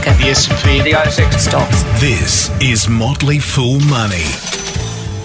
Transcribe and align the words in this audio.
market. 0.00 0.18
The 0.22 0.30
S&P, 0.30 0.80
The 0.82 0.92
ASX 0.92 1.38
Stocks. 1.38 1.82
This 2.00 2.50
is 2.60 2.88
Motley 2.88 3.38
Fool 3.38 3.80
Money. 3.80 4.24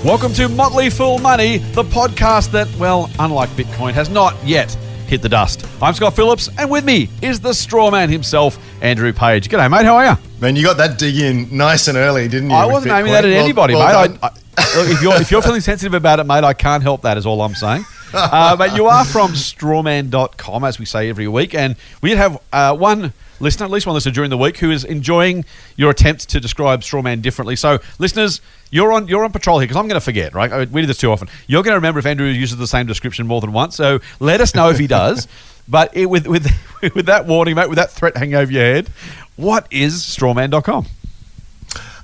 Welcome 0.03 0.33
to 0.33 0.49
Motley 0.49 0.89
Fool 0.89 1.17
Money, 1.17 1.57
the 1.57 1.83
podcast 1.83 2.51
that, 2.51 2.67
well, 2.77 3.09
unlike 3.19 3.49
Bitcoin, 3.51 3.93
has 3.93 4.09
not 4.09 4.35
yet 4.43 4.71
hit 5.07 5.21
the 5.21 5.29
dust. 5.29 5.65
I'm 5.81 5.93
Scott 5.93 6.15
Phillips, 6.15 6.49
and 6.57 6.69
with 6.69 6.83
me 6.83 7.09
is 7.21 7.39
the 7.39 7.53
straw 7.53 7.89
man 7.89 8.09
himself, 8.09 8.59
Andrew 8.81 9.13
Page. 9.13 9.47
G'day, 9.49 9.69
mate. 9.71 9.85
How 9.85 9.95
are 9.95 10.05
you? 10.11 10.17
Man, 10.41 10.55
you 10.55 10.63
got 10.63 10.77
that 10.77 10.97
dig 10.97 11.17
in 11.17 11.55
nice 11.55 11.87
and 11.87 11.97
early, 11.97 12.27
didn't 12.27 12.49
you? 12.49 12.55
I 12.55 12.65
wasn't 12.65 12.93
aiming 12.93 13.13
that 13.13 13.23
at 13.25 13.31
Well- 13.31 13.43
anybody, 13.43 13.75
well 13.75 14.09
mate. 14.09 14.19
I, 14.21 14.27
I, 14.27 14.77
look, 14.77 14.89
if 14.89 15.01
you're 15.01 15.15
if 15.15 15.31
you're 15.31 15.41
feeling 15.41 15.61
sensitive 15.61 15.93
about 15.93 16.19
it, 16.19 16.25
mate, 16.25 16.43
I 16.43 16.53
can't 16.53 16.83
help 16.83 17.01
that. 17.03 17.17
Is 17.17 17.25
all 17.25 17.41
I'm 17.41 17.55
saying. 17.55 17.85
Uh, 18.13 18.55
but 18.55 18.75
you 18.75 18.85
are 18.85 19.03
from 19.03 19.31
strawman.com, 19.33 20.63
as 20.63 20.79
we 20.79 20.85
say 20.85 21.09
every 21.09 21.27
week, 21.27 21.53
and 21.53 21.75
we 22.01 22.09
did 22.09 22.17
have 22.17 22.39
uh, 22.53 22.73
one 22.75 23.11
listener, 23.39 23.65
at 23.65 23.71
least 23.71 23.85
one 23.85 23.93
listener 23.93 24.11
during 24.11 24.29
the 24.29 24.37
week, 24.37 24.57
who 24.57 24.71
is 24.71 24.83
enjoying 24.83 25.45
your 25.75 25.91
attempts 25.91 26.25
to 26.27 26.39
describe 26.39 26.81
strawman 26.81 27.21
differently. 27.21 27.55
So, 27.55 27.79
listeners, 27.99 28.41
you're 28.71 28.91
on 28.93 29.07
you're 29.07 29.23
on 29.23 29.31
patrol 29.31 29.59
here 29.59 29.67
because 29.67 29.77
I'm 29.77 29.87
going 29.87 29.99
to 29.99 30.03
forget. 30.05 30.33
Right, 30.33 30.51
I- 30.51 30.65
we 30.65 30.81
do 30.81 30.87
this 30.87 30.97
too 30.97 31.11
often. 31.11 31.27
You're 31.47 31.63
going 31.63 31.73
to 31.73 31.77
remember 31.77 31.99
if 31.99 32.05
Andrew 32.05 32.27
uses 32.27 32.57
the 32.57 32.67
same 32.67 32.85
description 32.87 33.27
more 33.27 33.41
than 33.41 33.53
once. 33.53 33.75
So, 33.75 33.99
let 34.19 34.41
us 34.41 34.53
know 34.55 34.69
if 34.69 34.79
he 34.79 34.87
does. 34.87 35.27
But 35.67 35.97
it, 35.97 36.05
with 36.05 36.27
with 36.27 36.47
with 36.93 37.07
that 37.07 37.25
warning, 37.25 37.55
mate, 37.55 37.69
with 37.69 37.77
that 37.79 37.89
threat 37.89 38.15
hanging 38.15 38.35
over 38.35 38.51
your 38.51 38.61
head, 38.61 38.89
what 39.35 39.65
is 39.71 40.03
strawman.com? 40.03 40.85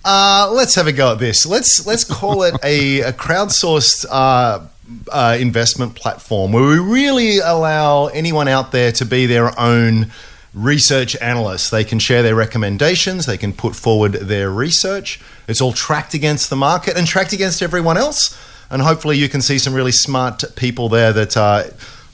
Uh, 0.04 0.50
let's 0.52 0.74
have 0.76 0.88
a 0.88 0.92
go 0.92 1.12
at 1.12 1.20
this. 1.20 1.46
Let's 1.46 1.86
let's 1.86 2.04
call 2.04 2.42
it 2.42 2.56
a, 2.64 3.02
a 3.02 3.14
crowdsourced 3.14 4.06
uh, 4.10 4.66
uh, 5.12 5.38
investment 5.40 5.94
platform 5.96 6.54
where 6.54 6.64
we 6.64 6.80
really 6.80 7.38
allow 7.38 8.08
anyone 8.08 8.48
out 8.48 8.72
there 8.72 8.92
to 8.94 9.06
be 9.06 9.28
their 9.28 9.58
own 9.60 10.12
research 10.54 11.16
analysts. 11.22 11.70
They 11.70 11.84
can 11.84 12.00
share 12.00 12.24
their 12.24 12.36
recommendations. 12.36 13.26
They 13.26 13.38
can 13.38 13.54
put 13.54 13.76
forward 13.76 14.14
their 14.14 14.50
research. 14.50 15.20
It's 15.48 15.62
all 15.62 15.74
tracked 15.74 16.14
against 16.14 16.50
the 16.50 16.56
market 16.56 16.98
and 16.98 17.08
tracked 17.08 17.34
against 17.34 17.62
everyone 17.62 17.98
else. 17.98 18.38
And 18.70 18.82
hopefully, 18.82 19.18
you 19.18 19.28
can 19.28 19.42
see 19.42 19.60
some 19.60 19.74
really 19.74 19.92
smart 19.92 20.44
people 20.56 20.88
there 20.88 21.12
that 21.14 21.36
uh, 21.36 21.64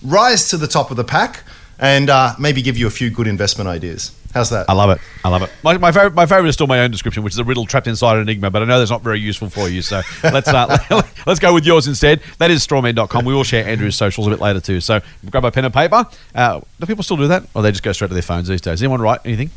rise 0.03 0.49
to 0.49 0.57
the 0.57 0.67
top 0.67 0.89
of 0.89 0.97
the 0.97 1.03
pack 1.03 1.43
and 1.79 2.09
uh, 2.09 2.33
maybe 2.39 2.61
give 2.61 2.77
you 2.77 2.87
a 2.87 2.91
few 2.91 3.09
good 3.09 3.27
investment 3.27 3.67
ideas. 3.69 4.16
How's 4.33 4.49
that? 4.49 4.69
I 4.69 4.73
love 4.73 4.89
it. 4.89 4.99
I 5.23 5.29
love 5.29 5.41
it. 5.41 5.51
My, 5.63 5.77
my 5.77 5.91
favorite, 5.91 6.13
my 6.13 6.25
favorite 6.25 6.49
is 6.49 6.55
still 6.55 6.67
my 6.67 6.79
own 6.81 6.91
description, 6.91 7.23
which 7.23 7.33
is 7.33 7.39
a 7.39 7.43
riddle 7.43 7.65
trapped 7.65 7.87
inside 7.87 8.15
an 8.17 8.23
enigma. 8.23 8.51
But 8.51 8.61
I 8.61 8.65
know 8.65 8.79
that's 8.79 8.91
not 8.91 9.01
very 9.01 9.19
useful 9.19 9.49
for 9.49 9.67
you. 9.67 9.81
So 9.81 10.01
let's 10.23 10.47
uh, 10.47 10.77
let's 11.25 11.39
go 11.39 11.53
with 11.53 11.65
yours 11.65 11.87
instead. 11.87 12.21
That 12.37 12.51
is 12.51 12.65
strawman.com. 12.65 13.25
We 13.25 13.33
will 13.33 13.43
share 13.43 13.65
Andrew's 13.65 13.95
socials 13.95 14.27
a 14.27 14.29
bit 14.29 14.39
later 14.39 14.59
too. 14.59 14.81
So 14.81 15.01
grab 15.29 15.45
a 15.45 15.51
pen 15.51 15.65
and 15.65 15.73
paper. 15.73 16.05
Uh, 16.35 16.61
do 16.79 16.85
people 16.85 17.03
still 17.03 17.17
do 17.17 17.27
that, 17.27 17.43
or 17.53 17.61
they 17.61 17.71
just 17.71 17.83
go 17.83 17.91
straight 17.91 18.09
to 18.09 18.13
their 18.13 18.23
phones 18.23 18.47
these 18.47 18.61
days? 18.61 18.81
Anyone 18.81 19.01
write 19.01 19.21
anything? 19.25 19.49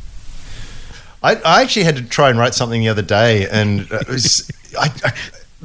I, 1.23 1.35
I 1.37 1.63
actually 1.63 1.85
had 1.85 1.97
to 1.97 2.03
try 2.03 2.31
and 2.31 2.39
write 2.39 2.55
something 2.55 2.81
the 2.81 2.89
other 2.89 3.03
day, 3.03 3.47
and 3.49 3.81
uh, 3.93 3.99
it 4.01 4.09
was, 4.09 4.51
I, 4.79 4.91
I, 5.05 5.13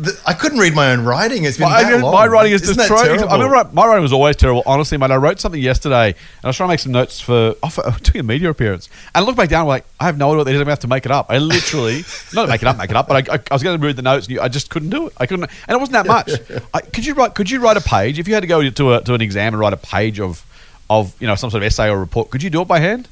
th- 0.01 0.15
I 0.25 0.33
couldn't 0.33 0.59
read 0.59 0.73
my 0.73 0.91
own 0.91 1.03
writing. 1.03 1.43
It's 1.45 1.57
been 1.57 1.69
My, 1.69 1.83
that 1.83 2.01
long. 2.01 2.13
my 2.13 2.27
writing 2.27 2.51
is 2.51 2.61
Isn't 2.63 2.77
destroyed. 2.77 3.07
I 3.07 3.33
remember 3.33 3.69
my 3.73 3.85
writing 3.85 4.03
was 4.03 4.13
always 4.13 4.35
terrible. 4.35 4.63
Honestly, 4.65 4.97
mate, 4.97 5.11
I 5.11 5.15
wrote 5.15 5.39
something 5.39 5.61
yesterday, 5.61 6.07
and 6.09 6.43
I 6.43 6.47
was 6.47 6.57
trying 6.57 6.67
to 6.67 6.73
make 6.73 6.79
some 6.79 6.91
notes 6.91 7.19
for, 7.19 7.55
oh, 7.63 7.69
for 7.69 7.83
oh, 7.87 7.97
doing 8.01 8.21
a 8.21 8.23
media 8.23 8.49
appearance. 8.49 8.89
And 9.13 9.23
I 9.23 9.25
look 9.25 9.35
back 9.35 9.49
down, 9.49 9.61
I'm 9.61 9.67
like, 9.67 9.85
I 9.99 10.05
have 10.05 10.17
no 10.17 10.29
idea 10.29 10.37
what 10.37 10.43
they 10.45 10.51
did. 10.51 10.57
I'm 10.57 10.65
going 10.65 10.67
to 10.67 10.71
have 10.71 10.79
to 10.79 10.87
make 10.87 11.05
it 11.05 11.11
up. 11.11 11.27
I 11.29 11.37
literally, 11.37 12.03
not 12.33 12.49
make 12.49 12.61
it 12.61 12.67
up, 12.67 12.77
make 12.77 12.89
it 12.89 12.95
up, 12.95 13.07
but 13.07 13.29
I, 13.29 13.35
I, 13.35 13.39
I 13.51 13.53
was 13.53 13.63
going 13.63 13.79
to 13.79 13.85
read 13.85 13.95
the 13.95 14.01
notes, 14.01 14.27
and 14.27 14.35
you, 14.35 14.41
I 14.41 14.47
just 14.47 14.69
couldn't 14.69 14.89
do 14.89 15.07
it. 15.07 15.13
I 15.17 15.25
couldn't, 15.25 15.49
and 15.67 15.75
it 15.75 15.79
wasn't 15.79 15.93
that 15.93 16.07
much. 16.07 16.31
I, 16.73 16.81
could 16.81 17.05
you 17.05 17.13
write? 17.13 17.35
Could 17.35 17.49
you 17.49 17.59
write 17.59 17.77
a 17.77 17.81
page 17.81 18.19
if 18.19 18.27
you 18.27 18.33
had 18.33 18.41
to 18.41 18.47
go 18.47 18.69
to 18.69 18.93
a, 18.93 19.01
to 19.01 19.13
an 19.13 19.21
exam 19.21 19.53
and 19.53 19.59
write 19.59 19.73
a 19.73 19.77
page 19.77 20.19
of, 20.19 20.45
of 20.89 21.19
you 21.21 21.27
know, 21.27 21.35
some 21.35 21.49
sort 21.49 21.63
of 21.63 21.67
essay 21.67 21.89
or 21.89 21.99
report? 21.99 22.29
Could 22.29 22.43
you 22.43 22.49
do 22.49 22.61
it 22.61 22.67
by 22.67 22.79
hand? 22.79 23.07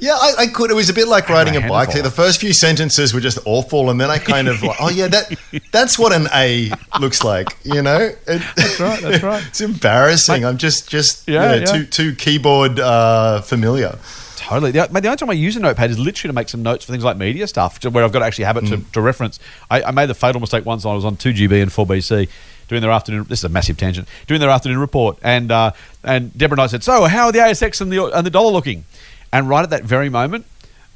Yeah, 0.00 0.12
I, 0.14 0.34
I 0.38 0.46
could. 0.46 0.70
It 0.70 0.74
was 0.74 0.88
a 0.88 0.94
bit 0.94 1.08
like 1.08 1.28
riding 1.28 1.56
a 1.56 1.68
bike. 1.68 1.90
The 1.90 2.10
first 2.10 2.40
few 2.40 2.52
sentences 2.52 3.12
were 3.12 3.20
just 3.20 3.38
awful, 3.44 3.90
and 3.90 4.00
then 4.00 4.10
I 4.10 4.18
kind 4.18 4.46
of 4.46 4.62
like, 4.62 4.76
oh 4.80 4.90
yeah, 4.90 5.08
that 5.08 5.36
that's 5.72 5.98
what 5.98 6.12
an 6.12 6.28
A 6.34 6.70
looks 7.00 7.24
like. 7.24 7.48
You 7.64 7.82
know, 7.82 8.10
that's 8.26 8.80
right, 8.80 9.00
that's 9.00 9.22
right. 9.22 9.44
It's 9.48 9.60
embarrassing. 9.60 10.44
I'm 10.44 10.58
just 10.58 10.88
just 10.88 11.26
Yeah, 11.28 11.54
yeah, 11.54 11.60
yeah. 11.60 11.64
too 11.66 11.84
too 11.84 12.14
keyboard 12.14 12.78
uh, 12.78 13.40
familiar. 13.40 13.98
Totally. 14.36 14.70
The, 14.70 14.86
the 14.86 15.08
only 15.08 15.16
time 15.16 15.28
I 15.28 15.34
use 15.34 15.56
a 15.56 15.60
notepad 15.60 15.90
is 15.90 15.98
literally 15.98 16.30
to 16.30 16.34
make 16.34 16.48
some 16.48 16.62
notes 16.62 16.84
for 16.84 16.92
things 16.92 17.04
like 17.04 17.18
media 17.18 17.46
stuff, 17.46 17.84
where 17.84 18.02
I've 18.02 18.12
got 18.12 18.20
to 18.20 18.24
actually 18.24 18.44
have 18.44 18.56
it 18.56 18.66
to, 18.68 18.78
to 18.92 19.00
reference. 19.02 19.38
I, 19.70 19.82
I 19.82 19.90
made 19.90 20.08
the 20.08 20.14
fatal 20.14 20.40
mistake 20.40 20.64
once. 20.64 20.86
I 20.86 20.94
was 20.94 21.04
on 21.04 21.16
2GB 21.16 21.60
and 21.60 21.70
4BC 21.70 22.30
doing 22.68 22.80
their 22.80 22.90
afternoon. 22.90 23.24
This 23.28 23.40
is 23.40 23.44
a 23.44 23.48
massive 23.50 23.76
tangent. 23.76 24.08
Doing 24.26 24.40
their 24.40 24.48
afternoon 24.48 24.78
report, 24.78 25.18
and 25.22 25.50
uh, 25.50 25.72
and 26.04 26.36
Deborah 26.38 26.54
and 26.54 26.62
I 26.62 26.66
said, 26.68 26.82
"So, 26.82 27.04
how 27.04 27.26
are 27.26 27.32
the 27.32 27.40
ASX 27.40 27.80
and 27.80 27.92
the 27.92 28.04
and 28.04 28.24
the 28.24 28.30
dollar 28.30 28.52
looking?" 28.52 28.84
And 29.32 29.48
right 29.48 29.62
at 29.62 29.70
that 29.70 29.84
very 29.84 30.08
moment. 30.10 30.46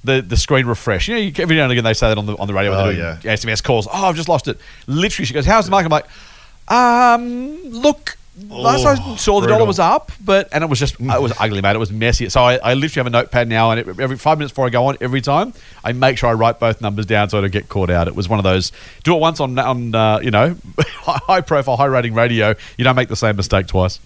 The, 0.04 0.20
the 0.20 0.37
screen 0.37 0.66
refresh. 0.66 1.06
You 1.06 1.15
know, 1.15 1.20
you, 1.20 1.32
every 1.38 1.54
now 1.54 1.62
and 1.62 1.70
again 1.70 1.84
they 1.84 1.94
say 1.94 2.09
that 2.09 2.19
on 2.19 2.26
the 2.26 2.37
on 2.37 2.48
the 2.48 2.54
radio 2.54 2.72
when 2.72 2.81
Oh, 2.81 2.87
they're 2.93 2.94
doing 3.22 3.37
SMS 3.37 3.62
calls. 3.62 3.87
Oh, 3.87 4.06
I've 4.06 4.16
just 4.16 4.28
lost 4.28 4.48
it. 4.48 4.59
Literally, 4.88 5.26
she 5.26 5.32
goes, 5.32 5.47
"How's 5.47 5.66
the 5.66 5.70
market?" 5.70 5.87
I'm 5.87 5.91
like, 5.93 6.06
um, 6.69 7.62
look, 7.71 8.16
last 8.48 8.84
I 8.84 8.97
Oh, 8.98 9.15
saw 9.15 9.41
the 9.41 9.47
dollar 9.47 9.65
was 9.65 9.78
up, 9.78 10.10
but 10.25 10.48
and 10.50 10.65
it 10.65 10.66
was 10.71 10.81
just 10.81 10.94
it 10.98 11.21
was 11.21 11.32
ugly, 11.38 11.60
mate. 11.60 11.76
It 11.76 11.78
was 11.78 11.92
messy. 11.92 12.28
So 12.31 12.42
I, 12.42 12.54
I 12.56 12.75
literally 12.75 13.00
have 13.00 13.06
a 13.06 13.10
notepad 13.10 13.48
now, 13.48 13.71
and 13.71 13.78
it, 13.78 14.00
every 14.00 14.16
five 14.16 14.38
minutes 14.38 14.50
before 14.53 14.66
I 14.66 14.71
go 14.71 14.87
on, 14.87 14.97
every 15.00 15.21
time 15.21 15.53
I 15.84 15.92
make 15.92 16.19
sure 16.19 16.28
I 16.31 16.32
write 16.32 16.59
both 16.59 16.81
numbers 16.81 17.06
down 17.06 17.28
so 17.28 17.38
I 17.38 17.42
don't 17.42 17.53
get 17.53 17.69
caught 17.69 17.88
out. 17.91 18.09
It 18.09 18.16
was 18.16 18.28
one 18.28 18.41
of 18.41 18.44
those 18.44 18.72
do 19.04 19.15
it 19.15 19.19
once 19.21 19.38
on 19.38 19.56
on 19.56 19.94
uh, 19.94 20.19
you 20.21 20.32
know 20.32 20.56
high 20.81 21.42
profile, 21.42 21.76
high 21.76 21.84
rating 21.87 22.15
radio. 22.15 22.54
You 22.76 22.82
don't 22.82 22.97
make 22.97 23.09
the 23.09 23.15
same 23.15 23.37
mistake 23.37 23.69
twice. 23.69 24.00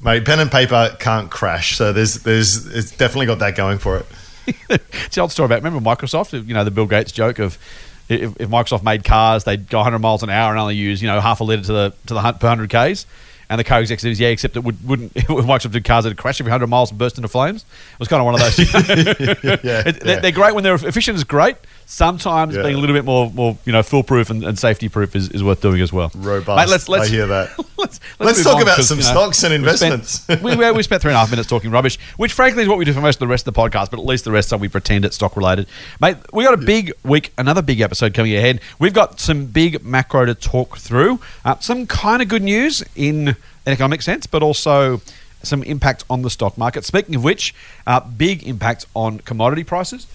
Mate, 0.00 0.24
pen 0.24 0.38
and 0.40 0.50
paper 0.50 0.96
can't 1.00 1.30
crash, 1.30 1.76
so 1.76 1.92
there's 1.92 2.14
there's 2.22 2.66
it's 2.66 2.90
definitely 2.92 3.26
got 3.26 3.38
that 3.40 3.56
going 3.56 3.78
for 3.78 3.96
it. 3.98 4.06
It's 5.04 5.14
the 5.14 5.20
old 5.20 5.30
story 5.32 5.44
about 5.46 5.62
remember 5.62 5.80
Microsoft. 5.80 6.32
You 6.46 6.54
know 6.54 6.64
the 6.64 6.70
Bill 6.70 6.86
Gates 6.86 7.12
joke 7.12 7.38
of. 7.38 7.58
If, 8.08 8.40
if 8.40 8.48
Microsoft 8.48 8.82
made 8.82 9.04
cars, 9.04 9.44
they'd 9.44 9.68
go 9.68 9.76
100 9.80 9.98
miles 9.98 10.22
an 10.22 10.30
hour 10.30 10.50
and 10.50 10.58
only 10.58 10.76
use 10.76 11.02
you 11.02 11.08
know 11.08 11.20
half 11.20 11.40
a 11.40 11.44
liter 11.44 11.62
to 11.64 11.72
the 11.72 11.92
to 12.06 12.14
the 12.14 12.20
per 12.20 12.48
100 12.48 12.70
k's. 12.70 13.04
And 13.50 13.58
the 13.58 13.64
car 13.64 13.80
executives, 13.80 14.20
yeah, 14.20 14.28
except 14.28 14.56
it 14.56 14.60
would, 14.64 14.86
wouldn't. 14.86 15.12
If 15.16 15.26
Microsoft 15.26 15.72
did 15.72 15.84
cars, 15.84 16.04
it'd 16.06 16.16
crash 16.18 16.38
every 16.40 16.50
100 16.50 16.66
miles 16.68 16.90
and 16.90 16.98
burst 16.98 17.16
into 17.16 17.28
flames. 17.28 17.64
It 17.94 17.98
was 17.98 18.08
kind 18.08 18.20
of 18.20 18.26
one 18.26 18.34
of 18.34 18.40
those. 18.40 18.58
Yeah, 19.62 19.82
It- 19.86 20.04
yeah. 20.06 20.20
they're 20.20 20.32
great 20.32 20.54
when 20.54 20.64
they're 20.64 20.74
efficient 20.74 21.16
is 21.16 21.24
great. 21.24 21.56
Sometimes 21.90 22.54
Yeah. 22.54 22.64
being 22.64 22.74
a 22.74 22.78
little 22.78 22.94
bit 22.94 23.06
more, 23.06 23.30
more 23.30 23.56
you 23.64 23.72
know, 23.72 23.82
foolproof 23.82 24.28
and, 24.28 24.44
and 24.44 24.58
safety 24.58 24.90
proof 24.90 25.16
is, 25.16 25.30
is 25.30 25.42
worth 25.42 25.62
doing 25.62 25.80
as 25.80 25.90
well. 25.90 26.10
Robust. 26.14 26.58
Mate, 26.58 26.70
let's, 26.70 26.86
let's, 26.86 27.06
I 27.06 27.08
hear 27.08 27.26
that. 27.28 27.48
let's, 27.78 27.98
Let's 28.18 28.38
move 28.38 28.46
talk 28.46 28.62
about 28.62 28.78
some 28.80 28.98
you 28.98 29.04
know, 29.04 29.10
stocks 29.10 29.42
and 29.42 29.52
we 29.62 29.72
spent- 29.74 29.94
investments. 29.94 30.42
we, 30.42 30.70
we, 30.72 30.82
spent 30.82 31.00
three 31.00 31.12
and 31.12 31.16
a 31.16 31.20
half 31.20 31.30
minutes 31.30 31.48
talking 31.48 31.70
rubbish, 31.70 31.98
which 32.18 32.34
frankly 32.34 32.62
is 32.62 32.68
what 32.68 32.76
we 32.76 32.84
do 32.84 32.92
for 32.92 33.00
most 33.00 33.16
of 33.16 33.20
the 33.20 33.26
rest 33.26 33.48
of 33.48 33.54
the 33.54 33.58
podcast, 33.58 33.90
but 33.90 33.98
at 33.98 34.04
least 34.04 34.26
the 34.26 34.30
rest 34.30 34.52
of 34.52 34.60
we 34.60 34.68
pretend 34.68 35.06
it's 35.06 35.16
stock 35.16 35.34
related. 35.34 35.66
Mate, 35.98 36.18
we 36.30 36.44
got 36.44 36.52
a 36.52 36.58
big 36.58 36.92
week, 37.04 37.32
another 37.38 37.62
big 37.62 37.80
episode 37.80 38.12
coming 38.12 38.34
ahead. 38.34 38.60
We've 38.78 38.92
got 38.92 39.18
some 39.18 39.46
big 39.46 39.82
macro 39.82 40.26
to 40.26 40.34
talk 40.34 40.76
through, 40.76 41.20
uh, 41.46 41.58
some 41.60 41.86
kind 41.86 42.20
of 42.20 42.28
good 42.28 42.42
news 42.42 42.84
in 42.96 43.28
an 43.28 43.36
economic 43.64 44.02
sense, 44.02 44.26
but 44.26 44.42
also 44.42 45.00
some 45.42 45.62
impact 45.62 46.04
on 46.10 46.20
the 46.20 46.28
stock 46.28 46.58
market. 46.58 46.84
Speaking 46.84 47.14
of 47.14 47.24
which, 47.24 47.54
uh, 47.86 48.00
big 48.00 48.46
impact 48.46 48.84
on 48.94 49.20
commodity 49.20 49.64
prices 49.64 50.06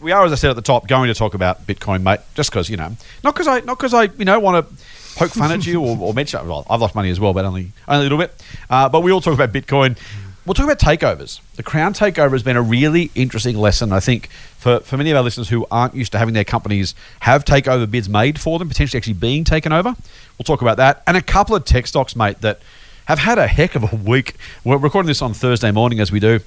we 0.00 0.12
are, 0.12 0.24
as 0.24 0.32
I 0.32 0.36
said 0.36 0.50
at 0.50 0.56
the 0.56 0.62
top, 0.62 0.86
going 0.86 1.08
to 1.08 1.14
talk 1.14 1.34
about 1.34 1.66
Bitcoin, 1.66 2.02
mate. 2.02 2.20
Just 2.34 2.50
because 2.50 2.70
you 2.70 2.76
know, 2.76 2.96
not 3.24 3.34
because 3.34 3.46
I, 3.46 3.60
not 3.60 3.78
because 3.78 3.94
I, 3.94 4.04
you 4.04 4.24
know, 4.24 4.38
want 4.38 4.68
to 4.68 4.84
poke 5.16 5.32
fun 5.32 5.50
at 5.50 5.66
you 5.66 5.80
or, 5.80 5.96
or 5.98 6.14
mention. 6.14 6.46
Well, 6.46 6.66
I've 6.70 6.80
lost 6.80 6.94
money 6.94 7.10
as 7.10 7.18
well, 7.18 7.32
but 7.32 7.44
only 7.44 7.72
only 7.86 8.00
a 8.00 8.02
little 8.02 8.18
bit. 8.18 8.42
Uh, 8.70 8.88
but 8.88 9.00
we 9.00 9.12
all 9.12 9.20
talk 9.20 9.34
about 9.34 9.52
Bitcoin. 9.52 9.98
We'll 10.46 10.54
talk 10.54 10.64
about 10.64 10.78
takeovers. 10.78 11.40
The 11.56 11.62
Crown 11.62 11.92
takeover 11.92 12.32
has 12.32 12.42
been 12.42 12.56
a 12.56 12.62
really 12.62 13.10
interesting 13.14 13.54
lesson, 13.54 13.92
I 13.92 14.00
think, 14.00 14.30
for, 14.56 14.80
for 14.80 14.96
many 14.96 15.10
of 15.10 15.18
our 15.18 15.22
listeners 15.22 15.50
who 15.50 15.66
aren't 15.70 15.94
used 15.94 16.12
to 16.12 16.18
having 16.18 16.32
their 16.32 16.44
companies 16.44 16.94
have 17.20 17.44
takeover 17.44 17.90
bids 17.90 18.08
made 18.08 18.40
for 18.40 18.58
them, 18.58 18.66
potentially 18.66 18.96
actually 18.96 19.12
being 19.12 19.44
taken 19.44 19.72
over. 19.72 19.94
We'll 20.38 20.44
talk 20.44 20.62
about 20.62 20.78
that. 20.78 21.02
And 21.06 21.18
a 21.18 21.22
couple 21.22 21.54
of 21.54 21.66
tech 21.66 21.86
stocks, 21.86 22.16
mate, 22.16 22.40
that 22.40 22.60
have 23.04 23.18
had 23.18 23.36
a 23.36 23.46
heck 23.46 23.74
of 23.74 23.92
a 23.92 23.96
week. 23.96 24.36
We're 24.64 24.78
recording 24.78 25.08
this 25.08 25.20
on 25.20 25.34
Thursday 25.34 25.70
morning 25.70 26.00
as 26.00 26.10
we 26.10 26.18
do 26.18 26.40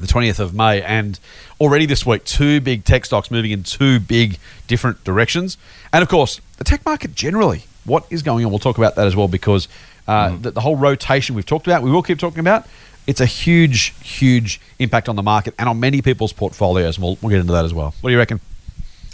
the 0.00 0.06
20th 0.06 0.38
of 0.40 0.54
May, 0.54 0.82
and 0.82 1.18
already 1.60 1.86
this 1.86 2.04
week, 2.06 2.24
two 2.24 2.60
big 2.60 2.84
tech 2.84 3.04
stocks 3.04 3.30
moving 3.30 3.50
in 3.50 3.62
two 3.62 4.00
big 4.00 4.38
different 4.66 5.02
directions. 5.04 5.56
And 5.92 6.02
of 6.02 6.08
course, 6.08 6.40
the 6.58 6.64
tech 6.64 6.84
market 6.84 7.14
generally. 7.14 7.64
What 7.84 8.04
is 8.10 8.22
going 8.22 8.44
on? 8.44 8.50
We'll 8.50 8.58
talk 8.58 8.78
about 8.78 8.94
that 8.96 9.06
as 9.06 9.16
well 9.16 9.28
because 9.28 9.66
uh, 10.06 10.36
the, 10.36 10.50
the 10.50 10.60
whole 10.60 10.76
rotation 10.76 11.34
we've 11.34 11.46
talked 11.46 11.66
about, 11.66 11.82
we 11.82 11.90
will 11.90 12.02
keep 12.02 12.18
talking 12.18 12.40
about. 12.40 12.66
It's 13.06 13.20
a 13.20 13.26
huge, 13.26 13.94
huge 14.02 14.60
impact 14.78 15.08
on 15.08 15.16
the 15.16 15.22
market 15.22 15.54
and 15.58 15.68
on 15.68 15.80
many 15.80 16.02
people's 16.02 16.32
portfolios. 16.32 16.96
And 16.96 17.04
we'll, 17.04 17.18
we'll 17.22 17.30
get 17.30 17.40
into 17.40 17.52
that 17.52 17.64
as 17.64 17.72
well. 17.72 17.94
What 18.00 18.10
do 18.10 18.12
you 18.12 18.18
reckon? 18.18 18.40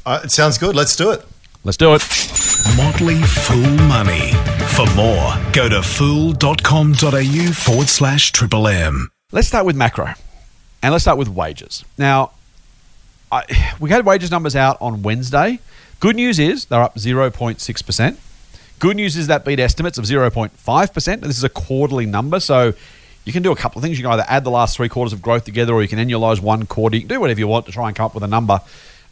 Uh, 0.04 0.20
it 0.24 0.30
sounds 0.30 0.58
good. 0.58 0.74
Let's 0.74 0.96
do 0.96 1.10
it. 1.10 1.24
Let's 1.64 1.76
do 1.76 1.94
it. 1.94 2.02
Motley 2.76 3.20
Fool 3.22 3.76
Money. 3.88 4.32
For 4.74 4.86
more, 4.94 5.34
go 5.52 5.68
to 5.68 5.82
fool.com.au 5.82 7.52
forward 7.52 7.88
slash 7.88 8.32
triple 8.32 8.68
M. 8.68 9.10
Let's 9.32 9.48
start 9.48 9.66
with 9.66 9.74
macro, 9.74 10.14
and 10.86 10.92
let's 10.92 11.02
start 11.02 11.18
with 11.18 11.28
wages. 11.28 11.84
Now, 11.98 12.30
I, 13.32 13.74
we 13.80 13.90
had 13.90 14.06
wages 14.06 14.30
numbers 14.30 14.54
out 14.54 14.78
on 14.80 15.02
Wednesday. 15.02 15.58
Good 15.98 16.14
news 16.14 16.38
is 16.38 16.66
they're 16.66 16.80
up 16.80 16.94
0.6%. 16.94 18.16
Good 18.78 18.94
news 18.94 19.16
is 19.16 19.26
that 19.26 19.44
beat 19.44 19.58
estimates 19.58 19.98
of 19.98 20.04
0.5%. 20.04 21.20
This 21.22 21.38
is 21.38 21.42
a 21.42 21.48
quarterly 21.48 22.06
number, 22.06 22.38
so 22.38 22.72
you 23.24 23.32
can 23.32 23.42
do 23.42 23.50
a 23.50 23.56
couple 23.56 23.80
of 23.80 23.82
things. 23.82 23.98
You 23.98 24.04
can 24.04 24.12
either 24.12 24.26
add 24.28 24.44
the 24.44 24.50
last 24.50 24.76
three 24.76 24.88
quarters 24.88 25.12
of 25.12 25.20
growth 25.20 25.44
together, 25.44 25.72
or 25.74 25.82
you 25.82 25.88
can 25.88 25.98
annualize 25.98 26.40
one 26.40 26.66
quarter. 26.66 26.94
You 26.94 27.02
can 27.02 27.08
do 27.08 27.18
whatever 27.18 27.40
you 27.40 27.48
want 27.48 27.66
to 27.66 27.72
try 27.72 27.88
and 27.88 27.96
come 27.96 28.06
up 28.06 28.14
with 28.14 28.22
a 28.22 28.28
number. 28.28 28.60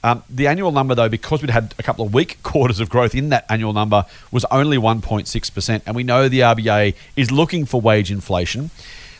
Um, 0.05 0.23
the 0.31 0.47
annual 0.47 0.71
number, 0.71 0.95
though, 0.95 1.09
because 1.09 1.43
we'd 1.43 1.51
had 1.51 1.75
a 1.77 1.83
couple 1.83 2.07
of 2.07 2.15
weak 2.15 2.41
quarters 2.45 2.79
of 2.79 2.89
growth 2.89 3.17
in 3.17 3.31
that 3.31 3.47
annual 3.51 3.73
number, 3.73 4.07
was 4.31 4.45
only 4.53 4.77
1.6%. 4.77 5.83
And 5.85 5.97
we 5.97 6.05
know 6.05 6.29
the 6.29 6.39
RBA 6.41 6.95
is 7.17 7.33
looking 7.33 7.65
for 7.67 7.81
wage 7.81 8.13
inflation. 8.13 8.71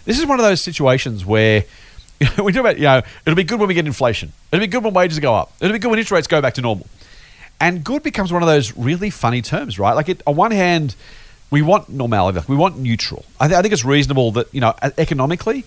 This 0.05 0.21
is 0.21 0.27
one 0.27 0.39
of 0.39 0.45
those 0.45 0.61
situations 0.61 1.27
where 1.27 1.65
we 2.43 2.53
talk 2.53 2.61
about, 2.61 2.77
you 2.77 2.85
know, 2.85 3.03
it'll 3.27 3.37
be 3.37 3.45
good 3.45 3.59
when 3.59 3.69
we 3.69 3.75
get 3.75 3.87
inflation. 3.87 4.33
It'll 4.53 4.63
be 4.63 4.67
good 4.67 4.85
when 4.85 4.95
wages 4.95 5.19
go 5.19 5.35
up. 5.35 5.53
It'll 5.61 5.73
be 5.73 5.79
good 5.79 5.89
when 5.89 5.99
interest 5.99 6.13
rates 6.13 6.27
go 6.27 6.41
back 6.41 6.55
to 6.55 6.61
normal. 6.61 6.87
And 7.61 7.85
good 7.85 8.03
becomes 8.03 8.33
one 8.33 8.43
of 8.43 8.49
those 8.49 8.77
really 8.77 9.11
funny 9.11 9.43
terms, 9.43 9.79
right? 9.79 9.95
Like, 9.95 10.09
it, 10.09 10.23
on 10.27 10.37
one 10.37 10.51
hand, 10.51 10.97
we 11.51 11.63
want 11.63 11.89
normality, 11.89 12.45
we 12.49 12.57
want 12.57 12.79
neutral. 12.79 13.25
I, 13.39 13.47
th- 13.47 13.59
I 13.59 13.63
think 13.63 13.73
it's 13.73 13.85
reasonable 13.85 14.33
that, 14.33 14.53
you 14.53 14.61
know, 14.61 14.75
economically, 14.99 15.65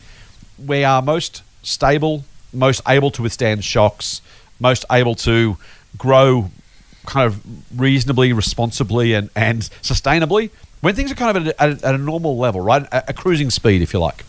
we 0.64 0.84
are 0.84 1.02
most 1.02 1.44
stable, 1.64 2.26
most 2.54 2.82
able 2.88 3.12
to 3.12 3.22
withstand 3.22 3.64
shocks 3.64 4.22
most 4.60 4.86
able 4.92 5.16
to 5.16 5.58
grow 5.98 6.50
kind 7.06 7.26
of 7.26 7.42
reasonably, 7.80 8.34
responsibly, 8.34 9.14
and, 9.14 9.30
and 9.36 9.62
sustainably 9.82 10.50
when 10.82 10.94
things 10.94 11.12
are 11.12 11.16
kind 11.16 11.38
of 11.38 11.48
at 11.48 11.56
a, 11.60 11.88
at 11.88 11.96
a 11.96 11.98
normal 11.98 12.38
level, 12.38 12.62
right? 12.62 12.84
A, 12.92 13.10
a, 13.10 13.14
cruising 13.14 13.50
speed, 13.50 13.82
if 13.82 13.94
you 13.94 14.00
like. 14.00 14.26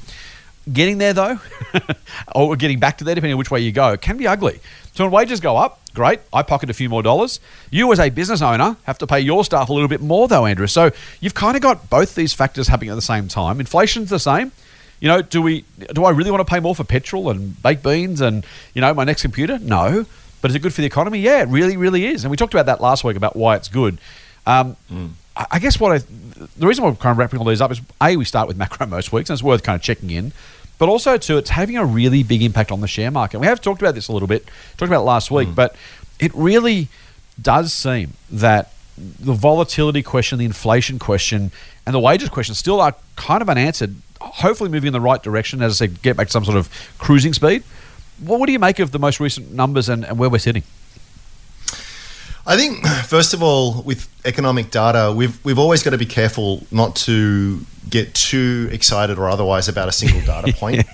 Getting 0.72 0.98
there, 0.98 1.12
though, 1.12 1.38
or 2.34 2.56
getting 2.56 2.78
back 2.78 2.98
to 2.98 3.04
there, 3.04 3.14
depending 3.14 3.34
on 3.34 3.38
which 3.38 3.50
way 3.50 3.60
you 3.60 3.72
go, 3.72 3.96
can 3.96 4.16
be 4.16 4.26
ugly. 4.26 4.60
So 4.92 5.04
when 5.04 5.12
wages 5.12 5.40
go 5.40 5.56
up, 5.56 5.80
great, 5.94 6.20
I 6.32 6.42
pocket 6.42 6.70
a 6.70 6.72
few 6.72 6.88
more 6.88 7.02
dollars. 7.02 7.40
You, 7.70 7.92
as 7.92 8.00
a 8.00 8.10
business 8.10 8.42
owner, 8.42 8.76
have 8.84 8.98
to 8.98 9.06
pay 9.06 9.20
your 9.20 9.44
staff 9.44 9.68
a 9.68 9.72
little 9.72 9.88
bit 9.88 10.00
more, 10.00 10.28
though, 10.28 10.44
Andrew. 10.44 10.66
So 10.66 10.90
you've 11.20 11.34
kind 11.34 11.56
of 11.56 11.62
got 11.62 11.88
both 11.88 12.14
these 12.14 12.32
factors 12.32 12.68
happening 12.68 12.90
at 12.90 12.96
the 12.96 13.02
same 13.02 13.28
time. 13.28 13.60
Inflation's 13.60 14.10
the 14.10 14.18
same. 14.18 14.52
You 15.00 15.08
know, 15.08 15.22
do 15.22 15.40
we? 15.40 15.64
Do 15.94 16.04
I 16.04 16.10
really 16.10 16.32
want 16.32 16.44
to 16.44 16.52
pay 16.52 16.58
more 16.58 16.74
for 16.74 16.82
petrol 16.82 17.30
and 17.30 17.60
baked 17.62 17.84
beans 17.84 18.20
and 18.20 18.44
you 18.74 18.80
know 18.80 18.92
my 18.94 19.04
next 19.04 19.22
computer? 19.22 19.58
No. 19.60 20.06
But 20.40 20.50
is 20.50 20.54
it 20.54 20.60
good 20.60 20.74
for 20.74 20.80
the 20.80 20.86
economy? 20.86 21.20
Yeah, 21.20 21.42
it 21.42 21.48
really, 21.48 21.76
really 21.76 22.06
is. 22.06 22.24
And 22.24 22.30
we 22.30 22.36
talked 22.36 22.54
about 22.54 22.66
that 22.66 22.80
last 22.80 23.04
week 23.04 23.16
about 23.16 23.36
why 23.36 23.56
it's 23.56 23.68
good. 23.68 23.98
Um, 24.46 24.76
mm. 24.90 25.10
I, 25.36 25.58
guess 25.58 25.78
what 25.78 25.92
I, 25.92 25.98
the 26.56 26.66
reason 26.66 26.82
why 26.82 26.90
we're 26.90 26.96
kind 26.96 27.12
of 27.12 27.18
wrapping 27.18 27.38
all 27.38 27.44
these 27.44 27.60
up 27.60 27.70
is 27.70 27.80
a 28.02 28.16
we 28.16 28.24
start 28.24 28.48
with 28.48 28.56
macro 28.56 28.86
most 28.88 29.12
weeks, 29.12 29.30
and 29.30 29.36
it's 29.36 29.42
worth 29.42 29.62
kind 29.62 29.76
of 29.76 29.82
checking 29.82 30.10
in. 30.10 30.32
But 30.78 30.88
also, 30.88 31.16
too, 31.16 31.38
it's 31.38 31.50
having 31.50 31.76
a 31.76 31.84
really 31.84 32.22
big 32.22 32.42
impact 32.42 32.70
on 32.70 32.80
the 32.80 32.88
share 32.88 33.10
market. 33.10 33.40
We 33.40 33.46
have 33.46 33.60
talked 33.60 33.82
about 33.82 33.94
this 33.94 34.08
a 34.08 34.12
little 34.12 34.28
bit, 34.28 34.46
talked 34.76 34.88
about 34.88 35.00
it 35.00 35.06
last 35.06 35.30
week, 35.30 35.48
mm. 35.48 35.54
but 35.54 35.74
it 36.20 36.32
really 36.34 36.88
does 37.40 37.72
seem 37.72 38.14
that 38.30 38.72
the 38.96 39.32
volatility 39.32 40.02
question, 40.02 40.38
the 40.38 40.44
inflation 40.44 40.98
question, 40.98 41.50
and 41.86 41.94
the 41.94 42.00
wages 42.00 42.28
question 42.28 42.54
still 42.54 42.80
are 42.80 42.94
kind 43.16 43.42
of 43.42 43.48
unanswered. 43.48 43.96
Hopefully, 44.20 44.70
moving 44.70 44.88
in 44.88 44.92
the 44.92 45.00
right 45.00 45.22
direction 45.22 45.62
as 45.62 45.80
I 45.80 45.86
say, 45.86 45.94
get 46.02 46.16
back 46.16 46.26
to 46.28 46.32
some 46.32 46.44
sort 46.44 46.56
of 46.56 46.68
cruising 46.98 47.32
speed. 47.32 47.62
What, 48.20 48.40
what 48.40 48.46
do 48.46 48.52
you 48.52 48.58
make 48.58 48.78
of 48.78 48.90
the 48.90 48.98
most 48.98 49.20
recent 49.20 49.52
numbers 49.52 49.88
and, 49.88 50.04
and 50.04 50.18
where 50.18 50.28
we're 50.28 50.38
sitting? 50.38 50.64
I 52.48 52.56
think 52.56 52.86
first 53.06 53.34
of 53.34 53.42
all, 53.42 53.82
with 53.82 54.08
economic 54.24 54.70
data, 54.70 55.12
we've 55.14 55.38
we've 55.44 55.58
always 55.58 55.82
got 55.82 55.90
to 55.90 55.98
be 55.98 56.06
careful 56.06 56.66
not 56.70 56.96
to 56.96 57.60
get 57.90 58.14
too 58.14 58.68
excited 58.72 59.18
or 59.18 59.28
otherwise 59.28 59.68
about 59.68 59.88
a 59.88 59.92
single 59.92 60.20
data 60.22 60.52
point. 60.58 60.86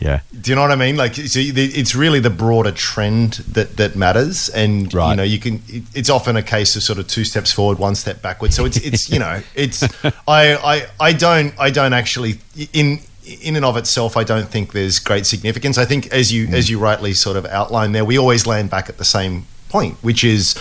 yeah. 0.00 0.20
Do 0.40 0.50
you 0.50 0.56
know 0.56 0.62
what 0.62 0.72
I 0.72 0.76
mean? 0.76 0.96
Like, 0.96 1.12
it's 1.16 1.94
really 1.94 2.18
the 2.18 2.30
broader 2.30 2.72
trend 2.72 3.34
that 3.52 3.76
that 3.76 3.94
matters, 3.94 4.48
and 4.48 4.92
right. 4.92 5.10
you 5.10 5.16
know, 5.16 5.22
you 5.22 5.38
can. 5.38 5.62
It's 5.94 6.10
often 6.10 6.36
a 6.36 6.42
case 6.42 6.74
of 6.74 6.82
sort 6.82 6.98
of 6.98 7.06
two 7.06 7.24
steps 7.24 7.52
forward, 7.52 7.78
one 7.78 7.94
step 7.94 8.20
backward. 8.20 8.52
So 8.52 8.64
it's 8.64 8.78
it's 8.78 9.08
you 9.08 9.20
know, 9.20 9.42
it's 9.54 9.84
I 10.26 10.56
I 10.56 10.86
I 10.98 11.12
don't 11.12 11.54
I 11.56 11.70
don't 11.70 11.92
actually 11.92 12.40
in 12.72 12.98
in 13.42 13.54
and 13.54 13.64
of 13.64 13.76
itself, 13.76 14.16
I 14.16 14.24
don't 14.24 14.48
think 14.48 14.72
there's 14.72 14.98
great 14.98 15.24
significance. 15.24 15.78
I 15.78 15.84
think, 15.84 16.08
as 16.08 16.32
you 16.32 16.48
mm. 16.48 16.54
as 16.54 16.68
you 16.68 16.80
rightly 16.80 17.14
sort 17.14 17.36
of 17.36 17.46
outline 17.46 17.92
there, 17.92 18.04
we 18.04 18.18
always 18.18 18.44
land 18.44 18.70
back 18.70 18.88
at 18.88 18.98
the 18.98 19.04
same 19.04 19.46
point, 19.70 19.96
which 20.02 20.22
is, 20.24 20.54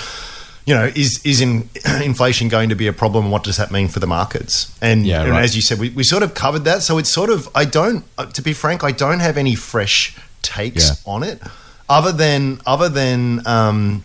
you 0.65 0.73
know, 0.73 0.85
is 0.85 1.19
is 1.25 1.41
in, 1.41 1.69
inflation 2.01 2.47
going 2.47 2.69
to 2.69 2.75
be 2.75 2.87
a 2.87 2.93
problem? 2.93 3.31
What 3.31 3.43
does 3.43 3.57
that 3.57 3.71
mean 3.71 3.87
for 3.87 3.99
the 3.99 4.07
markets? 4.07 4.77
And, 4.81 5.05
yeah, 5.05 5.23
and 5.23 5.35
as 5.35 5.55
you 5.55 5.61
said, 5.61 5.79
we, 5.79 5.89
we 5.89 6.03
sort 6.03 6.23
of 6.23 6.33
covered 6.33 6.63
that. 6.65 6.81
So 6.81 6.97
it's 6.97 7.09
sort 7.09 7.29
of 7.29 7.49
I 7.53 7.65
don't, 7.65 8.05
uh, 8.17 8.27
to 8.27 8.41
be 8.41 8.53
frank, 8.53 8.83
I 8.83 8.91
don't 8.91 9.19
have 9.19 9.37
any 9.37 9.55
fresh 9.55 10.15
takes 10.41 10.89
yeah. 10.89 11.11
on 11.11 11.23
it, 11.23 11.41
other 11.89 12.11
than 12.11 12.61
other 12.65 12.89
than. 12.89 13.45
Um, 13.45 14.03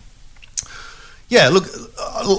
yeah, 1.27 1.49
look, 1.49 1.65
uh, 1.99 2.37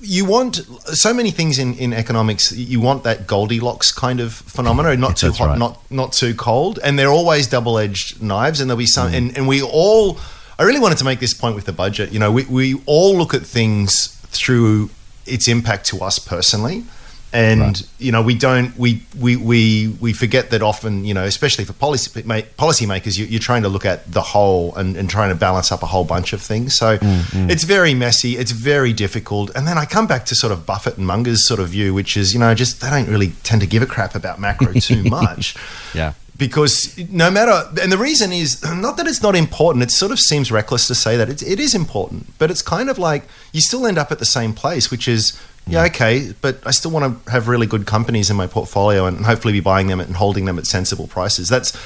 you 0.00 0.24
want 0.24 0.56
so 0.56 1.12
many 1.12 1.30
things 1.30 1.58
in, 1.58 1.74
in 1.74 1.92
economics. 1.92 2.52
You 2.52 2.80
want 2.80 3.04
that 3.04 3.26
Goldilocks 3.26 3.90
kind 3.92 4.20
of 4.20 4.32
phenomena, 4.32 4.96
not 4.96 5.16
too 5.16 5.32
hot, 5.32 5.48
right. 5.48 5.58
not 5.58 5.90
not 5.90 6.12
too 6.12 6.34
cold, 6.34 6.78
and 6.82 6.98
they're 6.98 7.10
always 7.10 7.46
double 7.46 7.78
edged 7.78 8.22
knives. 8.22 8.60
And 8.60 8.70
there'll 8.70 8.78
be 8.78 8.86
some, 8.86 9.10
mm. 9.10 9.16
and, 9.16 9.36
and 9.36 9.48
we 9.48 9.62
all. 9.62 10.18
I 10.58 10.64
really 10.64 10.80
wanted 10.80 10.98
to 10.98 11.04
make 11.04 11.20
this 11.20 11.34
point 11.34 11.54
with 11.54 11.66
the 11.66 11.72
budget. 11.72 12.12
You 12.12 12.18
know, 12.18 12.32
we, 12.32 12.44
we 12.44 12.82
all 12.86 13.16
look 13.16 13.34
at 13.34 13.42
things 13.42 14.08
through 14.30 14.90
its 15.26 15.46
impact 15.48 15.86
to 15.86 15.98
us 16.02 16.18
personally 16.18 16.84
and 17.32 17.60
right. 17.60 17.88
you 17.98 18.10
know 18.10 18.22
we 18.22 18.34
don't 18.34 18.76
we, 18.78 19.02
we 19.18 19.36
we 19.36 19.88
we 20.00 20.12
forget 20.14 20.50
that 20.50 20.62
often 20.62 21.04
you 21.04 21.12
know 21.12 21.24
especially 21.24 21.64
for 21.64 21.74
policy 21.74 22.22
policymakers 22.22 23.18
you, 23.18 23.36
are 23.36 23.40
trying 23.40 23.62
to 23.62 23.68
look 23.68 23.84
at 23.84 24.10
the 24.10 24.22
whole 24.22 24.74
and, 24.76 24.96
and, 24.96 25.10
trying 25.10 25.28
to 25.28 25.34
balance 25.34 25.70
up 25.70 25.82
a 25.82 25.86
whole 25.86 26.04
bunch 26.04 26.32
of 26.32 26.40
things 26.40 26.74
so 26.74 26.96
mm, 26.96 27.20
mm. 27.20 27.50
it's 27.50 27.64
very 27.64 27.92
messy 27.92 28.36
it's 28.36 28.52
very 28.52 28.94
difficult 28.94 29.50
and 29.54 29.66
then 29.66 29.76
I 29.76 29.84
come 29.84 30.06
back 30.06 30.24
to 30.26 30.34
sort 30.34 30.52
of 30.52 30.64
Buffett 30.64 30.96
and 30.96 31.06
Munger's 31.06 31.46
sort 31.46 31.60
of 31.60 31.68
view 31.68 31.92
which 31.92 32.16
is 32.16 32.32
you 32.32 32.40
know 32.40 32.54
just 32.54 32.80
they 32.80 32.88
don't 32.88 33.08
really 33.08 33.32
tend 33.42 33.60
to 33.60 33.66
give 33.66 33.82
a 33.82 33.86
crap 33.86 34.14
about 34.14 34.40
macro 34.40 34.72
too 34.72 35.02
much 35.04 35.54
yeah 35.94 36.14
because 36.38 36.96
no 37.10 37.30
matter 37.30 37.68
and 37.82 37.92
the 37.92 37.98
reason 37.98 38.32
is 38.32 38.62
not 38.76 38.96
that 38.96 39.06
it's 39.06 39.22
not 39.22 39.34
important 39.34 39.82
it 39.82 39.90
sort 39.90 40.12
of 40.12 40.18
seems 40.18 40.50
reckless 40.50 40.86
to 40.86 40.94
say 40.94 41.16
that 41.16 41.28
it, 41.28 41.42
it 41.42 41.60
is 41.60 41.74
important 41.74 42.26
but 42.38 42.50
it's 42.50 42.62
kind 42.62 42.88
of 42.88 42.98
like 42.98 43.24
you 43.52 43.60
still 43.60 43.86
end 43.86 43.98
up 43.98 44.10
at 44.10 44.18
the 44.18 44.24
same 44.24 44.54
place 44.54 44.90
which 44.90 45.08
is 45.08 45.38
yeah, 45.68 45.84
mm. 45.84 45.90
okay, 45.90 46.34
but 46.40 46.66
I 46.66 46.70
still 46.70 46.90
want 46.90 47.24
to 47.24 47.30
have 47.30 47.46
really 47.48 47.66
good 47.66 47.86
companies 47.86 48.30
in 48.30 48.36
my 48.36 48.46
portfolio 48.46 49.06
and 49.06 49.24
hopefully 49.24 49.52
be 49.52 49.60
buying 49.60 49.86
them 49.86 50.00
and 50.00 50.16
holding 50.16 50.46
them 50.46 50.58
at 50.58 50.66
sensible 50.66 51.06
prices. 51.06 51.48
That's 51.48 51.78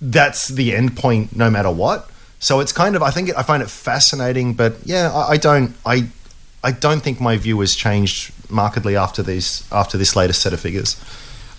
that's 0.00 0.48
the 0.48 0.74
end 0.74 0.96
point, 0.96 1.34
no 1.34 1.50
matter 1.50 1.70
what. 1.70 2.10
So 2.40 2.60
it's 2.60 2.72
kind 2.72 2.96
of 2.96 3.02
I 3.02 3.10
think 3.10 3.28
it, 3.28 3.36
I 3.36 3.42
find 3.42 3.62
it 3.62 3.70
fascinating, 3.70 4.54
but 4.54 4.74
yeah, 4.84 5.12
I, 5.12 5.30
I 5.32 5.36
don't 5.36 5.76
I 5.86 6.08
I 6.62 6.72
don't 6.72 7.00
think 7.00 7.20
my 7.20 7.36
view 7.36 7.60
has 7.60 7.74
changed 7.74 8.32
markedly 8.50 8.96
after 8.96 9.22
these 9.22 9.66
after 9.70 9.96
this 9.96 10.16
latest 10.16 10.42
set 10.42 10.52
of 10.52 10.60
figures. 10.60 11.00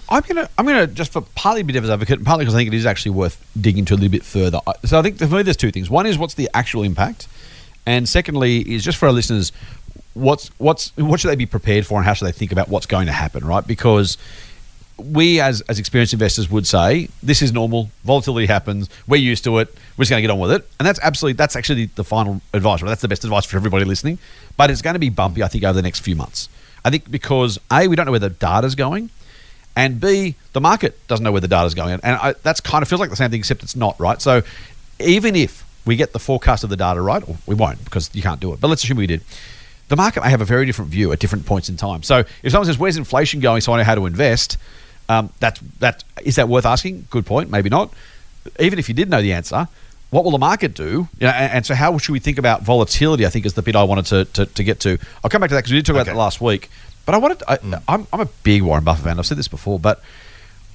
I'm 0.09 0.21
gonna 0.21 0.49
I'm 0.57 0.65
gonna 0.65 0.87
just 0.87 1.11
for 1.11 1.21
partly 1.21 1.63
be 1.63 1.73
devil's 1.73 1.89
advocate, 1.91 2.23
partly 2.23 2.45
because 2.45 2.55
I 2.55 2.59
think 2.59 2.67
it 2.67 2.73
is 2.75 2.85
actually 2.85 3.11
worth 3.11 3.43
digging 3.59 3.85
to 3.85 3.93
a 3.93 3.95
little 3.95 4.09
bit 4.09 4.23
further. 4.23 4.59
So 4.83 4.99
I 4.99 5.01
think 5.01 5.17
for 5.17 5.27
me 5.27 5.43
there's 5.43 5.57
two 5.57 5.71
things. 5.71 5.89
One 5.89 6.05
is 6.05 6.17
what's 6.17 6.35
the 6.35 6.49
actual 6.53 6.83
impact, 6.83 7.27
and 7.85 8.07
secondly 8.07 8.59
is 8.59 8.83
just 8.83 8.97
for 8.97 9.07
our 9.07 9.11
listeners, 9.11 9.51
what's 10.13 10.49
what's 10.59 10.95
what 10.97 11.19
should 11.19 11.29
they 11.29 11.35
be 11.35 11.45
prepared 11.45 11.85
for 11.85 11.97
and 11.97 12.05
how 12.05 12.13
should 12.13 12.25
they 12.25 12.31
think 12.31 12.51
about 12.51 12.69
what's 12.69 12.85
going 12.85 13.07
to 13.07 13.11
happen, 13.11 13.45
right? 13.45 13.65
Because 13.65 14.17
we 14.97 15.41
as 15.41 15.61
as 15.61 15.79
experienced 15.79 16.13
investors 16.13 16.49
would 16.49 16.65
say 16.65 17.09
this 17.21 17.41
is 17.41 17.51
normal 17.51 17.89
volatility 18.05 18.45
happens 18.45 18.89
we're 19.07 19.17
used 19.17 19.43
to 19.43 19.57
it 19.57 19.67
we're 19.97 20.03
just 20.03 20.09
going 20.09 20.21
to 20.21 20.21
get 20.21 20.31
on 20.31 20.39
with 20.39 20.51
it 20.51 20.65
and 20.79 20.87
that's 20.87 20.99
absolutely 21.03 21.33
that's 21.33 21.55
actually 21.55 21.87
the 21.95 22.03
final 22.03 22.41
advice 22.53 22.81
right? 22.81 22.87
that's 22.87 23.01
the 23.01 23.07
best 23.07 23.25
advice 23.25 23.45
for 23.45 23.57
everybody 23.57 23.83
listening 23.83 24.17
but 24.55 24.71
it's 24.71 24.81
going 24.81 24.93
to 24.93 24.99
be 24.99 25.09
bumpy 25.09 25.43
i 25.43 25.47
think 25.49 25.65
over 25.65 25.73
the 25.73 25.81
next 25.81 25.99
few 25.99 26.15
months 26.15 26.47
i 26.85 26.89
think 26.89 27.11
because 27.11 27.59
a 27.69 27.89
we 27.89 27.95
don't 27.97 28.05
know 28.05 28.11
where 28.11 28.19
the 28.19 28.29
data's 28.29 28.73
going 28.73 29.09
and 29.75 29.99
b 29.99 30.35
the 30.53 30.61
market 30.61 31.05
doesn't 31.07 31.23
know 31.23 31.31
where 31.31 31.41
the 31.41 31.47
data 31.47 31.65
is 31.65 31.73
going 31.73 31.93
and 31.93 32.01
I, 32.03 32.33
that's 32.43 32.61
kind 32.61 32.81
of 32.81 32.87
feels 32.87 33.01
like 33.01 33.09
the 33.09 33.15
same 33.15 33.31
thing 33.31 33.39
except 33.39 33.63
it's 33.63 33.75
not 33.75 33.99
right 33.99 34.21
so 34.21 34.41
even 34.99 35.35
if 35.35 35.63
we 35.85 35.95
get 35.95 36.13
the 36.13 36.19
forecast 36.19 36.63
of 36.63 36.69
the 36.69 36.77
data 36.77 37.01
right 37.01 37.27
or 37.27 37.37
we 37.45 37.55
won't 37.55 37.83
because 37.83 38.09
you 38.13 38.21
can't 38.21 38.39
do 38.39 38.53
it 38.53 38.61
but 38.61 38.67
let's 38.67 38.83
assume 38.83 38.97
we 38.97 39.07
did 39.07 39.21
the 39.87 39.95
market 39.95 40.23
may 40.23 40.29
have 40.29 40.41
a 40.41 40.45
very 40.45 40.65
different 40.65 40.91
view 40.91 41.11
at 41.11 41.19
different 41.19 41.45
points 41.45 41.69
in 41.69 41.77
time. 41.77 42.03
So 42.03 42.23
if 42.43 42.51
someone 42.51 42.65
says, 42.65 42.77
"Where's 42.77 42.97
inflation 42.97 43.39
going?" 43.39 43.61
so 43.61 43.73
I 43.73 43.77
know 43.77 43.83
how 43.83 43.95
to 43.95 44.05
invest. 44.05 44.57
Um, 45.07 45.31
that's 45.39 45.59
that 45.79 46.03
is 46.23 46.35
that 46.35 46.49
worth 46.49 46.65
asking? 46.65 47.07
Good 47.09 47.25
point. 47.25 47.49
Maybe 47.51 47.69
not. 47.69 47.93
Even 48.59 48.79
if 48.79 48.89
you 48.89 48.95
did 48.95 49.09
know 49.09 49.21
the 49.21 49.33
answer, 49.33 49.67
what 50.09 50.23
will 50.23 50.31
the 50.31 50.39
market 50.39 50.73
do? 50.73 51.07
You 51.19 51.27
know, 51.27 51.29
and, 51.29 51.53
and, 51.53 51.65
so 51.65 51.73
how 51.75 51.97
should 51.97 52.13
we 52.13 52.19
think 52.19 52.37
about 52.37 52.63
volatility? 52.63 53.25
I 53.25 53.29
think 53.29 53.45
is 53.45 53.53
the 53.53 53.61
bit 53.61 53.75
I 53.75 53.83
wanted 53.83 54.05
to, 54.07 54.25
to, 54.25 54.45
to 54.45 54.63
get 54.63 54.79
to. 54.81 54.97
I'll 55.23 55.29
come 55.29 55.41
back 55.41 55.49
to 55.49 55.55
that 55.55 55.61
because 55.61 55.71
we 55.71 55.77
did 55.77 55.85
talk 55.85 55.95
okay. 55.95 56.01
about 56.01 56.13
that 56.13 56.17
last 56.17 56.41
week. 56.41 56.69
But 57.05 57.15
I 57.15 57.17
wanted. 57.17 57.43
I, 57.47 57.57
mm. 57.57 57.81
I'm, 57.87 58.07
I'm 58.11 58.21
a 58.21 58.25
big 58.43 58.61
Warren 58.61 58.83
Buffett 58.83 59.05
fan. 59.05 59.19
I've 59.19 59.25
said 59.25 59.37
this 59.37 59.47
before, 59.47 59.79
but 59.79 60.01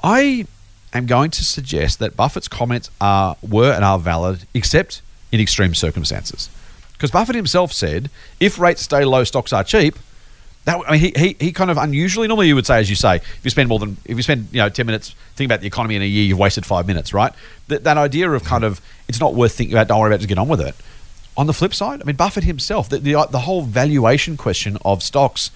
I 0.02 0.46
am 0.92 1.06
going 1.06 1.30
to 1.32 1.44
suggest 1.44 1.98
that 1.98 2.16
Buffett's 2.16 2.48
comments 2.48 2.90
are 3.00 3.36
were 3.42 3.72
and 3.72 3.84
are 3.84 3.98
valid, 3.98 4.46
except 4.54 5.02
in 5.32 5.40
extreme 5.40 5.74
circumstances. 5.74 6.48
Because 6.92 7.10
Buffett 7.10 7.34
himself 7.34 7.72
said, 7.72 8.10
if 8.40 8.58
rates 8.58 8.82
stay 8.82 9.04
low, 9.04 9.24
stocks 9.24 9.52
are 9.52 9.64
cheap. 9.64 9.96
That, 10.66 10.82
I 10.86 10.92
mean, 10.92 11.00
he, 11.00 11.12
he, 11.16 11.36
he 11.40 11.52
kind 11.52 11.70
of 11.70 11.78
unusually, 11.78 12.28
normally 12.28 12.48
you 12.48 12.54
would 12.54 12.66
say, 12.66 12.78
as 12.78 12.90
you 12.90 12.96
say, 12.96 13.16
if 13.16 13.40
you 13.42 13.50
spend 13.50 13.70
more 13.70 13.78
than, 13.78 13.96
if 14.04 14.18
you 14.18 14.22
spend, 14.22 14.48
you 14.52 14.58
know, 14.58 14.68
10 14.68 14.84
minutes 14.84 15.14
thinking 15.34 15.46
about 15.46 15.62
the 15.62 15.66
economy 15.66 15.96
in 15.96 16.02
a 16.02 16.04
year, 16.04 16.24
you've 16.24 16.38
wasted 16.38 16.66
five 16.66 16.86
minutes, 16.86 17.14
right? 17.14 17.32
That, 17.68 17.84
that 17.84 17.96
idea 17.96 18.30
of 18.30 18.44
kind 18.44 18.64
of, 18.64 18.82
it's 19.08 19.18
not 19.18 19.34
worth 19.34 19.54
thinking 19.54 19.74
about, 19.74 19.88
don't 19.88 19.98
worry 19.98 20.10
about 20.10 20.16
it, 20.16 20.18
just 20.18 20.28
get 20.28 20.36
on 20.36 20.48
with 20.48 20.60
it. 20.60 20.74
On 21.38 21.46
the 21.46 21.54
flip 21.54 21.72
side, 21.72 22.02
I 22.02 22.04
mean, 22.04 22.16
Buffett 22.16 22.44
himself, 22.44 22.90
the, 22.90 22.98
the, 22.98 23.26
the 23.30 23.38
whole 23.40 23.62
valuation 23.62 24.36
question 24.36 24.76
of 24.84 25.02
stocks, 25.02 25.50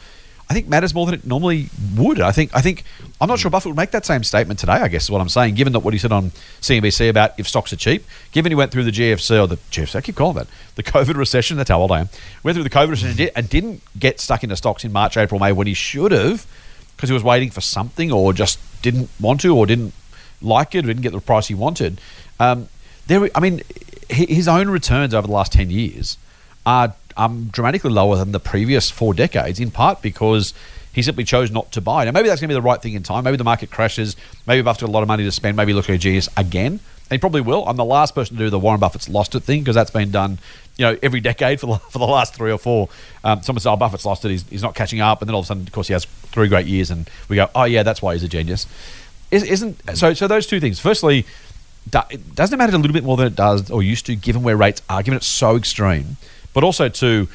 I 0.48 0.52
think 0.52 0.68
matters 0.68 0.94
more 0.94 1.06
than 1.06 1.14
it 1.14 1.24
normally 1.24 1.70
would. 1.96 2.20
I 2.20 2.30
think 2.30 2.54
I 2.54 2.60
think 2.60 2.84
I'm 3.20 3.28
not 3.28 3.38
sure 3.38 3.50
Buffett 3.50 3.70
would 3.70 3.76
make 3.76 3.92
that 3.92 4.04
same 4.04 4.22
statement 4.22 4.60
today. 4.60 4.72
I 4.72 4.88
guess 4.88 5.04
is 5.04 5.10
what 5.10 5.20
I'm 5.20 5.28
saying. 5.28 5.54
Given 5.54 5.72
that 5.72 5.80
what 5.80 5.94
he 5.94 5.98
said 5.98 6.12
on 6.12 6.30
CNBC 6.60 7.08
about 7.08 7.38
if 7.38 7.48
stocks 7.48 7.72
are 7.72 7.76
cheap, 7.76 8.04
given 8.32 8.52
he 8.52 8.56
went 8.56 8.70
through 8.70 8.84
the 8.84 8.90
GFC 8.90 9.42
or 9.42 9.46
the 9.46 9.56
GFC, 9.56 9.96
I 9.96 10.00
keep 10.02 10.16
calling 10.16 10.36
that 10.36 10.46
the 10.74 10.82
COVID 10.82 11.14
recession. 11.16 11.56
That's 11.56 11.70
how 11.70 11.80
old 11.80 11.90
I 11.90 12.00
am. 12.00 12.08
Went 12.42 12.56
through 12.56 12.64
the 12.64 12.70
COVID 12.70 12.90
recession 12.90 13.08
and, 13.10 13.18
did, 13.18 13.32
and 13.34 13.48
didn't 13.48 13.82
get 13.98 14.20
stuck 14.20 14.42
into 14.42 14.56
stocks 14.56 14.84
in 14.84 14.92
March, 14.92 15.16
April, 15.16 15.40
May 15.40 15.52
when 15.52 15.66
he 15.66 15.74
should 15.74 16.12
have 16.12 16.46
because 16.94 17.08
he 17.08 17.14
was 17.14 17.24
waiting 17.24 17.50
for 17.50 17.60
something 17.60 18.12
or 18.12 18.32
just 18.32 18.58
didn't 18.82 19.08
want 19.18 19.40
to 19.40 19.56
or 19.56 19.66
didn't 19.66 19.94
like 20.42 20.74
it 20.74 20.84
or 20.84 20.88
didn't 20.88 21.02
get 21.02 21.12
the 21.12 21.20
price 21.20 21.48
he 21.48 21.54
wanted. 21.54 22.00
Um, 22.38 22.68
there, 23.06 23.28
I 23.34 23.40
mean, 23.40 23.62
his 24.08 24.46
own 24.46 24.68
returns 24.68 25.14
over 25.14 25.26
the 25.26 25.32
last 25.32 25.52
ten 25.52 25.70
years 25.70 26.18
are 26.66 26.94
um, 27.16 27.48
dramatically 27.52 27.90
lower 27.90 28.16
than 28.16 28.32
the 28.32 28.40
previous 28.40 28.90
four 28.90 29.14
decades, 29.14 29.60
in 29.60 29.70
part 29.70 30.02
because 30.02 30.54
he 30.92 31.02
simply 31.02 31.24
chose 31.24 31.50
not 31.50 31.72
to 31.72 31.80
buy. 31.80 32.04
Now, 32.04 32.12
maybe 32.12 32.28
that's 32.28 32.40
going 32.40 32.48
to 32.48 32.54
be 32.54 32.60
the 32.60 32.62
right 32.62 32.80
thing 32.80 32.94
in 32.94 33.02
time. 33.02 33.24
Maybe 33.24 33.36
the 33.36 33.44
market 33.44 33.70
crashes. 33.70 34.16
Maybe 34.46 34.62
Buffett's 34.62 34.82
got 34.82 34.90
a 34.90 34.92
lot 34.92 35.02
of 35.02 35.08
money 35.08 35.24
to 35.24 35.32
spend. 35.32 35.56
Maybe 35.56 35.72
look 35.72 35.90
at 35.90 35.94
a 35.94 35.98
genius 35.98 36.28
again. 36.36 36.72
And 36.74 37.10
he 37.10 37.18
probably 37.18 37.40
will. 37.40 37.66
I'm 37.66 37.76
the 37.76 37.84
last 37.84 38.14
person 38.14 38.36
to 38.36 38.44
do 38.44 38.48
the 38.48 38.60
Warren 38.60 38.78
Buffett's 38.78 39.08
lost 39.08 39.34
it 39.34 39.40
thing 39.40 39.60
because 39.60 39.74
that's 39.74 39.90
been 39.90 40.12
done, 40.12 40.38
you 40.76 40.86
know, 40.86 40.96
every 41.02 41.20
decade 41.20 41.60
for 41.60 41.66
the, 41.66 41.76
for 41.90 41.98
the 41.98 42.06
last 42.06 42.34
three 42.34 42.52
or 42.52 42.58
four. 42.58 42.88
Um, 43.24 43.42
someone 43.42 43.60
says, 43.60 43.66
"Oh, 43.66 43.76
Buffett's 43.76 44.06
lost 44.06 44.24
it. 44.24 44.30
He's, 44.30 44.48
he's 44.48 44.62
not 44.62 44.74
catching 44.74 45.00
up," 45.00 45.20
and 45.20 45.28
then 45.28 45.34
all 45.34 45.40
of 45.40 45.46
a 45.46 45.48
sudden, 45.48 45.64
of 45.64 45.72
course, 45.72 45.88
he 45.88 45.92
has 45.92 46.04
three 46.04 46.48
great 46.48 46.66
years, 46.66 46.90
and 46.90 47.10
we 47.28 47.36
go, 47.36 47.50
"Oh 47.54 47.64
yeah, 47.64 47.82
that's 47.82 48.00
why 48.00 48.14
he's 48.14 48.22
a 48.22 48.28
genius." 48.28 48.66
Isn't 49.30 49.80
so? 49.96 50.14
So 50.14 50.28
those 50.28 50.46
two 50.46 50.60
things. 50.60 50.78
Firstly, 50.78 51.26
doesn't 51.90 52.54
it 52.54 52.56
matter 52.56 52.74
a 52.74 52.78
little 52.78 52.94
bit 52.94 53.04
more 53.04 53.16
than 53.16 53.26
it 53.26 53.34
does 53.34 53.70
or 53.70 53.82
used 53.82 54.06
to, 54.06 54.14
given 54.14 54.42
where 54.42 54.56
rates 54.56 54.80
are, 54.88 55.02
given 55.02 55.16
it's 55.16 55.26
so 55.26 55.56
extreme 55.56 56.16
but 56.54 56.64
also 56.64 56.88
to 56.88 57.28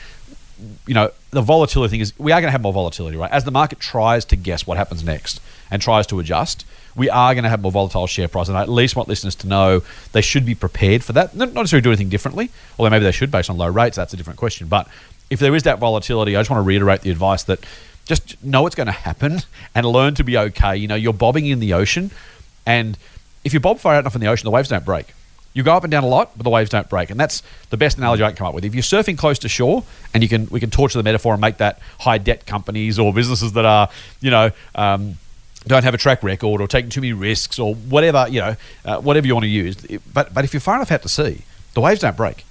you 0.88 0.94
know 0.94 1.12
the 1.32 1.42
volatility 1.42 1.92
thing 1.92 2.00
is 2.02 2.18
we 2.18 2.32
are 2.32 2.42
going 2.42 2.48
to 2.48 2.52
have 2.52 2.62
more 2.62 2.74
volatility 2.74 3.16
right? 3.16 3.32
As 3.32 3.44
the 3.44 3.52
market 3.52 3.80
tries 3.80 4.26
to 4.26 4.36
guess 4.36 4.66
what 4.66 4.78
happens 4.78 5.04
next 5.04 5.40
and 5.70 5.82
tries 5.82 6.08
to 6.08 6.20
adjust 6.20 6.66
we 6.96 7.10
are 7.10 7.34
going 7.34 7.44
to 7.44 7.50
have 7.50 7.62
more 7.62 7.72
volatile 7.72 8.08
share 8.08 8.28
price. 8.28 8.50
And 8.50 8.58
I 8.58 8.62
at 8.62 8.68
least 8.68 8.96
want 8.96 9.08
listeners 9.08 9.36
to 9.36 9.48
know 9.48 9.84
they 10.12 10.22
should 10.22 10.46
be 10.46 10.56
prepared 10.56 11.04
for 11.04 11.14
that. 11.14 11.36
Not 11.36 11.54
necessarily 11.54 11.84
do 11.84 11.92
anything 11.92 12.10
differently 12.10 12.50
although 12.78 12.90
maybe 12.90 13.06
they 13.06 13.12
should 13.12 13.32
based 13.32 13.50
on 13.50 13.58
low 13.58 13.70
rates. 13.70 13.96
That's 13.96 14.14
a 14.14 14.18
different 14.18 14.40
question. 14.40 14.68
But 14.68 14.88
if 15.30 15.40
there 15.40 15.56
is 15.56 15.64
that 15.64 15.80
volatility 15.80 16.36
I 16.36 16.40
just 16.42 16.50
want 16.50 16.64
to 16.64 16.68
reiterate 16.68 17.02
the 17.02 17.12
advice 17.12 17.44
that 17.44 17.64
just 18.06 18.44
know 18.44 18.66
it's 18.66 18.76
going 18.76 18.88
to 18.88 18.92
happen 18.92 19.40
and 19.76 19.86
learn 19.86 20.16
to 20.16 20.24
be 20.24 20.38
okay. 20.38 20.76
You 20.76 20.88
know 20.88 20.96
you're 20.96 21.14
bobbing 21.14 21.46
in 21.46 21.60
the 21.60 21.74
ocean 21.74 22.12
and 22.66 22.98
if 23.44 23.54
you 23.54 23.60
bob 23.60 23.80
far 23.80 23.96
out 23.96 24.00
enough 24.00 24.16
in 24.16 24.22
the 24.22 24.28
ocean 24.28 24.46
the 24.46 24.52
waves 24.52 24.70
don't 24.70 24.84
break 24.84 25.14
you 25.54 25.64
go 25.64 25.74
up 25.74 25.84
and 25.84 25.92
down 25.92 26.04
a 26.04 26.08
lot, 26.08 26.32
but 26.38 26.44
the 26.44 26.50
waves 26.50 26.70
don't 26.70 26.88
break, 26.90 27.10
and 27.10 27.20
that's 27.20 27.42
the 27.70 27.78
best 27.78 27.98
analogy 27.98 28.24
I 28.24 28.30
can 28.30 28.38
come 28.38 28.48
up 28.48 28.54
with. 28.54 28.66
If 28.66 28.76
you're 28.76 28.84
surfing 28.84 29.18
close 29.18 29.40
to 29.40 29.50
shore, 29.50 29.84
and 30.14 30.22
you 30.24 30.30
can, 30.30 30.48
we 30.48 30.60
can 30.60 30.70
torture 30.70 30.98
the 30.98 31.04
metaphor 31.04 31.34
and 31.34 31.42
make 31.42 31.58
that 31.58 31.80
high 32.00 32.18
debt 32.18 32.46
companies 32.46 33.00
or 33.00 33.14
businesses 33.14 33.54
that 33.54 33.66
are, 33.66 33.90
you 34.22 34.32
know. 34.32 34.52
Um, 34.76 35.18
don't 35.68 35.84
have 35.84 35.94
a 35.94 35.98
track 35.98 36.24
record 36.24 36.62
or 36.62 36.68
taking 36.70 36.90
too 36.90 37.02
many 37.02 37.12
risks 37.12 37.60
or 37.60 37.76
whatever 37.76 38.26
you 38.30 38.40
know, 38.40 38.56
uh, 38.86 38.98
whatever 39.00 39.28
you 39.28 39.34
want 39.34 39.44
to 39.44 39.50
use. 39.50 39.76
But 40.14 40.34
but 40.34 40.46
if 40.46 40.54
you're 40.54 40.62
far 40.62 40.76
enough 40.76 40.92
out 40.92 41.02
to 41.02 41.10
sea, 41.10 41.44
the 41.74 41.82
waves 41.82 42.00
don't 42.00 42.16
break, 42.16 42.46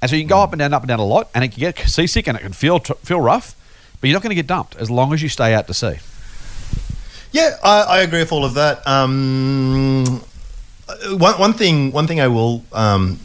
and 0.00 0.08
so 0.08 0.16
you 0.16 0.22
can 0.22 0.28
go 0.28 0.40
up 0.40 0.52
and 0.52 0.60
down, 0.60 0.72
up 0.72 0.82
and 0.82 0.88
down 0.88 1.00
a 1.00 1.04
lot, 1.04 1.28
and 1.34 1.42
it 1.42 1.48
can 1.48 1.60
get 1.60 1.78
seasick 1.78 2.28
and 2.28 2.36
it 2.36 2.42
can 2.42 2.52
feel 2.52 2.78
feel 2.78 3.20
rough, 3.20 3.56
but 4.00 4.08
you're 4.08 4.14
not 4.14 4.22
going 4.22 4.30
to 4.30 4.36
get 4.36 4.46
dumped 4.46 4.76
as 4.76 4.90
long 4.90 5.12
as 5.12 5.22
you 5.22 5.28
stay 5.28 5.54
out 5.54 5.66
to 5.66 5.74
sea. 5.74 5.96
Yeah, 7.32 7.56
I, 7.62 7.82
I 7.82 7.98
agree 7.98 8.20
with 8.20 8.32
all 8.32 8.44
of 8.44 8.54
that. 8.54 8.86
Um, 8.86 10.22
one, 11.10 11.38
one 11.38 11.52
thing 11.52 11.92
one 11.92 12.06
thing 12.06 12.20
I 12.20 12.28
will 12.28 12.64
um, 12.72 13.18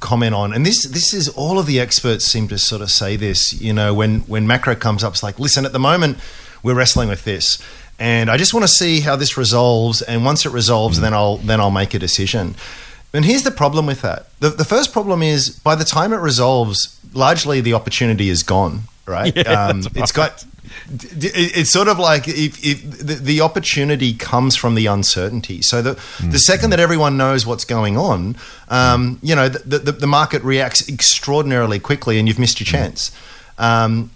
comment 0.00 0.34
on, 0.34 0.52
and 0.52 0.64
this 0.64 0.86
this 0.86 1.12
is 1.12 1.28
all 1.28 1.58
of 1.58 1.66
the 1.66 1.80
experts 1.80 2.24
seem 2.24 2.48
to 2.48 2.58
sort 2.58 2.82
of 2.82 2.90
say 2.90 3.16
this. 3.16 3.52
You 3.60 3.72
know, 3.72 3.92
when 3.92 4.20
when 4.20 4.46
macro 4.46 4.74
comes 4.74 5.04
up, 5.04 5.12
it's 5.12 5.22
like, 5.22 5.38
listen, 5.38 5.64
at 5.64 5.72
the 5.72 5.78
moment 5.78 6.18
we're 6.62 6.74
wrestling 6.74 7.08
with 7.08 7.24
this, 7.24 7.62
and 7.98 8.30
I 8.30 8.36
just 8.36 8.54
want 8.54 8.64
to 8.64 8.68
see 8.68 9.00
how 9.00 9.16
this 9.16 9.36
resolves. 9.36 10.02
And 10.02 10.24
once 10.24 10.46
it 10.46 10.50
resolves, 10.50 11.00
then 11.00 11.12
I'll 11.14 11.36
then 11.38 11.60
I'll 11.60 11.70
make 11.70 11.94
a 11.94 11.98
decision. 11.98 12.54
And 13.12 13.24
here's 13.24 13.44
the 13.44 13.52
problem 13.52 13.86
with 13.86 14.02
that. 14.02 14.26
The, 14.40 14.50
the 14.50 14.64
first 14.64 14.92
problem 14.92 15.22
is 15.22 15.48
by 15.48 15.76
the 15.76 15.84
time 15.84 16.12
it 16.12 16.16
resolves, 16.16 16.98
largely 17.12 17.60
the 17.60 17.72
opportunity 17.72 18.28
is 18.28 18.42
gone. 18.42 18.80
Right? 19.06 19.34
Yeah, 19.44 19.68
um, 19.68 19.82
It's 19.94 20.12
got 20.12 20.44
it's 20.90 21.72
sort 21.72 21.88
of 21.88 21.98
like 21.98 22.26
if, 22.26 22.64
if 22.64 22.82
the, 22.98 23.14
the, 23.14 23.40
opportunity 23.40 24.12
comes 24.12 24.56
from 24.56 24.74
the 24.74 24.86
uncertainty. 24.86 25.62
So 25.62 25.82
the 25.82 25.94
mm. 25.94 26.32
the 26.32 26.38
second 26.38 26.70
that 26.70 26.80
everyone 26.80 27.16
knows 27.16 27.46
what's 27.46 27.64
going 27.64 27.96
on, 27.96 28.36
um, 28.68 29.18
you 29.22 29.34
know, 29.34 29.48
the, 29.48 29.78
the, 29.78 29.92
the, 29.92 30.06
market 30.06 30.42
reacts 30.42 30.88
extraordinarily 30.88 31.78
quickly, 31.78 32.18
and 32.18 32.26
you've 32.26 32.38
missed 32.38 32.60
your 32.60 32.66
mm. 32.66 32.72
chance. 32.72 33.12
Um, 33.58 34.10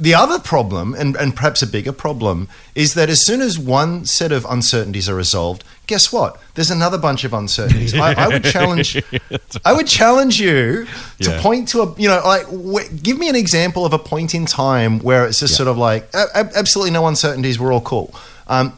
the 0.00 0.14
other 0.14 0.38
problem, 0.38 0.94
and, 0.94 1.14
and 1.16 1.36
perhaps 1.36 1.62
a 1.62 1.66
bigger 1.66 1.92
problem, 1.92 2.48
is 2.74 2.94
that 2.94 3.10
as 3.10 3.24
soon 3.24 3.40
as 3.40 3.58
one 3.58 4.06
set 4.06 4.32
of 4.32 4.46
uncertainties 4.48 5.08
are 5.08 5.14
resolved, 5.14 5.62
guess 5.86 6.12
what? 6.12 6.40
There's 6.54 6.70
another 6.70 6.96
bunch 6.96 7.24
of 7.24 7.34
uncertainties. 7.34 7.94
I, 7.94 8.12
I, 8.14 8.28
would 8.28 8.44
challenge, 8.44 9.02
I 9.64 9.72
would 9.72 9.86
challenge 9.86 10.40
you 10.40 10.86
to 11.20 11.30
yeah. 11.30 11.42
point 11.42 11.68
to 11.68 11.82
a, 11.82 11.94
you 12.00 12.08
know, 12.08 12.22
like 12.24 13.02
give 13.02 13.18
me 13.18 13.28
an 13.28 13.36
example 13.36 13.84
of 13.84 13.92
a 13.92 13.98
point 13.98 14.34
in 14.34 14.46
time 14.46 15.00
where 15.00 15.26
it's 15.26 15.40
just 15.40 15.52
yeah. 15.52 15.56
sort 15.58 15.68
of 15.68 15.76
like 15.76 16.08
absolutely 16.14 16.92
no 16.92 17.06
uncertainties. 17.06 17.60
We're 17.60 17.72
all 17.72 17.80
cool. 17.80 18.14
Um, 18.46 18.76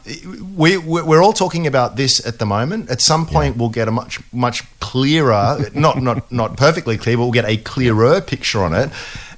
we, 0.55 0.77
we're 0.77 1.23
all 1.23 1.33
talking 1.33 1.65
about 1.65 1.95
this 1.95 2.23
at 2.27 2.37
the 2.37 2.45
moment. 2.45 2.91
At 2.91 3.01
some 3.01 3.25
point, 3.25 3.55
yeah. 3.55 3.59
we'll 3.59 3.69
get 3.69 3.87
a 3.87 3.91
much 3.91 4.19
much 4.31 4.63
clearer, 4.79 5.57
not 5.73 5.99
not 6.01 6.31
not 6.31 6.57
perfectly 6.57 6.95
clear, 6.95 7.17
but 7.17 7.23
we'll 7.23 7.31
get 7.31 7.45
a 7.45 7.57
clearer 7.57 8.21
picture 8.21 8.63
on 8.63 8.75
it, 8.75 8.91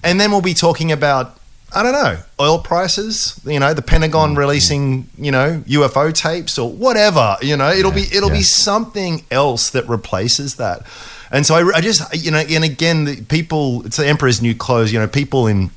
and 0.04 0.20
then 0.20 0.32
we'll 0.32 0.42
be 0.42 0.54
talking 0.54 0.92
about 0.92 1.40
I 1.74 1.84
don't 1.84 1.94
know, 1.94 2.18
oil 2.40 2.60
prices, 2.60 3.40
you 3.46 3.60
know, 3.60 3.74
the 3.74 3.82
Pentagon 3.82 4.30
mm-hmm. 4.30 4.40
releasing, 4.40 5.10
you 5.18 5.32
know, 5.32 5.62
UFO 5.68 6.14
tapes 6.14 6.58
or 6.58 6.72
whatever, 6.72 7.38
you 7.42 7.58
know, 7.58 7.70
it'll 7.70 7.92
yeah, 7.92 8.06
be 8.08 8.16
it'll 8.16 8.30
yeah. 8.30 8.38
be 8.38 8.44
something 8.44 9.26
else 9.32 9.72
that 9.72 9.88
replaces 9.88 10.56
that. 10.56 10.84
And 11.32 11.46
so 11.46 11.56
I, 11.56 11.78
I 11.78 11.82
just, 11.82 12.16
you 12.16 12.32
know, 12.32 12.38
and 12.38 12.64
again, 12.64 13.06
the 13.06 13.22
people, 13.24 13.86
it's 13.86 13.98
the 13.98 14.08
emperor's 14.08 14.42
new 14.42 14.56
clothes, 14.56 14.94
you 14.94 15.00
know, 15.00 15.08
people 15.08 15.48
in 15.48 15.72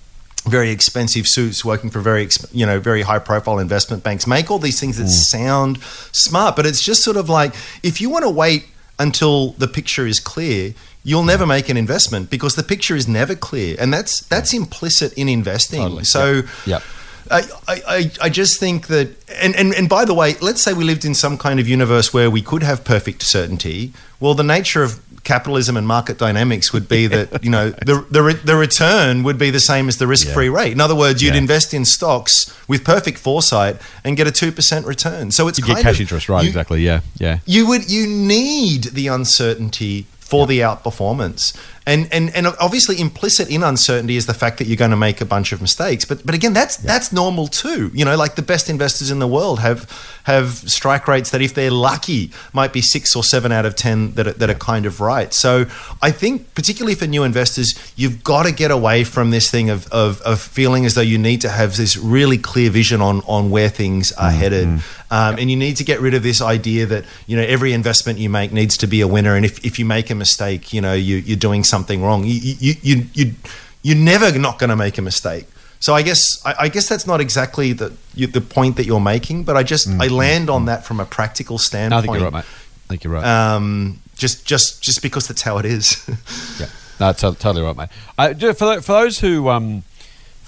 very 0.47 0.71
expensive 0.71 1.26
suits 1.26 1.64
working 1.64 1.90
for 1.90 2.00
very 2.00 2.28
you 2.52 2.64
know 2.64 2.80
very 2.80 3.02
high 3.02 3.18
profile 3.18 3.59
investment 3.59 4.02
banks 4.02 4.26
make 4.26 4.50
all 4.50 4.59
these 4.59 4.80
things 4.80 4.97
that 4.97 5.04
mm. 5.04 5.09
sound 5.09 5.78
smart 6.12 6.57
but 6.57 6.64
it's 6.64 6.83
just 6.83 7.02
sort 7.02 7.16
of 7.16 7.28
like 7.28 7.54
if 7.83 8.00
you 8.00 8.09
want 8.09 8.25
to 8.25 8.30
wait 8.30 8.66
until 8.99 9.50
the 9.52 9.68
picture 9.68 10.07
is 10.07 10.18
clear 10.18 10.73
you'll 11.08 11.24
never 11.24 11.46
make 11.46 11.70
an 11.70 11.76
investment 11.78 12.28
because 12.28 12.54
the 12.54 12.62
picture 12.62 12.94
is 12.94 13.08
never 13.08 13.34
clear, 13.34 13.76
and 13.80 13.92
that's 13.92 14.20
that's 14.28 14.52
implicit 14.52 15.12
in 15.14 15.28
investing. 15.28 15.80
Totally. 15.80 16.04
So. 16.04 16.34
Yep. 16.34 16.46
yep. 16.66 16.82
I, 17.30 17.42
I, 17.68 18.10
I 18.22 18.28
just 18.30 18.58
think 18.58 18.86
that, 18.86 19.10
and, 19.28 19.54
and, 19.54 19.74
and 19.74 19.86
by 19.86 20.06
the 20.06 20.14
way, 20.14 20.36
let's 20.40 20.62
say 20.62 20.72
we 20.72 20.84
lived 20.84 21.04
in 21.04 21.14
some 21.14 21.36
kind 21.36 21.60
of 21.60 21.68
universe 21.68 22.14
where 22.14 22.30
we 22.30 22.40
could 22.40 22.62
have 22.62 22.84
perfect 22.84 23.20
certainty. 23.20 23.92
Well, 24.18 24.32
the 24.32 24.44
nature 24.44 24.82
of 24.82 24.98
capitalism 25.24 25.76
and 25.76 25.86
market 25.86 26.16
dynamics 26.16 26.72
would 26.72 26.88
be 26.88 27.06
that 27.06 27.44
you 27.44 27.50
know 27.50 27.68
the 27.68 28.06
the, 28.10 28.22
re- 28.22 28.32
the 28.32 28.56
return 28.56 29.24
would 29.24 29.36
be 29.36 29.50
the 29.50 29.60
same 29.60 29.88
as 29.88 29.98
the 29.98 30.06
risk 30.06 30.28
free 30.28 30.48
yeah. 30.48 30.56
rate. 30.56 30.72
In 30.72 30.80
other 30.80 30.94
words, 30.94 31.22
you'd 31.22 31.34
yeah. 31.34 31.40
invest 31.40 31.74
in 31.74 31.84
stocks 31.84 32.50
with 32.66 32.82
perfect 32.82 33.18
foresight 33.18 33.76
and 34.04 34.16
get 34.16 34.26
a 34.26 34.32
two 34.32 34.50
percent 34.50 34.86
return. 34.86 35.30
So 35.30 35.46
it's 35.48 35.58
you 35.58 35.66
get 35.66 35.82
cash 35.82 35.96
of, 35.96 36.00
interest, 36.00 36.30
right? 36.30 36.44
You, 36.44 36.48
exactly. 36.48 36.80
Yeah, 36.80 37.00
yeah. 37.18 37.40
You 37.44 37.68
would 37.68 37.90
you 37.90 38.06
need 38.06 38.84
the 38.84 39.08
uncertainty 39.08 40.06
for 40.28 40.47
the 40.47 40.61
outperformance. 40.61 41.56
And, 41.88 42.07
and 42.12 42.28
and 42.37 42.47
obviously 42.61 43.00
implicit 43.00 43.49
in 43.49 43.62
uncertainty 43.62 44.16
is 44.16 44.26
the 44.26 44.35
fact 44.35 44.59
that 44.59 44.66
you're 44.66 44.76
going 44.76 44.90
to 44.90 44.97
make 44.97 45.23
a 45.23 45.25
bunch 45.25 45.52
of 45.52 45.62
mistakes. 45.62 46.04
But 46.04 46.26
but 46.26 46.35
again, 46.35 46.52
that's 46.52 46.76
that's 46.76 47.12
normal 47.12 47.47
too. 47.47 47.90
You 47.95 48.04
know, 48.04 48.14
like 48.14 48.35
the 48.35 48.42
best 48.42 48.68
investors 48.68 49.11
in 49.11 49.21
the 49.21 49.26
world 49.26 49.61
have 49.61 49.90
have 50.25 50.50
strike 50.50 51.09
rates 51.09 51.30
that 51.30 51.40
if 51.40 51.54
they're 51.54 51.71
lucky 51.71 52.30
might 52.52 52.75
be 52.75 52.83
six 52.83 53.16
or 53.16 53.25
seven 53.25 53.52
out 53.52 53.64
of 53.64 53.75
ten 53.75 54.12
that 54.16 54.26
are, 54.26 54.33
that 54.33 54.50
are 54.50 54.54
kind 54.54 54.85
of 54.85 55.00
right. 55.00 55.33
So 55.33 55.64
I 56.02 56.11
think 56.11 56.54
particularly 56.54 56.95
for 56.95 57.07
new 57.07 57.25
investors, 57.25 57.75
you've 57.97 58.23
got 58.23 58.42
to 58.42 58.52
get 58.52 58.71
away 58.71 59.04
from 59.04 59.30
this 59.30 59.50
thing 59.50 59.71
of, 59.71 59.87
of, 59.90 60.21
of 60.21 60.42
feeling 60.42 60.85
as 60.85 60.95
though 60.95 61.00
you 61.00 61.16
need 61.16 61.40
to 61.40 61.49
have 61.49 61.78
this 61.78 61.97
really 61.97 62.37
clear 62.37 62.68
vision 62.68 63.00
on 63.00 63.23
on 63.23 63.49
where 63.49 63.71
things 63.71 64.12
are 64.12 64.28
mm-hmm. 64.28 64.38
headed. 64.38 64.68
Um, 65.11 65.38
and 65.38 65.50
you 65.50 65.57
need 65.57 65.78
to 65.78 65.85
get 65.85 66.00
rid 66.00 66.12
of 66.12 66.23
this 66.23 66.42
idea 66.42 66.85
that 66.85 67.07
you 67.26 67.35
know 67.35 67.42
every 67.42 67.73
investment 67.73 68.18
you 68.18 68.28
make 68.28 68.52
needs 68.52 68.76
to 68.76 68.87
be 68.87 69.00
a 69.00 69.09
winner, 69.09 69.35
and 69.35 69.47
if, 69.47 69.64
if 69.64 69.78
you 69.78 69.87
make 69.87 70.11
a 70.11 70.14
mistake, 70.14 70.75
you 70.75 70.83
know 70.83 70.92
you, 70.92 71.16
you're 71.16 71.38
doing 71.38 71.64
something 71.64 71.77
wrong. 72.02 72.25
You 72.25 72.35
you 72.35 72.75
you, 72.82 73.06
you 73.14 73.35
you're 73.82 73.97
never 73.97 74.37
not 74.38 74.58
going 74.58 74.70
to 74.70 74.76
make 74.76 74.99
a 74.99 75.02
mistake. 75.02 75.47
So 75.80 75.94
I 75.94 76.02
guess 76.02 76.44
I, 76.44 76.54
I, 76.61 76.68
guess 76.68 76.88
that's 76.88 77.06
not 77.06 77.20
exactly 77.20 77.73
the 77.73 77.92
you, 78.14 78.26
the 78.26 78.40
point 78.40 78.76
that 78.76 78.87
you're 78.87 79.00
making, 79.00 79.44
but 79.44 79.56
I 79.56 79.62
just 79.62 79.88
mm-hmm. 79.88 80.02
I 80.02 80.08
land 80.08 80.50
on 80.50 80.64
that 80.66 80.85
from 80.85 80.99
a 80.99 81.04
practical 81.04 81.56
standpoint. 81.58 81.99
I 81.99 82.02
think 82.02 82.14
you're 82.14 82.25
right, 82.25 82.32
mate. 82.32 82.44
I 82.44 82.88
think 82.88 83.04
you're 83.04 83.12
right. 83.12 83.25
Um, 83.25 84.00
just 84.16 84.44
just 84.44 84.82
just 84.82 85.02
because 85.02 85.28
that's 85.28 85.42
how 85.42 85.58
it 85.58 85.66
is. 85.66 86.04
yeah, 86.61 86.66
no, 86.99 87.12
t- 87.12 87.20
totally 87.37 87.62
right, 87.62 87.76
mate. 87.76 87.88
I, 88.18 88.35
for 88.35 88.80
for 88.80 88.92
those 88.92 89.20
who 89.20 89.49
um, 89.49 89.85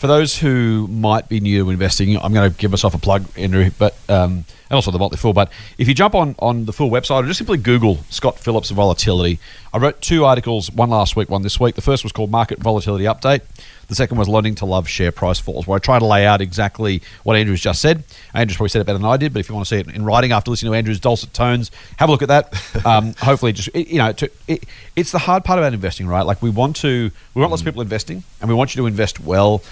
for 0.00 0.06
those 0.06 0.38
who 0.38 0.88
might 0.88 1.28
be 1.28 1.40
new 1.40 1.62
to 1.62 1.70
investing, 1.70 2.16
I'm 2.16 2.32
going 2.32 2.50
to 2.50 2.56
give 2.56 2.70
myself 2.70 2.94
a 2.94 2.98
plug, 2.98 3.26
Andrew, 3.36 3.68
but 3.78 3.94
um, 4.08 4.46
and 4.70 4.76
also 4.76 4.90
the 4.90 4.98
Motley 4.98 5.18
Fool. 5.18 5.34
But 5.34 5.52
if 5.76 5.88
you 5.88 5.94
jump 5.94 6.14
on 6.14 6.34
on 6.38 6.64
the 6.64 6.72
Fool 6.72 6.90
website 6.90 7.22
or 7.22 7.26
just 7.26 7.36
simply 7.36 7.58
Google 7.58 7.98
Scott 8.08 8.38
Phillips 8.38 8.70
volatility, 8.70 9.38
I 9.74 9.78
wrote 9.78 10.00
two 10.00 10.24
articles, 10.24 10.72
one 10.72 10.88
last 10.88 11.16
week, 11.16 11.28
one 11.28 11.42
this 11.42 11.60
week. 11.60 11.74
The 11.74 11.82
first 11.82 12.02
was 12.02 12.12
called 12.12 12.30
Market 12.30 12.60
Volatility 12.60 13.04
Update. 13.04 13.42
The 13.88 13.94
second 13.94 14.16
was 14.16 14.26
Learning 14.26 14.54
to 14.54 14.64
Love 14.64 14.88
Share 14.88 15.12
Price 15.12 15.38
Falls, 15.38 15.66
where 15.66 15.76
I 15.76 15.80
try 15.80 15.98
to 15.98 16.06
lay 16.06 16.24
out 16.24 16.40
exactly 16.40 17.02
what 17.24 17.36
Andrew's 17.36 17.60
just 17.60 17.82
said. 17.82 18.02
Andrew's 18.32 18.56
probably 18.56 18.70
said 18.70 18.80
it 18.80 18.84
better 18.86 18.98
than 18.98 19.06
I 19.06 19.18
did, 19.18 19.34
but 19.34 19.40
if 19.40 19.50
you 19.50 19.54
want 19.54 19.66
to 19.66 19.68
see 19.68 19.80
it 19.80 19.94
in 19.94 20.02
writing 20.02 20.32
after 20.32 20.50
listening 20.50 20.72
to 20.72 20.78
Andrew's 20.78 21.00
dulcet 21.00 21.34
tones, 21.34 21.70
have 21.98 22.08
a 22.08 22.12
look 22.12 22.22
at 22.22 22.28
that. 22.28 22.54
Um, 22.82 23.12
hopefully, 23.18 23.52
just 23.52 23.74
you 23.74 23.98
know, 23.98 24.10
to, 24.12 24.30
it, 24.48 24.64
it's 24.96 25.12
the 25.12 25.18
hard 25.18 25.44
part 25.44 25.58
about 25.58 25.74
investing, 25.74 26.06
right? 26.06 26.22
Like 26.22 26.40
we 26.40 26.48
want 26.48 26.76
to, 26.76 27.10
we 27.34 27.40
want 27.40 27.50
lots 27.50 27.60
of 27.60 27.66
people 27.66 27.82
investing, 27.82 28.24
and 28.40 28.48
we 28.48 28.54
want 28.54 28.74
you 28.74 28.80
to 28.80 28.86
invest 28.86 29.20
well. 29.20 29.62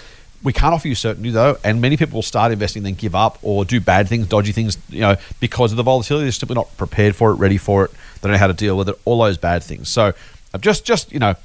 We 0.41 0.53
can't 0.53 0.73
offer 0.73 0.87
you 0.87 0.95
certainty 0.95 1.31
though, 1.31 1.57
and 1.63 1.81
many 1.81 1.97
people 1.97 2.17
will 2.17 2.23
start 2.23 2.51
investing, 2.51 2.83
then 2.83 2.93
give 2.93 3.13
up 3.13 3.39
or 3.41 3.65
do 3.65 3.81
bad 3.81 4.07
things, 4.07 4.27
dodgy 4.27 4.51
things, 4.51 4.77
you 4.89 5.01
know, 5.01 5.15
because 5.39 5.71
of 5.71 5.77
the 5.77 5.83
volatility. 5.83 6.25
They're 6.25 6.31
simply 6.31 6.55
not 6.55 6.75
prepared 6.77 7.15
for 7.15 7.31
it, 7.31 7.35
ready 7.35 7.57
for 7.57 7.85
it. 7.85 7.91
They 7.91 8.27
don't 8.27 8.31
know 8.33 8.37
how 8.37 8.47
to 8.47 8.53
deal 8.53 8.77
with 8.77 8.89
it. 8.89 8.99
All 9.05 9.21
those 9.21 9.37
bad 9.37 9.63
things. 9.63 9.89
So, 9.89 10.13
just, 10.61 10.85
just 10.85 11.11
you 11.11 11.19
know, 11.19 11.35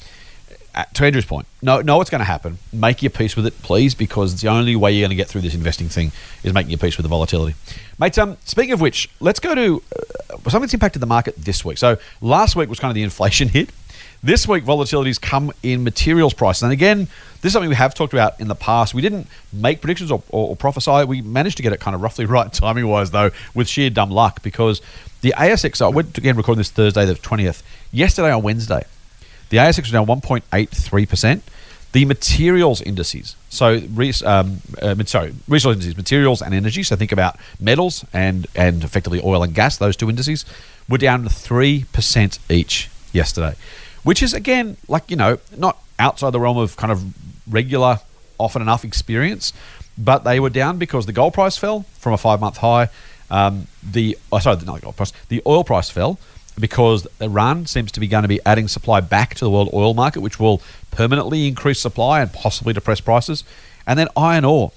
to 0.95 1.05
Andrew's 1.05 1.25
point, 1.25 1.47
know, 1.63 1.81
know 1.81 1.97
what's 1.97 2.11
going 2.11 2.21
to 2.21 2.25
happen. 2.25 2.59
Make 2.73 3.03
your 3.03 3.11
peace 3.11 3.37
with 3.37 3.47
it, 3.47 3.61
please, 3.63 3.95
because 3.95 4.33
it's 4.33 4.43
the 4.43 4.49
only 4.49 4.75
way 4.75 4.93
you're 4.93 5.03
going 5.03 5.11
to 5.11 5.17
get 5.17 5.29
through 5.29 5.43
this 5.43 5.55
investing 5.55 5.89
thing 5.89 6.11
is 6.43 6.53
making 6.53 6.71
your 6.71 6.79
peace 6.79 6.97
with 6.97 7.05
the 7.05 7.09
volatility. 7.09 7.55
Mate, 7.99 8.19
um, 8.19 8.37
speaking 8.45 8.73
of 8.73 8.81
which, 8.81 9.09
let's 9.21 9.39
go 9.39 9.55
to 9.55 9.83
uh, 9.95 10.37
something 10.37 10.63
that's 10.63 10.75
impacted 10.75 11.01
the 11.01 11.07
market 11.07 11.37
this 11.37 11.65
week. 11.65 11.79
So 11.79 11.97
last 12.21 12.57
week 12.57 12.69
was 12.69 12.81
kind 12.81 12.91
of 12.91 12.95
the 12.95 13.03
inflation 13.03 13.49
hit. 13.51 13.71
This 14.25 14.49
week, 14.49 14.65
volatility's 14.65 15.19
come 15.19 15.53
in 15.63 15.85
materials 15.85 16.33
prices. 16.33 16.63
And 16.63 16.73
again, 16.73 17.09
this 17.43 17.51
is 17.51 17.53
something 17.53 17.69
we 17.69 17.77
have 17.77 17.95
talked 17.95 18.15
about 18.15 18.41
in 18.41 18.49
the 18.49 18.55
past. 18.55 18.95
We 18.95 19.03
didn't 19.03 19.27
make 19.53 19.83
predictions 19.83 20.11
or, 20.11 20.23
or, 20.31 20.49
or 20.49 20.57
prophesy. 20.57 21.05
We 21.05 21.21
managed 21.21 21.59
to 21.59 21.63
get 21.63 21.75
it 21.75 21.81
kind 21.81 21.95
of 21.95 22.01
roughly 22.01 22.25
right 22.37 22.51
timing 22.51 22.89
wise, 22.89 23.11
though, 23.11 23.33
with 23.55 23.69
sheer 23.69 23.91
dumb 23.91 24.11
luck 24.11 24.43
because 24.43 24.81
the 25.21 25.35
ASX, 25.37 25.83
I 25.83 25.89
went 25.89 26.17
again 26.17 26.39
recording 26.39 26.57
this 26.57 26.71
Thursday, 26.71 27.05
the 27.05 27.13
20th, 27.17 27.63
yesterday 27.93 28.33
on 28.33 28.43
Wednesday, 28.43 28.87
the 29.51 29.59
ASX 29.59 29.81
was 29.81 29.91
down 29.91 30.07
1.83%. 30.07 31.43
The 31.93 32.07
materials 32.07 32.81
indices, 32.81 33.37
so 33.51 33.75
um, 34.25 34.61
uh, 34.83 35.05
sorry, 35.05 35.35
resource 35.47 35.75
indices, 35.75 35.97
materials 35.97 36.43
and 36.43 36.53
energy. 36.53 36.83
So 36.83 36.97
think 36.97 37.13
about 37.13 37.39
metals 37.61 38.05
and 38.13 38.49
and 38.57 38.83
effectively 38.83 39.21
oil 39.23 39.45
and 39.45 39.55
gas. 39.55 39.77
Those 39.77 39.95
two 39.97 40.11
indices 40.11 40.45
were 40.89 40.99
down 40.99 41.29
three 41.29 41.85
percent 41.93 42.41
each 42.51 42.91
yesterday, 43.13 43.55
which 44.05 44.23
is 44.23 44.33
again 44.33 44.77
like 44.89 45.11
you 45.11 45.17
know 45.17 45.39
not 45.57 45.79
outside 45.99 46.31
the 46.31 46.41
realm 46.41 46.57
of 46.59 46.77
kind 46.77 46.93
of 46.93 47.03
regular, 47.51 48.01
often 48.39 48.63
enough 48.63 48.85
experience, 48.85 49.53
but 49.99 50.25
they 50.25 50.39
were 50.39 50.51
down 50.51 50.79
because 50.79 51.07
the 51.07 51.13
gold 51.13 51.35
price 51.35 51.57
fell 51.57 51.83
from 51.99 52.13
a 52.13 52.19
five 52.19 52.41
month 52.41 52.59
high. 52.59 52.89
Um, 53.31 53.67
the 53.83 54.17
oh, 54.31 54.39
sorry, 54.39 54.57
not 54.65 54.77
the 54.77 54.81
gold 54.83 54.97
price, 54.97 55.13
the 55.29 55.43
oil 55.47 55.65
price 55.65 55.91
fell 55.91 56.19
because 56.59 57.07
Iran 57.21 57.67
seems 57.67 57.91
to 57.93 58.01
be 58.01 58.07
going 58.07 58.23
to 58.23 58.29
be 58.29 58.41
adding 58.47 58.69
supply 58.69 59.01
back 59.01 59.35
to 59.35 59.45
the 59.45 59.51
world 59.51 59.71
oil 59.73 59.95
market, 59.95 60.21
which 60.21 60.39
will 60.39 60.63
permanently 60.91 61.49
increase 61.49 61.81
supply 61.81 62.21
and 62.21 62.33
possibly 62.33 62.73
depress 62.73 63.01
prices. 63.01 63.45
And 63.87 63.99
then 63.99 64.09
iron 64.17 64.45
ore. 64.45 64.73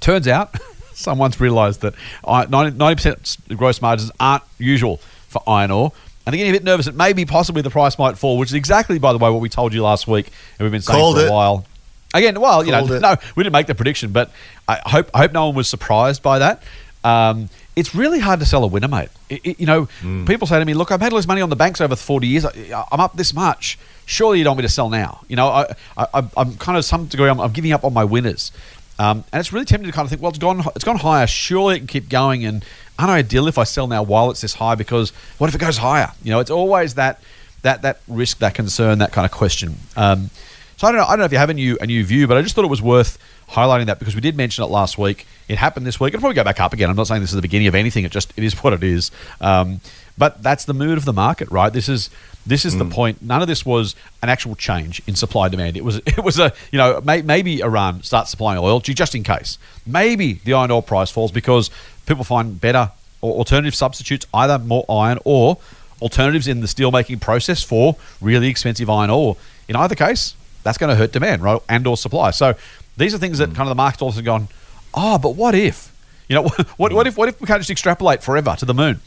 Turns 0.00 0.26
out, 0.26 0.56
someone's 0.94 1.40
realised 1.40 1.82
that 1.82 1.94
90% 2.24 3.56
gross 3.56 3.82
margins 3.82 4.10
aren't 4.18 4.44
usual 4.58 4.96
for 5.28 5.42
iron 5.46 5.70
ore. 5.70 5.92
And 6.30 6.34
they're 6.34 6.38
getting 6.46 6.54
a 6.54 6.58
bit 6.58 6.64
nervous 6.64 6.86
that 6.86 6.94
maybe 6.94 7.24
possibly 7.24 7.60
the 7.62 7.70
price 7.70 7.98
might 7.98 8.16
fall, 8.16 8.38
which 8.38 8.50
is 8.50 8.54
exactly, 8.54 8.98
by 9.00 9.12
the 9.12 9.18
way, 9.18 9.30
what 9.30 9.40
we 9.40 9.48
told 9.48 9.74
you 9.74 9.82
last 9.82 10.06
week 10.06 10.26
and 10.26 10.64
we've 10.64 10.70
been 10.70 10.80
saying 10.80 10.98
Called 10.98 11.16
for 11.16 11.22
a 11.22 11.26
it. 11.26 11.30
while. 11.32 11.66
Again, 12.14 12.40
well, 12.40 12.64
you 12.64 12.70
know, 12.72 12.84
it. 12.86 13.00
no, 13.02 13.16
we 13.34 13.42
didn't 13.42 13.52
make 13.52 13.66
the 13.66 13.74
prediction, 13.74 14.12
but 14.12 14.30
I 14.68 14.80
hope 14.86 15.10
I 15.14 15.18
hope 15.18 15.32
no 15.32 15.46
one 15.46 15.56
was 15.56 15.68
surprised 15.68 16.22
by 16.22 16.38
that. 16.38 16.62
Um, 17.02 17.48
it's 17.76 17.94
really 17.94 18.18
hard 18.18 18.40
to 18.40 18.46
sell 18.46 18.62
a 18.62 18.66
winner, 18.66 18.88
mate. 18.88 19.08
It- 19.28 19.40
it- 19.44 19.60
you 19.60 19.66
know, 19.66 19.88
Mm. 20.02 20.26
people 20.26 20.46
say 20.46 20.58
to 20.58 20.64
me, 20.64 20.74
"Look, 20.74 20.90
I've 20.92 21.00
had 21.00 21.12
all 21.12 21.16
this 21.18 21.26
money 21.26 21.40
on 21.40 21.50
the 21.50 21.56
banks 21.56 21.80
over 21.80 21.96
forty 21.96 22.26
years. 22.26 22.44
I, 22.44 22.84
I'm 22.92 23.00
up 23.00 23.16
this 23.16 23.32
much. 23.32 23.78
Surely 24.06 24.38
you 24.38 24.44
don't 24.44 24.52
want 24.52 24.58
me 24.58 24.62
to 24.68 24.72
sell 24.72 24.88
now." 24.90 25.20
You 25.28 25.36
know, 25.36 25.48
I, 25.48 25.66
I, 25.96 26.24
I'm 26.36 26.56
kind 26.56 26.76
of 26.76 26.84
some 26.84 27.06
degree. 27.06 27.28
I'm, 27.28 27.40
I'm 27.40 27.52
giving 27.52 27.72
up 27.72 27.84
on 27.84 27.94
my 27.94 28.04
winners, 28.04 28.50
um, 28.98 29.24
and 29.32 29.40
it's 29.40 29.52
really 29.52 29.64
tempting 29.64 29.90
to 29.90 29.94
kind 29.96 30.04
of 30.04 30.10
think, 30.10 30.20
"Well, 30.20 30.30
it's 30.30 30.38
gone. 30.38 30.64
It's 30.74 30.84
gone 30.84 30.96
higher. 30.98 31.26
Surely 31.26 31.76
it 31.76 31.78
can 31.78 31.86
keep 31.86 32.08
going." 32.08 32.44
And 32.44 32.64
aren't 33.00 33.10
I 33.10 33.18
ideal 33.18 33.48
if 33.48 33.58
I 33.58 33.64
sell 33.64 33.86
now 33.86 34.02
while 34.02 34.30
it's 34.30 34.40
this 34.40 34.54
high? 34.54 34.74
Because 34.74 35.10
what 35.38 35.48
if 35.48 35.54
it 35.54 35.58
goes 35.58 35.78
higher? 35.78 36.12
You 36.22 36.30
know, 36.30 36.40
it's 36.40 36.50
always 36.50 36.94
that 36.94 37.20
that 37.62 37.82
that 37.82 38.00
risk, 38.08 38.38
that 38.38 38.54
concern, 38.54 38.98
that 38.98 39.12
kind 39.12 39.24
of 39.24 39.32
question. 39.32 39.76
Um, 39.96 40.30
so 40.76 40.86
I 40.86 40.92
don't 40.92 41.00
know. 41.00 41.06
I 41.06 41.10
don't 41.10 41.18
know 41.18 41.24
if 41.26 41.32
you 41.32 41.38
have 41.38 41.50
a 41.50 41.54
new 41.54 41.76
a 41.80 41.86
new 41.86 42.04
view, 42.04 42.26
but 42.26 42.36
I 42.36 42.42
just 42.42 42.54
thought 42.54 42.64
it 42.64 42.68
was 42.68 42.82
worth 42.82 43.18
highlighting 43.50 43.86
that 43.86 43.98
because 43.98 44.14
we 44.14 44.20
did 44.20 44.36
mention 44.36 44.64
it 44.64 44.68
last 44.68 44.96
week. 44.96 45.26
It 45.48 45.58
happened 45.58 45.86
this 45.86 45.98
week. 46.00 46.14
It'll 46.14 46.20
probably 46.20 46.36
go 46.36 46.44
back 46.44 46.60
up 46.60 46.72
again. 46.72 46.88
I'm 46.88 46.96
not 46.96 47.06
saying 47.06 47.20
this 47.20 47.30
is 47.30 47.36
the 47.36 47.42
beginning 47.42 47.66
of 47.66 47.74
anything. 47.74 48.04
It 48.04 48.12
just 48.12 48.32
it 48.36 48.44
is 48.44 48.54
what 48.62 48.72
it 48.72 48.82
is. 48.82 49.10
Um, 49.40 49.80
but 50.16 50.42
that's 50.42 50.64
the 50.64 50.74
mood 50.74 50.96
of 50.96 51.04
the 51.04 51.12
market, 51.12 51.50
right? 51.50 51.72
This 51.72 51.88
is 51.88 52.10
this 52.46 52.64
is 52.64 52.76
the 52.78 52.84
mm. 52.84 52.90
point. 52.90 53.22
None 53.22 53.42
of 53.42 53.48
this 53.48 53.66
was 53.66 53.94
an 54.22 54.28
actual 54.28 54.54
change 54.54 55.02
in 55.06 55.14
supply 55.14 55.48
demand. 55.48 55.76
It 55.76 55.84
was 55.84 55.96
it 56.06 56.22
was 56.24 56.38
a 56.38 56.52
you 56.72 56.78
know 56.78 57.00
may, 57.02 57.22
maybe 57.22 57.60
Iran 57.60 58.02
starts 58.02 58.30
supplying 58.30 58.58
oil 58.58 58.80
just 58.80 59.14
in 59.14 59.22
case. 59.22 59.58
Maybe 59.86 60.34
the 60.44 60.54
iron 60.54 60.70
ore 60.70 60.82
price 60.82 61.10
falls 61.10 61.32
because 61.32 61.70
people 62.06 62.24
find 62.24 62.60
better 62.60 62.90
or 63.20 63.34
alternative 63.34 63.74
substitutes, 63.74 64.26
either 64.32 64.58
more 64.58 64.84
iron 64.88 65.18
or 65.24 65.58
alternatives 66.00 66.48
in 66.48 66.60
the 66.60 66.66
steelmaking 66.66 67.20
process 67.20 67.62
for 67.62 67.96
really 68.20 68.48
expensive 68.48 68.88
iron 68.88 69.10
ore. 69.10 69.36
In 69.68 69.76
either 69.76 69.94
case, 69.94 70.34
that's 70.62 70.78
going 70.78 70.90
to 70.90 70.96
hurt 70.96 71.12
demand, 71.12 71.42
right, 71.42 71.60
and 71.68 71.86
or 71.86 71.96
supply. 71.96 72.30
So 72.30 72.54
these 72.96 73.14
are 73.14 73.18
things 73.18 73.38
that 73.38 73.50
mm. 73.50 73.54
kind 73.54 73.68
of 73.68 73.70
the 73.70 73.74
market's 73.76 74.02
also 74.02 74.22
gone, 74.22 74.48
oh, 74.94 75.18
but 75.18 75.36
what 75.36 75.54
if? 75.54 75.94
You 76.28 76.36
know, 76.36 76.42
what, 76.76 76.92
what 76.92 77.06
mm. 77.06 77.08
if 77.08 77.16
what 77.16 77.28
if 77.28 77.40
we 77.40 77.46
can't 77.46 77.60
just 77.60 77.70
extrapolate 77.70 78.22
forever 78.22 78.56
to 78.58 78.64
the 78.64 78.74
moon? 78.74 79.00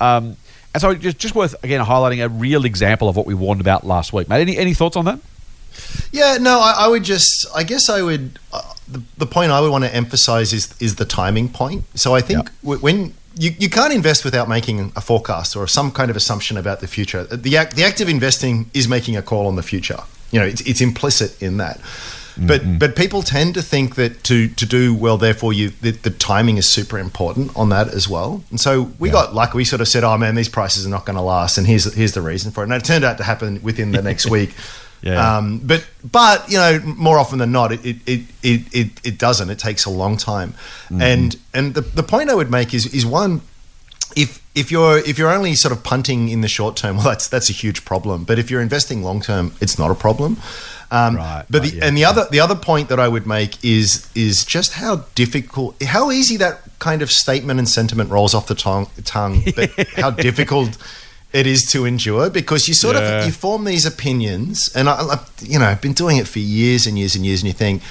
Um, 0.00 0.36
and 0.74 0.80
so 0.80 0.94
just, 0.94 1.18
just 1.18 1.34
worth 1.34 1.54
again 1.64 1.84
highlighting 1.84 2.24
a 2.24 2.28
real 2.28 2.64
example 2.64 3.08
of 3.08 3.16
what 3.16 3.26
we 3.26 3.34
warned 3.34 3.60
about 3.60 3.86
last 3.86 4.12
week, 4.12 4.28
mate. 4.28 4.40
Any 4.40 4.56
any 4.56 4.74
thoughts 4.74 4.96
on 4.96 5.04
that? 5.06 5.18
Yeah, 6.12 6.38
no, 6.40 6.60
I, 6.60 6.74
I 6.84 6.88
would 6.88 7.04
just, 7.04 7.46
I 7.54 7.62
guess 7.62 7.88
I 7.88 8.02
would, 8.02 8.38
uh, 8.52 8.60
the, 8.88 9.02
the 9.18 9.26
point 9.26 9.50
I 9.52 9.60
would 9.60 9.70
want 9.70 9.84
to 9.84 9.94
emphasize 9.94 10.52
is 10.52 10.74
is 10.80 10.96
the 10.96 11.04
timing 11.04 11.48
point. 11.48 11.84
So 11.94 12.14
I 12.14 12.20
think 12.20 12.50
Yeah. 12.62 12.74
when 12.76 13.14
you, 13.38 13.52
you 13.58 13.70
can't 13.70 13.92
invest 13.92 14.24
without 14.24 14.48
making 14.48 14.92
a 14.96 15.00
forecast 15.00 15.56
or 15.56 15.66
some 15.66 15.90
kind 15.92 16.10
of 16.10 16.16
assumption 16.16 16.56
about 16.56 16.80
the 16.80 16.86
future. 16.88 17.24
The 17.24 17.56
act, 17.56 17.76
the 17.76 17.84
act 17.84 18.00
of 18.00 18.08
investing 18.08 18.68
is 18.74 18.88
making 18.88 19.16
a 19.16 19.22
call 19.22 19.46
on 19.46 19.54
the 19.56 19.62
future. 19.62 19.98
You 20.32 20.40
know, 20.40 20.46
it's, 20.46 20.60
it's 20.62 20.80
implicit 20.80 21.40
in 21.40 21.56
that. 21.58 21.80
But 22.36 22.78
but 22.78 22.96
people 22.96 23.22
tend 23.22 23.54
to 23.54 23.62
think 23.62 23.96
that 23.96 24.24
to 24.24 24.48
to 24.48 24.66
do 24.66 24.94
well, 24.94 25.16
therefore 25.16 25.52
you 25.52 25.70
the, 25.70 25.90
the 25.90 26.10
timing 26.10 26.56
is 26.56 26.68
super 26.68 26.98
important 26.98 27.56
on 27.56 27.68
that 27.70 27.88
as 27.88 28.08
well. 28.08 28.42
And 28.50 28.60
so 28.60 28.92
we 28.98 29.10
got 29.10 29.34
like 29.34 29.54
we 29.54 29.64
sort 29.64 29.80
of 29.80 29.88
said, 29.88 30.04
oh 30.04 30.16
man, 30.16 30.34
these 30.34 30.48
prices 30.48 30.86
are 30.86 30.90
not 30.90 31.04
going 31.04 31.16
to 31.16 31.22
last, 31.22 31.58
and 31.58 31.66
here's 31.66 31.92
here's 31.94 32.12
the 32.12 32.22
reason 32.22 32.52
for 32.52 32.62
it. 32.62 32.64
And 32.64 32.72
it 32.74 32.84
turned 32.84 33.04
out 33.04 33.18
to 33.18 33.24
happen 33.24 33.62
within 33.62 33.92
the 33.92 34.02
next 34.02 34.26
week. 34.30 34.54
Yeah. 35.02 35.38
Um, 35.38 35.60
but 35.64 35.86
but 36.04 36.50
you 36.50 36.58
know 36.58 36.78
more 36.84 37.18
often 37.18 37.38
than 37.38 37.52
not 37.52 37.72
it 37.72 37.84
it, 37.84 37.96
it, 38.06 38.20
it, 38.42 38.74
it 38.74 38.90
it 39.02 39.18
doesn't 39.18 39.48
it 39.48 39.58
takes 39.58 39.86
a 39.86 39.90
long 39.90 40.18
time 40.18 40.54
and 40.90 41.36
and 41.54 41.74
the, 41.74 41.80
the 41.80 42.02
point 42.02 42.28
I 42.28 42.34
would 42.34 42.50
make 42.50 42.74
is 42.74 42.86
is 42.92 43.06
one 43.06 43.40
if 44.14 44.44
if 44.54 44.70
you're 44.70 44.98
if 44.98 45.18
you're 45.18 45.30
only 45.30 45.54
sort 45.54 45.72
of 45.72 45.82
punting 45.82 46.28
in 46.28 46.42
the 46.42 46.48
short 46.48 46.76
term 46.76 46.96
well 46.96 47.06
that's 47.06 47.28
that's 47.28 47.48
a 47.48 47.52
huge 47.54 47.84
problem 47.86 48.24
but 48.24 48.38
if 48.38 48.50
you're 48.50 48.60
investing 48.60 49.02
long 49.02 49.22
term 49.22 49.52
it's 49.60 49.78
not 49.78 49.90
a 49.90 49.94
problem 49.94 50.36
um, 50.90 51.16
Right, 51.16 51.44
but 51.48 51.62
right, 51.62 51.70
the, 51.70 51.76
yeah, 51.76 51.84
and 51.86 51.96
the 51.96 52.04
other 52.04 52.26
the 52.30 52.40
other 52.40 52.54
point 52.56 52.88
that 52.88 52.98
I 53.00 53.08
would 53.08 53.26
make 53.26 53.62
is 53.64 54.08
is 54.14 54.44
just 54.44 54.72
how 54.74 55.04
difficult 55.14 55.80
how 55.82 56.10
easy 56.10 56.36
that 56.38 56.60
kind 56.78 57.02
of 57.02 57.10
statement 57.10 57.58
and 57.58 57.68
sentiment 57.68 58.10
rolls 58.10 58.34
off 58.34 58.46
the 58.46 58.54
tongue, 58.54 58.88
tongue 59.04 59.42
but 59.56 59.70
how 59.96 60.10
difficult 60.10 60.76
it 61.32 61.46
is 61.46 61.70
to 61.70 61.84
endure 61.84 62.28
because 62.30 62.66
you 62.66 62.74
sort 62.74 62.96
Yeah. 62.96 63.20
of 63.20 63.26
you 63.26 63.32
form 63.32 63.64
these 63.64 63.86
opinions 63.86 64.68
and 64.74 64.88
I, 64.88 64.94
I 64.94 65.18
you 65.40 65.58
know 65.58 65.66
I've 65.66 65.80
been 65.80 65.92
doing 65.94 66.16
it 66.16 66.26
for 66.26 66.40
years 66.40 66.86
and 66.86 66.98
years 66.98 67.14
and 67.14 67.24
years 67.24 67.40
and 67.42 67.46
you 67.46 67.52
think 67.54 67.82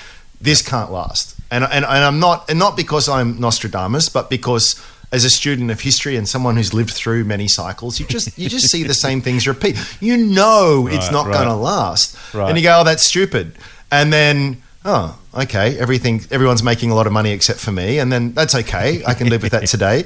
this 0.42 0.62
can't 0.62 0.92
last. 0.92 1.36
And 1.52 1.64
and, 1.64 1.86
and 1.86 2.04
I'm 2.10 2.20
not 2.20 2.50
and 2.50 2.60
not 2.60 2.76
because 2.76 3.08
I'm 3.08 3.40
Nostradamus 3.40 4.10
but 4.10 4.30
because 4.30 4.76
as 5.12 5.24
a 5.24 5.30
student 5.30 5.72
of 5.72 5.82
history 5.82 6.16
and 6.16 6.28
someone 6.28 6.56
who's 6.56 6.74
lived 6.74 6.92
through 6.92 7.24
many 7.24 7.48
cycles 7.48 8.00
you 8.00 8.06
just 8.06 8.38
you 8.38 8.48
just 8.48 8.70
see 8.70 8.84
the 8.84 8.94
same 9.06 9.22
things 9.22 9.48
repeat. 9.48 9.76
You 10.00 10.18
know 10.18 10.88
it's 10.90 11.12
not 11.12 11.28
right. 11.28 11.34
going 11.34 11.48
to 11.48 11.56
last. 11.56 12.18
Right. 12.34 12.50
and 12.50 12.58
you 12.58 12.64
go 12.64 12.82
oh 12.82 12.84
that's 12.84 13.04
stupid. 13.04 13.54
And 13.92 14.14
then 14.14 14.62
oh 14.86 15.20
okay 15.34 15.78
everything 15.80 16.22
everyone's 16.32 16.64
making 16.64 16.92
a 16.92 16.96
lot 16.96 17.08
of 17.08 17.14
money 17.14 17.32
except 17.32 17.60
for 17.60 17.72
me 17.72 18.00
and 18.00 18.12
then 18.12 18.34
that's 18.34 18.56
okay 18.56 19.04
I 19.06 19.14
can 19.14 19.30
live 19.30 19.44
with 19.44 19.52
that 19.52 19.68
today. 19.68 20.06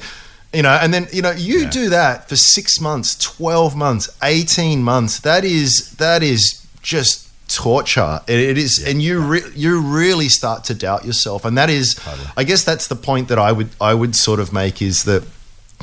You 0.53 0.61
know 0.61 0.77
and 0.81 0.93
then 0.93 1.07
you 1.11 1.21
know 1.21 1.31
you 1.31 1.69
do 1.69 1.89
that 1.89 2.29
for 2.29 2.35
6 2.35 2.79
months 2.81 3.15
12 3.15 3.75
months 3.75 4.09
18 4.21 4.83
months 4.83 5.19
that 5.21 5.43
is 5.43 5.91
that 5.97 6.23
is 6.23 6.65
just 6.81 7.27
torture. 7.53 8.21
It, 8.27 8.39
it 8.39 8.57
is 8.57 8.83
and 8.85 9.01
you 9.01 9.21
re- 9.21 9.51
you 9.55 9.81
really 9.81 10.29
start 10.29 10.63
to 10.65 10.73
doubt 10.73 11.05
yourself. 11.05 11.45
And 11.45 11.57
that 11.57 11.69
is 11.69 11.99
i 12.37 12.43
guess 12.43 12.63
that's 12.63 12.87
the 12.87 12.95
point 12.95 13.27
that 13.27 13.39
i 13.39 13.51
would 13.51 13.69
i 13.79 13.93
would 13.93 14.15
sort 14.15 14.39
of 14.39 14.51
make 14.53 14.81
is 14.81 15.03
that 15.03 15.23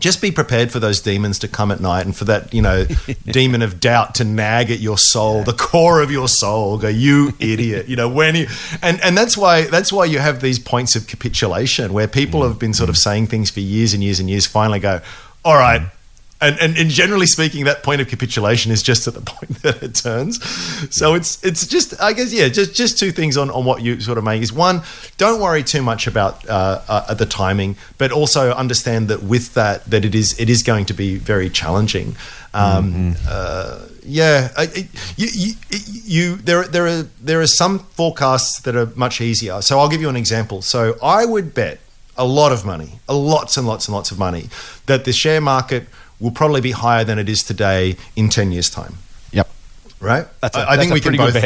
just 0.01 0.23
be 0.23 0.31
prepared 0.31 0.73
for 0.73 0.81
those 0.81 1.01
demons 1.01 1.39
to 1.41 1.49
come 1.49 1.71
at 1.71 1.79
night 1.79 2.07
and 2.07 2.17
for 2.17 2.25
that, 2.25 2.55
you 2.55 2.63
know, 2.63 2.87
demon 3.27 3.61
of 3.61 3.81
doubt 3.81 4.15
to 4.15 4.25
nag 4.25 4.71
at 4.71 4.81
your 4.81 4.97
soul, 4.97 5.43
the 5.45 5.53
core 5.53 6.01
of 6.01 6.11
your 6.11 6.27
soul, 6.27 6.79
go, 6.79 6.89
you 6.89 7.35
idiot. 7.39 7.87
You 7.87 7.97
know, 7.97 8.09
when 8.09 8.35
you 8.35 8.47
and, 8.81 8.99
and 9.03 9.17
that's 9.17 9.37
why 9.37 9.65
that's 9.65 9.93
why 9.93 10.07
you 10.07 10.19
have 10.19 10.41
these 10.41 10.59
points 10.59 10.97
of 10.97 11.07
capitulation 11.07 11.93
where 11.93 12.09
people 12.09 12.41
mm. 12.41 12.49
have 12.49 12.59
been 12.59 12.73
sort 12.73 12.89
of 12.89 12.95
mm. 12.95 13.01
saying 13.01 13.27
things 13.27 13.51
for 13.51 13.61
years 13.61 13.93
and 13.93 14.03
years 14.03 14.21
and 14.21 14.31
years, 14.31 14.47
finally 14.47 14.81
go, 14.81 15.01
All 15.45 15.57
right, 15.57 15.83
and, 16.41 16.59
and, 16.61 16.77
and 16.79 16.91
generally 16.91 17.27
speaking, 17.27 17.65
that 17.65 17.83
point 17.83 18.01
of 18.01 18.09
capitulation 18.09 18.73
is 18.73 18.83
just 18.83 19.07
at 19.07 19.15
the 19.15 19.21
point 19.33 19.63
that 19.63 19.83
it 19.83 19.95
turns. 19.95 20.43
So 20.95 21.15
it's 21.15 21.43
it's 21.45 21.67
just 21.67 22.01
I 22.01 22.13
guess 22.13 22.33
yeah, 22.33 22.49
just 22.49 22.75
just 22.75 22.99
two 22.99 23.11
things 23.13 23.37
on, 23.37 23.51
on 23.51 23.65
what 23.65 23.83
you 23.83 24.01
sort 24.01 24.19
of 24.19 24.25
make 24.25 24.43
is 24.43 24.53
one, 24.53 24.83
don't 25.19 25.41
worry 25.41 25.63
too 25.63 25.83
much 25.83 26.07
about 26.07 26.49
uh, 26.49 26.81
uh, 26.89 27.15
the 27.15 27.27
timing, 27.27 27.77
but 27.99 28.11
also 28.13 28.53
understand 28.53 29.09
that 29.09 29.23
with 29.23 29.55
that 29.55 29.85
that 29.87 30.05
it 30.05 30.15
is 30.15 30.39
it 30.41 30.49
is 30.49 30.63
going 30.63 30.87
to 30.87 30.95
be 30.95 31.17
very 31.17 31.51
challenging. 31.51 32.17
Um, 32.53 33.15
uh, 33.29 33.87
yeah, 34.05 34.49
I- 34.57 34.65
it- 34.75 34.89
you, 35.17 35.29
you, 35.33 35.53
you 36.05 36.37
there 36.37 36.65
there 36.65 36.87
are 36.87 37.03
there 37.21 37.41
are 37.41 37.47
some 37.47 37.79
forecasts 37.81 38.61
that 38.63 38.75
are 38.75 38.87
much 38.97 39.21
easier. 39.21 39.61
So 39.63 39.79
I'll 39.79 39.89
give 39.89 40.01
you 40.01 40.09
an 40.09 40.17
example. 40.17 40.63
So 40.63 40.97
I 41.03 41.25
would 41.27 41.55
bet 41.55 41.79
a 42.17 42.25
lot 42.25 42.51
of 42.53 42.65
money, 42.67 42.99
lots 43.09 43.57
and 43.57 43.67
lots 43.67 43.87
and 43.89 43.95
lots 43.95 44.11
of 44.11 44.19
money, 44.19 44.49
that 44.87 45.05
the 45.05 45.13
share 45.13 45.41
market 45.41 45.87
will 46.21 46.31
probably 46.31 46.61
be 46.61 46.71
higher 46.73 47.03
than 47.05 47.19
it 47.19 47.29
is 47.29 47.43
today 47.43 47.97
in 48.15 48.29
10 48.29 48.53
years' 48.53 48.71
time. 48.71 48.95
Yep. 49.33 49.49
Right? 50.01 50.27
That's 50.41 50.57
a, 50.57 50.61
I, 50.61 50.73
I 50.73 50.77
that's 50.77 50.89
think 50.89 50.95
we 50.95 51.01
can 51.01 51.17
pretty 51.17 51.41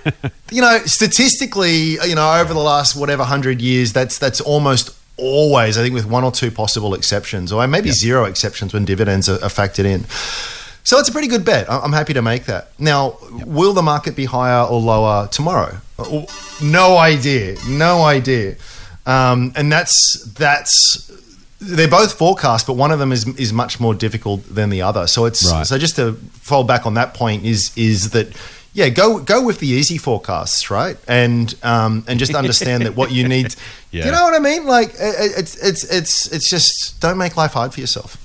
both. 0.00 0.12
bet. 0.22 0.32
You 0.52 0.60
know, 0.60 0.78
statistically, 0.84 1.94
you 2.06 2.14
know, 2.14 2.40
over 2.40 2.52
the 2.52 2.60
last 2.60 2.94
whatever 2.94 3.24
hundred 3.24 3.62
years, 3.62 3.92
that's 3.94 4.18
that's 4.18 4.40
almost 4.40 4.90
always. 5.16 5.78
I 5.78 5.82
think 5.82 5.94
with 5.94 6.04
one 6.04 6.24
or 6.24 6.30
two 6.32 6.50
possible 6.50 6.92
exceptions, 6.94 7.52
or 7.52 7.66
maybe 7.66 7.90
zero 7.90 8.24
exceptions 8.24 8.74
when 8.74 8.84
dividends 8.84 9.28
are, 9.30 9.36
are 9.42 9.48
factored 9.48 9.86
in. 9.86 10.04
So 10.84 10.98
it's 10.98 11.08
a 11.08 11.12
pretty 11.12 11.28
good 11.28 11.44
bet. 11.44 11.70
I'm 11.70 11.92
happy 11.92 12.12
to 12.12 12.20
make 12.22 12.44
that. 12.46 12.78
Now, 12.78 13.16
will 13.46 13.72
the 13.72 13.82
market 13.82 14.14
be 14.16 14.24
higher 14.26 14.62
or 14.66 14.78
lower 14.80 15.28
tomorrow? 15.28 15.78
Uh, 15.98 16.26
No 16.62 16.98
idea. 16.98 17.56
No 17.68 18.02
idea. 18.02 18.56
Um, 19.06 19.52
and 19.56 19.70
that's 19.72 20.24
that's 20.36 21.10
they're 21.62 21.88
both 21.88 22.14
forecast, 22.14 22.66
but 22.66 22.74
one 22.74 22.90
of 22.90 22.98
them 22.98 23.12
is 23.12 23.26
is 23.38 23.52
much 23.52 23.78
more 23.80 23.94
difficult 23.94 24.42
than 24.54 24.68
the 24.70 24.82
other. 24.82 25.06
So 25.06 25.24
it's 25.26 25.50
Right. 25.50 25.66
so 25.66 25.78
just 25.78 25.96
to 25.96 26.14
fall 26.40 26.64
back 26.64 26.86
on 26.86 26.94
that 26.94 27.14
point 27.14 27.44
is 27.44 27.70
is 27.76 28.10
that 28.10 28.28
yeah 28.74 28.88
go 28.88 29.18
go 29.20 29.42
with 29.44 29.58
the 29.60 29.66
easy 29.68 29.98
forecasts 29.98 30.70
right 30.70 30.96
and 31.06 31.54
um, 31.62 32.04
and 32.08 32.18
just 32.18 32.34
understand 32.34 32.84
that 32.86 32.96
what 32.96 33.10
you 33.12 33.28
need 33.28 33.54
Yeah. 33.92 34.06
you 34.06 34.10
know 34.12 34.24
what 34.24 34.34
I 34.34 34.38
mean 34.38 34.66
like 34.66 34.88
it- 34.98 35.32
it's 35.40 35.54
it's 35.56 35.84
it's 35.84 36.32
it's 36.32 36.48
just 36.50 36.98
don't 37.00 37.18
make 37.18 37.36
life 37.36 37.52
hard 37.52 37.72
for 37.74 37.80
yourself. 37.80 38.16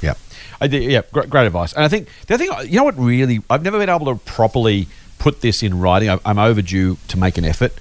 Yeah, 0.00 0.14
I 0.60 0.66
yeah, 0.66 1.02
great, 1.12 1.28
great 1.28 1.46
advice. 1.46 1.72
And 1.74 1.84
I 1.84 1.88
think 1.88 2.08
the 2.26 2.34
other 2.34 2.46
thing, 2.46 2.70
you 2.70 2.76
know, 2.78 2.84
what 2.84 2.96
really, 2.98 3.40
I've 3.50 3.62
never 3.64 3.78
been 3.78 3.88
able 3.90 4.06
to 4.06 4.14
properly 4.24 4.86
put 5.18 5.40
this 5.40 5.62
in 5.62 5.78
writing. 5.80 6.08
I- 6.08 6.20
I'm 6.24 6.38
overdue 6.38 6.96
to 7.08 7.18
make 7.18 7.36
an 7.36 7.44
effort, 7.44 7.72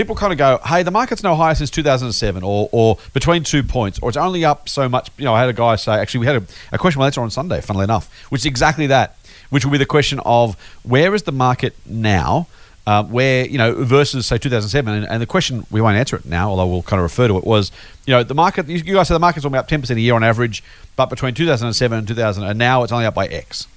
people 0.00 0.16
kind 0.16 0.32
of 0.32 0.38
go, 0.38 0.58
"Hey, 0.64 0.82
the 0.82 0.90
market's 0.90 1.22
no 1.22 1.34
higher 1.34 1.54
since 1.54 1.70
2007, 1.70 2.42
or 2.42 2.68
or 2.72 2.96
between 3.12 3.44
two 3.44 3.62
points, 3.62 3.98
or 4.00 4.08
it's 4.08 4.16
only 4.16 4.44
up 4.44 4.68
so 4.68 4.88
much." 4.88 5.10
You 5.18 5.26
know, 5.26 5.34
I 5.34 5.40
had 5.40 5.50
a 5.50 5.52
guy 5.52 5.76
say, 5.76 5.92
actually, 5.92 6.20
we 6.20 6.26
had 6.26 6.36
a, 6.36 6.42
a 6.72 6.78
question 6.78 7.02
later 7.02 7.20
on 7.20 7.30
Sunday, 7.30 7.60
funnily 7.60 7.84
enough, 7.84 8.10
which 8.30 8.42
is 8.42 8.46
exactly 8.46 8.86
that, 8.86 9.16
which 9.50 9.64
will 9.64 9.72
be 9.72 9.78
the 9.78 9.86
question 9.86 10.18
of 10.24 10.56
where 10.82 11.14
is 11.14 11.24
the 11.24 11.32
market 11.32 11.74
now. 11.86 12.46
Uh, 12.86 13.04
where 13.04 13.46
you 13.46 13.58
know 13.58 13.84
versus 13.84 14.26
say 14.26 14.38
2007 14.38 14.92
and, 14.92 15.06
and 15.06 15.20
the 15.20 15.26
question 15.26 15.66
we 15.70 15.82
won't 15.82 15.98
answer 15.98 16.16
it 16.16 16.24
now 16.24 16.48
although 16.48 16.66
we'll 16.66 16.82
kind 16.82 16.98
of 16.98 17.02
refer 17.04 17.28
to 17.28 17.36
it 17.36 17.44
was 17.44 17.70
you 18.06 18.12
know 18.12 18.22
the 18.22 18.34
market 18.34 18.66
you 18.68 18.78
you 18.78 18.94
guys 18.94 19.06
said 19.06 19.14
the 19.14 19.20
market's 19.20 19.44
only 19.44 19.58
up 19.58 19.68
10% 19.68 19.90
a 19.90 20.00
year 20.00 20.14
on 20.14 20.24
average 20.24 20.64
but 20.96 21.10
between 21.10 21.34
2007 21.34 21.98
and 21.98 22.08
2000 22.08 22.42
and 22.42 22.58
now 22.58 22.82
it's 22.82 22.90
only 22.90 23.04
up 23.04 23.14
by 23.14 23.26
x 23.26 23.68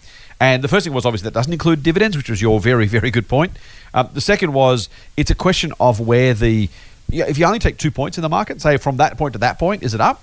and 0.43 0.57
the 0.63 0.67
first 0.73 0.83
thing 0.85 0.93
was 0.93 1.05
obviously 1.05 1.25
that 1.27 1.33
doesn't 1.39 1.53
include 1.59 1.79
dividends 1.89 2.15
which 2.17 2.29
was 2.33 2.41
your 2.41 2.59
very 2.59 2.87
very 2.97 3.11
good 3.17 3.27
point. 3.35 3.51
Um, 3.93 4.05
the 4.17 4.21
second 4.31 4.49
was 4.53 4.89
it's 5.21 5.31
a 5.31 5.35
question 5.45 5.69
of 5.79 5.99
where 5.99 6.33
the 6.33 6.69
yeah, 7.09 7.25
if 7.31 7.37
you 7.37 7.45
only 7.45 7.59
take 7.67 7.77
two 7.77 7.91
points 7.91 8.17
in 8.17 8.21
the 8.27 8.29
market 8.39 8.55
say 8.61 8.77
from 8.77 8.97
that 8.97 9.17
point 9.17 9.33
to 9.33 9.39
that 9.39 9.55
point 9.59 9.83
is 9.83 9.93
it 9.93 10.01
up? 10.09 10.17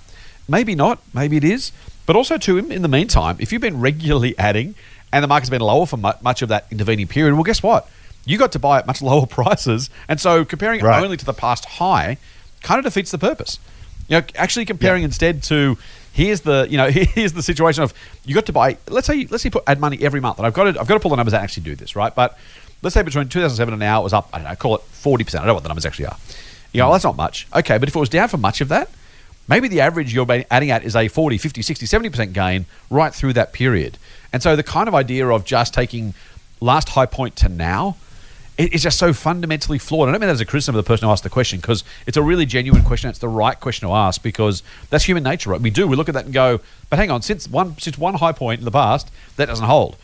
Maybe 0.55 0.73
not 0.75 0.99
maybe 1.13 1.35
it 1.37 1.43
is. 1.43 1.71
But 2.05 2.15
also 2.15 2.37
to 2.45 2.57
in, 2.57 2.71
in 2.71 2.81
the 2.81 2.93
meantime 2.99 3.35
if 3.39 3.51
you've 3.51 3.61
been 3.69 3.79
regularly 3.79 4.33
adding 4.49 4.75
and 5.13 5.23
the 5.23 5.27
market's 5.27 5.49
been 5.49 5.61
lower 5.61 5.85
for 5.85 5.97
mu- 5.97 6.19
much 6.21 6.41
of 6.41 6.49
that 6.49 6.65
intervening 6.71 7.07
period 7.07 7.33
well 7.35 7.43
guess 7.51 7.63
what? 7.63 7.89
You 8.25 8.37
got 8.37 8.51
to 8.51 8.59
buy 8.59 8.77
at 8.79 8.85
much 8.85 9.01
lower 9.11 9.25
prices, 9.25 9.89
and 10.07 10.19
so 10.19 10.45
comparing 10.45 10.81
Right. 10.83 11.03
only 11.03 11.17
to 11.17 11.25
the 11.25 11.33
past 11.45 11.65
high 11.81 12.17
kind 12.61 12.77
of 12.79 12.85
defeats 12.85 13.09
the 13.11 13.17
purpose. 13.17 13.57
You 14.07 14.17
know, 14.19 14.23
actually 14.35 14.65
comparing 14.65 15.03
instead 15.03 15.41
to 15.43 15.77
here's 16.13 16.41
the 16.41 16.67
you 16.69 16.77
know 16.77 16.89
here's 16.91 17.33
the 17.33 17.43
situation 17.43 17.83
of 17.83 17.93
you 18.25 18.35
got 18.35 18.45
to 18.47 18.53
buy. 18.53 18.77
Let's 18.89 19.07
say 19.07 19.27
let's 19.29 19.43
say 19.43 19.49
put 19.49 19.63
add 19.67 19.79
money 19.79 19.97
every 20.01 20.19
month, 20.19 20.37
and 20.37 20.45
I've 20.45 20.53
got 20.53 20.63
to 20.63 20.79
I've 20.79 20.87
got 20.87 20.95
to 20.95 20.99
pull 20.99 21.11
the 21.11 21.17
numbers 21.17 21.31
that 21.31 21.41
actually 21.41 21.63
do 21.63 21.75
this 21.75 21.95
right, 21.95 22.13
but 22.13 22.37
let's 22.81 22.93
say 22.93 23.01
between 23.01 23.27
2007 23.27 23.73
and 23.73 23.79
now 23.79 24.01
it 24.01 24.03
was 24.03 24.13
up. 24.13 24.29
I 24.33 24.39
don't 24.39 24.47
know, 24.47 24.55
call 24.55 24.75
it 24.75 24.81
40 24.81 25.23
percent. 25.23 25.41
I 25.41 25.45
don't 25.45 25.49
know 25.49 25.53
what 25.55 25.63
the 25.63 25.69
numbers 25.69 25.85
actually 25.85 26.07
are. 26.07 26.17
You 26.73 26.79
know, 26.79 26.85
well, 26.85 26.91
oh, 26.91 26.93
that's 26.95 27.03
not 27.03 27.17
much. 27.17 27.47
Okay, 27.53 27.77
but 27.77 27.89
if 27.89 27.95
it 27.95 27.99
was 27.99 28.09
down 28.09 28.29
for 28.29 28.37
much 28.37 28.61
of 28.61 28.69
that, 28.69 28.89
maybe 29.47 29.67
the 29.67 29.81
average 29.81 30.13
you're 30.13 30.25
adding 30.49 30.71
at 30.71 30.83
is 30.83 30.95
a 30.95 31.09
40, 31.09 31.37
50, 31.37 31.61
60, 31.61 31.85
70% 31.85 32.33
gain 32.33 32.65
right 32.89 33.13
through 33.13 33.33
that 33.33 33.51
period. 33.51 33.97
And 34.31 34.41
so 34.41 34.55
the 34.55 34.63
kind 34.63 34.87
of 34.87 34.95
idea 34.95 35.27
of 35.27 35.43
just 35.43 35.73
taking 35.73 36.13
last 36.61 36.89
high 36.89 37.05
point 37.05 37.35
to 37.37 37.49
now 37.49 37.97
it's 38.65 38.83
just 38.83 38.97
so 38.99 39.13
fundamentally 39.13 39.77
flawed. 39.77 40.09
I 40.09 40.11
don't 40.11 40.21
mean 40.21 40.27
that 40.27 40.33
as 40.33 40.41
a 40.41 40.45
criticism 40.45 40.75
of 40.75 40.83
the 40.83 40.87
person 40.87 41.05
who 41.07 41.11
asked 41.11 41.23
the 41.23 41.29
question 41.29 41.59
because 41.59 41.83
it's 42.05 42.17
a 42.17 42.21
really 42.21 42.45
genuine 42.45 42.83
question. 42.83 43.09
It's 43.09 43.19
the 43.19 43.27
right 43.29 43.59
question 43.59 43.87
to 43.87 43.93
ask 43.93 44.21
because 44.21 44.63
that's 44.89 45.05
human 45.05 45.23
nature, 45.23 45.49
right? 45.49 45.61
We 45.61 45.69
do. 45.69 45.87
We 45.87 45.95
look 45.95 46.09
at 46.09 46.13
that 46.15 46.25
and 46.25 46.33
go, 46.33 46.59
but 46.89 46.99
hang 46.99 47.11
on, 47.11 47.21
since 47.21 47.47
one 47.47 47.77
since 47.77 47.97
one 47.97 48.15
high 48.15 48.31
point 48.33 48.59
in 48.59 48.65
the 48.65 48.71
past, 48.71 49.09
that 49.37 49.47
doesn't 49.47 49.65
hold. 49.65 49.95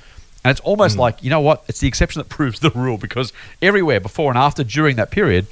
And 0.44 0.52
it's 0.52 0.62
almost 0.62 0.98
like, 0.98 1.22
you 1.24 1.30
know 1.30 1.42
what? 1.42 1.64
It's 1.68 1.80
the 1.80 1.88
exception 1.88 2.20
that 2.20 2.30
proves 2.38 2.60
the 2.60 2.70
rule 2.72 2.98
because 2.98 3.34
everywhere 3.62 4.00
before 4.00 4.32
and 4.32 4.38
after 4.38 4.64
during 4.64 4.96
that 4.96 5.12
period, 5.12 5.48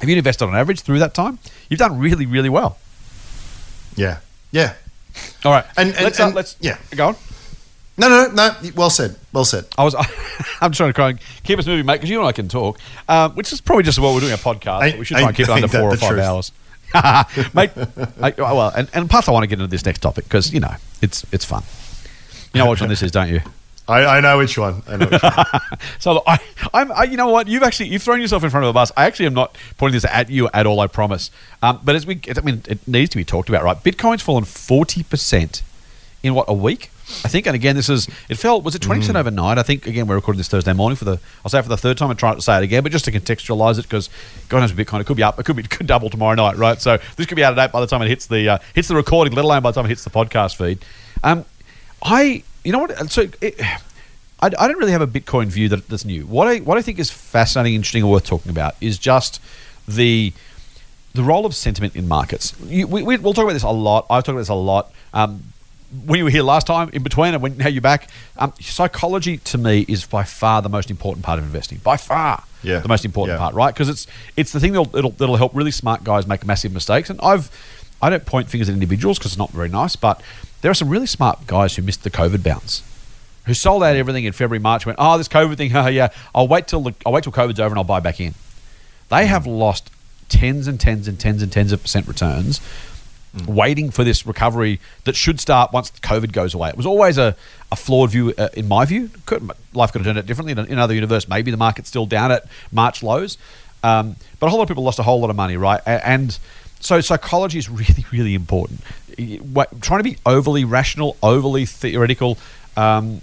if 0.00 0.08
you 0.08 0.16
invested 0.16 0.44
on 0.44 0.54
average 0.54 0.80
through 0.82 1.00
that 1.00 1.12
time, 1.14 1.38
you've 1.68 1.80
done 1.80 1.98
really, 1.98 2.24
really 2.26 2.48
well. 2.48 2.78
Yeah. 3.96 4.18
Yeah. 4.52 4.74
All 5.44 5.50
right. 5.52 5.64
And- 5.76 5.92
and- 5.94 6.04
let's, 6.04 6.20
uh, 6.20 6.26
and- 6.26 6.34
let's 6.34 6.56
yeah. 6.60 6.78
go 6.94 7.08
on. 7.08 7.16
No, 7.98 8.08
no, 8.08 8.28
no. 8.28 8.32
No 8.32 8.70
well 8.76 8.90
said. 8.90 9.16
Well 9.32 9.44
said. 9.44 9.66
I 9.76 9.84
was, 9.84 9.94
I'm 10.60 10.72
trying 10.72 10.90
to 10.90 10.92
try 10.92 11.10
and 11.10 11.18
keep 11.42 11.58
us 11.58 11.66
moving, 11.66 11.84
mate, 11.84 11.94
because 11.94 12.08
you 12.10 12.18
and 12.20 12.28
I 12.28 12.32
can 12.32 12.48
talk, 12.48 12.78
um, 13.08 13.32
which 13.32 13.52
is 13.52 13.60
probably 13.60 13.82
just 13.84 13.98
what 13.98 14.14
we're 14.14 14.20
doing 14.20 14.32
a 14.32 14.36
podcast. 14.36 14.82
Ain't- 14.84 14.92
but 14.94 14.98
we 15.00 15.04
should 15.04 15.16
try 15.18 15.26
and 15.28 15.36
keep 15.36 15.48
it 15.48 15.52
under 15.52 15.68
four 15.68 15.92
or 15.92 15.96
five 15.96 16.10
truth? 16.10 16.22
hours, 16.22 16.52
mate. 17.54 17.70
I, 18.22 18.32
well, 18.38 18.72
and, 18.74 18.88
and 18.94 19.10
plus, 19.10 19.28
I 19.28 19.32
want 19.32 19.42
to 19.42 19.46
get 19.48 19.54
into 19.58 19.66
this 19.66 19.84
next 19.84 19.98
topic 19.98 20.24
because 20.24 20.52
you 20.54 20.60
know 20.60 20.74
it's 21.02 21.26
it's 21.32 21.44
fun. 21.44 21.62
You 22.54 22.60
know 22.62 22.70
which 22.70 22.80
one 22.80 22.88
this 22.88 23.02
is, 23.02 23.10
don't 23.10 23.28
you? 23.28 23.40
I, 23.88 24.18
I 24.18 24.20
know 24.20 24.36
which 24.38 24.56
one. 24.58 24.82
I 24.86 24.96
know 24.96 25.06
which 25.06 25.22
one. 25.22 25.32
So 25.98 26.12
look, 26.14 26.24
I, 26.26 26.38
I'm, 26.74 26.92
I, 26.92 27.04
you 27.04 27.16
know 27.16 27.28
what? 27.30 27.48
You've 27.48 27.62
actually 27.62 27.88
you've 27.88 28.02
thrown 28.02 28.20
yourself 28.20 28.44
in 28.44 28.50
front 28.50 28.64
of 28.64 28.68
the 28.68 28.74
bus. 28.74 28.92
I 28.96 29.06
actually 29.06 29.26
am 29.26 29.34
not 29.34 29.56
pointing 29.78 29.94
this 29.96 30.04
at 30.04 30.28
you 30.30 30.48
at 30.54 30.66
all. 30.66 30.78
I 30.80 30.86
promise. 30.86 31.30
Um, 31.62 31.80
but 31.82 31.94
as 31.96 32.06
we, 32.06 32.20
I 32.36 32.40
mean, 32.42 32.62
it 32.68 32.86
needs 32.86 33.10
to 33.10 33.16
be 33.16 33.24
talked 33.24 33.48
about, 33.48 33.64
right? 33.64 33.76
Bitcoin's 33.82 34.22
fallen 34.22 34.44
forty 34.44 35.02
percent 35.02 35.62
in 36.22 36.34
what 36.34 36.44
a 36.48 36.54
week. 36.54 36.90
I 37.24 37.28
think, 37.28 37.46
and 37.46 37.54
again, 37.54 37.74
this 37.74 37.88
is 37.88 38.06
it 38.28 38.36
fell. 38.36 38.60
Was 38.60 38.74
it 38.74 38.82
twenty 38.82 38.98
Mm. 38.98 39.02
percent 39.02 39.16
overnight? 39.18 39.58
I 39.58 39.62
think 39.62 39.86
again 39.86 40.06
we're 40.06 40.14
recording 40.16 40.38
this 40.38 40.48
Thursday 40.48 40.72
morning 40.72 40.96
for 40.96 41.04
the. 41.04 41.18
I'll 41.44 41.48
say 41.50 41.58
it 41.58 41.62
for 41.62 41.68
the 41.68 41.76
third 41.76 41.96
time 41.98 42.10
and 42.10 42.18
try 42.18 42.28
not 42.30 42.36
to 42.36 42.42
say 42.42 42.58
it 42.58 42.62
again, 42.62 42.82
but 42.82 42.92
just 42.92 43.04
to 43.06 43.12
contextualize 43.12 43.78
it 43.78 43.82
because 43.82 44.10
God 44.48 44.60
knows 44.60 44.72
Bitcoin 44.72 45.00
it 45.00 45.04
could 45.06 45.16
be 45.16 45.22
up, 45.22 45.38
it 45.38 45.44
could 45.44 45.56
be 45.56 45.62
it 45.62 45.70
could 45.76 45.86
double 45.86 46.10
tomorrow 46.10 46.34
night, 46.34 46.56
right? 46.56 46.80
So 46.80 46.98
this 47.16 47.26
could 47.26 47.36
be 47.36 47.44
out 47.44 47.52
of 47.52 47.56
date 47.56 47.72
by 47.72 47.80
the 47.80 47.86
time 47.86 48.02
it 48.02 48.08
hits 48.08 48.26
the 48.26 48.48
uh, 48.48 48.58
hits 48.74 48.88
the 48.88 48.94
recording, 48.96 49.34
let 49.34 49.44
alone 49.44 49.62
by 49.62 49.70
the 49.70 49.74
time 49.74 49.86
it 49.86 49.88
hits 49.90 50.04
the 50.04 50.10
podcast 50.10 50.56
feed. 50.56 50.78
Um, 51.24 51.44
I, 52.02 52.42
you 52.64 52.72
know 52.72 52.80
what? 52.80 53.10
So 53.10 53.28
it, 53.40 53.60
I, 54.40 54.46
I 54.46 54.68
don't 54.68 54.78
really 54.78 54.92
have 54.92 55.00
a 55.02 55.06
Bitcoin 55.06 55.46
view 55.46 55.68
that, 55.70 55.88
that's 55.88 56.04
new. 56.04 56.26
What 56.26 56.46
I 56.46 56.58
what 56.58 56.78
I 56.78 56.82
think 56.82 56.98
is 56.98 57.10
fascinating, 57.10 57.74
interesting, 57.74 58.02
and 58.02 58.10
worth 58.10 58.24
talking 58.26 58.50
about 58.50 58.76
is 58.80 58.98
just 58.98 59.40
the 59.88 60.32
the 61.14 61.24
role 61.24 61.46
of 61.46 61.54
sentiment 61.54 61.96
in 61.96 62.06
markets. 62.06 62.54
You, 62.64 62.86
we, 62.86 63.02
we, 63.02 63.16
we'll 63.16 63.32
talk 63.34 63.44
about 63.44 63.54
this 63.54 63.62
a 63.64 63.70
lot. 63.70 64.04
I've 64.10 64.22
talked 64.22 64.28
about 64.28 64.40
this 64.40 64.48
a 64.50 64.54
lot. 64.54 64.92
Um, 65.14 65.42
when 66.04 66.18
you 66.18 66.24
were 66.24 66.30
here 66.30 66.42
last 66.42 66.66
time, 66.66 66.90
in 66.92 67.02
between, 67.02 67.32
and 67.34 67.42
when 67.42 67.56
now 67.56 67.68
you're 67.68 67.80
back, 67.80 68.08
um, 68.36 68.52
psychology 68.60 69.38
to 69.38 69.58
me 69.58 69.84
is 69.88 70.04
by 70.04 70.22
far 70.24 70.60
the 70.62 70.68
most 70.68 70.90
important 70.90 71.24
part 71.24 71.38
of 71.38 71.44
investing. 71.44 71.78
By 71.78 71.96
far, 71.96 72.44
Yeah. 72.62 72.80
the 72.80 72.88
most 72.88 73.04
important 73.04 73.36
Yeah. 73.36 73.38
part, 73.38 73.54
right? 73.54 73.72
Because 73.74 73.88
it's 73.88 74.06
it's 74.36 74.52
the 74.52 74.60
thing 74.60 74.72
that'll, 74.72 74.94
it'll, 74.96 75.10
that'll 75.12 75.36
help 75.36 75.54
really 75.54 75.70
smart 75.70 76.04
guys 76.04 76.26
make 76.26 76.44
massive 76.44 76.72
mistakes. 76.72 77.08
And 77.10 77.18
I've 77.22 77.50
I 78.02 78.10
don't 78.10 78.24
point 78.26 78.48
fingers 78.48 78.68
at 78.68 78.74
individuals 78.74 79.18
because 79.18 79.32
it's 79.32 79.38
not 79.38 79.50
very 79.50 79.68
nice, 79.68 79.96
but 79.96 80.20
there 80.60 80.70
are 80.70 80.74
some 80.74 80.88
really 80.88 81.06
smart 81.06 81.46
guys 81.46 81.76
who 81.76 81.82
missed 81.82 82.04
the 82.04 82.10
COVID 82.10 82.42
bounce 82.42 82.82
who 83.46 83.54
sold 83.54 83.82
out 83.82 83.96
everything 83.96 84.24
in 84.26 84.32
February, 84.34 84.58
March, 84.60 84.84
went, 84.84 84.98
oh, 85.00 85.16
this 85.16 85.26
COVID 85.26 85.56
thing, 85.56 85.74
oh, 85.74 85.86
yeah, 86.00 86.08
I'll 86.34 86.46
wait 86.46 86.66
till 86.68 86.82
the, 86.82 86.94
I'll 87.06 87.12
wait 87.12 87.24
till 87.24 87.32
COVID's 87.32 87.58
over 87.58 87.70
and 87.70 87.78
I'll 87.78 87.84
buy 87.84 87.98
back 87.98 88.20
in. 88.20 88.34
They 89.08 89.24
have 89.24 89.46
lost 89.46 89.90
tens 90.28 90.68
and 90.68 90.78
tens 90.78 91.08
and 91.08 91.18
tens 91.18 91.42
and 91.42 91.50
tens 91.50 91.72
of 91.72 91.80
percent 91.80 92.06
returns 92.06 92.60
waiting 93.46 93.90
for 93.90 94.04
this 94.04 94.26
recovery 94.26 94.80
that 95.04 95.16
should 95.16 95.40
start 95.40 95.72
once 95.72 95.90
COVID 95.90 96.32
goes 96.32 96.54
away. 96.54 96.68
It 96.70 96.76
was 96.76 96.86
always 96.86 97.18
a, 97.18 97.36
a 97.70 97.76
flawed 97.76 98.10
view, 98.10 98.34
uh, 98.36 98.48
in 98.54 98.68
my 98.68 98.84
view. 98.84 99.10
Could, 99.26 99.50
life 99.74 99.92
could 99.92 100.00
have 100.00 100.06
turned 100.06 100.18
out 100.18 100.26
differently 100.26 100.52
in, 100.52 100.58
another 100.58 100.94
universe. 100.94 101.28
Maybe 101.28 101.50
the 101.50 101.56
market's 101.56 101.88
still 101.88 102.06
down 102.06 102.32
at 102.32 102.46
March 102.72 103.02
lows. 103.02 103.38
Um, 103.82 104.16
but 104.40 104.46
a 104.46 104.50
whole 104.50 104.58
lot 104.58 104.64
of 104.64 104.68
people 104.68 104.84
lost 104.84 104.98
a 104.98 105.02
whole 105.02 105.20
lot 105.20 105.30
of 105.30 105.36
money, 105.36 105.56
right? 105.56 105.80
And 105.86 106.38
so 106.80 107.00
psychology 107.00 107.58
is 107.58 107.68
really, 107.70 108.04
really 108.10 108.34
important. 108.34 108.80
Trying 109.80 109.98
to 109.98 110.04
be 110.04 110.16
overly 110.24 110.64
rational, 110.64 111.16
overly 111.22 111.66
theoretical, 111.66 112.38
um, 112.76 113.20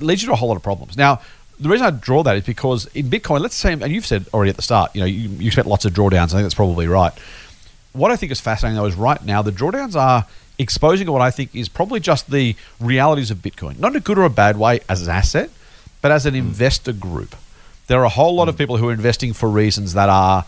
leads 0.00 0.22
you 0.22 0.26
to 0.28 0.32
a 0.32 0.36
whole 0.36 0.48
lot 0.48 0.56
of 0.56 0.62
problems. 0.62 0.96
Now, 0.96 1.20
the 1.58 1.68
reason 1.68 1.86
I 1.86 1.90
draw 1.90 2.22
that 2.22 2.36
is 2.36 2.44
because 2.44 2.86
in 2.86 3.06
Bitcoin, 3.06 3.40
let's 3.40 3.54
say, 3.54 3.72
and 3.72 3.88
you've 3.88 4.06
said 4.06 4.26
already 4.34 4.50
at 4.50 4.56
the 4.56 4.62
start, 4.62 4.94
you 4.94 5.00
know, 5.00 5.06
you, 5.06 5.28
you 5.30 5.46
expect 5.46 5.66
lots 5.66 5.84
of 5.84 5.92
drawdowns. 5.92 6.26
I 6.26 6.28
think 6.28 6.42
that's 6.42 6.54
probably 6.54 6.86
right. 6.86 7.12
What 7.96 8.10
I 8.10 8.16
think 8.16 8.30
is 8.30 8.40
fascinating 8.40 8.76
though 8.76 8.86
is 8.86 8.94
right 8.94 9.24
now 9.24 9.42
the 9.42 9.52
drawdowns 9.52 9.96
are 9.96 10.26
exposing 10.58 11.10
what 11.10 11.22
I 11.22 11.30
think 11.30 11.54
is 11.54 11.68
probably 11.68 12.00
just 12.00 12.30
the 12.30 12.56
realities 12.80 13.30
of 13.30 13.38
Bitcoin, 13.38 13.78
not 13.78 13.92
in 13.92 13.96
a 13.96 14.00
good 14.00 14.18
or 14.18 14.24
a 14.24 14.30
bad 14.30 14.56
way 14.56 14.80
as 14.88 15.06
an 15.06 15.14
asset, 15.14 15.50
but 16.02 16.10
as 16.10 16.26
an 16.26 16.34
hmm. 16.34 16.38
investor 16.38 16.92
group. 16.92 17.34
There 17.86 18.00
are 18.00 18.04
a 18.04 18.10
whole 18.10 18.34
lot 18.34 18.48
of 18.48 18.54
hmm. 18.54 18.58
people 18.58 18.76
who 18.78 18.88
are 18.88 18.92
investing 18.92 19.32
for 19.32 19.48
reasons 19.48 19.94
that 19.94 20.08
are. 20.08 20.44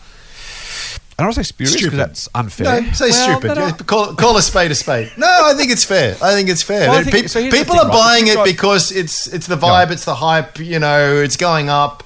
I 1.17 1.23
don't 1.23 1.27
want 1.27 1.35
to 1.35 1.43
say 1.43 1.47
spurious 1.49 1.75
because 1.75 1.97
that's 1.97 2.29
unfair. 2.33 2.81
No, 2.81 2.91
say 2.93 3.09
Well, 3.09 3.41
stupid. 3.41 3.87
Call, 3.87 4.15
call 4.15 4.37
a 4.37 4.41
spade 4.41 4.71
a 4.71 4.75
spade. 4.75 5.11
No, 5.17 5.27
I 5.27 5.53
think 5.53 5.69
it's 5.69 5.83
fair. 5.83 6.15
I 6.21 6.33
think 6.33 6.47
it's 6.47 6.63
fair. 6.63 6.89
Well, 6.89 7.03
think- 7.03 7.13
pe- 7.13 7.27
so 7.27 7.41
people 7.41 7.75
thing, 7.75 7.79
are 7.79 7.89
right? 7.89 7.91
buying 7.91 8.27
it 8.27 8.41
because 8.45 8.93
it's 8.93 9.27
it's 9.27 9.45
the 9.45 9.57
vibe, 9.57 9.91
it's 9.91 10.05
the 10.05 10.15
hype. 10.15 10.59
You 10.59 10.79
know, 10.79 11.17
it's 11.17 11.35
going 11.35 11.69
up. 11.69 12.03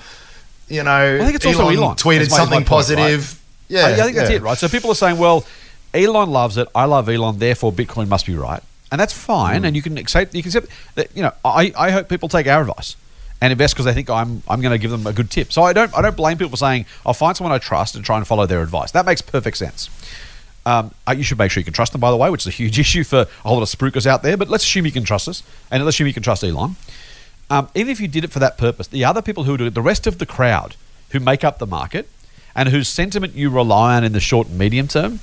You 0.67 0.81
know, 0.81 1.17
I 1.21 1.23
think 1.25 1.35
it's 1.35 1.45
also 1.45 1.69
Elon. 1.69 1.95
tweeted 1.95 2.29
something 2.29 2.65
positive. 2.65 3.05
point, 3.05 3.21
right? 3.21 3.42
Yeah, 3.73 3.87
I, 3.87 3.91
I 3.91 3.95
think 4.03 4.15
that's 4.15 4.29
it, 4.29 4.41
right? 4.41 4.57
So 4.57 4.67
people 4.69 4.91
are 4.91 4.95
saying, 4.95 5.17
well, 5.17 5.45
Elon 5.93 6.29
loves 6.29 6.57
it. 6.57 6.67
I 6.75 6.85
love 6.85 7.09
Elon. 7.09 7.39
Therefore, 7.39 7.71
Bitcoin 7.71 8.07
must 8.07 8.25
be 8.25 8.35
right, 8.35 8.61
and 8.91 8.99
that's 8.99 9.13
fine. 9.13 9.61
Mm. 9.61 9.67
And 9.67 9.75
you 9.75 9.81
can 9.81 9.97
accept. 9.97 10.33
You 10.35 10.41
can 10.41 10.49
accept 10.49 10.67
that. 10.95 11.15
You 11.15 11.23
know, 11.23 11.33
I, 11.43 11.73
I 11.77 11.91
hope 11.91 12.09
people 12.09 12.29
take 12.29 12.47
our 12.47 12.61
advice 12.61 12.95
and 13.41 13.51
invest 13.51 13.73
because 13.73 13.85
they 13.85 13.93
think 13.93 14.09
I'm 14.09 14.41
I'm 14.47 14.61
going 14.61 14.71
to 14.71 14.77
give 14.77 14.91
them 14.91 15.05
a 15.05 15.13
good 15.13 15.29
tip. 15.29 15.51
So 15.51 15.63
I 15.63 15.73
don't 15.73 15.95
I 15.95 16.01
don't 16.01 16.15
blame 16.15 16.37
people 16.37 16.51
for 16.51 16.57
saying 16.57 16.85
I'll 17.05 17.13
find 17.13 17.35
someone 17.35 17.53
I 17.53 17.57
trust 17.57 17.95
and 17.95 18.03
try 18.05 18.17
and 18.17 18.25
follow 18.25 18.45
their 18.45 18.61
advice. 18.61 18.91
That 18.91 19.05
makes 19.05 19.21
perfect 19.21 19.57
sense. 19.57 19.89
Um, 20.65 20.91
uh, 21.05 21.11
you 21.11 21.23
should 21.23 21.37
make 21.37 21.51
sure 21.51 21.59
you 21.59 21.65
can 21.65 21.73
trust 21.73 21.91
them, 21.91 21.99
by 21.99 22.09
the 22.09 22.15
way, 22.15 22.29
which 22.29 22.43
is 22.43 22.47
a 22.47 22.55
huge 22.55 22.79
issue 22.85 23.03
for 23.03 23.21
a 23.21 23.47
whole 23.47 23.57
lot 23.57 23.63
of 23.63 23.79
spruikers 23.79 24.05
out 24.05 24.23
there. 24.23 24.37
But 24.37 24.49
let's 24.49 24.63
assume 24.63 24.85
you 24.85 24.91
can 24.91 25.03
trust 25.03 25.27
us, 25.27 25.43
and 25.69 25.83
let's 25.83 25.95
assume 25.95 26.07
you 26.07 26.13
can 26.13 26.23
trust 26.23 26.43
Elon. 26.43 26.75
Um, 27.49 27.69
even 27.75 27.91
if 27.91 27.99
you 27.99 28.07
did 28.07 28.23
it 28.23 28.31
for 28.31 28.39
that 28.39 28.57
purpose, 28.57 28.87
the 28.87 29.03
other 29.03 29.21
people 29.21 29.43
who 29.43 29.57
do 29.57 29.65
it, 29.65 29.73
the 29.73 29.81
rest 29.81 30.07
of 30.07 30.17
the 30.17 30.25
crowd 30.25 30.75
who 31.09 31.19
make 31.19 31.43
up 31.43 31.59
the 31.59 31.67
market 31.67 32.07
and 32.55 32.69
whose 32.69 32.87
sentiment 32.87 33.35
you 33.35 33.49
rely 33.49 33.97
on 33.97 34.03
in 34.03 34.13
the 34.13 34.19
short 34.19 34.47
and 34.47 34.57
medium 34.57 34.87
term, 34.87 35.19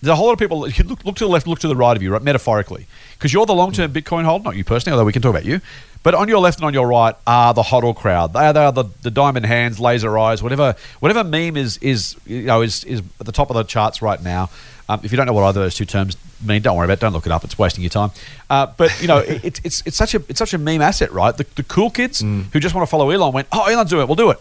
there's 0.00 0.12
a 0.12 0.16
whole 0.16 0.26
lot 0.26 0.32
of 0.32 0.38
people. 0.38 0.68
You 0.68 0.84
look, 0.84 1.04
look 1.04 1.16
to 1.16 1.24
the 1.24 1.30
left, 1.30 1.46
look 1.46 1.58
to 1.60 1.68
the 1.68 1.76
right 1.76 1.96
of 1.96 2.02
you, 2.02 2.12
right, 2.12 2.22
metaphorically, 2.22 2.86
because 3.14 3.32
you're 3.32 3.46
the 3.46 3.54
long-term 3.54 3.92
Bitcoin 3.92 4.24
holder, 4.24 4.44
not 4.44 4.56
you 4.56 4.64
personally, 4.64 4.92
although 4.92 5.04
we 5.04 5.12
can 5.12 5.22
talk 5.22 5.30
about 5.30 5.44
you. 5.44 5.60
But 6.02 6.14
on 6.14 6.28
your 6.28 6.38
left 6.38 6.58
and 6.58 6.66
on 6.66 6.72
your 6.72 6.86
right 6.86 7.16
are 7.26 7.52
the 7.52 7.62
hodl 7.62 7.94
crowd. 7.96 8.32
They 8.32 8.46
are, 8.46 8.52
they 8.52 8.64
are 8.64 8.70
the, 8.70 8.84
the 9.02 9.10
diamond 9.10 9.44
hands, 9.46 9.80
laser 9.80 10.16
eyes, 10.16 10.40
whatever 10.40 10.76
whatever 11.00 11.24
meme 11.24 11.56
is 11.56 11.78
is 11.78 12.14
you 12.26 12.42
know 12.42 12.62
is, 12.62 12.84
is 12.84 13.00
at 13.18 13.26
the 13.26 13.32
top 13.32 13.50
of 13.50 13.56
the 13.56 13.64
charts 13.64 14.00
right 14.02 14.22
now. 14.22 14.48
Um, 14.88 15.00
if 15.02 15.10
you 15.10 15.16
don't 15.16 15.26
know 15.26 15.32
what 15.32 15.42
either 15.42 15.60
of 15.60 15.64
those 15.64 15.74
two 15.74 15.84
terms 15.84 16.16
mean, 16.44 16.62
don't 16.62 16.76
worry 16.76 16.84
about. 16.84 16.94
it. 16.94 17.00
Don't 17.00 17.12
look 17.12 17.26
it 17.26 17.32
up. 17.32 17.44
It's 17.44 17.58
wasting 17.58 17.82
your 17.82 17.90
time. 17.90 18.10
Uh, 18.48 18.66
but 18.76 19.00
you 19.00 19.08
know, 19.08 19.18
it, 19.26 19.44
it's 19.44 19.60
it's 19.64 19.82
it's 19.86 19.96
such 19.96 20.14
a 20.14 20.22
it's 20.28 20.38
such 20.38 20.54
a 20.54 20.58
meme 20.58 20.82
asset, 20.82 21.12
right? 21.12 21.36
The, 21.36 21.46
the 21.54 21.62
cool 21.62 21.90
kids 21.90 22.20
who 22.52 22.60
just 22.60 22.74
want 22.74 22.86
to 22.86 22.90
follow 22.90 23.10
Elon 23.10 23.32
went, 23.32 23.48
oh, 23.52 23.64
Elon's 23.64 23.90
doing 23.90 24.02
it. 24.02 24.06
We'll 24.06 24.16
do 24.16 24.30
it. 24.30 24.40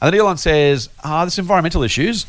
And 0.00 0.12
then 0.12 0.20
Elon 0.20 0.36
says, 0.36 0.88
ah, 1.04 1.24
this 1.24 1.38
environmental 1.38 1.82
issues. 1.82 2.26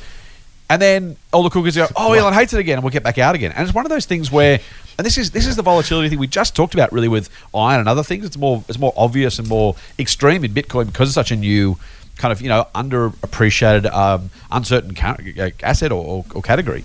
And 0.69 0.81
then 0.81 1.15
all 1.31 1.43
the 1.43 1.49
cool 1.49 1.63
kids 1.63 1.77
go, 1.77 1.87
oh, 1.95 2.13
Elon 2.13 2.33
hates 2.33 2.53
it 2.53 2.59
again, 2.59 2.75
and 2.75 2.83
we'll 2.83 2.91
get 2.91 3.03
back 3.03 3.17
out 3.17 3.35
again. 3.35 3.53
And 3.53 3.65
it's 3.65 3.73
one 3.73 3.85
of 3.85 3.89
those 3.89 4.05
things 4.05 4.31
where, 4.31 4.59
and 4.97 5.05
this 5.05 5.17
is 5.17 5.31
this 5.31 5.45
is 5.45 5.55
the 5.55 5.61
volatility 5.61 6.09
thing 6.09 6.19
we 6.19 6.27
just 6.27 6.55
talked 6.55 6.73
about, 6.73 6.91
really, 6.91 7.07
with 7.07 7.29
iron 7.55 7.79
and 7.79 7.87
other 7.87 8.03
things. 8.03 8.25
It's 8.25 8.37
more 8.37 8.63
it's 8.67 8.79
more 8.79 8.93
obvious 8.97 9.39
and 9.39 9.47
more 9.47 9.75
extreme 9.97 10.43
in 10.43 10.51
Bitcoin 10.51 10.87
because 10.87 11.09
it's 11.09 11.15
such 11.15 11.31
a 11.31 11.35
new 11.37 11.77
kind 12.17 12.31
of 12.31 12.41
you 12.41 12.49
know 12.49 12.67
underappreciated, 12.75 13.91
um, 13.93 14.29
uncertain 14.51 14.93
ca- 14.93 15.17
uh, 15.39 15.49
asset 15.63 15.91
or, 15.91 16.03
or, 16.03 16.25
or 16.35 16.41
category. 16.41 16.83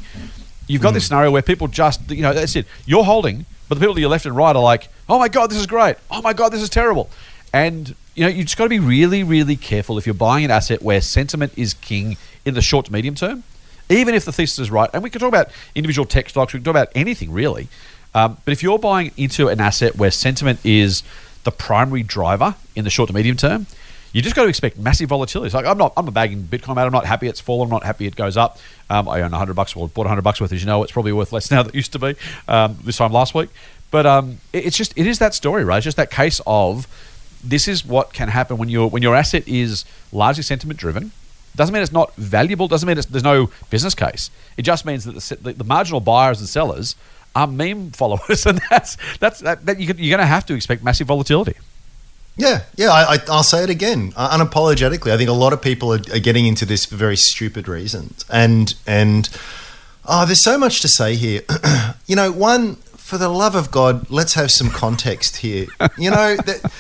You've 0.68 0.82
got 0.82 0.94
this 0.94 1.06
scenario 1.06 1.30
where 1.30 1.42
people 1.42 1.66
just 1.68 2.08
you 2.10 2.22
know 2.22 2.32
that's 2.32 2.54
it. 2.54 2.66
You're 2.86 3.04
holding, 3.04 3.46
but 3.68 3.76
the 3.76 3.80
people 3.80 3.94
to 3.94 4.00
your 4.00 4.10
left 4.10 4.26
and 4.26 4.36
right 4.36 4.54
are 4.54 4.62
like, 4.62 4.88
oh 5.08 5.18
my 5.18 5.28
god, 5.28 5.50
this 5.50 5.58
is 5.58 5.66
great. 5.66 5.96
Oh 6.10 6.22
my 6.22 6.32
god, 6.32 6.50
this 6.50 6.62
is 6.62 6.70
terrible. 6.70 7.10
And 7.52 7.94
you 8.14 8.22
know 8.22 8.28
you 8.28 8.42
just 8.44 8.56
got 8.56 8.64
to 8.64 8.70
be 8.70 8.78
really 8.80 9.22
really 9.22 9.56
careful 9.56 9.98
if 9.98 10.06
you're 10.06 10.14
buying 10.14 10.44
an 10.44 10.50
asset 10.50 10.82
where 10.82 11.00
sentiment 11.00 11.52
is 11.56 11.74
king 11.74 12.16
in 12.44 12.54
the 12.54 12.62
short 12.62 12.86
to 12.86 12.92
medium 12.92 13.14
term 13.14 13.42
even 13.90 14.14
if 14.14 14.24
the 14.24 14.32
thesis 14.32 14.58
is 14.58 14.70
right, 14.70 14.88
and 14.94 15.02
we 15.02 15.10
can 15.10 15.20
talk 15.20 15.28
about 15.28 15.48
individual 15.74 16.06
tech 16.06 16.30
stocks, 16.30 16.54
we 16.54 16.60
can 16.60 16.64
talk 16.64 16.70
about 16.70 16.88
anything 16.94 17.30
really. 17.30 17.68
Um, 18.14 18.38
but 18.46 18.52
if 18.52 18.62
you're 18.62 18.78
buying 18.78 19.10
into 19.18 19.48
an 19.48 19.60
asset 19.60 19.96
where 19.96 20.10
sentiment 20.10 20.60
is 20.64 21.02
the 21.44 21.50
primary 21.50 22.02
driver 22.02 22.54
in 22.74 22.84
the 22.84 22.90
short 22.90 23.08
to 23.08 23.14
medium 23.14 23.36
term, 23.36 23.66
you 24.14 24.22
just 24.22 24.34
got 24.34 24.44
to 24.44 24.48
expect 24.48 24.78
massive 24.78 25.10
volatility. 25.10 25.46
It's 25.46 25.54
like 25.54 25.66
I'm 25.66 25.76
not, 25.76 25.92
I'm 25.96 26.06
not 26.06 26.14
bagging 26.14 26.44
Bitcoin, 26.44 26.76
mate. 26.76 26.82
I'm 26.82 26.92
not 26.92 27.04
happy 27.04 27.26
it's 27.26 27.40
fallen. 27.40 27.66
I'm 27.66 27.70
not 27.70 27.82
happy 27.84 28.06
it 28.06 28.16
goes 28.16 28.38
up. 28.38 28.58
Um, 28.88 29.08
I 29.08 29.20
own 29.20 29.32
100 29.32 29.52
bucks, 29.52 29.76
well, 29.76 29.88
bought 29.88 30.02
100 30.06 30.22
bucks 30.22 30.40
worth. 30.40 30.52
As 30.52 30.60
you 30.62 30.66
know, 30.66 30.82
it's 30.82 30.92
probably 30.92 31.12
worth 31.12 31.32
less 31.32 31.50
now 31.50 31.62
than 31.62 31.70
it 31.70 31.74
used 31.76 31.92
to 31.92 31.98
be 31.98 32.14
um, 32.48 32.78
this 32.84 32.96
time 32.96 33.12
last 33.12 33.34
week. 33.34 33.50
But 33.90 34.06
um, 34.06 34.38
it- 34.54 34.64
it's 34.66 34.76
just, 34.78 34.96
it 34.96 35.06
is 35.06 35.18
that 35.18 35.34
story, 35.34 35.64
right? 35.64 35.78
It's 35.78 35.84
just 35.84 35.98
that 35.98 36.10
case 36.10 36.40
of 36.46 36.86
this 37.42 37.68
is 37.68 37.84
what 37.84 38.12
can 38.12 38.28
happen 38.28 38.58
when 38.58 38.68
your 38.68 38.88
when 38.88 39.02
your 39.02 39.14
asset 39.14 39.46
is 39.46 39.84
largely 40.12 40.42
sentiment 40.42 40.78
driven. 40.78 41.12
Doesn't 41.54 41.72
mean 41.72 41.82
it's 41.82 41.92
not 41.92 42.14
valuable. 42.16 42.66
Doesn't 42.66 42.86
mean 42.86 42.98
there's 43.10 43.24
no 43.24 43.50
business 43.68 43.94
case. 43.94 44.30
It 44.56 44.62
just 44.62 44.86
means 44.86 45.04
that 45.04 45.14
the, 45.14 45.36
the, 45.36 45.52
the 45.52 45.64
marginal 45.64 46.00
buyers 46.00 46.40
and 46.40 46.48
sellers 46.48 46.96
are 47.34 47.46
meme 47.46 47.90
followers, 47.92 48.46
and 48.46 48.60
that's 48.70 48.96
that's 49.18 49.40
that, 49.40 49.66
that 49.66 49.78
you, 49.78 49.86
you're 49.86 50.16
going 50.16 50.18
to 50.18 50.26
have 50.26 50.46
to 50.46 50.54
expect 50.54 50.82
massive 50.82 51.08
volatility. 51.08 51.54
Yeah, 52.36 52.62
yeah. 52.76 52.88
I, 52.88 53.14
I, 53.14 53.18
I'll 53.28 53.42
say 53.42 53.62
it 53.62 53.68
again, 53.68 54.14
uh, 54.16 54.38
unapologetically. 54.38 55.12
I 55.12 55.18
think 55.18 55.28
a 55.28 55.34
lot 55.34 55.52
of 55.52 55.60
people 55.60 55.92
are, 55.92 56.00
are 56.12 56.18
getting 56.18 56.46
into 56.46 56.64
this 56.64 56.86
for 56.86 56.96
very 56.96 57.16
stupid 57.16 57.68
reasons, 57.68 58.24
and 58.30 58.74
and 58.86 59.28
oh, 60.06 60.24
there's 60.24 60.42
so 60.42 60.56
much 60.56 60.80
to 60.80 60.88
say 60.88 61.16
here. 61.16 61.42
you 62.06 62.16
know, 62.16 62.32
one 62.32 62.76
for 62.96 63.18
the 63.18 63.28
love 63.28 63.54
of 63.54 63.70
God, 63.70 64.10
let's 64.10 64.32
have 64.34 64.50
some 64.50 64.70
context 64.70 65.38
here. 65.38 65.66
You 65.98 66.10
know 66.10 66.36
that. 66.36 66.72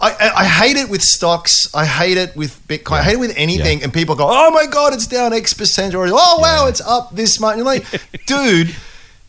I, 0.00 0.10
I, 0.20 0.30
I 0.38 0.44
hate 0.44 0.76
it 0.76 0.88
with 0.88 1.02
stocks. 1.02 1.72
I 1.74 1.84
hate 1.86 2.16
it 2.18 2.36
with 2.36 2.60
Bitcoin. 2.66 2.98
I 2.98 3.02
hate 3.02 3.14
it 3.14 3.20
with 3.20 3.34
anything. 3.36 3.78
Yeah. 3.78 3.84
And 3.84 3.92
people 3.94 4.14
go, 4.16 4.26
"Oh 4.28 4.50
my 4.50 4.66
god, 4.66 4.92
it's 4.92 5.06
down 5.06 5.32
X 5.32 5.54
percent," 5.54 5.94
or 5.94 6.06
"Oh 6.08 6.38
wow, 6.40 6.66
it's 6.66 6.80
up 6.80 7.14
this 7.14 7.38
much." 7.38 7.56
And 7.56 7.58
you're 7.58 7.66
like, 7.66 7.84
dude, 8.26 8.74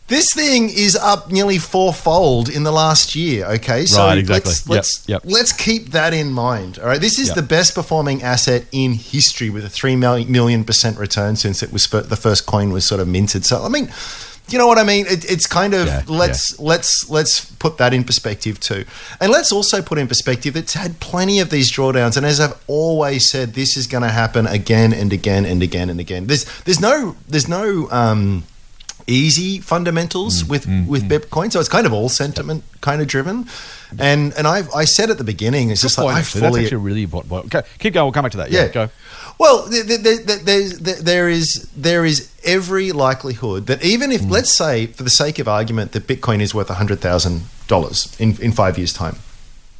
this 0.08 0.32
thing 0.34 0.68
is 0.68 0.96
up 0.96 1.30
nearly 1.30 1.58
fourfold 1.58 2.48
in 2.48 2.64
the 2.64 2.72
last 2.72 3.14
year. 3.14 3.46
Okay, 3.46 3.86
so 3.86 3.98
Right, 4.04 4.18
exactly. 4.18 4.48
let's 4.50 4.68
let's 4.68 5.08
yep. 5.08 5.22
let's 5.24 5.52
keep 5.52 5.90
that 5.92 6.12
in 6.12 6.32
mind. 6.32 6.80
All 6.80 6.86
right, 6.86 7.00
this 7.00 7.18
is 7.20 7.28
Yep. 7.28 7.36
the 7.36 7.42
best 7.42 7.74
performing 7.76 8.20
asset 8.24 8.64
in 8.72 8.94
history 8.94 9.50
with 9.50 9.64
a 9.64 9.68
three 9.70 9.94
million 9.94 10.30
million 10.32 10.64
percent 10.64 10.98
return 10.98 11.36
since 11.36 11.62
it 11.62 11.72
was 11.72 11.86
the 11.88 12.16
first 12.16 12.46
coin 12.46 12.72
was 12.72 12.84
sort 12.84 13.00
of 13.00 13.06
minted. 13.06 13.44
So 13.44 13.64
I 13.64 13.68
mean. 13.68 13.92
You 14.52 14.58
know 14.58 14.66
what 14.66 14.78
I 14.78 14.84
mean? 14.84 15.06
It, 15.06 15.30
it's 15.30 15.46
kind 15.46 15.74
of 15.74 15.86
Yeah, 15.86 16.02
let's 16.06 16.58
let's 16.58 17.08
let's 17.08 17.44
put 17.44 17.78
that 17.78 17.92
in 17.92 18.04
perspective 18.04 18.58
too, 18.60 18.84
and 19.20 19.30
let's 19.30 19.52
also 19.52 19.82
put 19.82 19.98
in 19.98 20.08
perspective 20.08 20.56
it's 20.56 20.74
had 20.74 21.00
plenty 21.00 21.40
of 21.40 21.50
these 21.50 21.70
drawdowns, 21.72 22.16
and 22.16 22.26
as 22.26 22.40
I've 22.40 22.58
always 22.66 23.28
said, 23.28 23.54
this 23.54 23.76
is 23.76 23.86
going 23.86 24.02
to 24.02 24.10
happen 24.10 24.46
again 24.46 24.92
and 24.92 25.12
again 25.12 25.44
and 25.44 25.62
again 25.62 25.90
and 25.90 26.00
again. 26.00 26.26
There's 26.26 26.44
there's 26.62 26.80
no 26.80 27.16
there's 27.28 27.48
no 27.48 27.88
um, 27.90 28.44
easy 29.06 29.60
fundamentals 29.60 30.42
mm. 30.42 30.48
with 30.48 30.66
mm. 30.66 30.86
with 30.86 31.04
mm. 31.04 31.18
Bitcoin, 31.18 31.52
so 31.52 31.60
it's 31.60 31.68
kind 31.68 31.86
of 31.86 31.92
all 31.92 32.08
sentiment 32.08 32.64
kind 32.80 33.00
of 33.02 33.08
driven, 33.08 33.46
and 33.98 34.32
and 34.34 34.46
I 34.46 34.62
I 34.74 34.84
said 34.84 35.10
at 35.10 35.18
the 35.18 35.24
beginning, 35.24 35.70
it's 35.70 35.82
just 35.82 35.96
Good 35.96 36.04
like 36.04 36.14
point, 36.14 36.16
I 36.16 36.20
actually. 36.20 36.40
That's 36.40 36.50
fully 36.50 36.64
actually 36.64 36.76
a 36.76 36.78
really 36.78 37.02
important 37.02 37.30
point. 37.30 37.54
Okay, 37.54 37.66
keep 37.78 37.94
going. 37.94 38.06
We'll 38.06 38.12
come 38.12 38.24
back 38.24 38.32
to 38.32 38.38
that. 38.38 38.50
Yeah, 38.50 38.62
yeah. 38.62 38.68
go. 38.68 38.88
Well, 39.38 39.68
th- 39.70 39.86
th- 39.86 40.02
th- 40.02 40.26
th- 40.26 40.40
there's, 40.40 40.80
th- 40.80 40.98
there 40.98 41.28
is 41.28 41.68
there 41.74 42.04
is 42.04 42.28
every 42.44 42.92
likelihood 42.92 43.66
that 43.66 43.82
even 43.82 44.10
Mm. 44.10 44.14
if, 44.14 44.30
let's 44.30 44.54
say, 44.54 44.86
for 44.86 45.02
the 45.02 45.10
sake 45.10 45.38
of 45.38 45.48
argument, 45.48 45.92
that 45.92 46.06
Bitcoin 46.06 46.40
is 46.40 46.54
worth 46.54 46.68
hundred 46.68 47.00
thousand 47.00 47.42
dollars 47.66 48.14
in 48.18 48.36
in 48.40 48.52
five 48.52 48.76
years' 48.76 48.92
time. 48.92 49.16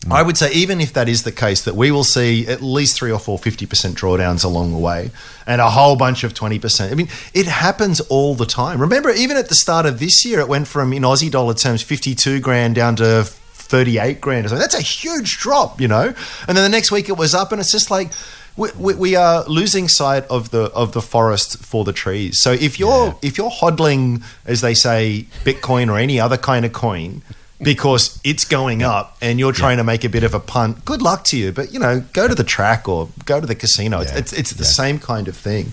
Mm. 0.06 0.12
I 0.12 0.22
would 0.22 0.38
say, 0.38 0.50
even 0.52 0.80
if 0.80 0.94
that 0.94 1.08
is 1.10 1.24
the 1.24 1.32
case, 1.32 1.62
that 1.64 1.74
we 1.76 1.90
will 1.90 2.04
see 2.04 2.46
at 2.46 2.62
least 2.62 2.96
three 2.96 3.12
or 3.12 3.18
four 3.18 3.38
50% 3.38 3.66
drawdowns 3.94 4.44
along 4.44 4.72
the 4.72 4.78
way 4.78 5.10
and 5.46 5.60
a 5.60 5.68
whole 5.68 5.94
bunch 5.96 6.24
of 6.24 6.32
20%. 6.32 6.90
I 6.90 6.94
mean, 6.94 7.08
it 7.34 7.46
happens 7.46 8.00
all 8.00 8.34
the 8.34 8.46
time. 8.46 8.80
Remember, 8.80 9.10
even 9.10 9.36
at 9.36 9.48
the 9.50 9.54
start 9.54 9.84
of 9.84 9.98
this 10.00 10.24
year, 10.24 10.40
it 10.40 10.48
went 10.48 10.68
from, 10.68 10.92
in 10.94 11.02
Aussie 11.02 11.30
dollar 11.30 11.52
terms, 11.52 11.82
52 11.82 12.40
grand 12.40 12.76
down 12.76 12.96
to 12.96 13.24
38 13.24 14.20
grand 14.22 14.46
or 14.46 14.48
something. 14.48 14.62
That's 14.62 14.74
a 14.78 14.80
huge 14.80 15.36
drop, 15.38 15.80
you 15.80 15.88
know? 15.88 16.14
And 16.48 16.56
then 16.56 16.64
the 16.64 16.68
next 16.70 16.90
week 16.90 17.08
it 17.10 17.16
was 17.18 17.34
up, 17.34 17.52
and 17.52 17.60
it's 17.60 17.70
just 17.72 17.90
like, 17.90 18.10
we, 18.56 18.68
we, 18.78 18.94
we 18.94 19.16
are 19.16 19.44
losing 19.44 19.86
sight 19.86 20.24
of 20.24 20.50
the 20.50 20.64
of 20.72 20.92
the 20.92 21.00
forest 21.00 21.58
for 21.64 21.84
the 21.84 21.92
trees. 21.92 22.42
So 22.42 22.52
if 22.52 22.78
you're 22.80 23.06
Yeah. 23.08 23.14
if 23.22 23.38
you're 23.38 23.50
hodling, 23.50 24.22
as 24.44 24.60
they 24.60 24.74
say, 24.74 25.26
Bitcoin 25.44 25.88
or 25.90 25.98
any 25.98 26.18
other 26.18 26.36
kind 26.36 26.64
of 26.64 26.72
coin, 26.72 27.22
because 27.62 28.20
it's 28.25 28.44
going 28.44 28.83
up 28.83 29.16
and 29.20 29.38
you're 29.38 29.53
trying 29.53 29.77
to 29.77 29.85
make 29.85 30.05
a 30.05 30.09
bit 30.09 30.25
of 30.25 30.35
a 30.35 30.40
punt, 30.40 30.85
good 30.85 31.03
luck 31.03 31.25
to 31.25 31.37
you. 31.37 31.53
But 31.53 31.73
you 31.73 31.79
know, 31.79 32.03
go 32.12 32.27
to 32.27 32.35
the 32.35 32.44
track 32.44 32.88
or 32.88 33.09
go 33.25 33.40
to 33.40 33.46
the 33.46 33.55
casino. 33.55 34.01
It's 34.01 34.12
it's, 34.12 34.33
it's 34.33 34.51
the 34.51 34.64
same 34.64 34.99
kind 34.99 35.29
of 35.29 35.37
thing. 35.37 35.73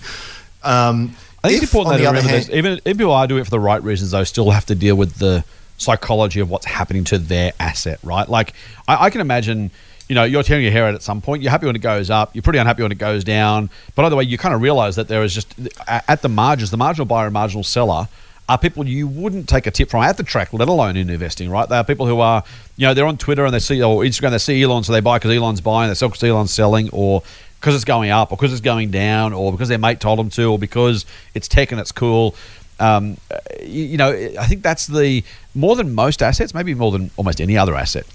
Um, 0.62 1.16
I 1.42 1.48
think 1.48 1.58
if, 1.58 1.62
it's 1.64 1.72
important 1.72 1.98
that 1.98 2.06
remember 2.06 2.28
hand, 2.28 2.42
this, 2.42 2.50
even 2.50 2.80
if 2.84 2.96
people 2.96 3.12
are 3.12 3.26
doing 3.26 3.40
it 3.40 3.44
for 3.44 3.50
the 3.50 3.60
right 3.60 3.82
reasons, 3.82 4.10
though, 4.10 4.24
still 4.24 4.50
have 4.50 4.66
to 4.66 4.74
deal 4.74 4.96
with 4.96 5.14
the 5.14 5.44
psychology 5.78 6.40
of 6.40 6.50
what's 6.50 6.66
happening 6.66 7.04
to 7.04 7.18
their 7.18 7.52
asset, 7.60 8.00
right? 8.02 8.28
Like, 8.28 8.54
I, 8.88 9.04
I 9.06 9.10
can 9.10 9.20
imagine 9.20 9.70
you 10.08 10.14
know, 10.14 10.24
you're 10.24 10.42
tearing 10.42 10.64
your 10.64 10.72
hair 10.72 10.86
out 10.86 10.94
at 10.94 11.02
some 11.02 11.20
point. 11.20 11.42
You're 11.42 11.50
happy 11.50 11.66
when 11.66 11.76
it 11.76 11.82
goes 11.82 12.08
up. 12.08 12.34
You're 12.34 12.42
pretty 12.42 12.58
unhappy 12.58 12.82
when 12.82 12.92
it 12.92 12.98
goes 12.98 13.24
down. 13.24 13.68
But 13.94 14.06
either 14.06 14.16
way, 14.16 14.24
you 14.24 14.38
kind 14.38 14.54
of 14.54 14.62
realize 14.62 14.96
that 14.96 15.06
there 15.06 15.22
is 15.22 15.34
just 15.34 15.54
at 15.86 16.22
the 16.22 16.30
margins, 16.30 16.70
the 16.70 16.78
marginal 16.78 17.04
buyer 17.04 17.26
and 17.26 17.34
marginal 17.34 17.62
seller 17.62 18.08
are 18.48 18.56
people 18.58 18.86
you 18.86 19.06
wouldn't 19.06 19.48
take 19.48 19.66
a 19.66 19.70
tip 19.70 19.90
from 19.90 20.02
at 20.02 20.16
the 20.16 20.22
track, 20.22 20.52
let 20.52 20.68
alone 20.68 20.96
in 20.96 21.10
investing, 21.10 21.50
right? 21.50 21.68
They 21.68 21.76
are 21.76 21.84
people 21.84 22.06
who 22.06 22.20
are, 22.20 22.42
you 22.76 22.86
know, 22.86 22.94
they're 22.94 23.06
on 23.06 23.18
Twitter 23.18 23.44
and 23.44 23.52
they 23.52 23.58
see 23.58 23.82
or 23.82 24.02
Instagram, 24.02 24.30
they 24.30 24.38
see 24.38 24.62
Elon, 24.62 24.84
so 24.84 24.92
they 24.92 25.00
buy 25.00 25.18
because 25.18 25.36
Elon's 25.36 25.60
buying, 25.60 25.88
they 25.88 25.94
sell 25.94 26.08
because 26.08 26.24
Elon's 26.24 26.52
selling, 26.52 26.88
or 26.90 27.22
because 27.60 27.74
it's 27.74 27.84
going 27.84 28.10
up, 28.10 28.32
or 28.32 28.36
because 28.36 28.52
it's 28.52 28.62
going 28.62 28.90
down, 28.90 29.32
or 29.34 29.52
because 29.52 29.68
their 29.68 29.78
mate 29.78 30.00
told 30.00 30.18
them 30.18 30.30
to, 30.30 30.44
or 30.46 30.58
because 30.58 31.04
it's 31.34 31.46
tech 31.46 31.72
and 31.72 31.80
it's 31.80 31.92
cool. 31.92 32.34
Um, 32.80 33.18
you, 33.60 33.84
you 33.84 33.96
know, 33.98 34.12
I 34.38 34.46
think 34.46 34.62
that's 34.62 34.86
the 34.86 35.24
more 35.54 35.76
than 35.76 35.94
most 35.94 36.22
assets, 36.22 36.54
maybe 36.54 36.72
more 36.74 36.90
than 36.90 37.10
almost 37.16 37.40
any 37.40 37.58
other 37.58 37.74
asset 37.74 38.06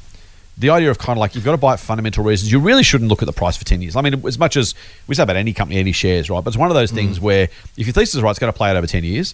the 0.58 0.70
idea 0.70 0.92
of 0.92 1.00
kind 1.00 1.18
of 1.18 1.20
like 1.20 1.34
you've 1.34 1.44
got 1.44 1.52
to 1.52 1.58
buy 1.58 1.74
it 1.74 1.78
for 1.78 1.86
fundamental 1.86 2.24
reasons. 2.24 2.52
You 2.52 2.60
really 2.60 2.84
shouldn't 2.84 3.10
look 3.10 3.22
at 3.22 3.26
the 3.26 3.34
price 3.34 3.58
for 3.58 3.66
10 3.66 3.82
years. 3.82 3.96
I 3.96 4.02
mean, 4.02 4.26
as 4.26 4.38
much 4.38 4.56
as 4.56 4.76
we 5.08 5.16
say 5.16 5.24
about 5.24 5.36
any 5.36 5.52
company, 5.52 5.80
any 5.80 5.92
shares, 5.92 6.30
right? 6.30 6.44
But 6.44 6.50
it's 6.50 6.58
one 6.58 6.70
of 6.70 6.76
those 6.76 6.92
things 6.92 7.20
where 7.20 7.50
if 7.76 7.88
your 7.88 7.94
thesis 7.94 8.16
is 8.16 8.22
right, 8.22 8.30
it's 8.30 8.40
going 8.40 8.54
to 8.54 8.58
play 8.58 8.70
out 8.70 8.76
over 8.76 8.86
10 8.86 9.04
years. 9.04 9.34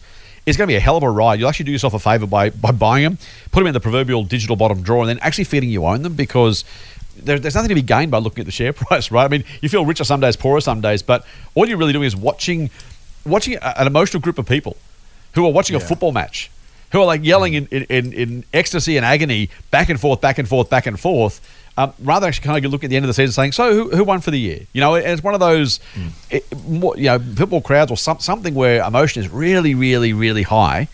It's 0.49 0.57
going 0.57 0.67
to 0.67 0.71
be 0.71 0.77
a 0.77 0.79
hell 0.79 0.97
of 0.97 1.03
a 1.03 1.09
ride. 1.09 1.39
You'll 1.39 1.47
actually 1.49 1.65
do 1.65 1.71
yourself 1.71 1.93
a 1.93 1.99
favor 1.99 2.25
by, 2.25 2.49
by 2.49 2.71
buying 2.71 3.03
them, 3.03 3.17
put 3.51 3.59
them 3.59 3.67
in 3.67 3.73
the 3.73 3.79
proverbial 3.79 4.23
digital 4.23 4.55
bottom 4.55 4.81
drawer, 4.81 5.01
and 5.01 5.09
then 5.09 5.19
actually 5.19 5.43
feeling 5.43 5.69
you 5.69 5.85
own 5.85 6.01
them 6.01 6.15
because 6.15 6.65
there, 7.15 7.37
there's 7.37 7.55
nothing 7.55 7.69
to 7.69 7.75
be 7.75 7.81
gained 7.81 8.11
by 8.11 8.17
looking 8.17 8.41
at 8.41 8.45
the 8.45 8.51
share 8.51 8.73
price, 8.73 9.11
right? 9.11 9.25
I 9.25 9.27
mean, 9.27 9.43
you 9.61 9.69
feel 9.69 9.85
richer 9.85 10.03
some 10.03 10.19
days, 10.19 10.35
poorer 10.35 10.61
some 10.61 10.81
days, 10.81 11.01
but 11.03 11.25
all 11.53 11.67
you're 11.67 11.77
really 11.77 11.93
doing 11.93 12.05
is 12.05 12.15
watching, 12.15 12.69
watching 13.25 13.57
an 13.61 13.87
emotional 13.87 14.21
group 14.21 14.39
of 14.39 14.47
people 14.47 14.75
who 15.33 15.45
are 15.45 15.51
watching 15.51 15.75
a 15.75 15.79
football 15.79 16.11
match, 16.11 16.49
who 16.91 16.99
are 16.99 17.05
like 17.05 17.23
yelling 17.23 17.53
mm. 17.53 17.71
in, 17.71 17.83
in, 17.83 17.85
in, 17.89 18.13
in 18.13 18.43
ecstasy 18.53 18.97
and 18.97 19.05
agony, 19.05 19.49
back 19.69 19.89
and 19.89 19.99
forth, 19.99 20.19
back 20.19 20.39
and 20.39 20.47
forth, 20.47 20.69
back 20.69 20.87
and 20.87 20.99
forth. 20.99 21.39
Um, 21.79 21.93
rather 22.03 22.27
actually 22.27 22.43
kind 22.45 22.65
of 22.65 22.71
look 22.73 22.83
at 22.83 22.89
the 22.89 22.97
end 22.97 23.05
of 23.05 23.07
the 23.07 23.13
season 23.13 23.31
saying, 23.31 23.51
so 23.53 23.73
who, 23.73 23.89
who 23.95 24.03
won 24.03 24.19
for 24.19 24.31
the 24.31 24.39
year? 24.39 24.59
You 24.73 24.81
know, 24.81 24.95
and 24.95 25.07
it's 25.07 25.23
one 25.23 25.33
of 25.33 25.39
those, 25.39 25.79
it, 26.29 26.43
more, 26.67 26.93
you 26.97 27.05
know, 27.05 27.19
football 27.19 27.61
crowds 27.61 27.89
or 27.89 27.95
some, 27.95 28.19
something 28.19 28.53
where 28.53 28.83
emotion 28.83 29.23
is 29.23 29.29
really, 29.29 29.73
really, 29.75 30.11
really 30.11 30.43
high. 30.43 30.89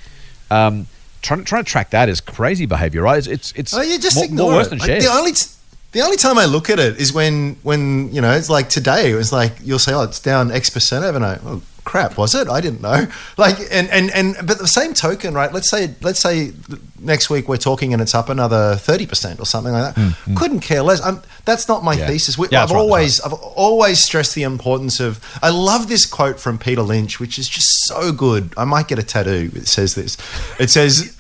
Um, 0.51 0.85
trying, 1.23 1.43
trying 1.43 1.63
to 1.63 1.69
track 1.71 1.89
that 1.89 2.07
is 2.07 2.21
crazy 2.21 2.67
behavior, 2.67 3.01
right? 3.01 3.17
It's, 3.17 3.27
it's, 3.27 3.51
it's 3.53 3.73
Oh, 3.73 3.81
you 3.81 3.97
just 3.97 4.15
more, 4.15 4.25
ignore 4.25 4.49
more 4.51 4.57
worse 4.59 4.67
it. 4.67 4.69
than 4.71 4.79
Like, 4.79 4.87
shares. 4.87 5.05
the 5.05 5.11
only 5.11 5.31
t- 5.31 5.47
the 5.93 6.01
only 6.01 6.17
time 6.17 6.37
I 6.37 6.45
look 6.45 6.69
at 6.69 6.77
it 6.77 6.97
is 6.99 7.13
when 7.13 7.55
when 7.63 8.13
you 8.13 8.19
know 8.21 8.33
it's 8.33 8.49
like 8.49 8.67
today. 8.67 9.11
It 9.11 9.15
was 9.15 9.31
like 9.31 9.53
you'll 9.63 9.79
say, 9.79 9.93
"Oh, 9.93 10.01
it's 10.03 10.19
down 10.19 10.51
X 10.51 10.69
percent 10.69 11.05
overnight." 11.05 11.39
Oh, 11.45 11.61
crap, 11.85 12.17
was 12.17 12.35
it? 12.35 12.49
I 12.49 12.59
didn't 12.61 12.81
know. 12.81 13.07
Like, 13.37 13.57
and 13.71 13.89
and 13.89 14.11
and 14.11 14.35
but 14.47 14.57
the 14.59 14.67
same 14.67 14.93
token, 14.93 15.33
right? 15.33 15.51
Let's 15.53 15.69
say 15.69 15.93
let's 16.01 16.19
say 16.19 16.51
next 16.99 17.29
week 17.29 17.47
we're 17.47 17.57
talking 17.57 17.93
and 17.93 18.01
it's 18.01 18.15
up 18.15 18.29
another 18.29 18.75
thirty 18.75 19.05
percent 19.05 19.39
or 19.39 19.45
something 19.45 19.71
like 19.73 19.93
that. 19.93 20.01
Mm, 20.01 20.09
mm. 20.33 20.37
Couldn't 20.37 20.61
care 20.61 20.81
less. 20.81 21.01
I'm, 21.01 21.21
that's 21.45 21.67
not 21.67 21.83
my 21.83 21.93
Yeah. 21.93 22.07
thesis. 22.07 22.37
We, 22.37 22.47
Yeah, 22.49 22.63
I've 22.63 22.69
that's 22.69 22.73
right, 22.75 22.79
always 22.81 23.21
I've 23.21 23.33
always 23.33 24.03
stressed 24.03 24.35
the 24.35 24.43
importance 24.43 24.99
of. 24.99 25.19
I 25.43 25.49
love 25.49 25.87
this 25.87 26.05
quote 26.05 26.39
from 26.39 26.57
Peter 26.57 26.81
Lynch, 26.81 27.19
which 27.19 27.37
is 27.37 27.47
just 27.49 27.67
so 27.87 28.11
good. 28.11 28.53
I 28.57 28.63
might 28.65 28.87
get 28.87 28.97
a 28.99 29.03
tattoo. 29.03 29.51
It 29.53 29.67
says 29.67 29.95
this. 29.95 30.17
It 30.59 30.69
says. 30.69 31.11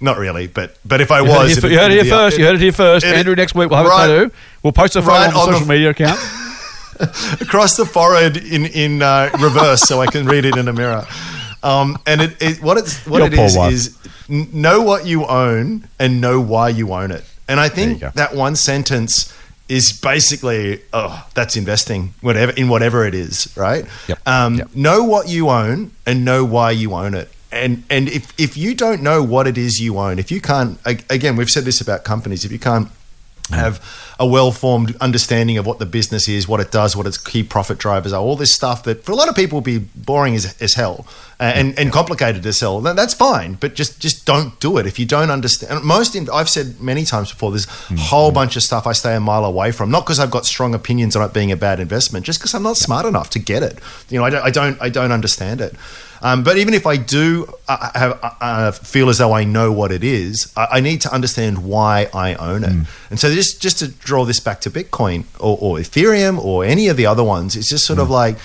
Not 0.00 0.16
really, 0.18 0.46
but 0.46 0.76
but 0.84 1.00
if 1.00 1.10
I 1.10 1.20
You 1.22 1.28
was, 1.28 1.58
it 1.58 1.70
you 1.72 1.76
heard 1.78 1.90
it 1.90 2.04
here 2.04 2.12
first. 2.12 2.38
You 2.38 2.44
heard 2.44 2.54
it 2.54 2.60
here 2.60 2.70
first. 2.72 3.04
it- 3.04 3.14
Andrew, 3.16 3.34
next 3.34 3.54
week 3.56 3.68
we'll 3.70 3.78
have 3.82 3.86
right- 3.88 4.04
a 4.10 4.16
tattoo. 4.28 4.34
We'll 4.62 4.72
post 4.72 4.94
a 4.96 5.02
photo 5.02 5.12
right 5.12 5.26
on 5.26 5.32
the 5.34 5.38
on 5.40 5.46
the- 5.46 5.52
social 5.54 5.68
media 5.68 5.90
account. 5.90 6.20
across 7.40 7.76
the 7.76 7.86
forehead 7.86 8.36
in 8.36 8.66
in 8.66 9.02
uh, 9.02 9.30
reverse, 9.40 9.82
so 9.82 10.00
I 10.00 10.06
can 10.06 10.26
read 10.26 10.44
it 10.44 10.56
in 10.56 10.68
a 10.68 10.72
mirror. 10.72 11.06
Um, 11.62 11.98
and 12.06 12.20
it, 12.20 12.40
it 12.42 12.62
what 12.62 12.78
it's 12.78 13.04
what 13.06 13.18
Your 13.18 13.26
it 13.26 13.34
is 13.34 13.56
wife. 13.56 13.72
is 13.72 13.96
know 14.28 14.82
what 14.82 15.06
you 15.06 15.24
own 15.26 15.88
and 15.98 16.20
know 16.20 16.40
why 16.40 16.68
you 16.68 16.92
own 16.92 17.10
it. 17.10 17.24
And 17.48 17.58
I 17.58 17.68
think 17.68 18.00
that 18.00 18.34
one 18.34 18.56
sentence 18.56 19.32
is 19.68 19.92
basically 19.92 20.80
oh 20.92 21.26
that's 21.34 21.56
investing 21.56 22.14
whatever 22.22 22.52
in 22.52 22.68
whatever 22.68 23.04
it 23.04 23.14
is 23.14 23.52
right 23.56 23.84
Yep. 24.08 24.18
Um, 24.26 24.54
Yep. 24.56 24.74
know 24.74 25.04
what 25.04 25.28
you 25.28 25.50
own 25.50 25.90
and 26.06 26.24
know 26.24 26.42
why 26.44 26.70
you 26.70 26.94
own 26.94 27.12
it 27.14 27.28
and 27.52 27.84
and 27.90 28.08
if 28.08 28.32
if 28.40 28.56
you 28.56 28.74
don't 28.74 29.02
know 29.02 29.22
what 29.22 29.46
it 29.46 29.58
is 29.58 29.78
you 29.78 29.98
own 29.98 30.18
if 30.18 30.30
you 30.30 30.40
can't 30.40 30.78
again 31.10 31.36
we've 31.36 31.50
said 31.50 31.64
this 31.66 31.82
about 31.82 32.02
companies 32.02 32.46
if 32.46 32.52
you 32.52 32.58
can't 32.58 32.88
have 33.50 33.82
a 34.18 34.26
well-formed 34.26 34.96
understanding 35.00 35.58
of 35.58 35.66
what 35.66 35.78
the 35.78 35.86
business 35.86 36.28
is, 36.28 36.48
what 36.48 36.60
it 36.60 36.70
does, 36.70 36.96
what 36.96 37.06
its 37.06 37.16
key 37.16 37.42
profit 37.42 37.78
drivers 37.78 38.12
are, 38.12 38.20
all 38.20 38.36
this 38.36 38.54
stuff 38.54 38.82
that 38.84 39.04
for 39.04 39.12
a 39.12 39.14
lot 39.14 39.28
of 39.28 39.34
people 39.34 39.56
will 39.56 39.62
be 39.62 39.78
boring 39.78 40.34
as, 40.34 40.60
as 40.60 40.74
hell 40.74 41.06
uh, 41.40 41.52
and, 41.54 41.78
and 41.78 41.92
complicated 41.92 42.44
as 42.44 42.58
hell. 42.58 42.80
That's 42.80 43.14
fine, 43.14 43.54
but 43.54 43.74
just 43.74 44.00
just 44.00 44.26
don't 44.26 44.58
do 44.60 44.76
it 44.78 44.86
if 44.86 44.98
you 44.98 45.06
don't 45.06 45.30
understand. 45.30 45.84
Most 45.84 46.14
in, 46.16 46.28
I've 46.30 46.48
said 46.48 46.80
many 46.80 47.04
times 47.04 47.30
before, 47.30 47.50
there's 47.52 47.68
a 47.90 47.96
whole 47.96 48.32
bunch 48.32 48.56
of 48.56 48.62
stuff 48.62 48.86
I 48.86 48.92
stay 48.92 49.14
a 49.14 49.20
mile 49.20 49.44
away 49.44 49.72
from, 49.72 49.90
not 49.90 50.04
because 50.04 50.18
I've 50.18 50.30
got 50.30 50.46
strong 50.46 50.74
opinions 50.74 51.14
on 51.16 51.24
it 51.24 51.32
being 51.32 51.52
a 51.52 51.56
bad 51.56 51.80
investment, 51.80 52.26
just 52.26 52.40
because 52.40 52.54
I'm 52.54 52.64
not 52.64 52.76
smart 52.76 53.06
enough 53.06 53.30
to 53.30 53.38
get 53.38 53.62
it. 53.62 53.78
You 54.10 54.18
know, 54.18 54.24
I 54.24 54.30
don't 54.30 54.44
I 54.44 54.50
don't, 54.50 54.82
I 54.82 54.88
don't 54.88 55.12
understand 55.12 55.60
it. 55.60 55.74
Um, 56.22 56.42
but 56.42 56.58
even 56.58 56.74
if 56.74 56.86
I 56.86 56.96
do 56.96 57.52
uh, 57.68 57.90
have, 57.94 58.12
uh, 58.22 58.30
uh, 58.40 58.70
feel 58.72 59.08
as 59.08 59.18
though 59.18 59.32
I 59.32 59.44
know 59.44 59.70
what 59.72 59.92
it 59.92 60.02
is, 60.02 60.52
I, 60.56 60.66
I 60.72 60.80
need 60.80 61.00
to 61.02 61.12
understand 61.14 61.64
why 61.64 62.08
I 62.12 62.34
own 62.34 62.64
it. 62.64 62.72
And 63.10 63.20
so 63.20 63.32
just 63.32 63.60
just 63.62 63.78
to 63.78 63.88
draw 63.88 64.24
this 64.24 64.40
back 64.40 64.60
to 64.62 64.70
Bitcoin 64.70 65.24
or, 65.38 65.56
or 65.60 65.76
Ethereum 65.78 66.38
or 66.38 66.64
any 66.64 66.88
of 66.88 66.96
the 66.96 67.06
other 67.06 67.24
ones, 67.24 67.56
it's 67.56 67.68
just 67.68 67.86
sort 67.86 67.98
of 67.98 68.10
like, 68.10 68.36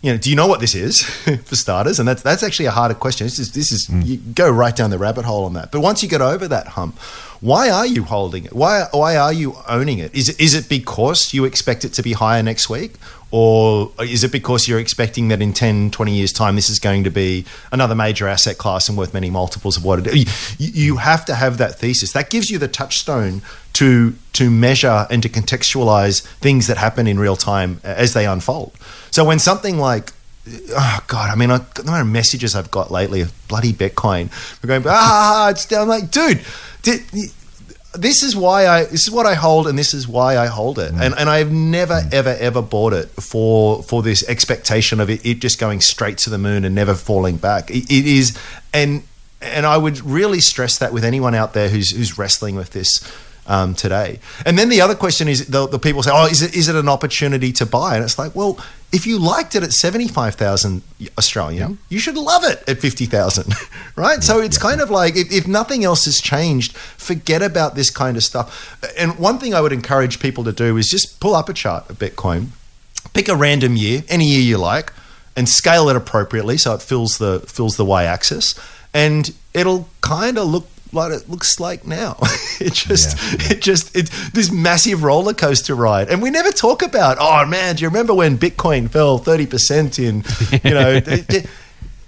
you 0.00 0.12
know, 0.12 0.18
do 0.18 0.30
you 0.30 0.36
know 0.36 0.46
what 0.46 0.60
this 0.60 0.74
is 0.74 1.02
for 1.44 1.56
starters? 1.56 1.98
And 1.98 2.08
that's 2.08 2.22
that's 2.22 2.42
actually 2.42 2.66
a 2.66 2.70
harder 2.70 2.94
question. 2.94 3.26
This 3.26 3.38
is 3.38 3.52
this 3.52 3.72
is 3.72 3.88
you 3.90 4.16
go 4.16 4.50
right 4.50 4.74
down 4.74 4.90
the 4.90 4.98
rabbit 4.98 5.24
hole 5.24 5.44
on 5.44 5.54
that. 5.54 5.70
But 5.72 5.80
once 5.80 6.02
you 6.02 6.08
get 6.08 6.22
over 6.22 6.48
that 6.48 6.68
hump, 6.68 6.98
why 7.40 7.70
are 7.70 7.86
you 7.86 8.02
holding 8.04 8.44
it? 8.44 8.52
Why 8.52 8.86
why 8.92 9.16
are 9.16 9.32
you 9.32 9.56
owning 9.68 9.98
it? 9.98 10.14
Is 10.14 10.28
it 10.28 10.40
is 10.40 10.54
it 10.54 10.68
because 10.68 11.32
you 11.32 11.44
expect 11.44 11.84
it 11.84 11.92
to 11.94 12.02
be 12.02 12.12
higher 12.12 12.42
next 12.42 12.68
week? 12.68 12.94
Or 13.30 13.92
is 14.00 14.24
it 14.24 14.32
because 14.32 14.66
you're 14.66 14.78
expecting 14.78 15.28
that 15.28 15.42
in 15.42 15.52
10, 15.52 15.90
20 15.90 16.12
years' 16.14 16.32
time, 16.32 16.56
this 16.56 16.70
is 16.70 16.78
going 16.78 17.04
to 17.04 17.10
be 17.10 17.44
another 17.70 17.94
major 17.94 18.26
asset 18.26 18.56
class 18.56 18.88
and 18.88 18.96
worth 18.96 19.12
many 19.12 19.28
multiples 19.28 19.76
of 19.76 19.84
what 19.84 19.98
it 19.98 20.06
is? 20.06 20.56
You, 20.58 20.96
have 20.96 21.26
to 21.26 21.34
have 21.34 21.58
that 21.58 21.78
thesis. 21.78 22.12
That 22.12 22.30
gives 22.30 22.50
you 22.50 22.56
the 22.56 22.68
touchstone 22.68 23.42
to, 23.74 24.14
to 24.32 24.50
measure 24.50 25.06
and 25.10 25.22
to 25.22 25.28
contextualize 25.28 26.22
things 26.38 26.68
that 26.68 26.78
happen 26.78 27.06
in 27.06 27.18
real 27.18 27.36
time 27.36 27.82
as 27.84 28.14
they 28.14 28.26
unfold. 28.26 28.72
So 29.10 29.26
when 29.26 29.38
something 29.38 29.76
like 29.76 30.12
oh 30.70 31.04
god, 31.06 31.30
I 31.30 31.34
mean, 31.34 31.50
I, 31.50 31.58
the 31.58 31.82
amount 31.82 32.02
of 32.02 32.08
messages 32.08 32.54
I've 32.54 32.70
got 32.70 32.90
lately 32.90 33.20
of 33.20 33.32
bloody 33.48 33.72
Bitcoin, 33.72 34.30
we're 34.62 34.68
going, 34.68 34.84
ah, 34.86 35.50
it's 35.50 35.66
down. 35.66 35.88
Like, 35.88 36.10
dude, 36.10 36.40
this 37.94 38.22
is 38.22 38.36
why 38.36 38.66
I, 38.66 38.84
this 38.84 39.06
is 39.06 39.10
what 39.10 39.26
I 39.26 39.34
hold, 39.34 39.66
and 39.66 39.78
this 39.78 39.94
is 39.94 40.06
why 40.06 40.36
I 40.38 40.46
hold 40.46 40.78
it, 40.78 40.92
mm. 40.92 41.00
and 41.00 41.14
and 41.14 41.28
I've 41.28 41.52
never 41.52 42.02
ever 42.12 42.36
ever 42.38 42.62
bought 42.62 42.92
it 42.92 43.08
for 43.08 43.82
for 43.82 44.02
this 44.02 44.28
expectation 44.28 45.00
of 45.00 45.10
it, 45.10 45.24
it 45.24 45.40
just 45.40 45.58
going 45.58 45.80
straight 45.80 46.18
to 46.18 46.30
the 46.30 46.38
moon 46.38 46.64
and 46.64 46.74
never 46.74 46.94
falling 46.94 47.36
back. 47.36 47.70
It, 47.70 47.84
it 47.90 48.06
is, 48.06 48.38
and 48.72 49.02
and 49.40 49.66
I 49.66 49.78
would 49.78 50.00
really 50.00 50.40
stress 50.40 50.78
that 50.78 50.92
with 50.92 51.04
anyone 51.04 51.34
out 51.34 51.54
there 51.54 51.68
who's 51.68 51.90
who's 51.90 52.18
wrestling 52.18 52.56
with 52.56 52.70
this 52.70 53.00
um, 53.48 53.74
today. 53.74 54.20
And 54.46 54.58
then 54.58 54.68
the 54.68 54.80
other 54.80 54.94
question 54.94 55.26
is 55.26 55.48
the, 55.48 55.66
the 55.66 55.78
people 55.78 56.02
say, 56.02 56.10
oh, 56.12 56.26
is 56.26 56.42
it 56.42 56.54
is 56.54 56.68
it 56.68 56.76
an 56.76 56.88
opportunity 56.88 57.50
to 57.52 57.66
buy? 57.66 57.96
And 57.96 58.04
it's 58.04 58.18
like, 58.18 58.36
well, 58.36 58.60
if 58.92 59.06
you 59.06 59.18
liked 59.18 59.54
it 59.54 59.62
at 59.62 59.72
seventy 59.72 60.06
five 60.06 60.34
thousand 60.34 60.82
Australian, 61.16 61.78
you 61.88 61.98
should 61.98 62.16
love 62.16 62.44
it 62.44 62.62
at 62.68 62.78
fifty 62.78 63.06
thousand, 63.06 63.54
right? 63.96 64.22
so 64.22 64.40
it's 64.40 64.58
kind 64.58 64.80
of 64.80 64.90
like 64.90 65.16
if, 65.16 65.32
if 65.32 65.48
nothing 65.48 65.82
else 65.82 66.04
has 66.04 66.20
changed, 66.20 66.76
forget 66.76 67.42
about 67.42 67.74
this 67.74 67.90
kind 67.90 68.16
of 68.16 68.22
stuff. 68.22 68.78
And 68.96 69.18
one 69.18 69.38
thing 69.38 69.54
I 69.54 69.60
would 69.60 69.72
encourage 69.72 70.20
people 70.20 70.44
to 70.44 70.52
do 70.52 70.76
is 70.76 70.88
just 70.88 71.18
pull 71.18 71.34
up 71.34 71.48
a 71.48 71.54
chart 71.54 71.88
of 71.90 71.98
Bitcoin, 71.98 72.48
pick 73.14 73.28
a 73.28 73.36
random 73.36 73.76
year, 73.76 74.04
any 74.08 74.26
year 74.26 74.42
you 74.42 74.58
like, 74.58 74.92
and 75.34 75.48
scale 75.48 75.88
it 75.88 75.96
appropriately 75.96 76.58
so 76.58 76.74
it 76.74 76.82
fills 76.82 77.18
the 77.18 77.40
fills 77.40 77.76
the 77.76 77.84
y 77.84 78.04
axis, 78.04 78.54
and 78.92 79.34
it'll 79.54 79.88
kind 80.02 80.38
of 80.38 80.46
look 80.46 80.66
like 80.92 81.12
it 81.12 81.28
looks 81.28 81.60
like 81.60 81.86
now. 81.86 82.16
it 82.60 82.72
just 82.72 83.16
it 83.50 83.60
just 83.60 83.94
it's 83.96 84.30
this 84.30 84.50
massive 84.50 85.02
roller 85.02 85.34
coaster 85.34 85.74
ride. 85.74 86.08
And 86.08 86.20
we 86.20 86.30
never 86.30 86.50
talk 86.50 86.82
about, 86.82 87.18
oh 87.20 87.46
man, 87.46 87.76
do 87.76 87.82
you 87.82 87.88
remember 87.88 88.14
when 88.14 88.36
Bitcoin 88.36 88.90
fell 88.90 89.18
30% 89.18 89.98
in, 89.98 90.24
you 90.64 90.74
know, 90.74 91.00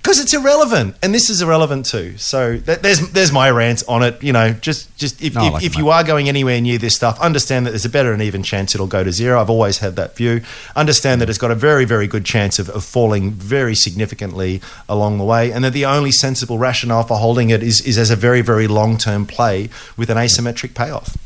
because 0.02 0.18
it's 0.18 0.32
irrelevant 0.32 0.96
and 1.02 1.14
this 1.14 1.28
is 1.28 1.42
irrelevant 1.42 1.84
too. 1.84 2.16
So 2.16 2.56
that, 2.58 2.82
there's 2.82 3.10
there's 3.10 3.32
my 3.32 3.50
rant 3.50 3.82
on 3.86 4.02
it, 4.02 4.22
you 4.22 4.32
know, 4.32 4.52
just 4.52 4.96
just 4.96 5.22
if, 5.22 5.34
No, 5.34 5.46
if, 5.46 5.52
like 5.52 5.64
if 5.64 5.76
you 5.76 5.90
are 5.90 6.02
going 6.02 6.28
anywhere 6.28 6.60
near 6.60 6.78
this 6.78 6.94
stuff, 6.94 7.20
understand 7.20 7.66
that 7.66 7.70
there's 7.70 7.84
a 7.84 7.90
better 7.90 8.12
and 8.12 8.22
even 8.22 8.42
chance 8.42 8.74
it'll 8.74 8.86
go 8.86 9.04
to 9.04 9.12
zero. 9.12 9.40
I've 9.40 9.50
always 9.50 9.78
had 9.78 9.96
that 9.96 10.16
view. 10.16 10.40
Understand 10.74 11.20
that 11.20 11.28
it's 11.28 11.38
got 11.38 11.50
a 11.50 11.54
very, 11.54 11.84
very 11.84 12.06
good 12.06 12.24
chance 12.24 12.58
of, 12.58 12.70
of 12.70 12.82
falling 12.82 13.32
very 13.32 13.74
significantly 13.74 14.62
along 14.88 15.18
the 15.18 15.24
way, 15.24 15.52
and 15.52 15.64
that 15.64 15.74
the 15.74 15.84
only 15.84 16.12
sensible 16.12 16.56
rationale 16.56 17.02
for 17.02 17.18
holding 17.18 17.50
it 17.50 17.62
is, 17.62 17.80
is 17.82 17.98
as 17.98 18.10
a 18.10 18.16
very, 18.16 18.40
very 18.40 18.66
long 18.66 18.96
term 18.96 19.26
play 19.26 19.68
with 19.98 20.08
an 20.08 20.16
asymmetric 20.16 20.74
payoff. 20.74 21.16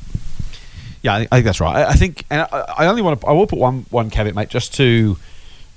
Yeah, 1.03 1.15
I 1.15 1.19
think, 1.19 1.29
I 1.33 1.37
think 1.37 1.45
that's 1.45 1.61
right. 1.61 1.77
I, 1.77 1.91
I 1.91 1.93
think, 1.93 2.25
and 2.29 2.41
I, 2.51 2.75
I 2.79 2.87
only 2.87 3.03
want 3.03 3.21
to. 3.21 3.27
I 3.27 3.33
will 3.33 3.47
put 3.47 3.59
one 3.59 3.87
one 3.91 4.11
caveat, 4.11 4.35
mate, 4.35 4.49
just 4.49 4.75
to. 4.75 5.17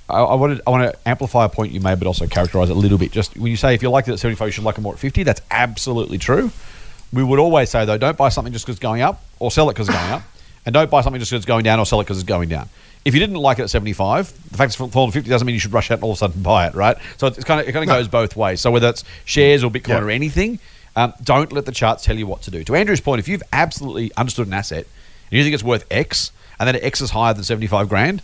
I, 0.10 0.20
I 0.20 0.36
wanted. 0.36 0.62
I 0.66 0.70
want 0.70 0.92
to 0.94 1.08
amplify 1.08 1.46
a 1.46 1.50
point 1.50 1.72
you 1.74 1.80
made, 1.82 2.00
but 2.00 2.08
also 2.08 2.28
characterize 2.28 2.70
it 2.70 2.76
a 2.76 2.80
little 2.80 2.98
bit. 2.98 3.12
Just 3.12 3.36
when 3.38 3.52
you 3.52 3.58
say 3.58 3.74
if 3.74 3.82
you 3.84 3.90
like 3.90 4.08
it 4.08 4.12
at 4.14 4.20
seventy 4.20 4.36
five, 4.38 4.48
you 4.48 4.52
should 4.54 4.64
like 4.64 4.78
it 4.78 4.82
more 4.82 4.94
at 4.94 5.00
fifty. 5.00 5.24
That's 5.24 5.42
absolutely 5.52 6.18
true. 6.18 6.52
We 7.14 7.24
would 7.24 7.40
always 7.40 7.70
say 7.70 7.86
though, 7.86 7.98
don't 7.98 8.18
buy 8.18 8.30
something 8.30 8.54
just 8.54 8.66
because 8.66 8.76
it's 8.76 8.84
going 8.84 9.02
up, 9.02 9.24
or 9.40 9.52
sell 9.52 9.70
it 9.70 9.74
because 9.74 9.90
it's 9.90 9.98
going 9.98 10.12
up. 10.12 10.22
And 10.66 10.74
don't 10.74 10.90
buy 10.92 11.02
something 11.02 11.20
just 11.20 11.32
because 11.32 11.40
it's 11.44 11.48
going 11.48 11.64
down 11.64 11.80
or 11.80 11.86
sell 11.86 12.02
it 12.02 12.04
because 12.04 12.18
it's 12.18 12.28
going 12.28 12.50
down. 12.50 12.68
If 13.06 13.14
you 13.14 13.22
didn't 13.22 13.38
like 13.38 13.58
it 13.60 13.62
at 13.62 13.70
75, 13.70 14.34
the 14.52 14.58
fact 14.58 14.68
it's 14.68 14.76
fallen 14.76 14.92
to 14.92 15.14
50 15.14 15.30
doesn't 15.30 15.46
mean 15.46 15.54
you 15.54 15.62
should 15.62 15.72
rush 15.72 15.92
out 15.92 16.00
and 16.00 16.04
all 16.04 16.12
of 16.12 16.18
a 16.18 16.20
sudden 16.20 16.42
buy 16.44 16.68
it, 16.68 16.76
right? 16.76 16.98
So 17.16 17.28
it's 17.28 17.42
kind 17.46 17.62
of, 17.62 17.68
it 17.70 17.72
kind 17.72 17.84
of 17.84 17.88
goes 17.96 18.10
both 18.10 18.36
ways. 18.36 18.60
So 18.60 18.70
whether 18.72 18.90
it's 18.90 19.06
shares 19.24 19.64
or 19.64 19.72
Bitcoin 19.72 19.88
Yeah. 19.90 20.02
or 20.02 20.10
anything, 20.10 20.60
um, 20.98 21.14
don't 21.24 21.54
let 21.54 21.66
the 21.66 21.72
charts 21.72 22.04
tell 22.04 22.18
you 22.18 22.28
what 22.28 22.42
to 22.42 22.52
do. 22.52 22.66
To 22.66 22.76
Andrew's 22.76 23.00
point, 23.00 23.20
if 23.20 23.30
you've 23.30 23.44
absolutely 23.54 24.12
understood 24.18 24.48
an 24.48 24.54
asset 24.54 24.86
and 25.32 25.38
you 25.38 25.42
think 25.44 25.54
it's 25.54 25.64
worth 25.64 25.86
X, 25.90 26.34
and 26.60 26.68
then 26.68 26.76
X 26.82 27.00
is 27.00 27.12
higher 27.12 27.34
than 27.34 27.46
75 27.46 27.88
grand, 27.88 28.22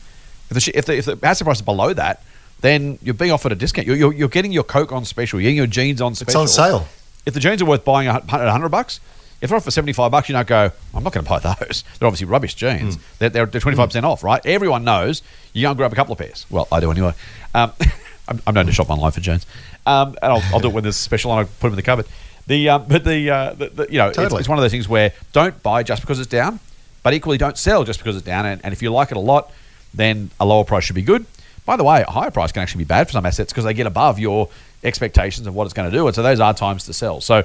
if 0.56 0.66
the, 0.66 0.78
if 0.78 0.86
the, 0.86 0.98
if 0.98 1.06
the 1.06 1.28
asset 1.28 1.46
price 1.46 1.58
is 1.58 1.62
below 1.62 1.94
that, 1.94 2.24
then 2.62 2.98
you're 3.02 3.14
being 3.14 3.32
offered 3.32 3.52
a 3.52 3.56
discount. 3.56 3.88
You're, 3.88 3.98
you're, 3.98 4.14
you're 4.14 4.30
getting 4.30 4.52
your 4.52 4.64
Coke 4.64 4.92
on 4.92 5.04
special. 5.06 5.40
You're 5.40 5.48
getting 5.48 5.58
your 5.58 5.68
jeans 5.68 6.02
on 6.02 6.16
special. 6.16 6.44
It's 6.44 6.58
on 6.58 6.66
sale. 6.66 6.88
If 7.26 7.34
the 7.34 7.40
jeans 7.40 7.62
are 7.62 7.66
worth 7.66 7.84
buying 7.84 8.08
a 8.08 8.16
at 8.16 8.28
100 8.32 8.70
bucks, 8.70 9.00
if 9.42 9.50
they're 9.50 9.58
off 9.58 9.66
for 9.66 9.72
75 9.72 10.10
bucks, 10.10 10.30
you 10.30 10.34
don't 10.34 10.48
go, 10.48 10.72
I'm 10.94 11.04
not 11.04 11.12
going 11.12 11.26
to 11.26 11.30
buy 11.30 11.40
those. 11.60 11.84
They're 12.00 12.08
obviously 12.08 12.28
rubbish 12.28 12.56
jeans. 12.56 12.98
They're, 13.20 13.30
they're, 13.30 13.46
they're 13.46 13.60
25% 13.60 14.04
off, 14.04 14.24
right? 14.24 14.44
Everyone 14.46 14.86
knows 14.86 15.22
you 15.52 15.64
go 15.64 15.70
and 15.70 15.78
grab 15.78 15.92
a 15.92 15.96
couple 15.96 16.14
of 16.14 16.20
pairs. 16.20 16.46
Well, 16.50 16.68
I 16.72 16.80
do 16.80 16.90
anyway. 16.90 17.14
Um, 17.54 17.74
I'm, 18.30 18.42
I'm 18.48 18.54
known 18.54 18.68
to 18.68 18.72
shop 18.72 18.90
online 18.90 19.12
for 19.12 19.20
jeans. 19.20 19.46
Um, 19.86 20.16
and 20.22 20.32
I'll, 20.32 20.44
I'll 20.54 20.60
do 20.62 20.70
it 20.70 20.74
when 20.74 20.84
there's 20.84 20.96
a 20.96 21.00
special 21.00 21.32
and 21.32 21.42
I'll 21.42 21.46
put 21.46 21.64
them 21.64 21.74
in 21.74 21.76
the 21.76 21.82
cupboard. 21.82 22.06
The, 22.48 22.70
um, 22.70 22.86
but 22.88 23.04
the, 23.04 23.30
uh, 23.30 23.54
the, 23.54 23.68
the 23.68 23.88
you 23.92 23.98
know, 23.98 24.08
it's, 24.08 24.18
it's 24.18 24.48
one 24.48 24.58
of 24.58 24.62
those 24.62 24.72
things 24.72 24.88
where 24.88 25.12
don't 25.34 25.62
buy 25.62 25.84
just 25.84 26.02
because 26.02 26.20
it's 26.20 26.30
down, 26.30 26.62
but 27.04 27.14
equally 27.14 27.38
don't 27.38 27.58
sell 27.58 27.84
just 27.84 28.00
because 28.00 28.16
it's 28.16 28.26
down. 28.26 28.46
And, 28.46 28.64
and 28.64 28.72
if 28.74 28.82
you 28.82 28.92
like 28.92 29.12
it 29.12 29.18
a 29.18 29.20
lot, 29.20 29.52
then 29.94 30.30
a 30.40 30.46
lower 30.46 30.64
price 30.64 30.84
should 30.84 30.96
be 30.96 31.02
good. 31.02 31.26
By 31.66 31.78
the 31.78 31.84
way, 31.84 32.02
a 32.06 32.12
higher 32.12 32.32
price 32.32 32.52
can 32.52 32.62
actually 32.62 32.84
be 32.84 32.88
bad 32.88 33.08
for 33.08 33.14
some 33.14 33.26
assets 33.26 33.52
because 33.54 33.64
they 33.66 33.74
get 33.74 33.88
above 33.88 34.20
your 34.20 34.50
expectations 34.84 35.48
of 35.48 35.56
what 35.56 35.66
it's 35.66 35.74
going 35.74 35.90
to 35.90 35.96
do. 35.96 36.06
And 36.08 36.16
so 36.16 36.22
those 36.24 36.40
are 36.40 36.54
times 36.54 36.86
to 36.86 36.94
sell. 36.94 37.22
So 37.22 37.44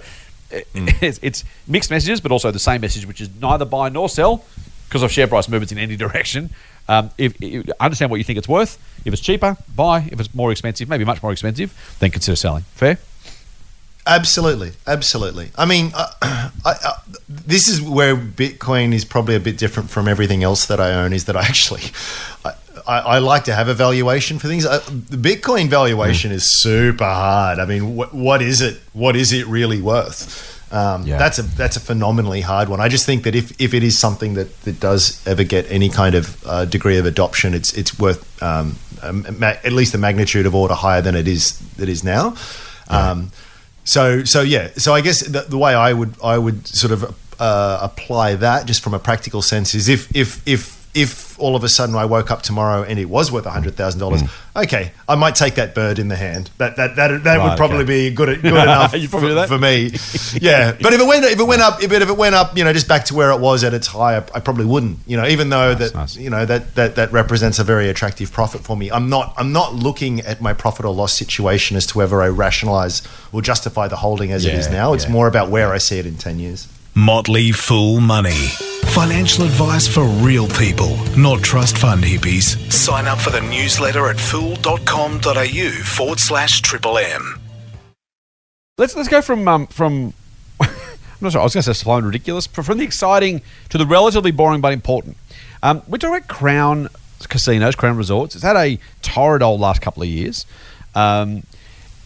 it- 0.51 0.67
it's, 0.75 1.21
it's 1.23 1.45
mixed 1.67 1.91
messages, 1.91 2.21
but 2.21 2.33
also 2.33 2.51
the 2.51 2.59
same 2.59 2.81
message, 2.81 3.07
which 3.07 3.21
is 3.21 3.31
neither 3.41 3.65
buy 3.65 3.89
nor 3.91 4.09
sell 4.09 4.45
because 4.89 5.03
of 5.03 5.13
share 5.13 5.27
price 5.29 5.49
movements 5.49 5.71
in 5.73 5.79
any 5.79 5.97
direction. 6.05 6.51
Um, 6.89 7.11
if, 7.19 7.35
if 7.43 7.69
understand 7.81 8.11
what 8.11 8.17
you 8.17 8.25
think 8.25 8.39
it's 8.39 8.49
worth. 8.49 8.79
If 9.05 9.13
it's 9.13 9.23
cheaper, 9.23 9.57
buy. 9.77 10.09
If 10.11 10.19
it's 10.19 10.35
more 10.35 10.51
expensive, 10.51 10.89
maybe 10.89 11.05
much 11.05 11.23
more 11.23 11.31
expensive, 11.33 11.97
then 12.01 12.11
consider 12.11 12.35
selling. 12.35 12.63
Fair? 12.75 12.99
Absolutely, 14.09 14.73
absolutely. 14.87 15.51
I 15.57 15.67
mean, 15.67 15.93
uh, 15.95 16.11
I, 16.23 16.51
uh, 16.85 16.93
this 17.29 17.69
is 17.69 17.81
where 17.83 18.17
Bitcoin 18.17 18.95
is 18.95 19.05
probably 19.05 19.35
a 19.35 19.41
bit 19.41 19.59
different 19.59 19.91
from 19.91 20.09
everything 20.09 20.43
else 20.43 20.65
that 20.67 20.81
I 20.81 20.95
own. 20.95 21.13
Is 21.13 21.27
that 21.27 21.37
I 21.37 21.43
actually, 21.53 21.83
I, 22.87 23.19
like 23.19 23.45
to 23.45 23.55
have 23.55 23.69
a 23.69 23.75
valuation 23.75 24.39
for 24.39 24.49
things. 24.49 24.65
Uh, 24.65 24.79
the 24.89 25.19
Bitcoin 25.19 25.69
valuation 25.69 26.33
is 26.33 26.49
super 26.61 27.05
hard. 27.05 27.59
I 27.59 27.67
mean, 27.67 27.97
wh- 27.97 28.13
what 28.15 28.41
is 28.41 28.63
it? 28.63 28.81
What 28.95 29.15
is 29.15 29.33
it 29.33 29.47
really 29.47 29.83
worth? 29.83 30.73
Um, 30.73 31.07
Yeah. 31.07 31.19
That's 31.19 31.39
a 31.39 31.43
that's 31.43 31.77
a 31.77 31.81
phenomenally 31.81 32.41
hard 32.41 32.69
one. 32.71 32.81
I 32.81 32.89
just 32.89 33.05
think 33.05 33.25
that 33.25 33.35
if, 33.35 33.59
if 33.61 33.75
it 33.75 33.83
is 33.83 33.99
something 33.99 34.35
that, 34.35 34.59
that 34.63 34.81
does 34.81 35.27
ever 35.27 35.45
get 35.45 35.71
any 35.71 35.89
kind 35.91 36.15
of 36.15 36.43
uh, 36.47 36.65
degree 36.65 36.97
of 36.99 37.05
adoption, 37.07 37.53
it's 37.55 37.73
it's 37.75 37.99
worth 37.99 38.43
um, 38.43 38.77
ma- 39.39 39.57
at 39.65 39.73
least 39.73 39.93
the 39.93 39.99
magnitude 39.99 40.47
of 40.47 40.55
order 40.55 40.75
higher 40.75 41.03
than 41.03 41.15
it 41.15 41.29
is 41.29 41.59
that 41.77 41.89
is 41.91 42.03
now. 42.05 42.35
Um, 42.89 43.31
so 43.89 44.23
so 44.25 44.43
yeah. 44.43 44.69
So 44.77 44.95
I 44.95 45.01
guess 45.01 45.21
the, 45.21 45.41
the 45.49 45.57
way 45.57 45.75
I 45.75 45.95
would 45.95 46.15
I 46.23 46.37
would 46.37 46.67
sort 46.67 46.93
of 46.93 47.17
uh, 47.41 47.79
apply 47.81 48.35
that 48.35 48.67
just 48.67 48.83
from 48.83 48.93
a 48.93 48.99
practical 48.99 49.41
sense 49.41 49.75
is 49.75 49.89
if 49.89 50.15
if 50.15 50.47
if 50.47 50.78
if 50.95 51.39
all 51.39 51.55
of 51.55 51.65
a 51.65 51.69
sudden 51.69 51.95
I 51.95 52.05
woke 52.05 52.31
up 52.31 52.43
tomorrow 52.43 52.83
and 52.83 52.99
it 52.99 53.07
was 53.07 53.31
worth 53.31 53.45
hundred 53.45 53.77
thousand 53.77 54.01
dollars, 54.01 54.23
hmm. 54.23 54.59
okay, 54.59 54.93
I 55.09 55.15
might 55.15 55.35
take 55.35 55.55
that 55.55 55.75
bird 55.75 55.99
in 55.99 56.09
the 56.09 56.17
hand. 56.17 56.51
That 56.59 56.77
that 56.77 56.97
that, 56.97 57.25
that 57.25 57.37
Right, 57.37 57.49
would 57.49 57.57
probably 57.57 57.79
okay. 57.79 58.09
be 58.09 58.15
good 58.15 58.43
good 58.43 58.53
enough 58.53 58.95
You'd 58.95 59.11
probably 59.11 59.29
do 59.29 59.35
for, 59.35 59.41
that? 59.41 59.49
for 59.49 59.59
me. 59.59 59.91
Yeah, 60.41 60.73
but 60.81 60.93
if 60.93 61.01
it 61.01 61.07
went 61.07 61.25
if 61.25 61.39
it 61.39 61.47
went 61.47 61.63
up 61.63 61.83
if 61.83 61.93
it, 61.93 62.03
if 62.03 62.09
it 62.09 62.17
went 62.17 62.35
up, 62.35 62.57
you 62.57 62.65
know, 62.65 62.73
just 62.73 62.89
back 62.89 63.05
to 63.07 63.15
where 63.15 63.31
it 63.31 63.41
was 63.41 63.65
at 63.65 63.75
its 63.75 63.87
high, 63.87 64.17
I, 64.17 64.25
I 64.35 64.41
probably 64.41 64.65
wouldn't. 64.65 64.99
You 65.07 65.17
know, 65.17 65.27
even 65.27 65.51
though 65.51 65.75
that 65.75 65.95
nice. 65.95 66.17
you 66.17 66.31
know 66.31 66.45
that, 66.45 66.75
that 66.75 66.97
that 66.97 67.13
represents 67.13 67.59
a 67.59 67.65
very 67.65 67.89
attractive 67.89 68.33
profit 68.33 68.63
for 68.63 68.77
me. 68.77 68.91
I'm 68.91 69.09
not 69.09 69.35
I'm 69.37 69.53
not 69.53 69.75
looking 69.75 70.21
at 70.21 70.41
my 70.41 70.53
profit 70.53 70.85
or 70.85 70.95
loss 70.95 71.13
situation 71.13 71.77
as 71.77 71.87
to 71.87 71.99
whether 71.99 72.21
I 72.23 72.29
rationalize 72.29 73.03
or 73.33 73.43
justify 73.43 73.89
the 73.89 73.97
holding 73.97 74.33
as 74.33 74.45
it 74.45 74.55
is 74.55 74.69
now. 74.69 74.95
It's 74.95 75.05
yeah. 75.05 75.13
more 75.13 75.29
about 75.29 75.51
where 75.51 75.73
I 75.73 75.79
see 75.79 75.99
it 75.99 76.07
in 76.07 76.17
ten 76.17 76.39
years. 76.39 76.69
Motley 76.95 77.53
Fool 77.53 78.01
Money. 78.01 78.49
Financial 78.91 79.45
advice 79.45 79.87
for 79.87 80.05
real 80.05 80.49
people, 80.49 80.97
not 81.17 81.43
trust 81.43 81.79
fund 81.79 82.03
hippies. 82.03 82.57
Sign 82.73 83.07
up 83.07 83.19
for 83.19 83.31
the 83.31 83.41
newsletter 83.41 84.09
at 84.09 84.19
fool.com.au 84.19 85.71
forward 85.85 86.19
slash 86.19 86.63
triple 86.63 86.99
M. 86.99 87.41
Let's 88.77 88.97
let's 88.97 89.09
go 89.09 89.23
from 89.23 89.47
um, 89.47 89.67
from 89.69 90.15
I'm 90.61 90.69
not 91.21 91.33
sure. 91.33 91.41
I 91.41 91.45
was 91.45 91.55
going 91.55 91.63
to 91.63 91.75
say 91.75 91.79
slow 91.79 91.97
and 91.97 92.07
ridiculous, 92.07 92.47
but 92.47 92.65
from 92.65 92.79
the 92.79 92.85
exciting 92.85 93.43
to 93.69 93.79
the 93.79 93.87
relatively 93.87 94.31
boring 94.31 94.61
but 94.61 94.73
important. 94.73 95.17
Um, 95.63 95.83
we're 95.87 95.99
talking 95.99 96.17
about 96.17 96.29
Crown 96.29 96.89
casinos, 97.29 97.75
Crown 97.77 97.97
Resorts. 97.97 98.35
It's 98.35 98.45
had 98.45 98.57
a 98.57 98.79
torrid 99.03 99.43
old 99.43 99.61
last 99.61 99.83
couple 99.83 100.03
of 100.03 100.09
years. 100.09 100.47
Um, 100.95 101.43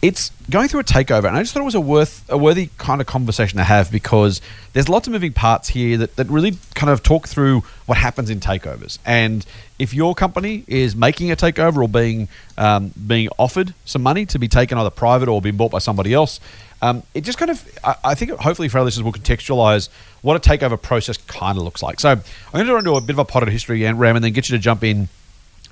it's 0.03 0.31
going 0.51 0.67
through 0.67 0.81
a 0.81 0.85
takeover, 0.85 1.29
and 1.29 1.37
I 1.37 1.43
just 1.43 1.55
thought 1.55 1.61
it 1.61 1.65
was 1.65 1.77
a 1.77 1.81
worth 1.81 2.29
a 2.29 2.37
worthy 2.37 2.71
kind 2.77 3.01
of 3.01 3.07
conversation 3.07 3.59
to 3.59 3.65
have 3.65 3.91
because 3.93 4.41
there's 4.73 4.89
lots 4.89 5.07
of 5.07 5.13
moving 5.13 5.33
parts 5.33 5.69
here 5.69 5.97
that, 5.99 6.17
that 6.17 6.29
really 6.29 6.59
kind 6.75 6.91
of 6.91 7.05
talk 7.05 7.29
through 7.29 7.61
what 7.87 7.99
happens 7.99 8.29
in 8.29 8.41
takeovers. 8.41 8.99
And 9.07 9.47
if 9.79 9.95
your 9.95 10.17
company 10.17 10.65
is 10.67 10.97
making 10.97 11.31
a 11.31 11.37
takeover 11.37 11.83
or 11.83 11.89
being 11.89 12.27
um, 12.59 12.93
being 13.07 13.29
offered 13.39 13.75
some 13.85 14.03
money 14.03 14.27
to 14.27 14.41
be 14.41 14.49
taken 14.49 14.77
either 14.77 14.91
private 14.91 15.29
or 15.29 15.41
being 15.41 15.57
bought 15.57 15.71
by 15.71 15.79
somebody 15.79 16.13
else, 16.13 16.41
um, 16.83 17.05
it 17.15 17.21
just 17.21 17.39
kind 17.39 17.53
of 17.53 17.79
I, 17.85 17.95
I 18.03 18.15
think 18.17 18.33
hopefully 18.33 18.69
for 18.69 18.79
our 18.79 18.85
listeners 18.85 19.05
will 19.05 19.13
contextualize 19.13 19.89
what 20.23 20.37
a 20.37 20.41
takeover 20.41 20.81
process 20.81 21.17
kind 21.17 21.57
of 21.57 21.63
looks 21.63 21.81
like. 21.81 22.01
So 22.01 22.11
I'm 22.11 22.23
going 22.53 22.67
to 22.67 22.73
run 22.73 22.81
into 22.81 22.97
a 22.97 23.01
bit 23.01 23.15
of 23.15 23.21
a 23.21 23.25
potted 23.25 23.51
history 23.51 23.85
and 23.85 24.01
Ram, 24.01 24.17
and 24.17 24.25
then 24.25 24.33
get 24.33 24.49
you 24.49 24.57
to 24.57 24.63
jump 24.63 24.83
in 24.83 25.09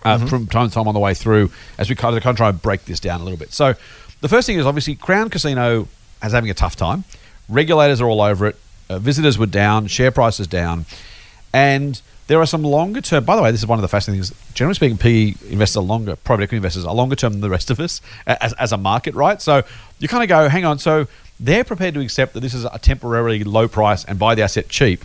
uh, 0.05 0.18
from 0.26 0.47
time 0.47 0.68
to 0.68 0.74
time 0.74 0.89
on 0.89 0.95
the 0.95 1.01
way 1.01 1.14
through 1.14 1.51
as 1.78 1.89
we 1.89 1.97
kind 1.97 2.16
of, 2.16 2.22
kind 2.22 2.35
of 2.35 2.37
try 2.37 2.49
and 2.49 2.62
break 2.62 2.85
this 2.85 3.01
down 3.01 3.20
a 3.20 3.24
little 3.24 3.39
bit. 3.39 3.53
So, 3.53 3.74
the 4.21 4.29
first 4.29 4.47
thing 4.47 4.59
is 4.59 4.66
obviously 4.66 4.95
Crown 4.95 5.31
Casino 5.31 5.89
is 6.23 6.33
having 6.33 6.51
a 6.51 6.55
tough 6.55 6.77
time. 6.77 7.05
Regulators 7.49 8.01
are 8.01 8.09
all 8.09 8.21
over 8.21 8.47
it. 8.47 8.57
Uh, 8.89 8.99
visitors 8.99 9.39
were 9.39 9.47
down. 9.47 9.87
Share 9.87 10.11
prices 10.11 10.47
down, 10.47 10.87
and 11.53 12.01
there 12.27 12.41
are 12.41 12.47
some 12.47 12.62
longer 12.62 13.01
term. 13.01 13.25
By 13.25 13.37
the 13.37 13.43
way, 13.43 13.51
this 13.51 13.61
is 13.61 13.66
one 13.66 13.79
of 13.79 13.83
the 13.83 13.89
fascinating 13.89 14.23
things. 14.23 14.55
Generally 14.55 14.75
speaking, 14.75 14.99
PE 14.99 15.35
investors 15.51 15.79
are 15.79 15.83
longer, 15.83 16.16
private 16.16 16.45
equity 16.45 16.57
investors 16.57 16.85
are 16.85 16.95
longer 16.95 17.16
term 17.16 17.33
than 17.33 17.41
the 17.41 17.51
rest 17.51 17.71
of 17.71 17.81
us 17.81 18.01
as, 18.27 18.53
as 18.55 18.73
a 18.73 18.77
market, 18.77 19.14
right? 19.14 19.41
So 19.41 19.62
you 19.99 20.09
kind 20.09 20.23
of 20.23 20.29
go, 20.29 20.49
hang 20.49 20.64
on. 20.64 20.79
So 20.79 21.09
they're 21.39 21.64
prepared 21.64 21.95
to 21.95 22.01
accept 22.01 22.35
that 22.35 22.41
this 22.41 22.55
is 22.55 22.64
a 22.64 22.79
temporarily 22.79 23.43
low 23.43 23.66
price 23.68 24.05
and 24.05 24.18
buy 24.18 24.35
the 24.35 24.43
asset 24.43 24.68
cheap 24.68 25.05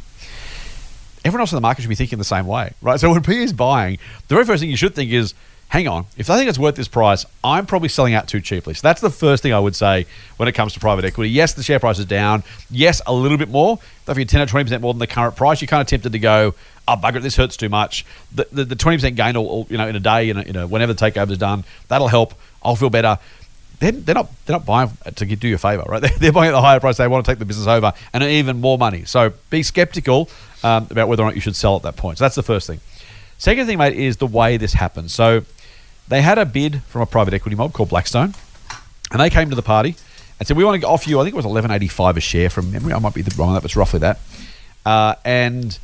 everyone 1.25 1.41
else 1.41 1.51
in 1.51 1.57
the 1.57 1.61
market 1.61 1.81
should 1.81 1.89
be 1.89 1.95
thinking 1.95 2.19
the 2.19 2.23
same 2.23 2.45
way, 2.45 2.71
right? 2.81 2.99
So 2.99 3.11
when 3.11 3.23
PE 3.23 3.37
is 3.37 3.51
buying, 3.51 3.97
the 4.27 4.35
very 4.35 4.45
first 4.45 4.61
thing 4.61 4.69
you 4.69 4.77
should 4.77 4.93
think 4.93 5.11
is, 5.11 5.33
hang 5.75 5.89
on, 5.89 6.05
if 6.15 6.27
they 6.27 6.37
think 6.37 6.47
it's 6.47 6.57
worth 6.57 6.75
this 6.75 6.87
price, 6.87 7.25
I'm 7.43 7.65
probably 7.65 7.89
selling 7.89 8.13
out 8.13 8.29
too 8.29 8.39
cheaply. 8.39 8.73
So 8.75 8.79
that's 8.81 9.01
the 9.01 9.09
first 9.09 9.43
thing 9.43 9.51
I 9.51 9.59
would 9.59 9.75
say 9.75 10.05
when 10.37 10.47
it 10.47 10.53
comes 10.53 10.71
to 10.71 10.79
private 10.79 11.03
equity. 11.03 11.29
Yes, 11.29 11.51
the 11.53 11.63
share 11.63 11.81
price 11.81 11.99
is 11.99 12.05
down. 12.05 12.43
Yes, 12.71 13.01
a 13.05 13.13
little 13.13 13.37
bit 13.37 13.49
more. 13.49 13.77
If 14.07 14.15
you're 14.15 14.25
10 14.25 14.39
or 14.39 14.45
20% 14.45 14.79
more 14.79 14.93
than 14.93 14.99
the 14.99 15.07
current 15.07 15.35
price, 15.35 15.59
you're 15.59 15.67
kind 15.67 15.81
of 15.81 15.87
tempted 15.87 16.13
to 16.13 16.19
go, 16.19 16.55
oh, 16.87 16.95
bugger 16.95 17.17
it, 17.17 17.23
this 17.23 17.35
hurts 17.35 17.57
too 17.57 17.67
much. 17.67 18.05
The, 18.33 18.47
the, 18.53 18.63
the 18.63 18.75
20% 18.77 19.17
gain, 19.17 19.35
will, 19.35 19.67
you 19.69 19.77
know, 19.77 19.85
in 19.85 19.97
a 19.97 19.99
day, 19.99 20.29
in 20.29 20.55
a, 20.55 20.65
whenever 20.65 20.93
the 20.93 21.11
takeover 21.11 21.31
is 21.31 21.39
done, 21.39 21.65
that'll 21.89 22.07
help. 22.07 22.35
I'll 22.63 22.77
feel 22.77 22.89
better. 22.89 23.19
They're, 23.79 23.91
they're 23.91 24.15
not 24.15 24.31
they're 24.45 24.55
not 24.55 24.65
buying 24.65 24.91
to 25.13 25.25
do 25.25 25.47
you 25.49 25.55
a 25.55 25.57
favor, 25.57 25.83
right? 25.89 26.01
They're, 26.01 26.17
they're 26.17 26.31
buying 26.31 26.47
at 26.47 26.53
the 26.53 26.61
higher 26.61 26.79
price. 26.79 26.95
They 26.95 27.09
want 27.09 27.25
to 27.25 27.29
take 27.29 27.39
the 27.39 27.45
business 27.45 27.67
over 27.67 27.91
and 28.13 28.23
even 28.23 28.61
more 28.61 28.77
money. 28.77 29.03
So 29.03 29.33
be 29.49 29.63
skeptical 29.63 30.29
um, 30.63 30.87
about 30.89 31.09
whether 31.09 31.23
or 31.23 31.25
not 31.25 31.35
you 31.35 31.41
should 31.41 31.57
sell 31.57 31.75
at 31.75 31.81
that 31.81 31.97
point. 31.97 32.17
So 32.17 32.23
that's 32.23 32.35
the 32.35 32.43
first 32.43 32.67
thing. 32.67 32.79
Second 33.37 33.67
thing, 33.67 33.77
mate, 33.77 33.97
is 33.97 34.15
the 34.15 34.27
way 34.27 34.55
this 34.55 34.71
happens. 34.71 35.13
So 35.13 35.43
they 36.07 36.21
had 36.21 36.37
a 36.37 36.45
bid 36.45 36.83
from 36.83 37.01
a 37.01 37.05
private 37.05 37.33
equity 37.33 37.55
mob 37.55 37.73
called 37.73 37.89
Blackstone, 37.89 38.33
and 39.11 39.19
they 39.19 39.29
came 39.29 39.49
to 39.49 39.55
the 39.55 39.61
party 39.61 39.95
and 40.39 40.47
said, 40.47 40.57
"We 40.57 40.63
want 40.63 40.81
to 40.81 40.87
offer 40.87 41.09
you. 41.09 41.19
I 41.19 41.23
think 41.23 41.33
it 41.33 41.37
was 41.37 41.45
eleven 41.45 41.71
eighty 41.71 41.87
five 41.87 42.17
a 42.17 42.21
share 42.21 42.49
from 42.49 42.71
memory. 42.71 42.93
I 42.93 42.99
might 42.99 43.13
be 43.13 43.23
wrong 43.37 43.49
on 43.49 43.55
that, 43.55 43.63
it's 43.63 43.75
roughly 43.75 43.99
that." 43.99 44.19
Uh, 44.85 45.15
and 45.23 45.77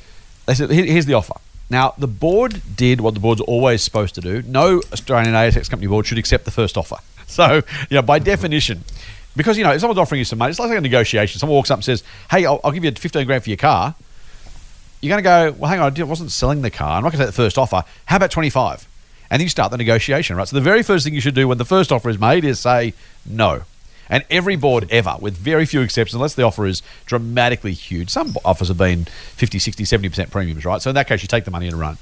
they 0.45 0.53
said, 0.53 0.69
"Here's 0.69 1.05
the 1.05 1.13
offer." 1.13 1.33
Now 1.69 1.93
the 1.97 2.07
board 2.07 2.61
did 2.75 3.01
what 3.01 3.13
the 3.13 3.19
board's 3.19 3.41
always 3.41 3.81
supposed 3.81 4.13
to 4.15 4.21
do. 4.21 4.41
No 4.43 4.81
Australian 4.91 5.33
ASX 5.33 5.69
company 5.69 5.87
board 5.87 6.05
should 6.05 6.17
accept 6.17 6.45
the 6.45 6.51
first 6.51 6.77
offer. 6.77 6.97
So, 7.31 7.61
you 7.89 7.95
know, 7.95 8.01
by 8.01 8.19
definition, 8.19 8.83
because 9.37 9.57
you 9.57 9.63
know, 9.63 9.71
if 9.71 9.79
someone's 9.79 9.97
offering 9.97 10.19
you 10.19 10.25
some 10.25 10.37
money, 10.37 10.49
it's 10.49 10.59
like 10.59 10.69
a 10.69 10.81
negotiation. 10.81 11.39
Someone 11.39 11.55
walks 11.55 11.71
up 11.71 11.77
and 11.77 11.85
says, 11.85 12.03
"Hey, 12.29 12.45
I'll, 12.45 12.59
I'll 12.61 12.73
give 12.73 12.83
you 12.83 12.91
fifteen 12.91 13.25
grand 13.25 13.41
for 13.41 13.49
your 13.49 13.55
car." 13.55 13.95
You're 14.99 15.11
going 15.17 15.23
to 15.23 15.53
go, 15.53 15.57
"Well, 15.57 15.69
hang 15.71 15.79
on, 15.79 15.97
I 15.97 16.03
wasn't 16.03 16.31
selling 16.31 16.61
the 16.61 16.69
car. 16.69 16.97
I'm 16.97 17.03
not 17.03 17.13
going 17.13 17.19
to 17.21 17.25
take 17.27 17.33
the 17.33 17.41
first 17.41 17.57
offer. 17.57 17.85
How 18.03 18.17
about 18.17 18.31
twenty 18.31 18.49
five? 18.49 18.85
And 19.31 19.39
then 19.39 19.45
you 19.45 19.49
start 19.49 19.71
the 19.71 19.77
negotiation, 19.77 20.35
right? 20.35 20.45
So 20.45 20.57
the 20.57 20.61
very 20.61 20.83
first 20.83 21.05
thing 21.05 21.13
you 21.13 21.21
should 21.21 21.35
do 21.35 21.47
when 21.47 21.57
the 21.57 21.65
first 21.65 21.89
offer 21.93 22.09
is 22.09 22.19
made 22.19 22.43
is 22.43 22.59
say 22.59 22.93
no. 23.25 23.61
And 24.09 24.25
every 24.29 24.57
board 24.57 24.87
ever, 24.91 25.15
with 25.21 25.37
very 25.37 25.65
few 25.65 25.79
exceptions, 25.79 26.15
unless 26.15 26.35
the 26.35 26.43
offer 26.43 26.65
is 26.65 26.83
dramatically 27.05 27.71
huge, 27.71 28.09
some 28.09 28.35
offers 28.43 28.67
have 28.67 28.77
been 28.77 29.05
50, 29.05 29.57
60, 29.57 29.85
70% 29.85 30.31
premiums, 30.31 30.65
right? 30.65 30.81
So 30.81 30.89
in 30.89 30.95
that 30.95 31.07
case, 31.07 31.21
you 31.21 31.29
take 31.29 31.45
the 31.45 31.51
money 31.51 31.67
and 31.67 31.79
run. 31.79 31.97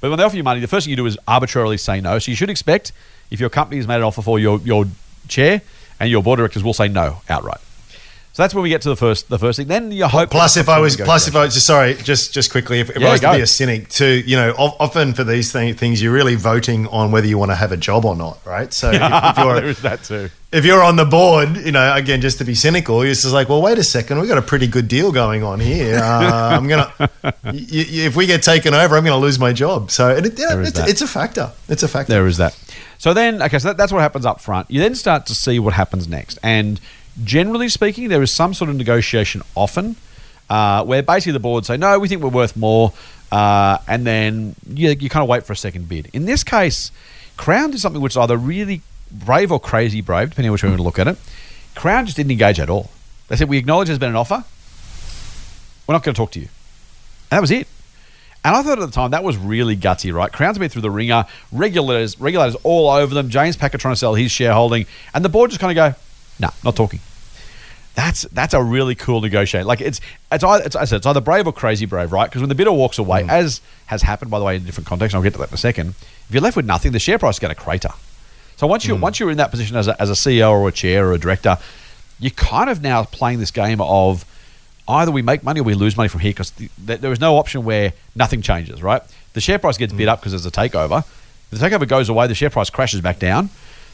But 0.00 0.10
when 0.10 0.18
they 0.18 0.24
offer 0.24 0.36
you 0.36 0.42
money, 0.42 0.58
the 0.58 0.66
first 0.66 0.84
thing 0.84 0.90
you 0.90 0.96
do 0.96 1.06
is 1.06 1.16
arbitrarily 1.28 1.76
say 1.76 2.00
no. 2.00 2.18
So 2.18 2.32
you 2.32 2.36
should 2.36 2.50
expect 2.50 2.90
if 3.30 3.38
your 3.38 3.48
company 3.48 3.76
has 3.76 3.86
made 3.86 3.98
an 3.98 4.02
offer 4.02 4.20
for 4.20 4.40
your, 4.40 4.58
your 4.62 4.86
chair 5.28 5.62
and 6.00 6.10
your 6.10 6.20
board 6.20 6.38
directors 6.38 6.64
will 6.64 6.74
say 6.74 6.88
no 6.88 7.22
outright. 7.28 7.60
So 8.34 8.42
that's 8.42 8.54
when 8.54 8.62
we 8.62 8.70
get 8.70 8.80
to 8.82 8.88
the 8.88 8.96
first 8.96 9.28
the 9.28 9.38
first 9.38 9.58
thing. 9.58 9.66
Then 9.68 9.92
you 9.92 10.06
hope. 10.08 10.30
Plus, 10.30 10.56
if 10.56 10.70
I 10.70 10.78
was, 10.78 10.96
plus 10.96 11.28
if 11.28 11.36
I 11.36 11.44
was, 11.44 11.52
just 11.52 11.66
sorry, 11.66 11.94
just 11.96 12.32
just 12.32 12.50
quickly, 12.50 12.80
if, 12.80 12.88
if 12.88 12.96
Yeah, 12.98 13.08
I 13.08 13.12
was 13.12 13.20
go. 13.20 13.30
to 13.32 13.36
be 13.36 13.42
a 13.42 13.46
cynic, 13.46 13.90
too, 13.90 14.22
you 14.26 14.36
know, 14.36 14.54
of- 14.56 14.74
often 14.80 15.12
for 15.12 15.22
these 15.22 15.52
thing, 15.52 15.74
things, 15.74 16.02
you're 16.02 16.14
really 16.14 16.34
voting 16.34 16.86
on 16.86 17.12
whether 17.12 17.26
you 17.26 17.36
want 17.36 17.50
to 17.50 17.54
have 17.56 17.72
a 17.72 17.76
job 17.76 18.06
or 18.06 18.16
not, 18.16 18.38
right? 18.46 18.72
So 18.72 18.90
if, 18.90 19.02
if 19.02 19.36
you're 19.44 19.64
is 19.64 19.82
that 19.82 20.04
too. 20.04 20.30
if 20.50 20.64
you're 20.64 20.82
on 20.82 20.96
the 20.96 21.04
board, 21.04 21.58
you 21.58 21.72
know, 21.72 21.94
again, 21.94 22.22
just 22.22 22.38
to 22.38 22.44
be 22.44 22.54
cynical, 22.54 23.04
you're 23.04 23.12
just 23.12 23.26
like, 23.34 23.50
well, 23.50 23.60
wait 23.60 23.76
a 23.76 23.84
second, 23.84 24.18
we've 24.18 24.28
got 24.30 24.38
a 24.38 24.42
pretty 24.42 24.66
good 24.66 24.88
deal 24.88 25.12
going 25.12 25.42
on 25.42 25.60
here. 25.60 25.98
Uh, 25.98 26.56
I'm 26.56 26.66
gonna, 26.68 26.90
y- 26.98 27.10
y- 27.44 27.66
if 28.08 28.16
we 28.16 28.24
get 28.24 28.42
taken 28.42 28.72
over, 28.72 28.96
I'm 28.96 29.04
gonna 29.04 29.18
lose 29.18 29.38
my 29.38 29.52
job. 29.52 29.90
So 29.90 30.08
it, 30.08 30.24
it, 30.24 30.36
There 30.36 30.62
it's, 30.62 30.78
it's 30.78 31.02
a 31.02 31.06
factor. 31.06 31.52
It's 31.68 31.82
a 31.82 31.88
factor. 31.88 32.14
There 32.14 32.26
is 32.26 32.38
that. 32.38 32.58
So 32.96 33.12
then, 33.12 33.42
okay, 33.42 33.58
so 33.58 33.68
that, 33.68 33.76
that's 33.76 33.92
what 33.92 34.00
happens 34.00 34.24
up 34.24 34.40
front. 34.40 34.70
You 34.70 34.80
then 34.80 34.94
start 34.94 35.26
to 35.26 35.34
see 35.34 35.58
what 35.58 35.74
happens 35.74 36.08
next. 36.08 36.38
And 36.42 36.80
generally 37.24 37.68
speaking, 37.68 38.08
there 38.08 38.22
is 38.22 38.32
some 38.32 38.54
sort 38.54 38.70
of 38.70 38.76
negotiation 38.76 39.42
often 39.54 39.96
uh, 40.48 40.84
where 40.84 41.02
basically 41.02 41.32
the 41.32 41.40
board 41.40 41.66
say, 41.66 41.76
no, 41.76 41.98
we 41.98 42.08
think 42.08 42.22
we're 42.22 42.28
worth 42.28 42.56
more. 42.56 42.92
Uh, 43.30 43.78
and 43.88 44.06
then 44.06 44.54
you, 44.68 44.90
you 44.90 45.08
kind 45.08 45.22
of 45.22 45.28
wait 45.28 45.44
for 45.44 45.52
a 45.52 45.56
second 45.56 45.88
bid. 45.88 46.10
In 46.12 46.26
this 46.26 46.44
case, 46.44 46.92
Crown 47.36 47.70
did 47.70 47.80
something 47.80 48.02
which 48.02 48.12
is 48.12 48.16
either 48.18 48.36
really 48.36 48.82
brave 49.10 49.50
or 49.50 49.58
crazy 49.58 50.00
brave, 50.00 50.30
depending 50.30 50.50
on 50.50 50.52
which 50.52 50.62
way 50.62 50.68
you 50.68 50.72
want 50.72 50.80
to 50.80 50.84
look 50.84 50.98
at 50.98 51.08
it. 51.08 51.18
Crown 51.74 52.04
just 52.04 52.16
didn't 52.16 52.32
engage 52.32 52.60
at 52.60 52.68
all. 52.68 52.90
They 53.28 53.36
said, 53.36 53.48
we 53.48 53.56
acknowledge 53.56 53.88
there's 53.88 53.98
been 53.98 54.10
an 54.10 54.16
offer. 54.16 54.44
We're 55.86 55.94
not 55.94 56.02
going 56.02 56.14
to 56.14 56.18
talk 56.18 56.30
to 56.32 56.40
you. 56.40 56.48
And 57.30 57.38
that 57.38 57.40
was 57.40 57.50
it. 57.50 57.66
And 58.44 58.56
I 58.56 58.62
thought 58.62 58.78
at 58.78 58.86
the 58.86 58.92
time 58.92 59.12
that 59.12 59.22
was 59.24 59.36
really 59.36 59.76
gutsy, 59.76 60.12
right? 60.12 60.32
Crown's 60.32 60.58
been 60.58 60.68
through 60.68 60.82
the 60.82 60.90
wringer, 60.90 61.24
regulators, 61.52 62.20
regulators 62.20 62.56
all 62.64 62.90
over 62.90 63.14
them. 63.14 63.30
James 63.30 63.56
Packer 63.56 63.78
trying 63.78 63.94
to 63.94 63.98
sell 63.98 64.14
his 64.14 64.32
shareholding, 64.32 64.86
and 65.14 65.24
the 65.24 65.28
board 65.28 65.50
just 65.50 65.60
kind 65.60 65.70
of 65.70 65.76
go, 65.76 65.98
"Nah, 66.42 66.50
not 66.64 66.76
talking." 66.76 67.00
That's 67.94 68.22
that's 68.32 68.54
a 68.54 68.62
really 68.62 68.94
cool 68.94 69.20
negotiation. 69.20 69.66
Like 69.66 69.80
it's 69.80 70.00
it's 70.30 70.42
either, 70.42 70.64
it's, 70.64 70.74
I 70.74 70.84
said, 70.84 70.96
it's 70.96 71.06
either 71.06 71.20
brave 71.20 71.46
or 71.46 71.52
crazy 71.52 71.84
brave, 71.84 72.10
right? 72.10 72.28
Because 72.28 72.40
when 72.40 72.48
the 72.48 72.54
bidder 72.54 72.72
walks 72.72 72.98
away, 72.98 73.22
mm. 73.22 73.30
as 73.30 73.60
has 73.86 74.02
happened 74.02 74.30
by 74.30 74.38
the 74.38 74.44
way 74.44 74.56
in 74.56 74.64
different 74.64 74.86
contexts, 74.86 75.14
and 75.14 75.18
I'll 75.18 75.22
get 75.22 75.34
to 75.34 75.38
that 75.40 75.48
in 75.48 75.54
a 75.54 75.58
second. 75.58 75.90
If 75.90 76.28
you're 76.30 76.42
left 76.42 76.56
with 76.56 76.64
nothing, 76.64 76.92
the 76.92 76.98
share 76.98 77.18
price 77.18 77.36
is 77.36 77.38
going 77.38 77.54
to 77.54 77.60
crater. 77.60 77.90
So 78.56 78.66
once 78.66 78.86
you 78.86 78.96
mm. 78.96 79.00
once 79.00 79.20
you're 79.20 79.30
in 79.30 79.36
that 79.38 79.50
position 79.50 79.76
as 79.76 79.88
a, 79.88 80.00
as 80.00 80.08
a 80.08 80.14
CEO 80.14 80.52
or 80.52 80.68
a 80.68 80.72
chair 80.72 81.08
or 81.08 81.12
a 81.12 81.18
director, 81.18 81.58
you're 82.18 82.30
kind 82.30 82.70
of 82.70 82.80
now 82.80 83.04
playing 83.04 83.40
this 83.40 83.50
game 83.50 83.80
of 83.80 84.24
either 84.88 85.10
we 85.10 85.20
make 85.20 85.42
money 85.42 85.60
or 85.60 85.64
we 85.64 85.74
lose 85.74 85.96
money 85.96 86.08
from 86.08 86.20
here 86.20 86.30
because 86.30 86.50
the, 86.52 86.70
th- 86.86 87.00
there 87.00 87.12
is 87.12 87.20
no 87.20 87.36
option 87.36 87.64
where 87.64 87.92
nothing 88.14 88.40
changes, 88.40 88.82
right? 88.82 89.02
The 89.34 89.40
share 89.40 89.58
price 89.58 89.76
gets 89.76 89.92
bid 89.92 90.08
mm. 90.08 90.12
up 90.12 90.20
because 90.20 90.32
there's 90.32 90.46
a 90.46 90.50
takeover. 90.50 91.00
If 91.50 91.58
the 91.58 91.66
takeover 91.66 91.86
goes 91.86 92.08
away, 92.08 92.26
the 92.26 92.34
share 92.34 92.50
price 92.50 92.70
crashes 92.70 93.02
back 93.02 93.18
down. 93.18 93.50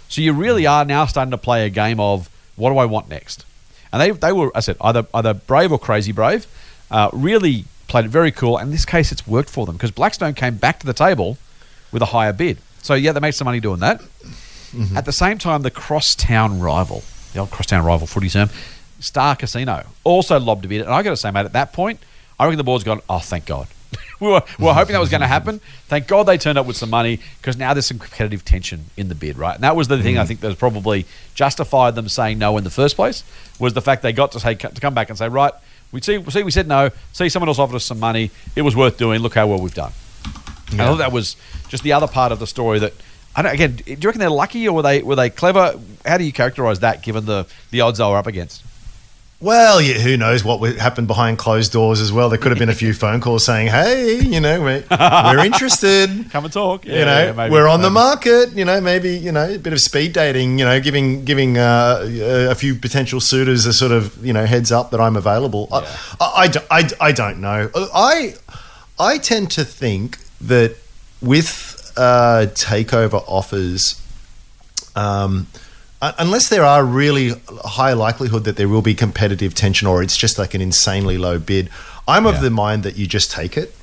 So 0.09 0.21
you 0.21 0.33
really 0.33 0.67
are 0.67 0.85
now 0.85 1.07
starting 1.07 1.33
to 1.33 1.39
play 1.39 1.67
a 1.67 1.71
game 1.71 1.99
of 1.99 2.31
what 2.59 2.71
do 2.71 2.79
I 2.79 2.85
want 2.85 3.09
next? 3.09 3.45
And 3.93 4.03
they, 4.03 4.11
they 4.11 4.33
were, 4.33 4.51
I 4.55 4.61
said, 4.61 4.77
either 4.81 5.07
either 5.15 5.33
brave 5.35 5.73
or 5.73 5.79
crazy 5.79 6.13
brave. 6.13 6.47
Uh, 6.91 7.11
really 7.13 7.65
played 7.87 8.05
it 8.05 8.09
very 8.09 8.31
cool. 8.31 8.59
And 8.59 8.67
in 8.69 8.73
this 8.73 8.85
case, 8.85 9.13
it's 9.13 9.27
worked 9.27 9.51
for 9.51 9.65
them 9.67 9.77
because 9.77 9.91
Blackstone 9.91 10.35
came 10.35 10.57
back 10.57 10.79
to 10.81 10.87
the 10.87 10.93
table 10.93 11.39
with 11.93 12.03
a 12.03 12.07
higher 12.07 12.33
bid. 12.33 12.59
So 12.83 12.95
yeah, 12.95 13.13
they 13.13 13.21
made 13.21 13.33
some 13.33 13.47
money 13.47 13.61
doing 13.61 13.81
that. 13.81 14.03
At 14.97 15.07
the 15.07 15.13
same 15.13 15.39
time, 15.39 15.63
the 15.63 15.71
crosstown 15.71 16.61
rival, 16.61 17.03
the 17.33 17.41
old 17.41 17.51
crosstown 17.51 17.85
rival 17.85 18.07
footy 18.07 18.29
term, 18.29 18.51
Star 19.01 19.35
Casino, 19.35 19.87
also 20.05 20.39
lobbed 20.39 20.65
a 20.67 20.69
bid. 20.69 20.83
And 20.83 20.91
I 20.91 21.03
got 21.03 21.11
to 21.11 21.17
say, 21.17 21.31
mate, 21.31 21.47
at 21.47 21.55
that 21.55 21.73
point, 21.73 22.01
I 22.39 22.45
reckon 22.45 22.59
the 22.59 22.65
board's 22.65 22.85
gone, 22.85 23.01
oh, 23.09 23.19
thank 23.19 23.47
God. 23.47 23.67
we, 24.21 24.29
were, 24.29 24.43
we 24.59 24.65
were 24.65 24.75
hoping 24.75 24.93
that 24.93 25.01
was 25.01 25.11
going 25.11 25.21
to 25.21 25.27
happen. 25.27 25.61
Thank 25.87 26.07
God 26.07 26.25
they 26.25 26.39
turned 26.39 26.59
up 26.59 26.67
with 26.67 26.77
some 26.77 26.91
money 26.91 27.21
because 27.39 27.57
now 27.57 27.75
there's 27.75 27.87
some 27.87 27.99
competitive 27.99 28.45
tension 28.45 28.87
in 28.97 29.09
the 29.09 29.15
bid, 29.15 29.39
right? 29.39 29.55
And 29.55 29.65
that 29.65 29.77
was 29.77 29.89
the 29.89 30.03
thing 30.03 30.19
I 30.19 30.25
mm. 30.25 30.29
think 30.29 30.41
that 30.41 30.59
probably 30.59 31.07
justified 31.35 31.95
them 31.95 32.09
saying 32.09 32.39
no 32.39 32.57
in 32.57 32.65
the 32.65 32.71
first 32.71 32.97
place 32.97 33.25
was 33.59 33.75
the 33.75 33.83
fact 33.83 34.03
they 34.03 34.13
got 34.13 34.33
to 34.33 34.41
say 34.41 34.55
to 34.55 34.81
come 34.81 34.95
back 34.95 35.09
and 35.09 35.19
say, 35.19 35.29
right, 35.29 35.53
we 35.93 36.01
see, 36.01 36.23
see 36.31 36.43
we 36.43 36.51
said 36.51 36.69
no, 36.69 36.91
see 37.13 37.29
someone 37.29 37.49
else 37.49 37.59
offered 37.59 37.77
us 37.77 37.85
some 37.85 38.01
money, 38.01 38.31
it 38.55 38.63
was 38.63 38.77
worth 38.77 38.99
doing. 38.99 39.21
Look 39.21 39.35
how 39.35 39.47
well 39.47 39.61
we've 39.61 39.75
done. 39.75 39.93
And 40.71 40.83
I 40.83 40.87
thought 40.87 40.99
that 40.99 41.13
was 41.13 41.37
just 41.69 41.83
the 41.83 41.95
other 41.95 42.07
part 42.07 42.31
of 42.31 42.41
the 42.41 42.47
story 42.47 42.79
that 42.81 42.93
I 43.35 43.43
don't, 43.43 43.55
again. 43.55 43.77
Do 43.77 43.85
you 43.93 43.97
reckon 44.05 44.19
they're 44.19 44.31
lucky 44.31 44.69
or 44.69 44.75
were 44.75 44.83
they 44.83 45.03
were 45.03 45.17
they 45.17 45.31
clever? 45.31 45.79
How 46.05 46.19
do 46.19 46.25
you 46.25 46.33
characterise 46.33 46.81
that 46.81 47.03
given 47.03 47.25
the 47.25 47.47
the 47.71 47.81
odds 47.81 47.99
they 47.99 48.05
were 48.05 48.17
up 48.17 48.27
against? 48.27 48.65
Well, 49.41 49.81
yeah, 49.81 49.95
who 49.95 50.17
knows 50.17 50.43
what 50.43 50.61
happened 50.79 51.07
behind 51.07 51.39
closed 51.39 51.71
doors 51.71 52.01
as 52.01 52.11
well? 52.11 52.29
There 52.29 52.39
could 52.39 52.51
have 52.51 52.59
been 52.59 52.69
a 52.69 52.75
few 52.75 52.93
phone 52.93 53.21
calls 53.21 53.45
saying, 53.45 53.69
"Hey, 53.69 54.19
you 54.19 54.41
know, 54.41 54.61
we're, 54.61 54.85
we're 54.91 55.45
interested." 55.45 56.29
Come 56.31 56.45
and 56.45 56.53
talk. 56.53 56.85
you 56.85 57.05
know, 57.05 57.49
we're 57.49 57.69
on 57.69 57.81
the 57.81 57.91
market. 57.91 58.51
You 58.55 58.65
know, 58.65 58.81
maybe 58.81 59.17
you 59.17 59.31
know 59.31 59.49
a 59.49 59.59
bit 59.59 59.73
of 59.73 59.81
speed 59.81 60.13
dating. 60.13 60.59
You 60.59 60.65
know, 60.65 60.81
giving 60.81 61.25
giving 61.25 61.57
uh, 61.57 62.49
a 62.51 62.55
few 62.57 62.75
potential 62.75 63.21
suitors 63.21 63.65
a 63.65 63.73
sort 63.73 63.93
of 63.93 64.25
you 64.27 64.33
know 64.33 64.45
heads 64.45 64.73
up 64.73 64.91
that 64.91 65.01
I'm 65.01 65.15
available. 65.15 65.69
I, 65.71 65.79
I, 66.21 66.53
I, 66.73 66.91
I, 67.01 67.13
don't 67.13 67.41
know. 67.41 67.71
I 67.95 68.35
I 68.99 69.19
tend 69.19 69.53
to 69.53 69.65
think 69.65 70.19
that 70.41 70.77
with 71.23 71.93
uh, 71.97 72.47
takeover 72.55 73.23
offers, 73.29 74.03
um, 74.97 75.47
unless 76.01 76.49
there 76.49 76.65
are 76.65 76.85
really 76.85 77.33
high 77.65 77.93
likelihood 77.93 78.45
that 78.45 78.57
there 78.57 78.69
will 78.69 78.83
be 78.83 78.95
competitive 78.95 79.55
tension 79.55 79.89
or 79.89 80.03
it's 80.03 80.17
just 80.17 80.39
like 80.39 80.55
an 80.55 80.61
insanely 80.61 81.19
low 81.19 81.39
bid, 81.39 81.71
I'm 82.07 82.27
of 82.27 82.41
the 82.41 82.51
mind 82.51 82.83
that 82.85 82.97
you 82.97 83.07
just 83.07 83.31
take 83.31 83.57
it. 83.57 83.75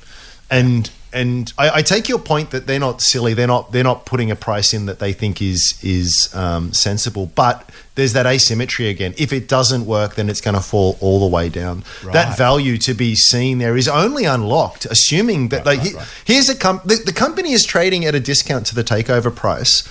And 0.50 0.90
and 1.12 1.50
I, 1.56 1.78
I 1.78 1.82
take 1.82 2.08
your 2.08 2.18
point 2.18 2.50
that 2.50 2.66
they're 2.66 2.78
not 2.80 3.00
silly. 3.00 3.32
They're 3.32 3.46
not 3.46 3.72
they're 3.72 3.84
not 3.84 4.04
putting 4.06 4.30
a 4.30 4.36
price 4.36 4.74
in 4.74 4.86
that 4.86 4.98
they 4.98 5.12
think 5.12 5.40
is 5.40 5.78
is 5.82 6.28
um, 6.34 6.72
sensible. 6.72 7.30
But 7.34 7.68
there's 7.94 8.12
that 8.12 8.26
asymmetry 8.26 8.88
again. 8.88 9.14
If 9.16 9.32
it 9.32 9.48
doesn't 9.48 9.86
work, 9.86 10.14
then 10.16 10.28
it's 10.28 10.40
going 10.40 10.54
to 10.56 10.60
fall 10.60 10.98
all 11.00 11.20
the 11.20 11.26
way 11.34 11.48
down. 11.48 11.84
That 12.12 12.36
value 12.36 12.76
to 12.78 12.94
be 12.94 13.14
seen 13.14 13.58
there 13.58 13.76
is 13.76 13.88
only 13.88 14.24
unlocked, 14.24 14.84
assuming 14.86 15.48
that 15.48 15.64
like 15.66 15.80
he- 15.80 15.94
here's 16.24 16.48
a 16.48 16.54
com- 16.56 16.80
the, 16.84 16.96
the 16.96 17.12
company 17.12 17.52
is 17.52 17.64
trading 17.64 18.04
at 18.04 18.14
a 18.14 18.20
discount 18.20 18.66
to 18.66 18.74
the 18.74 18.84
takeover 18.84 19.34
price. 19.34 19.88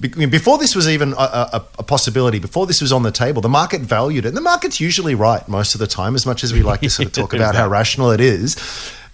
Be- 0.00 0.26
Before 0.26 0.58
this 0.58 0.74
was 0.76 0.88
even 0.88 1.12
a, 1.12 1.16
a, 1.16 1.64
a 1.78 1.82
possibility, 1.82 2.38
before 2.38 2.66
this 2.66 2.80
was 2.80 2.92
on 2.92 3.02
the 3.02 3.10
table, 3.10 3.42
the 3.42 3.48
market 3.48 3.80
valued 3.80 4.24
it. 4.24 4.28
And 4.28 4.36
the 4.36 4.40
market's 4.42 4.80
usually 4.80 5.14
right 5.14 5.46
most 5.48 5.74
of 5.74 5.80
the 5.80 5.86
time, 5.86 6.14
as 6.14 6.24
much 6.26 6.44
as 6.44 6.52
we 6.52 6.62
like 6.62 6.80
to 6.80 6.90
sort 6.90 7.06
of 7.06 7.12
talk 7.12 7.32
about 7.34 7.54
how 7.54 7.68
rational 7.68 8.10
it 8.10 8.20
is. 8.20 8.56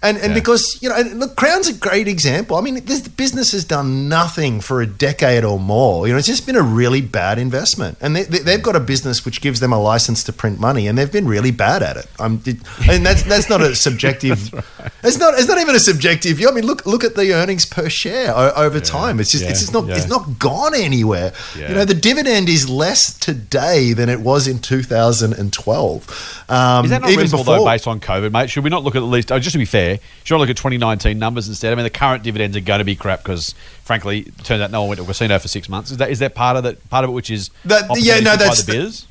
And, 0.05 0.17
and 0.17 0.29
Yeah. 0.29 0.33
because, 0.35 0.77
you 0.81 0.89
know, 0.89 0.95
and 0.95 1.19
look, 1.19 1.35
Crown's 1.35 1.67
a 1.67 1.73
great 1.73 2.07
example. 2.07 2.57
I 2.57 2.61
mean, 2.61 2.85
this 2.85 3.01
business 3.07 3.51
has 3.53 3.65
done 3.65 4.07
nothing 4.07 4.61
for 4.61 4.81
a 4.81 4.85
decade 4.87 5.43
or 5.43 5.59
more. 5.59 6.05
You 6.07 6.13
know, 6.13 6.19
it's 6.19 6.27
just 6.27 6.45
been 6.45 6.55
a 6.55 6.61
really 6.61 7.01
bad 7.01 7.39
investment. 7.39 7.97
And 8.01 8.15
they, 8.15 8.23
they, 8.23 8.39
they've 8.39 8.61
got 8.61 8.75
a 8.75 8.79
business 8.79 9.25
which 9.25 9.41
gives 9.41 9.59
them 9.59 9.73
a 9.73 9.79
license 9.79 10.23
to 10.25 10.33
print 10.33 10.59
money, 10.59 10.87
and 10.87 10.97
they've 10.97 11.11
been 11.11 11.27
really 11.27 11.51
bad 11.51 11.81
at 11.83 11.97
it. 11.97 12.07
Um, 12.19 12.37
did, 12.37 12.61
and 12.89 13.05
that's 13.05 13.23
that's 13.23 13.49
not 13.49 13.61
a 13.61 13.75
subjective. 13.87 14.53
It's 15.03 15.17
not. 15.17 15.33
It's 15.39 15.47
not 15.47 15.57
even 15.59 15.75
a 15.75 15.79
subjective 15.79 16.37
view. 16.37 16.49
I 16.49 16.51
mean, 16.53 16.65
look 16.65 16.85
look 16.85 17.03
at 17.03 17.15
the 17.15 17.33
earnings 17.33 17.65
per 17.65 17.89
share 17.89 18.31
o- 18.35 18.53
over 18.55 18.79
time. 18.79 19.19
It's 19.19 19.31
just 19.31 19.43
yeah, 19.43 19.49
it's 19.51 19.59
just 19.61 19.73
not 19.73 19.87
yeah. 19.87 19.95
it's 19.97 20.07
not 20.07 20.37
gone 20.39 20.75
anywhere. 20.75 21.33
Yeah. 21.57 21.69
You 21.69 21.75
know, 21.75 21.85
the 21.85 21.93
dividend 21.95 22.47
is 22.49 22.69
less 22.69 23.17
today 23.17 23.93
than 23.93 24.09
it 24.09 24.19
was 24.19 24.47
in 24.47 24.59
2012. 24.59 26.45
Um, 26.49 26.85
Is 26.85 26.91
that 26.91 27.01
not 27.01 27.09
even 27.09 27.21
reasonable 27.21 27.43
before, 27.43 27.57
though, 27.59 27.65
based 27.65 27.87
on 27.87 27.99
COVID, 27.99 28.31
mate? 28.31 28.49
Should 28.49 28.63
we 28.63 28.69
not 28.69 28.83
look 28.83 28.95
at 28.95 29.01
at 29.01 29.05
least? 29.05 29.31
Oh, 29.31 29.39
just 29.39 29.53
to 29.53 29.57
be 29.57 29.65
fair, 29.65 29.94
should 30.23 30.35
we 30.35 30.37
not 30.37 30.41
look 30.41 30.49
at 30.49 30.57
2019 30.57 31.17
numbers 31.19 31.47
instead? 31.47 31.71
I 31.71 31.75
mean, 31.75 31.83
the 31.83 31.89
current 31.89 32.23
dividends 32.23 32.55
are 32.55 32.61
going 32.61 32.79
to 32.79 32.85
be 32.85 32.95
crap 32.95 33.23
because, 33.23 33.53
frankly, 33.83 34.19
it 34.21 34.43
turns 34.43 34.61
out 34.61 34.71
no 34.71 34.81
one 34.81 34.89
went 34.89 34.97
to 34.99 35.03
a 35.03 35.07
casino 35.07 35.37
for 35.39 35.47
six 35.47 35.67
months. 35.69 35.91
Is 35.91 35.97
that 35.97 36.09
is 36.09 36.19
that 36.19 36.35
part 36.35 36.57
of 36.57 36.63
that 36.63 36.89
part 36.89 37.03
of 37.03 37.09
it, 37.09 37.13
which 37.13 37.29
is 37.29 37.49
That- 37.65 37.85
yeah, 37.97 38.19
no, 38.19 38.35
that's 38.35 38.63
the 38.63 38.71
the- 38.71 38.77
bidders? 38.77 39.07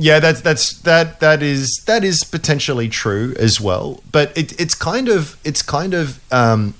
Yeah, 0.00 0.20
that's 0.20 0.40
that's 0.42 0.78
that 0.82 1.18
that 1.18 1.42
is 1.42 1.82
that 1.86 2.04
is 2.04 2.22
potentially 2.22 2.88
true 2.88 3.34
as 3.36 3.60
well. 3.60 4.00
But 4.12 4.36
it, 4.38 4.58
it's 4.60 4.76
kind 4.76 5.08
of 5.08 5.36
it's 5.42 5.60
kind 5.60 5.92
of 5.92 6.20
um, 6.32 6.74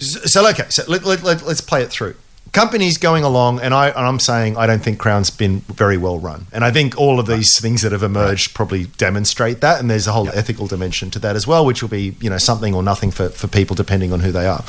so 0.00 0.48
okay. 0.48 0.64
So 0.70 0.82
let, 0.88 1.04
let, 1.04 1.22
let, 1.22 1.42
let's 1.42 1.60
play 1.60 1.82
it 1.82 1.90
through. 1.90 2.16
Companies 2.52 2.98
going 2.98 3.22
along, 3.22 3.60
and 3.60 3.72
I 3.72 3.90
and 3.90 4.06
I'm 4.06 4.18
saying 4.18 4.56
I 4.56 4.66
don't 4.66 4.82
think 4.82 4.98
Crown's 4.98 5.30
been 5.30 5.60
very 5.60 5.96
well 5.96 6.18
run, 6.18 6.46
and 6.52 6.64
I 6.64 6.72
think 6.72 6.98
all 6.98 7.20
of 7.20 7.26
these 7.26 7.60
things 7.60 7.82
that 7.82 7.92
have 7.92 8.02
emerged 8.02 8.54
probably 8.54 8.86
demonstrate 8.86 9.60
that. 9.60 9.78
And 9.78 9.88
there's 9.88 10.08
a 10.08 10.12
whole 10.12 10.28
ethical 10.30 10.66
dimension 10.66 11.10
to 11.12 11.20
that 11.20 11.36
as 11.36 11.46
well, 11.46 11.64
which 11.64 11.80
will 11.80 11.88
be 11.88 12.16
you 12.20 12.28
know 12.28 12.38
something 12.38 12.74
or 12.74 12.82
nothing 12.82 13.12
for, 13.12 13.28
for 13.28 13.46
people 13.46 13.76
depending 13.76 14.12
on 14.12 14.18
who 14.18 14.32
they 14.32 14.46
are. 14.46 14.64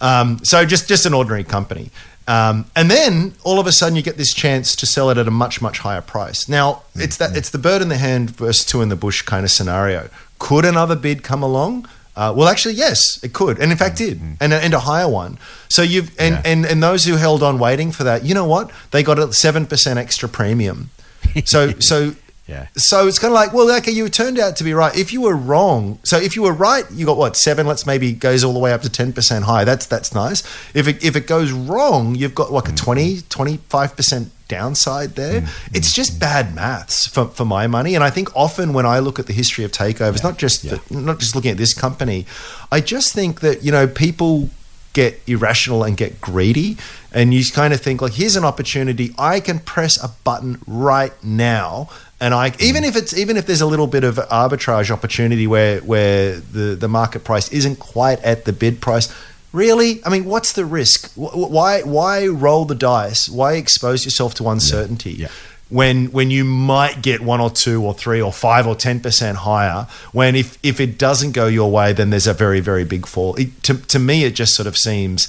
Um, 0.00 0.44
so 0.44 0.64
just 0.64 0.88
just 0.88 1.04
an 1.04 1.12
ordinary 1.12 1.42
company. 1.42 1.90
Um, 2.28 2.66
and 2.76 2.88
then 2.88 3.34
all 3.42 3.58
of 3.58 3.66
a 3.66 3.72
sudden 3.72 3.96
you 3.96 4.02
get 4.02 4.16
this 4.16 4.32
chance 4.32 4.76
to 4.76 4.86
sell 4.86 5.10
it 5.10 5.18
at 5.18 5.26
a 5.26 5.32
much 5.32 5.60
much 5.60 5.80
higher 5.80 6.02
price. 6.02 6.48
Now 6.48 6.82
it's 6.94 7.16
that 7.16 7.36
it's 7.36 7.50
the 7.50 7.58
bird 7.58 7.82
in 7.82 7.88
the 7.88 7.98
hand 7.98 8.30
versus 8.30 8.64
two 8.64 8.82
in 8.82 8.88
the 8.88 8.94
bush 8.94 9.22
kind 9.22 9.44
of 9.44 9.50
scenario. 9.50 10.10
Could 10.38 10.64
another 10.64 10.94
bid 10.94 11.24
come 11.24 11.42
along? 11.42 11.88
Uh, 12.16 12.32
well, 12.36 12.48
actually, 12.48 12.74
yes, 12.74 13.18
it 13.22 13.32
could, 13.32 13.58
and 13.60 13.70
in 13.72 13.78
fact, 13.78 13.96
did, 13.96 14.20
and, 14.40 14.52
a- 14.52 14.62
and 14.62 14.74
a 14.74 14.80
higher 14.80 15.08
one. 15.08 15.38
So 15.68 15.82
you've 15.82 16.10
and, 16.18 16.34
Yeah. 16.34 16.42
and 16.52 16.66
and 16.66 16.82
those 16.82 17.04
who 17.04 17.16
held 17.16 17.42
on 17.42 17.58
waiting 17.58 17.92
for 17.92 18.04
that, 18.04 18.24
you 18.24 18.34
know 18.34 18.44
what? 18.46 18.70
They 18.90 19.02
got 19.02 19.18
a 19.18 19.32
seven 19.32 19.66
percent 19.66 19.98
extra 19.98 20.28
premium. 20.28 20.90
So 21.44 21.78
so 21.78 22.14
Yeah. 22.50 22.66
So 22.76 23.06
it's 23.06 23.20
kind 23.20 23.30
of 23.30 23.36
like, 23.36 23.52
well, 23.52 23.70
okay, 23.76 23.92
you 23.92 24.08
turned 24.08 24.40
out 24.40 24.56
to 24.56 24.64
be 24.64 24.74
right. 24.74 24.96
If 24.96 25.12
you 25.12 25.20
were 25.20 25.36
wrong, 25.36 26.00
so 26.02 26.16
if 26.18 26.34
you 26.34 26.42
were 26.42 26.52
right, 26.52 26.84
you 26.90 27.06
got 27.06 27.16
what 27.16 27.36
seven. 27.36 27.64
Let's 27.64 27.86
maybe 27.86 28.12
goes 28.12 28.42
all 28.42 28.52
the 28.52 28.58
way 28.58 28.72
up 28.72 28.82
to 28.82 28.90
ten 28.90 29.12
percent 29.12 29.44
high. 29.44 29.62
That's 29.62 29.86
that's 29.86 30.12
nice. 30.12 30.42
If 30.74 30.88
it 30.88 31.04
if 31.04 31.14
it 31.14 31.28
goes 31.28 31.52
wrong, 31.52 32.16
you've 32.16 32.34
got 32.34 32.52
like 32.52 32.64
a 32.64 32.72
mm-hmm. 32.72 32.84
20, 32.84 33.20
25 33.28 33.96
percent 33.96 34.32
downside 34.48 35.10
there. 35.10 35.42
Mm-hmm. 35.42 35.76
It's 35.76 35.94
just 35.94 36.12
mm-hmm. 36.12 36.20
bad 36.20 36.54
maths 36.56 37.06
for, 37.06 37.26
for 37.26 37.44
my 37.44 37.68
money. 37.68 37.94
And 37.94 38.02
I 38.02 38.10
think 38.10 38.34
often 38.34 38.72
when 38.72 38.84
I 38.84 38.98
look 38.98 39.20
at 39.20 39.28
the 39.28 39.32
history 39.32 39.64
of 39.64 39.70
takeovers, 39.70 40.24
not 40.24 40.36
just 40.36 40.68
the, 40.68 40.82
not 40.90 41.20
just 41.20 41.36
looking 41.36 41.52
at 41.52 41.56
this 41.56 41.72
company, 41.72 42.26
I 42.72 42.80
just 42.80 43.14
think 43.14 43.42
that 43.42 43.62
you 43.62 43.70
know 43.70 43.86
people 43.86 44.50
get 44.92 45.22
irrational 45.28 45.84
and 45.84 45.96
get 45.96 46.20
greedy 46.20 46.76
and 47.12 47.32
you 47.32 47.44
kind 47.52 47.72
of 47.72 47.80
think 47.80 48.02
like 48.02 48.14
here's 48.14 48.34
an 48.34 48.44
opportunity 48.44 49.14
i 49.16 49.38
can 49.38 49.60
press 49.60 50.02
a 50.02 50.08
button 50.24 50.60
right 50.66 51.12
now 51.22 51.88
and 52.20 52.34
I 52.34 52.52
even 52.60 52.84
if 52.84 52.96
it's 52.96 53.16
even 53.16 53.36
if 53.36 53.46
there's 53.46 53.60
a 53.62 53.66
little 53.66 53.86
bit 53.86 54.04
of 54.04 54.16
arbitrage 54.16 54.90
opportunity 54.90 55.46
where 55.46 55.80
where 55.80 56.36
the 56.36 56.74
the 56.74 56.88
market 56.88 57.24
price 57.24 57.50
isn't 57.52 57.76
quite 57.78 58.20
at 58.22 58.44
the 58.44 58.52
bid 58.52 58.80
price 58.80 59.08
really 59.52 60.00
i 60.04 60.08
mean 60.08 60.24
what's 60.26 60.52
the 60.52 60.64
risk 60.64 61.10
why 61.16 61.82
why 61.82 62.26
roll 62.28 62.64
the 62.64 62.74
dice 62.74 63.28
why 63.28 63.54
expose 63.54 64.04
yourself 64.04 64.32
to 64.34 64.48
uncertainty 64.48 65.10
Yeah. 65.12 65.28
when 65.70 66.12
when 66.12 66.30
you 66.30 66.44
might 66.44 67.02
get 67.02 67.20
one 67.20 67.40
or 67.40 67.50
two 67.50 67.82
or 67.82 67.92
three 67.92 68.20
or 68.22 68.32
five 68.32 68.66
or 68.68 68.76
ten 68.76 69.00
percent 69.00 69.38
higher. 69.38 69.86
When 70.12 70.36
if 70.36 70.56
if 70.62 70.78
it 70.80 70.98
doesn't 70.98 71.32
go 71.32 71.46
your 71.48 71.70
way, 71.70 71.92
then 71.92 72.10
there's 72.10 72.26
a 72.28 72.34
very 72.34 72.60
very 72.60 72.84
big 72.84 73.06
fall. 73.06 73.34
It, 73.36 73.62
to 73.64 73.74
to 73.74 73.98
me, 73.98 74.22
it 74.24 74.34
just 74.36 74.54
sort 74.54 74.66
of 74.68 74.76
seems 74.76 75.28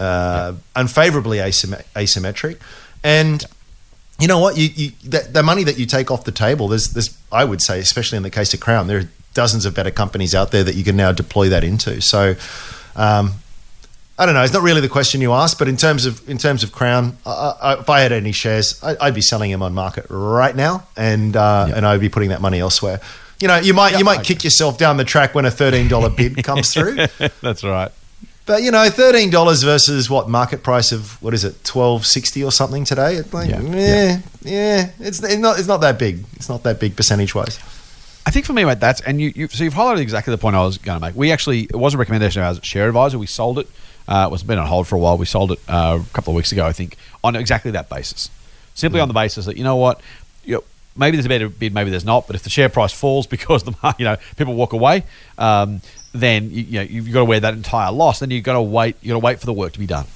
uh, 0.00 0.54
unfavorably 0.74 1.38
asym- 1.38 1.84
asymmetric, 1.94 2.56
and. 3.04 3.44
You 4.18 4.28
know 4.28 4.38
what? 4.38 4.56
You, 4.56 4.68
you 4.74 4.92
the, 5.04 5.26
the 5.30 5.42
money 5.42 5.64
that 5.64 5.78
you 5.78 5.86
take 5.86 6.10
off 6.10 6.24
the 6.24 6.32
table. 6.32 6.68
There's, 6.68 6.92
there's, 6.92 7.18
I 7.32 7.44
would 7.44 7.60
say, 7.60 7.80
especially 7.80 8.16
in 8.16 8.22
the 8.22 8.30
case 8.30 8.54
of 8.54 8.60
Crown, 8.60 8.86
there 8.86 8.98
are 8.98 9.08
dozens 9.34 9.64
of 9.64 9.74
better 9.74 9.90
companies 9.90 10.34
out 10.34 10.50
there 10.50 10.62
that 10.62 10.74
you 10.74 10.84
can 10.84 10.96
now 10.96 11.12
deploy 11.12 11.48
that 11.48 11.64
into. 11.64 12.00
So, 12.00 12.34
um, 12.94 13.32
I 14.18 14.26
don't 14.26 14.34
know. 14.34 14.42
It's 14.42 14.52
not 14.52 14.62
really 14.62 14.80
the 14.80 14.88
question 14.88 15.20
you 15.20 15.32
asked, 15.32 15.58
but 15.58 15.68
in 15.68 15.76
terms 15.76 16.04
of 16.06 16.28
in 16.28 16.38
terms 16.38 16.62
of 16.62 16.70
Crown, 16.70 17.16
I, 17.24 17.54
I, 17.60 17.80
if 17.80 17.88
I 17.88 18.00
had 18.00 18.12
any 18.12 18.32
shares, 18.32 18.80
I, 18.82 18.96
I'd 19.00 19.14
be 19.14 19.22
selling 19.22 19.50
them 19.50 19.62
on 19.62 19.74
market 19.74 20.06
right 20.10 20.54
now, 20.54 20.86
and 20.96 21.34
uh, 21.34 21.72
and 21.74 21.86
I'd 21.86 22.00
be 22.00 22.10
putting 22.10 22.28
that 22.28 22.40
money 22.40 22.60
elsewhere. 22.60 23.00
You 23.40 23.48
know, 23.48 23.56
you 23.56 23.74
might 23.74 23.98
you 23.98 24.04
might 24.04 24.22
kick 24.22 24.44
yourself 24.44 24.78
down 24.78 24.98
the 24.98 25.04
track 25.04 25.34
when 25.34 25.46
a 25.46 25.50
thirteen 25.50 25.88
dollar 25.88 26.10
bid 26.10 26.40
comes 26.44 26.72
through, 26.74 27.06
That's 27.40 27.64
right. 27.64 27.90
But 28.46 28.62
you 28.62 28.70
know, 28.70 28.88
thirteen 28.90 29.30
dollars 29.30 29.62
versus 29.62 30.10
what 30.10 30.28
market 30.28 30.62
price 30.62 30.92
of 30.92 31.20
what 31.22 31.34
is 31.34 31.44
it, 31.44 31.62
twelve 31.64 32.06
sixty 32.06 32.42
or 32.42 32.52
something 32.52 32.84
today? 32.84 33.14
It's 33.14 33.32
like, 33.32 33.48
Yeah, 33.48 33.60
yeah, 33.62 34.20
yeah, 34.42 34.90
it's, 34.98 35.22
it's 35.22 35.36
not 35.36 35.58
it's 35.58 35.68
not 35.68 35.80
that 35.82 35.98
big. 35.98 36.24
It's 36.34 36.48
not 36.48 36.62
that 36.64 36.80
big 36.80 36.96
percentage 36.96 37.34
wise. 37.34 37.58
I 38.24 38.30
think 38.30 38.46
for 38.46 38.52
me, 38.52 38.64
mate, 38.64 38.78
that's 38.80 39.00
and 39.00 39.20
you, 39.20 39.32
you 39.34 39.48
so 39.48 39.64
you've 39.64 39.74
highlighted 39.74 40.00
exactly 40.00 40.30
the 40.30 40.38
point 40.38 40.56
I 40.56 40.64
was 40.64 40.78
going 40.78 40.98
to 40.98 41.06
make. 41.06 41.16
We 41.16 41.32
actually 41.32 41.62
it 41.62 41.76
was 41.76 41.94
a 41.94 41.98
recommendation 41.98 42.40
of 42.42 42.46
ours 42.46 42.58
at 42.58 42.64
Share 42.64 42.86
Advisor. 42.88 43.18
We 43.18 43.26
sold 43.26 43.58
it. 43.58 43.68
Uh, 44.08 44.26
it 44.28 44.32
was 44.32 44.42
been 44.42 44.58
on 44.58 44.66
hold 44.66 44.88
for 44.88 44.96
a 44.96 44.98
while. 44.98 45.16
We 45.16 45.26
sold 45.26 45.52
it 45.52 45.60
uh, 45.68 46.00
a 46.00 46.12
couple 46.12 46.32
of 46.32 46.36
weeks 46.36 46.52
ago, 46.52 46.66
I 46.66 46.72
think, 46.72 46.96
on 47.22 47.36
exactly 47.36 47.70
that 47.72 47.88
basis. 47.88 48.30
Simply 48.74 49.00
on 49.00 49.08
the 49.08 49.14
basis 49.14 49.46
that 49.46 49.56
you 49.56 49.64
know 49.64 49.76
what, 49.76 50.00
you 50.44 50.54
know, 50.54 50.64
maybe 50.96 51.16
there's 51.16 51.26
a 51.26 51.28
better 51.28 51.48
bid, 51.48 51.74
maybe 51.74 51.90
there's 51.90 52.04
not. 52.04 52.26
But 52.26 52.36
if 52.36 52.42
the 52.42 52.50
share 52.50 52.68
price 52.68 52.92
falls 52.92 53.26
because 53.36 53.64
the 53.64 53.94
you 53.98 54.04
know 54.04 54.16
people 54.36 54.54
walk 54.54 54.72
away, 54.72 55.04
um, 55.38 55.80
then 56.12 56.50
you, 56.50 56.62
you 56.62 56.78
know 56.78 56.82
you've 56.82 57.12
got 57.12 57.20
to 57.20 57.24
wear 57.24 57.40
that 57.40 57.54
entire 57.54 57.90
loss. 57.92 58.20
Then 58.20 58.30
you've 58.30 58.44
got 58.44 58.54
to 58.54 58.62
wait. 58.62 58.96
You 59.02 59.08
got 59.08 59.20
to 59.20 59.24
wait 59.24 59.40
for 59.40 59.46
the 59.46 59.52
work 59.52 59.72
to 59.72 59.78
be 59.78 59.86
done. 59.86 60.06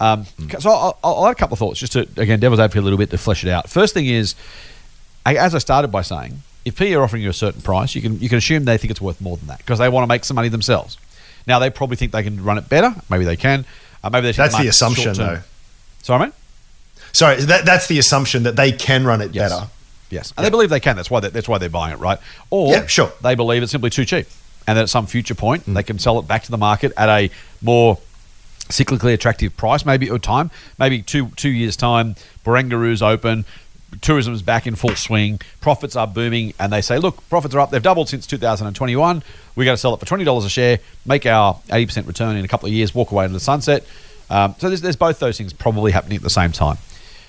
Um, 0.00 0.26
So 0.58 0.70
I'll, 0.70 0.98
I'll 1.04 1.26
add 1.26 1.32
a 1.32 1.34
couple 1.34 1.54
of 1.54 1.58
thoughts 1.58 1.78
just 1.80 1.92
to 1.92 2.08
again 2.16 2.40
devil's 2.40 2.60
advocate 2.60 2.80
a 2.82 2.84
little 2.84 2.98
bit 2.98 3.10
to 3.10 3.18
flesh 3.18 3.44
it 3.44 3.50
out. 3.50 3.68
First 3.70 3.94
thing 3.94 4.06
is, 4.06 4.34
I- 5.26 5.36
as 5.36 5.54
I 5.54 5.58
started 5.58 5.88
by 5.88 6.02
saying, 6.02 6.42
if 6.64 6.76
PE 6.76 6.94
are 6.94 7.02
offering 7.02 7.22
you 7.22 7.30
a 7.30 7.34
certain 7.34 7.60
price, 7.62 7.94
you 7.94 8.02
can 8.02 8.18
you 8.20 8.28
can 8.28 8.38
assume 8.38 8.64
they 8.64 8.78
think 8.78 8.90
it's 8.90 9.00
worth 9.00 9.20
more 9.20 9.36
than 9.36 9.46
that 9.48 9.58
because 9.58 9.78
they 9.78 9.88
want 9.88 10.02
to 10.04 10.08
make 10.08 10.24
some 10.24 10.34
money 10.34 10.48
themselves. 10.48 10.98
Now 11.46 11.58
they 11.58 11.70
probably 11.70 11.96
think 11.96 12.12
they 12.12 12.22
can 12.22 12.42
run 12.42 12.58
it 12.58 12.68
better. 12.68 12.94
Maybe 13.10 13.24
they 13.24 13.36
can. 13.36 13.64
Uh, 14.02 14.10
maybe 14.10 14.26
they 14.28 14.32
That's 14.32 14.56
the 14.58 14.68
assumption, 14.68 15.14
though. 15.14 15.40
Sorry, 16.02 16.26
mate. 16.26 16.34
Sorry, 17.12 17.36
that, 17.42 17.64
that's 17.64 17.86
the 17.86 17.98
assumption 17.98 18.42
that 18.42 18.56
they 18.56 18.72
can 18.72 19.04
run 19.04 19.20
it 19.22 19.32
Yes. 19.34 19.52
better. 19.52 19.68
Yes, 20.10 20.32
and 20.36 20.44
they 20.44 20.50
believe 20.50 20.68
they 20.70 20.80
can. 20.80 20.96
That's 20.96 21.10
why 21.10 21.20
they, 21.20 21.28
that's 21.30 21.48
why 21.48 21.58
they're 21.58 21.68
buying 21.70 21.92
it, 21.94 21.98
right? 21.98 22.18
Or 22.50 22.72
Yeah, 22.72 22.86
sure. 22.86 23.12
they 23.22 23.34
believe 23.34 23.62
it's 23.62 23.72
simply 23.72 23.90
too 23.90 24.04
cheap, 24.04 24.26
and 24.66 24.76
that 24.78 24.82
at 24.82 24.88
some 24.88 25.06
future 25.06 25.34
point 25.34 25.64
Mm. 25.66 25.74
they 25.74 25.82
can 25.82 25.98
sell 25.98 26.18
it 26.18 26.26
back 26.28 26.42
to 26.44 26.50
the 26.50 26.58
market 26.58 26.92
at 26.96 27.08
a 27.08 27.30
more 27.62 27.98
cyclically 28.70 29.12
attractive 29.12 29.56
price, 29.56 29.84
maybe 29.84 30.08
at 30.08 30.14
a 30.14 30.18
time, 30.18 30.50
maybe 30.78 31.02
two 31.02 31.28
two 31.36 31.50
years 31.50 31.76
time. 31.76 32.14
Barangaroo's 32.44 33.02
open, 33.02 33.44
tourism's 34.00 34.42
back 34.42 34.66
in 34.66 34.74
full 34.74 34.96
swing, 34.96 35.40
profits 35.60 35.96
are 35.96 36.06
booming, 36.06 36.54
and 36.58 36.72
they 36.72 36.80
say, 36.80 36.98
look, 36.98 37.26
profits 37.28 37.54
are 37.54 37.60
up. 37.60 37.70
They've 37.70 37.82
doubled 37.82 38.08
since 38.08 38.26
2021. 38.26 39.22
We 39.56 39.64
got 39.64 39.72
to 39.72 39.76
sell 39.76 39.94
it 39.94 40.00
for 40.00 40.06
twenty 40.06 40.24
dollars 40.24 40.44
a 40.44 40.48
share, 40.50 40.78
make 41.06 41.26
our 41.26 41.60
80 41.70 41.86
percent 41.86 42.06
return 42.06 42.36
in 42.36 42.44
a 42.44 42.48
couple 42.48 42.66
of 42.66 42.72
years, 42.72 42.94
walk 42.94 43.10
away 43.12 43.24
into 43.24 43.34
the 43.34 43.40
sunset. 43.40 43.84
Um, 44.30 44.54
so 44.58 44.68
there's, 44.68 44.80
there's 44.80 44.96
both 44.96 45.18
those 45.18 45.36
things 45.36 45.52
probably 45.52 45.92
happening 45.92 46.16
at 46.16 46.22
the 46.22 46.30
same 46.30 46.50
time. 46.50 46.78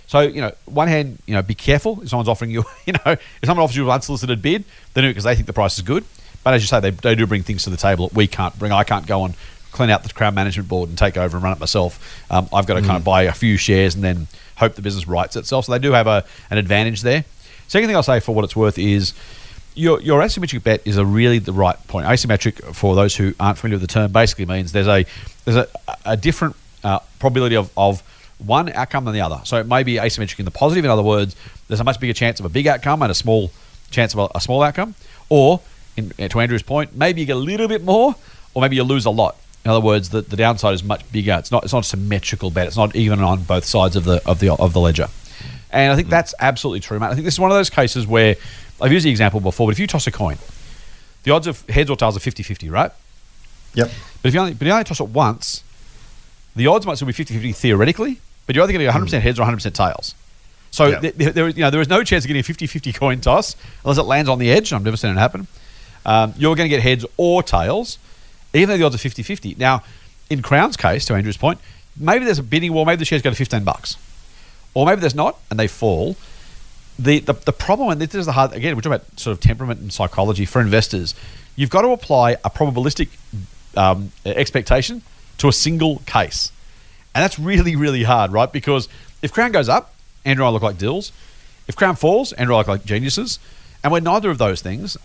So, 0.07 0.21
you 0.21 0.39
know, 0.39 0.53
one 0.65 0.87
hand, 0.87 1.19
you 1.25 1.33
know, 1.33 1.41
be 1.41 1.55
careful 1.55 2.01
if 2.01 2.09
someone's 2.09 2.29
offering 2.29 2.51
you, 2.51 2.63
you 2.85 2.93
know, 2.93 3.11
if 3.11 3.21
someone 3.43 3.63
offers 3.63 3.75
you 3.75 3.83
an 3.85 3.91
unsolicited 3.91 4.41
bid, 4.41 4.63
they 4.93 5.01
do 5.01 5.07
it 5.07 5.11
because 5.11 5.25
they 5.25 5.35
think 5.35 5.47
the 5.47 5.53
price 5.53 5.77
is 5.77 5.83
good. 5.83 6.05
But 6.45 6.53
as 6.53 6.61
you 6.61 6.67
say, 6.67 6.79
they, 6.79 6.91
they 6.91 7.15
do 7.15 7.27
bring 7.27 7.43
things 7.43 7.63
to 7.63 7.69
the 7.69 7.75
table 7.75 8.07
that 8.07 8.15
we 8.15 8.27
can't 8.27 8.57
bring. 8.57 8.71
I 8.71 8.83
can't 8.83 9.05
go 9.05 9.25
and 9.25 9.33
clean 9.71 9.89
out 9.89 10.03
the 10.03 10.13
Crown 10.13 10.35
Management 10.35 10.69
Board 10.69 10.87
and 10.87 10.97
take 10.97 11.17
over 11.17 11.35
and 11.35 11.43
run 11.43 11.51
it 11.51 11.59
myself. 11.59 12.23
Um, 12.31 12.47
I've 12.53 12.67
got 12.67 12.75
to 12.75 12.81
kind 12.81 12.95
of 12.95 13.03
buy 13.03 13.23
a 13.23 13.33
few 13.33 13.57
shares 13.57 13.95
and 13.95 14.03
then 14.03 14.27
hope 14.55 14.75
the 14.75 14.81
business 14.81 15.07
rights 15.07 15.35
itself. 15.35 15.65
So 15.65 15.73
they 15.73 15.79
do 15.79 15.91
have 15.91 16.07
a, 16.07 16.23
an 16.49 16.57
advantage 16.57 17.01
there. 17.01 17.25
Second 17.67 17.87
thing 17.87 17.95
I'll 17.95 18.03
say 18.03 18.19
for 18.19 18.33
what 18.35 18.45
it's 18.45 18.55
worth 18.55 18.77
is 18.77 19.13
your, 19.73 19.99
your 20.01 20.21
asymmetric 20.21 20.63
bet 20.63 20.81
is 20.85 20.97
a 20.97 21.05
really 21.05 21.39
the 21.39 21.51
right 21.51 21.75
point. 21.87 22.05
Asymmetric, 22.05 22.75
for 22.75 22.95
those 22.95 23.15
who 23.15 23.33
aren't 23.39 23.57
familiar 23.57 23.79
with 23.79 23.89
the 23.89 23.93
term, 23.93 24.11
basically 24.11 24.45
means 24.45 24.71
there's 24.71 24.87
a 24.87 25.03
there's 25.43 25.57
a, 25.57 25.67
a 26.05 26.15
different 26.15 26.55
uh, 26.83 26.99
probability 27.19 27.55
of, 27.55 27.71
of 27.75 28.03
one 28.37 28.71
outcome 28.73 29.05
than 29.05 29.13
the 29.13 29.21
other. 29.21 29.41
So 29.45 29.57
it 29.57 29.67
may 29.67 29.83
be 29.83 29.95
asymmetric 29.95 30.39
in 30.39 30.45
the 30.45 30.51
positive. 30.51 30.85
In 30.85 30.91
other 30.91 31.03
words, 31.03 31.35
there's 31.67 31.79
a 31.79 31.83
much 31.83 31.99
bigger 31.99 32.13
chance 32.13 32.39
of 32.39 32.45
a 32.45 32.49
big 32.49 32.67
outcome 32.67 33.01
and 33.01 33.11
a 33.11 33.15
small 33.15 33.51
chance 33.91 34.13
of 34.13 34.19
a, 34.19 34.37
a 34.37 34.41
small 34.41 34.61
outcome. 34.61 34.95
Or, 35.27 35.59
in, 35.97 36.11
uh, 36.19 36.27
to 36.27 36.39
Andrew's 36.39 36.63
point, 36.63 36.95
maybe 36.95 37.21
you 37.21 37.27
get 37.27 37.35
a 37.35 37.39
little 37.39 37.67
bit 37.67 37.83
more, 37.83 38.15
or 38.53 38.61
maybe 38.61 38.75
you 38.75 38.83
lose 38.83 39.05
a 39.05 39.09
lot. 39.09 39.37
In 39.63 39.71
other 39.71 39.81
words, 39.81 40.09
the, 40.09 40.21
the 40.21 40.35
downside 40.35 40.73
is 40.75 40.83
much 40.83 41.09
bigger. 41.11 41.35
It's 41.39 41.51
not 41.51 41.63
it's 41.63 41.73
not 41.73 41.83
a 41.83 41.87
symmetrical 41.87 42.51
bet. 42.51 42.67
It's 42.67 42.77
not 42.77 42.95
even 42.95 43.19
on 43.19 43.43
both 43.43 43.65
sides 43.65 43.95
of 43.95 44.03
the 44.03 44.21
of 44.25 44.39
the 44.39 44.51
of 44.53 44.73
the 44.73 44.79
ledger. 44.79 45.07
And 45.71 45.91
I 45.91 45.95
think 45.95 46.07
mm. 46.07 46.11
that's 46.11 46.33
absolutely 46.39 46.81
true, 46.81 46.99
mate. 46.99 47.07
I 47.07 47.13
think 47.13 47.25
this 47.25 47.33
is 47.33 47.39
one 47.39 47.51
of 47.51 47.57
those 47.57 47.69
cases 47.69 48.05
where 48.05 48.35
I've 48.79 48.91
used 48.91 49.05
the 49.05 49.09
example 49.09 49.39
before, 49.39 49.67
but 49.67 49.71
if 49.71 49.79
you 49.79 49.87
toss 49.87 50.07
a 50.07 50.11
coin, 50.11 50.37
the 51.23 51.31
odds 51.31 51.47
of 51.47 51.67
heads 51.67 51.89
or 51.89 51.95
tails 51.95 52.15
are 52.15 52.19
50-50, 52.19 52.71
right? 52.71 52.91
Yep. 53.73 53.89
But 54.21 54.27
if 54.27 54.33
you 54.33 54.39
only, 54.39 54.53
but 54.53 54.65
you 54.65 54.71
only 54.71 54.83
toss 54.83 54.99
it 54.99 55.09
once, 55.09 55.63
the 56.55 56.67
odds 56.67 56.85
might 56.85 56.95
still 56.95 57.07
be 57.07 57.13
50-50 57.13 57.55
theoretically, 57.55 58.19
but 58.45 58.55
you're 58.55 58.63
either 58.63 58.71
going 58.73 58.85
to 58.85 58.91
get 58.91 59.19
100% 59.19 59.19
heads 59.21 59.39
or 59.39 59.45
100% 59.45 59.73
tails. 59.73 60.15
So 60.71 60.99
th- 60.99 61.15
there, 61.15 61.47
is- 61.47 61.57
you 61.57 61.61
know, 61.61 61.69
there 61.69 61.81
is 61.81 61.89
no 61.89 62.03
chance 62.03 62.23
of 62.23 62.27
getting 62.27 62.41
a 62.41 62.43
50-50 62.43 62.95
coin 62.95 63.21
toss 63.21 63.55
unless 63.83 63.97
it 63.97 64.03
lands 64.03 64.29
on 64.29 64.39
the 64.39 64.51
edge. 64.51 64.71
I've 64.71 64.83
never 64.83 64.97
seen 64.97 65.11
it 65.11 65.17
happen. 65.17 65.47
Um, 66.05 66.33
you're 66.37 66.55
going 66.55 66.69
to 66.69 66.75
get 66.75 66.81
heads 66.81 67.05
or 67.17 67.43
tails, 67.43 67.97
even 68.53 68.69
though 68.69 68.77
the 68.77 68.83
odds 68.83 68.95
are 68.95 69.09
50-50. 69.09 69.57
Now, 69.57 69.83
in 70.29 70.41
Crown's 70.41 70.77
case, 70.77 71.05
to 71.05 71.13
Andrew's 71.13 71.37
point, 71.37 71.59
maybe 71.97 72.25
there's 72.25 72.39
a 72.39 72.43
bidding 72.43 72.73
war, 72.73 72.85
maybe 72.85 72.99
the 72.99 73.05
shares 73.05 73.21
go 73.21 73.29
to 73.29 73.35
15 73.35 73.63
bucks. 73.63 73.97
Or 74.73 74.85
maybe 74.85 75.01
there's 75.01 75.15
not, 75.15 75.39
and 75.49 75.59
they 75.59 75.67
fall. 75.67 76.15
The, 76.99 77.19
the, 77.19 77.33
the 77.33 77.51
problem, 77.51 77.89
and 77.89 78.01
this 78.01 78.13
is 78.13 78.25
the 78.25 78.33
hard, 78.33 78.53
again, 78.53 78.75
we're 78.75 78.81
talking 78.81 78.95
about 78.95 79.19
sort 79.19 79.33
of 79.33 79.41
temperament 79.41 79.79
and 79.81 79.91
psychology 79.91 80.45
for 80.45 80.61
investors. 80.61 81.15
You've 81.55 81.69
got 81.69 81.81
to 81.81 81.89
apply 81.89 82.31
a 82.31 82.49
probabilistic 82.49 83.09
um, 83.77 84.11
expectation 84.25 85.01
to 85.37 85.47
a 85.47 85.53
single 85.53 85.99
case. 86.05 86.51
And 87.13 87.23
that's 87.23 87.39
really, 87.39 87.75
really 87.75 88.03
hard, 88.03 88.31
right? 88.31 88.51
Because 88.51 88.89
if 89.21 89.31
Crown 89.31 89.51
goes 89.51 89.69
up, 89.69 89.93
Andrew 90.25 90.43
and 90.43 90.49
I 90.49 90.51
look 90.51 90.61
like 90.61 90.77
dills. 90.77 91.11
If 91.67 91.75
Crown 91.75 91.95
falls, 91.95 92.33
Andrew 92.33 92.53
and 92.53 92.57
I 92.57 92.59
look 92.59 92.67
like 92.67 92.85
geniuses. 92.85 93.39
And 93.83 93.93
we're 93.93 94.01
neither 94.01 94.29
of 94.29 94.37
those 94.37 94.61
things. 94.61 94.97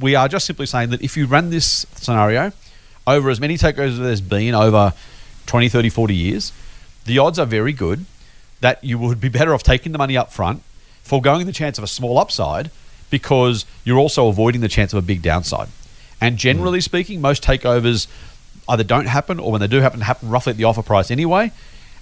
We 0.00 0.14
are 0.14 0.28
just 0.28 0.46
simply 0.46 0.66
saying 0.66 0.90
that 0.90 1.02
if 1.02 1.16
you 1.16 1.26
run 1.26 1.50
this 1.50 1.86
scenario 1.94 2.52
over 3.06 3.30
as 3.30 3.40
many 3.40 3.56
takeovers 3.56 3.90
as 3.90 3.98
there's 3.98 4.20
been 4.20 4.54
over 4.54 4.92
20, 5.46 5.68
30, 5.68 5.88
40 5.88 6.14
years, 6.14 6.52
the 7.04 7.18
odds 7.18 7.38
are 7.38 7.46
very 7.46 7.72
good 7.72 8.06
that 8.60 8.82
you 8.82 8.98
would 8.98 9.20
be 9.20 9.28
better 9.28 9.52
off 9.52 9.62
taking 9.62 9.92
the 9.92 9.98
money 9.98 10.16
up 10.16 10.32
front, 10.32 10.62
foregoing 11.02 11.46
the 11.46 11.52
chance 11.52 11.76
of 11.76 11.84
a 11.84 11.86
small 11.86 12.18
upside, 12.18 12.70
because 13.10 13.66
you're 13.84 13.98
also 13.98 14.28
avoiding 14.28 14.60
the 14.60 14.68
chance 14.68 14.92
of 14.92 14.98
a 14.98 15.06
big 15.06 15.20
downside. 15.20 15.68
And 16.20 16.38
generally 16.38 16.78
hmm. 16.78 16.82
speaking, 16.82 17.20
most 17.20 17.42
takeovers 17.42 18.06
either 18.68 18.84
don't 18.84 19.06
happen 19.06 19.38
or 19.38 19.52
when 19.52 19.60
they 19.60 19.66
do 19.66 19.80
happen, 19.80 20.00
happen 20.00 20.30
roughly 20.30 20.52
at 20.52 20.56
the 20.56 20.64
offer 20.64 20.82
price 20.82 21.10
anyway. 21.10 21.52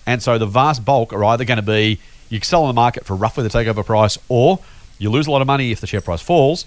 And 0.06 0.22
so 0.22 0.38
the 0.38 0.46
vast 0.46 0.84
bulk 0.84 1.12
are 1.12 1.24
either 1.24 1.44
going 1.44 1.56
to 1.56 1.62
be 1.62 1.98
you 2.28 2.40
sell 2.40 2.62
on 2.62 2.68
the 2.68 2.74
market 2.74 3.04
for 3.04 3.14
roughly 3.14 3.42
the 3.42 3.50
takeover 3.50 3.84
price, 3.84 4.16
or 4.28 4.60
you 4.98 5.10
lose 5.10 5.26
a 5.26 5.30
lot 5.30 5.42
of 5.42 5.46
money 5.46 5.70
if 5.70 5.80
the 5.80 5.86
share 5.86 6.00
price 6.00 6.22
falls. 6.22 6.64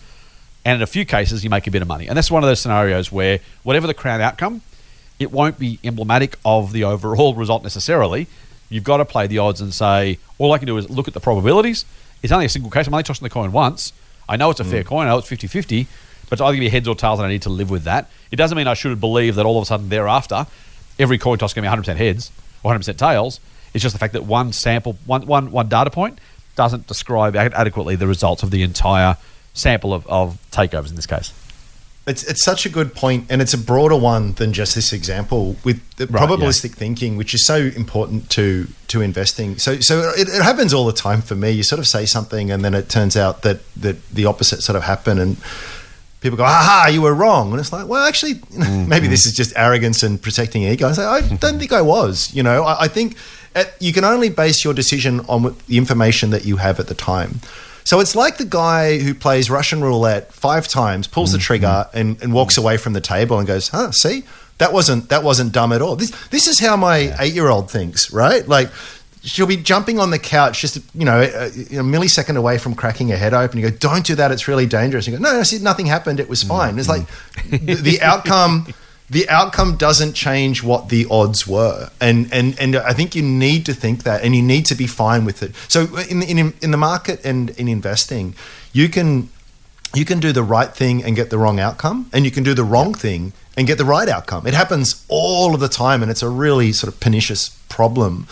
And 0.66 0.78
in 0.78 0.82
a 0.82 0.88
few 0.88 1.06
cases, 1.06 1.44
you 1.44 1.50
make 1.50 1.68
a 1.68 1.72
bit 1.72 1.84
of 1.84 1.88
money. 1.88 2.08
And 2.08 2.18
that's 2.18 2.32
one 2.32 2.44
of 2.44 2.50
those 2.50 2.60
scenarios 2.60 3.12
where 3.12 3.40
whatever 3.64 3.86
the 3.86 3.94
crown 3.94 4.20
outcome, 4.20 4.62
it 5.20 5.32
won't 5.32 5.60
be 5.60 5.80
emblematic 5.84 6.38
of 6.44 6.74
the 6.74 6.84
overall 6.84 7.36
result 7.36 7.62
necessarily. 7.64 8.28
You've 8.70 8.84
got 8.84 8.98
to 8.98 9.06
play 9.06 9.28
the 9.28 9.38
odds 9.38 9.62
and 9.62 9.74
say, 9.74 10.18
all 10.40 10.52
I 10.52 10.58
can 10.58 10.66
do 10.66 10.76
is 10.78 10.90
look 10.90 11.08
at 11.08 11.14
the 11.14 11.20
probabilities. 11.20 11.86
It's 12.24 12.34
only 12.34 12.48
a 12.48 12.50
single 12.50 12.72
case. 12.72 12.88
I'm 12.88 12.94
only 12.94 13.04
tossing 13.04 13.24
the 13.24 13.30
coin 13.30 13.52
once. 13.52 13.94
I 14.28 14.38
know 14.38 14.50
it's 14.50 14.60
a 14.60 14.64
fair 14.64 14.84
mm. 14.84 14.88
coin. 14.88 15.06
I 15.06 15.12
know 15.12 15.20
it's 15.20 15.28
50 15.28 15.46
50, 15.46 15.88
but 16.30 16.34
it's 16.34 16.42
either 16.42 16.54
going 16.54 16.56
to 16.56 16.60
be 16.62 16.70
heads 16.70 16.88
or 16.88 16.96
tails, 16.96 17.20
and 17.20 17.28
I 17.28 17.30
need 17.30 17.44
to 17.44 17.50
live 17.50 17.70
with 17.70 17.84
that. 17.84 18.10
It 18.32 18.38
doesn't 18.38 18.58
mean 18.58 18.68
I 18.68 18.74
should 18.74 19.00
believe 19.00 19.36
that 19.36 19.46
all 19.46 19.60
of 19.60 19.64
a 19.64 19.66
sudden 19.68 19.90
thereafter, 19.90 20.48
every 20.98 21.20
coin 21.20 21.38
toss 21.38 21.52
is 21.52 21.54
going 21.54 21.70
to 21.70 21.84
be 21.84 21.94
100% 21.94 21.98
heads 21.98 22.32
or 22.64 22.74
100% 22.74 22.98
tails. 22.98 23.40
It's 23.76 23.84
just 23.84 23.94
the 23.94 24.00
fact 24.00 24.14
that 24.14 24.24
one 24.24 24.52
sample, 24.52 24.98
one, 25.06 25.28
one, 25.28 25.52
one 25.52 25.70
data 25.70 25.92
point 25.92 26.18
doesn't 26.56 26.88
describe 26.88 27.36
ad- 27.36 27.54
adequately 27.54 27.96
the 27.96 28.08
results 28.08 28.42
of 28.42 28.50
the 28.50 28.64
entire 28.64 29.18
sample 29.56 29.94
of, 29.94 30.06
of 30.06 30.38
takeovers 30.52 30.90
in 30.90 30.96
this 30.96 31.08
case. 31.08 31.34
It's, 32.08 32.24
it's 32.24 32.44
such 32.44 32.68
a 32.68 32.70
good 32.70 32.94
point, 32.94 33.26
and 33.32 33.42
it's 33.42 33.56
a 33.56 33.58
broader 33.58 33.96
one 33.96 34.34
than 34.34 34.54
just 34.54 34.76
this 34.76 34.94
example 34.94 35.56
with 35.64 35.82
the 35.96 36.06
Right, 36.06 36.22
probabilistic 36.22 36.74
thinking, 36.74 37.18
which 37.18 37.34
is 37.34 37.48
so 37.48 37.56
important 37.56 38.30
to 38.32 38.68
to 38.90 39.02
investing. 39.02 39.58
So 39.58 39.80
so 39.80 40.12
it, 40.16 40.30
it 40.30 40.44
happens 40.44 40.72
all 40.72 40.86
the 40.86 40.94
time 40.94 41.24
for 41.24 41.34
me. 41.34 41.50
You 41.50 41.64
sort 41.64 41.80
of 41.80 41.88
say 41.88 42.06
something, 42.06 42.52
and 42.52 42.64
then 42.64 42.76
it 42.76 42.90
turns 42.90 43.18
out 43.18 43.42
that 43.42 43.62
that 43.78 44.08
the 44.10 44.26
opposite 44.26 44.62
sort 44.62 44.76
of 44.76 44.84
happened, 44.84 45.20
and 45.20 45.38
people 46.22 46.38
go, 46.38 46.44
"Aha, 46.44 46.90
you 46.92 47.02
were 47.02 47.16
wrong," 47.16 47.50
and 47.50 47.60
it's 47.60 47.74
like, 47.74 47.88
well, 47.88 48.06
actually, 48.06 48.36
mm-hmm. 48.36 48.88
maybe 48.88 49.08
this 49.08 49.26
is 49.26 49.34
just 49.34 49.52
arrogance 49.56 50.04
and 50.04 50.22
protecting 50.22 50.62
ego. 50.62 50.88
I 50.88 50.92
say, 50.92 51.06
I 51.06 51.22
mm-hmm. 51.22 51.38
don't 51.38 51.58
think 51.58 51.72
I 51.72 51.82
was. 51.82 52.32
You 52.36 52.44
know, 52.44 52.66
I, 52.66 52.84
I 52.84 52.88
think 52.88 53.18
at, 53.56 53.82
you 53.82 53.92
can 53.94 54.04
only 54.04 54.30
base 54.30 54.64
your 54.64 54.76
decision 54.76 55.22
on 55.22 55.56
the 55.68 55.78
information 55.78 56.30
that 56.30 56.46
you 56.46 56.58
have 56.58 56.80
at 56.80 56.86
the 56.86 56.94
time. 56.94 57.42
So 57.86 58.00
it's 58.00 58.16
like 58.16 58.38
the 58.38 58.46
guy 58.46 58.98
who 58.98 59.14
plays 59.14 59.50
Russian 59.50 59.84
roulette 59.84 60.34
five 60.34 60.68
times, 60.68 61.08
pulls 61.08 61.32
the 61.32 61.38
trigger, 61.38 61.68
mm-hmm. 61.68 61.98
and, 61.98 62.22
and 62.24 62.34
walks 62.34 62.58
away 62.58 62.78
from 62.78 62.94
the 62.94 63.02
table 63.02 63.38
and 63.38 63.48
goes, 63.48 63.70
"Huh? 63.70 63.92
See, 63.92 64.24
that 64.58 64.74
wasn't 64.74 65.10
that 65.10 65.24
wasn't 65.24 65.54
dumb 65.54 65.72
at 65.72 65.82
all." 65.82 65.96
This 65.96 66.12
this 66.30 66.48
is 66.48 66.60
how 66.60 66.76
my 66.76 67.16
eight 67.20 67.34
year 67.34 67.48
old 67.48 67.70
thinks, 67.70 68.12
right? 68.12 68.46
Like 68.48 68.72
she'll 69.22 69.48
be 69.48 69.58
jumping 69.58 70.00
on 70.00 70.10
the 70.10 70.20
couch 70.20 70.62
just 70.62 70.80
you 70.96 71.06
know 71.06 71.22
a, 71.22 71.48
a 71.48 71.84
millisecond 71.84 72.38
away 72.38 72.58
from 72.58 72.74
cracking 72.74 73.10
her 73.10 73.18
head 73.18 73.36
open. 73.36 73.60
You 73.60 73.70
go, 73.70 73.78
"Don't 73.78 74.06
do 74.06 74.16
that; 74.16 74.32
it's 74.32 74.48
really 74.48 74.66
dangerous." 74.66 75.06
You 75.06 75.14
go, 75.18 75.20
"No, 75.20 75.34
no, 75.34 75.44
see, 75.44 75.60
nothing 75.60 75.86
happened. 75.86 76.20
It 76.20 76.28
was 76.28 76.42
fine." 76.42 76.80
It's 76.80 76.90
like 76.90 77.04
mm-hmm. 77.04 77.66
the, 77.66 77.76
the 77.76 78.02
outcome. 78.02 78.68
The 79.10 79.30
outcome 79.30 79.78
doesn't 79.78 80.14
change 80.14 80.64
what 80.64 80.90
the 80.90 81.06
odds 81.12 81.46
were, 81.46 81.90
and 82.02 82.28
and 82.34 82.60
and 82.60 82.76
I 82.76 82.94
think 82.94 83.16
you 83.16 83.22
need 83.22 83.66
to 83.68 83.74
think 83.74 84.04
that, 84.04 84.24
and 84.24 84.36
you 84.36 84.42
need 84.42 84.66
to 84.68 84.76
be 84.76 84.88
fine 84.88 85.26
with 85.26 85.44
it. 85.44 85.54
So 85.68 85.96
in 86.10 86.24
in 86.24 86.54
in 86.62 86.72
the 86.72 86.78
market 86.78 87.24
and 87.24 87.52
in 87.52 87.68
investing, 87.68 88.34
you 88.74 88.90
can 88.90 89.30
you 89.94 90.06
can 90.06 90.20
do 90.20 90.32
the 90.32 90.44
right 90.44 90.74
thing 90.74 91.04
and 91.04 91.16
get 91.16 91.30
the 91.30 91.38
wrong 91.38 91.60
outcome, 91.60 92.10
and 92.14 92.26
you 92.26 92.32
can 92.32 92.44
do 92.44 92.54
the 92.54 92.64
wrong 92.64 92.94
thing 92.94 93.34
and 93.56 93.68
get 93.68 93.78
the 93.78 93.86
right 93.86 94.10
outcome. 94.10 94.48
It 94.48 94.54
happens 94.54 95.06
all 95.08 95.54
of 95.54 95.60
the 95.60 95.70
time, 95.70 96.02
and 96.02 96.12
it's 96.12 96.24
a 96.24 96.30
really 96.30 96.72
sort 96.72 96.92
of 96.94 97.00
pernicious 97.00 97.50
problem. 97.70 98.28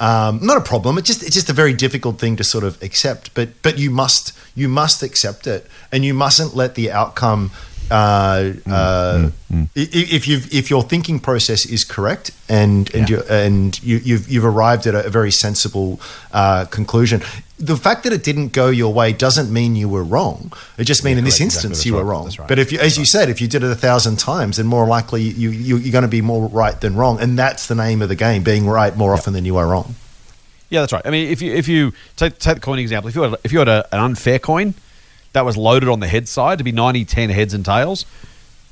Um, 0.00 0.38
not 0.42 0.56
a 0.56 0.60
problem. 0.60 0.96
It's 0.98 1.08
just 1.08 1.22
it's 1.22 1.34
just 1.34 1.48
a 1.48 1.52
very 1.52 1.72
difficult 1.72 2.18
thing 2.18 2.36
to 2.36 2.44
sort 2.44 2.64
of 2.64 2.80
accept. 2.82 3.34
But 3.34 3.60
but 3.62 3.78
you 3.78 3.90
must 3.90 4.32
you 4.54 4.68
must 4.68 5.02
accept 5.02 5.46
it, 5.46 5.66
and 5.90 6.04
you 6.04 6.14
mustn't 6.14 6.54
let 6.54 6.74
the 6.74 6.90
outcome. 6.92 7.50
Uh, 7.90 8.52
uh, 8.70 9.30
i- 9.50 9.68
If 9.74 10.28
you 10.28 10.40
if 10.52 10.70
your 10.70 10.82
thinking 10.82 11.20
process 11.20 11.64
is 11.66 11.84
correct 11.84 12.30
and 12.48 12.92
and 12.94 13.08
you 13.08 13.22
and 13.30 13.82
you, 13.82 13.96
you've 14.04 14.28
you've 14.28 14.44
arrived 14.44 14.86
at 14.86 14.94
a, 14.94 15.08
very 15.10 15.30
sensible 15.30 15.98
uh, 16.32 16.64
conclusion, 16.66 17.22
the 17.58 17.76
fact 17.76 18.02
that 18.04 18.12
it 18.12 18.22
didn't 18.22 18.52
go 18.52 18.68
your 18.68 18.92
way 18.92 19.12
doesn't 19.12 19.50
mean 19.50 19.74
you 19.76 19.88
were 19.88 20.04
wrong. 20.04 20.52
It 20.76 20.84
just 20.84 21.02
means 21.04 21.18
in 21.18 21.24
this. 21.24 21.40
Exactly, 21.40 21.44
instance 21.46 21.78
that's 21.78 21.86
you 21.86 21.94
were 21.94 22.04
wrong. 22.04 22.26
Right. 22.38 22.48
But 22.48 22.58
if 22.58 22.72
you, 22.72 22.78
as 22.78 22.96
you 22.98 23.04
said, 23.06 23.28
if 23.30 23.40
you 23.40 23.48
did 23.48 23.62
it 23.62 23.70
a 23.70 23.74
thousand 23.74 24.18
times, 24.18 24.56
then 24.58 24.66
more 24.66 24.86
likely 24.86 25.22
you, 25.22 25.50
you 25.50 25.76
you're 25.78 25.92
going 25.92 26.02
to 26.02 26.08
be 26.08 26.20
more 26.22 26.46
right 26.48 26.78
than 26.80 26.94
wrong, 26.94 27.20
and 27.20 27.38
that's 27.38 27.66
the 27.66 27.74
name 27.74 28.02
of 28.02 28.08
the 28.08 28.16
game: 28.16 28.42
being 28.42 28.66
right 28.68 28.94
more 28.96 29.12
often 29.14 29.32
than 29.32 29.44
you 29.44 29.56
are 29.56 29.66
wrong. 29.66 29.94
Yeah, 30.70 30.80
that's 30.82 30.92
right. 30.92 31.06
I 31.06 31.10
mean, 31.10 31.28
if 31.32 31.40
you 31.40 31.54
if 31.54 31.66
you 31.68 31.92
take, 32.16 32.38
take 32.38 32.56
the 32.56 32.60
coin 32.60 32.78
example, 32.78 33.08
if 33.08 33.14
you 33.16 33.22
had 33.22 33.34
if 33.44 33.52
you 33.52 33.58
had 33.60 33.68
a, 33.68 33.86
an 33.92 34.00
unfair 34.00 34.38
coin 34.38 34.74
that 35.38 35.44
was 35.44 35.56
loaded 35.56 35.88
on 35.88 36.00
the 36.00 36.08
head 36.08 36.26
side 36.28 36.58
to 36.58 36.64
be 36.64 36.72
90, 36.72 37.04
10 37.04 37.30
heads 37.30 37.54
and 37.54 37.64
tails, 37.64 38.04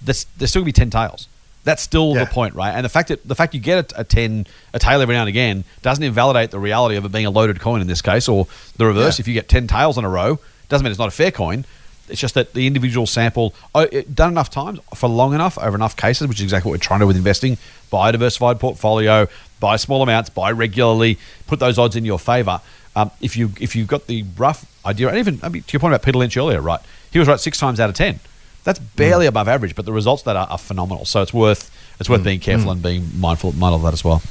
there's, 0.02 0.26
there's 0.36 0.50
still 0.50 0.60
gonna 0.62 0.66
be 0.66 0.72
ten 0.72 0.90
tails. 0.90 1.28
That's 1.64 1.82
still 1.82 2.14
Yeah. 2.14 2.24
the 2.24 2.30
point, 2.30 2.54
right? 2.54 2.72
And 2.72 2.84
the 2.84 2.88
fact 2.88 3.08
that 3.08 3.26
the 3.26 3.34
fact 3.34 3.54
you 3.54 3.60
get 3.60 3.92
a, 3.92 4.00
a 4.00 4.04
ten 4.04 4.46
a 4.74 4.78
tail 4.78 5.00
every 5.00 5.14
now 5.14 5.22
and 5.22 5.28
again 5.28 5.64
doesn't 5.82 6.02
invalidate 6.04 6.50
the 6.50 6.58
reality 6.58 6.96
of 6.96 7.04
it 7.04 7.12
being 7.12 7.26
a 7.26 7.30
loaded 7.30 7.60
coin 7.60 7.80
in 7.80 7.86
this 7.86 8.02
case, 8.02 8.28
or 8.28 8.46
the 8.76 8.84
reverse. 8.86 9.18
Yeah. 9.18 9.22
If 9.22 9.28
you 9.28 9.34
get 9.34 9.48
ten 9.48 9.66
tails 9.66 9.96
in 9.98 10.04
a 10.04 10.08
row, 10.08 10.38
doesn't 10.68 10.84
mean 10.84 10.90
it's 10.90 10.98
not 10.98 11.08
a 11.08 11.12
fair 11.12 11.30
coin. 11.30 11.64
It's 12.08 12.20
just 12.20 12.34
that 12.34 12.52
the 12.52 12.66
individual 12.68 13.06
sample 13.06 13.52
oh, 13.74 13.80
it, 13.80 14.14
done 14.14 14.30
enough 14.30 14.50
times 14.50 14.78
for 14.94 15.08
long 15.08 15.34
enough 15.34 15.58
over 15.58 15.74
enough 15.76 15.96
cases, 15.96 16.28
which 16.28 16.38
is 16.38 16.44
exactly 16.44 16.70
what 16.70 16.74
we're 16.74 16.82
trying 16.84 17.00
to 17.00 17.04
do 17.04 17.08
with 17.08 17.16
investing. 17.16 17.58
Buy 17.90 18.10
a 18.10 18.12
diversified 18.12 18.60
portfolio, 18.60 19.26
buy 19.58 19.74
small 19.76 20.02
amounts, 20.02 20.30
buy 20.30 20.52
regularly, 20.52 21.18
put 21.48 21.58
those 21.58 21.78
odds 21.78 21.96
in 21.96 22.04
your 22.04 22.18
favor. 22.20 22.60
Um, 22.94 23.10
if 23.20 23.36
you 23.36 23.50
if 23.60 23.74
you've 23.74 23.88
got 23.88 24.06
the 24.06 24.24
rough 24.36 24.64
idea, 24.86 25.08
and 25.08 25.18
even 25.18 25.40
I 25.42 25.48
mean, 25.48 25.62
to 25.62 25.72
your 25.72 25.80
point 25.80 25.94
about 25.94 26.04
Peter 26.04 26.18
Lynch 26.18 26.36
earlier, 26.36 26.60
right? 26.60 26.80
He 27.12 27.18
was 27.18 27.28
right 27.28 27.40
six 27.40 27.58
times 27.58 27.80
out 27.80 27.88
of 27.88 27.94
ten. 27.94 28.20
That's 28.64 28.78
barely 28.78 29.26
above 29.26 29.46
average, 29.46 29.76
but 29.76 29.84
the 29.84 29.92
results 29.92 30.22
that 30.24 30.34
are, 30.34 30.48
are 30.48 30.58
phenomenal. 30.58 31.04
So 31.04 31.22
it's 31.22 31.32
worth 31.32 31.70
it's 32.00 32.08
worth 32.08 32.24
being 32.24 32.40
careful 32.40 32.70
and 32.70 32.82
being 32.82 33.08
mindful 33.18 33.52
mindful 33.52 33.76
of 33.76 33.82
that 33.82 33.92
as 33.92 34.04
well. 34.04 34.22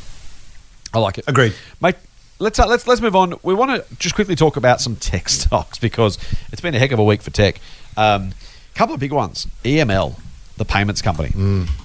I 0.94 1.00
like 1.00 1.18
it. 1.18 1.26
Agreed. 1.28 1.54
mate. 1.82 1.96
Let's 2.38 2.60
uh, 2.60 2.68
let's 2.68 2.86
let's 2.86 3.00
move 3.00 3.16
on. 3.16 3.36
We 3.44 3.54
want 3.54 3.72
to 3.72 3.96
just 3.96 4.14
quickly 4.14 4.36
talk 4.36 4.58
about 4.58 4.82
some 4.82 4.98
tech 4.98 5.30
stocks 5.40 5.78
because 5.78 6.18
it's 6.52 6.62
been 6.62 6.76
a 6.76 6.80
heck 6.80 6.92
of 6.92 7.00
a 7.00 7.04
week 7.04 7.22
for 7.22 7.32
tech. 7.32 7.62
A 7.96 8.02
um, 8.02 8.34
couple 8.74 8.94
of 8.94 9.00
big 9.00 9.14
ones. 9.14 9.48
EML, 9.64 10.20
the 10.58 10.66
payments 10.66 11.02
company, 11.02 11.32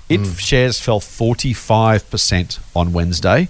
it 0.09 0.27
shares 0.41 0.81
fell 0.81 0.99
forty 0.99 1.53
five 1.53 2.11
percent 2.11 2.59
on 2.75 2.93
Wednesday 2.93 3.49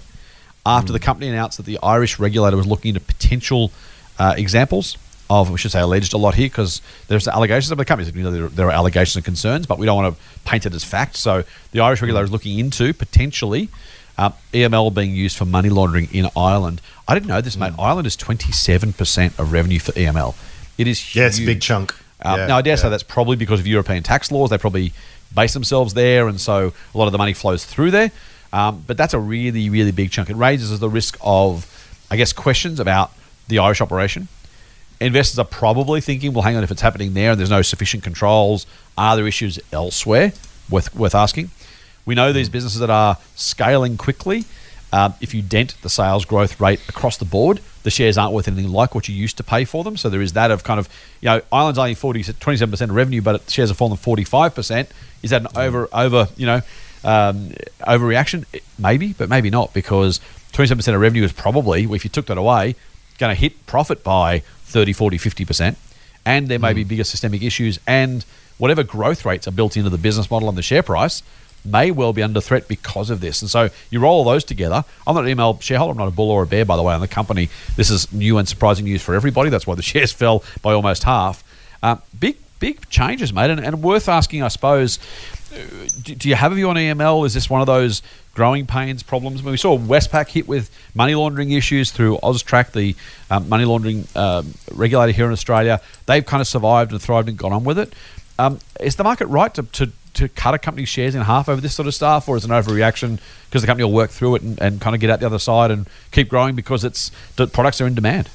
after 0.63 0.93
the 0.93 0.99
company 0.99 1.27
announced 1.27 1.57
that 1.57 1.65
the 1.65 1.79
Irish 1.81 2.19
regulator 2.19 2.55
was 2.55 2.67
looking 2.67 2.89
into 2.89 2.99
potential 2.99 3.71
uh, 4.19 4.35
examples 4.37 4.95
of, 5.31 5.49
we 5.49 5.57
should 5.57 5.71
say 5.71 5.79
alleged 5.79 6.13
a 6.13 6.17
lot 6.17 6.35
here 6.35 6.47
because 6.47 6.81
there's 7.07 7.27
allegations 7.27 7.71
of 7.71 7.77
the 7.77 7.85
companies. 7.85 8.13
You 8.13 8.23
know, 8.23 8.31
there, 8.31 8.47
there 8.49 8.67
are 8.67 8.71
allegations 8.71 9.15
and 9.15 9.25
concerns, 9.25 9.65
but 9.65 9.79
we 9.79 9.85
don't 9.85 10.01
want 10.01 10.15
to 10.15 10.21
paint 10.43 10.65
it 10.65 10.73
as 10.73 10.83
fact. 10.83 11.15
So 11.15 11.43
the 11.71 11.79
Irish 11.79 12.01
regulator 12.01 12.25
is 12.25 12.31
looking 12.31 12.59
into 12.59 12.93
potentially 12.93 13.69
uh, 14.17 14.31
EML 14.53 14.93
being 14.93 15.15
used 15.15 15.37
for 15.37 15.45
money 15.45 15.69
laundering 15.69 16.09
in 16.11 16.27
Ireland. 16.35 16.81
I 17.07 17.13
didn't 17.13 17.27
know 17.27 17.41
this, 17.41 17.57
mate. 17.57 17.73
Ireland 17.79 18.07
is 18.07 18.17
27% 18.17 19.39
of 19.39 19.51
revenue 19.51 19.79
for 19.79 19.93
EML. 19.93 20.35
It 20.77 20.87
is 20.87 20.99
huge. 20.99 21.15
Yeah, 21.15 21.27
it's 21.27 21.39
a 21.39 21.45
big 21.45 21.61
chunk. 21.61 21.93
Um, 22.23 22.39
Yeah, 22.39 22.47
now, 22.47 22.57
I 22.57 22.61
dare 22.61 22.77
say 22.77 22.89
that's 22.89 23.03
probably 23.03 23.35
because 23.35 23.59
of 23.59 23.67
European 23.67 24.03
tax 24.03 24.31
laws. 24.31 24.49
They 24.49 24.57
probably 24.57 24.93
base 25.33 25.53
themselves 25.53 25.93
there, 25.93 26.27
and 26.27 26.39
so 26.39 26.73
a 26.93 26.97
lot 26.97 27.05
of 27.05 27.11
the 27.11 27.17
money 27.17 27.33
flows 27.33 27.65
through 27.65 27.91
there. 27.91 28.11
Um, 28.53 28.83
but 28.85 28.97
that's 28.97 29.13
a 29.13 29.19
really, 29.19 29.69
really 29.69 29.91
big 29.91 30.11
chunk. 30.11 30.29
It 30.29 30.35
raises 30.35 30.77
the 30.79 30.89
risk 30.89 31.17
of, 31.21 31.65
I 32.11 32.17
guess, 32.17 32.33
questions 32.33 32.79
about 32.79 33.11
the 33.47 33.59
Irish 33.59 33.79
operation. 33.81 34.27
Investors 35.01 35.39
are 35.39 35.45
probably 35.45 35.99
thinking, 35.99 36.31
well, 36.31 36.43
hang 36.43 36.55
on, 36.55 36.63
if 36.63 36.69
it's 36.69 36.81
happening 36.81 37.13
there 37.15 37.31
and 37.31 37.39
there's 37.39 37.49
no 37.49 37.63
sufficient 37.63 38.03
controls, 38.03 38.67
are 38.97 39.15
there 39.15 39.27
issues 39.27 39.59
elsewhere? 39.73 40.31
Worth, 40.69 40.95
worth 40.95 41.15
asking. 41.15 41.49
We 42.05 42.13
know 42.13 42.31
these 42.31 42.49
businesses 42.49 42.79
that 42.79 42.89
are 42.89 43.17
scaling 43.35 43.97
quickly. 43.97 44.45
Um, 44.93 45.13
if 45.19 45.33
you 45.33 45.41
dent 45.41 45.75
the 45.81 45.89
sales 45.89 46.25
growth 46.25 46.59
rate 46.59 46.81
across 46.87 47.17
the 47.17 47.25
board, 47.25 47.61
the 47.83 47.89
shares 47.89 48.17
aren't 48.17 48.33
worth 48.33 48.47
anything 48.47 48.71
like 48.71 48.93
what 48.93 49.07
you 49.07 49.15
used 49.15 49.37
to 49.37 49.43
pay 49.43 49.65
for 49.65 49.83
them. 49.83 49.97
So 49.97 50.09
there 50.09 50.21
is 50.21 50.33
that 50.33 50.51
of 50.51 50.63
kind 50.63 50.79
of, 50.79 50.87
you 51.21 51.27
know, 51.27 51.41
Ireland's 51.51 51.79
only 51.79 51.95
40, 51.95 52.23
27% 52.23 52.81
of 52.81 52.91
revenue, 52.91 53.21
but 53.21 53.49
shares 53.49 53.69
have 53.69 53.77
fallen 53.77 53.97
45%. 53.97 54.87
Is 55.23 55.31
that 55.31 55.41
an 55.41 55.47
over, 55.55 55.87
over, 55.93 56.27
you 56.37 56.45
know, 56.45 56.61
um, 57.03 57.51
overreaction? 57.81 58.45
Maybe, 58.77 59.13
but 59.13 59.29
maybe 59.29 59.49
not 59.49 59.73
because 59.73 60.19
27% 60.53 60.93
of 60.93 61.01
revenue 61.01 61.23
is 61.23 61.31
probably, 61.31 61.85
if 61.85 62.03
you 62.03 62.09
took 62.09 62.27
that 62.27 62.37
away, 62.37 62.75
going 63.17 63.33
to 63.33 63.39
hit 63.39 63.65
profit 63.65 64.03
by 64.03 64.43
30, 64.71 64.93
40, 64.93 65.17
50%. 65.17 65.75
And 66.25 66.47
there 66.47 66.59
may 66.59 66.73
be 66.73 66.83
bigger 66.83 67.03
systemic 67.03 67.41
issues. 67.41 67.79
And 67.87 68.25
whatever 68.57 68.83
growth 68.83 69.25
rates 69.25 69.47
are 69.47 69.51
built 69.51 69.75
into 69.77 69.89
the 69.89 69.97
business 69.97 70.29
model 70.29 70.49
and 70.49 70.57
the 70.57 70.61
share 70.61 70.83
price 70.83 71.23
may 71.63 71.91
well 71.91 72.13
be 72.13 72.23
under 72.23 72.41
threat 72.41 72.67
because 72.67 73.09
of 73.09 73.21
this. 73.21 73.41
And 73.41 73.49
so 73.49 73.69
you 73.89 73.99
roll 73.99 74.19
all 74.19 74.23
those 74.23 74.43
together. 74.43 74.83
I'm 75.05 75.15
not 75.15 75.25
an 75.25 75.37
EML 75.37 75.61
shareholder. 75.61 75.91
I'm 75.91 75.97
not 75.97 76.07
a 76.07 76.11
bull 76.11 76.31
or 76.31 76.43
a 76.43 76.47
bear, 76.47 76.65
by 76.65 76.75
the 76.75 76.83
way, 76.83 76.93
on 76.93 77.01
the 77.01 77.07
company. 77.07 77.49
This 77.75 77.89
is 77.89 78.11
new 78.11 78.37
and 78.37 78.47
surprising 78.47 78.85
news 78.85 79.01
for 79.01 79.15
everybody. 79.15 79.49
That's 79.49 79.67
why 79.67 79.75
the 79.75 79.81
shares 79.91 80.11
fell 80.11 80.43
by 80.61 80.73
almost 80.73 81.03
half. 81.03 81.43
Um, 81.83 82.01
big, 82.19 82.37
big 82.59 82.89
changes, 82.89 83.33
mate. 83.33 83.49
And, 83.49 83.59
and 83.59 83.83
worth 83.83 84.09
asking, 84.09 84.43
I 84.43 84.47
suppose, 84.47 84.99
uh, 84.99 85.40
do, 85.51 86.15
do 86.15 86.29
you 86.29 86.35
have 86.35 86.51
a 86.51 86.55
view 86.55 86.69
on 86.69 86.75
EML? 86.75 87.25
Is 87.25 87.33
this 87.33 87.49
one 87.49 87.61
of 87.61 87.67
those 87.67 88.01
growing 88.33 88.65
pains 88.65 89.03
problems? 89.03 89.41
I 89.41 89.43
mean, 89.43 89.51
we 89.51 89.57
saw 89.57 89.77
Westpac 89.77 90.29
hit 90.29 90.47
with 90.47 90.71
money 90.95 91.15
laundering 91.15 91.51
issues 91.51 91.91
through 91.91 92.17
Austrac, 92.17 92.71
the 92.71 92.95
um, 93.29 93.49
money 93.49 93.65
laundering 93.65 94.07
um, 94.15 94.53
regulator 94.71 95.11
here 95.11 95.25
in 95.25 95.31
Australia. 95.31 95.81
They've 96.05 96.25
kind 96.25 96.41
of 96.41 96.47
survived 96.47 96.91
and 96.91 97.01
thrived 97.01 97.29
and 97.29 97.37
gone 97.37 97.53
on 97.53 97.63
with 97.63 97.77
it. 97.79 97.93
Um, 98.39 98.59
is 98.79 98.95
the 98.95 99.03
market 99.03 99.27
right 99.27 99.53
to, 99.53 99.63
to, 99.63 99.91
to 100.15 100.29
cut 100.29 100.53
a 100.53 100.57
company's 100.57 100.89
shares 100.89 101.15
in 101.15 101.21
half 101.21 101.49
over 101.49 101.61
this 101.61 101.75
sort 101.75 101.87
of 101.87 101.93
stuff, 101.93 102.27
or 102.27 102.37
is 102.37 102.45
it 102.45 102.49
an 102.49 102.55
overreaction 102.55 103.19
because 103.49 103.61
the 103.61 103.67
company 103.67 103.83
will 103.83 103.93
work 103.93 104.09
through 104.09 104.35
it 104.35 104.41
and, 104.41 104.59
and 104.61 104.81
kind 104.81 104.95
of 104.95 105.01
get 105.01 105.09
out 105.09 105.19
the 105.19 105.25
other 105.25 105.39
side 105.39 105.69
and 105.71 105.87
keep 106.11 106.29
growing 106.29 106.55
because 106.55 106.83
it's 106.83 107.11
the 107.35 107.47
products 107.47 107.81
are 107.81 107.87
in 107.87 107.93
demand? 107.93 108.29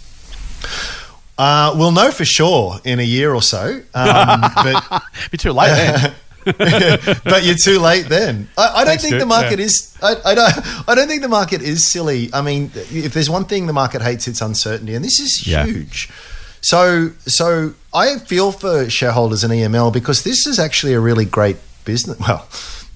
Uh, 1.38 1.74
we'll 1.76 1.92
know 1.92 2.10
for 2.10 2.24
sure 2.24 2.80
in 2.84 2.98
a 2.98 3.02
year 3.02 3.34
or 3.34 3.42
so, 3.42 3.82
um, 3.94 4.40
but 4.54 5.02
Be 5.30 5.36
too 5.36 5.52
late 5.52 5.68
then. 5.68 6.14
but 7.24 7.44
you're 7.44 7.56
too 7.62 7.78
late 7.80 8.08
then. 8.08 8.48
I, 8.56 8.62
I 8.68 8.76
don't 8.78 8.86
Thanks, 8.86 9.02
think 9.02 9.12
dude. 9.14 9.22
the 9.22 9.26
market 9.26 9.58
Yeah. 9.58 9.64
is. 9.66 9.96
I, 10.02 10.16
I 10.24 10.34
don't. 10.34 10.88
I 10.88 10.94
don't 10.94 11.08
think 11.08 11.22
the 11.22 11.28
market 11.28 11.60
is 11.62 11.90
silly. 11.90 12.30
I 12.32 12.40
mean, 12.42 12.70
if 12.74 13.12
there's 13.14 13.28
one 13.30 13.44
thing 13.44 13.66
the 13.66 13.72
market 13.72 14.00
hates, 14.02 14.28
it's 14.28 14.40
uncertainty, 14.40 14.94
and 14.94 15.04
this 15.04 15.18
is 15.20 15.46
Yeah. 15.46 15.64
huge. 15.66 16.08
So, 16.62 17.10
so 17.26 17.74
I 17.94 18.18
feel 18.18 18.50
for 18.52 18.88
shareholders 18.90 19.44
in 19.44 19.50
EML 19.50 19.92
because 19.92 20.22
this 20.24 20.46
is 20.46 20.58
actually 20.58 20.94
a 20.94 21.00
really 21.00 21.24
great 21.24 21.56
business. 21.84 22.18
Well, 22.18 22.46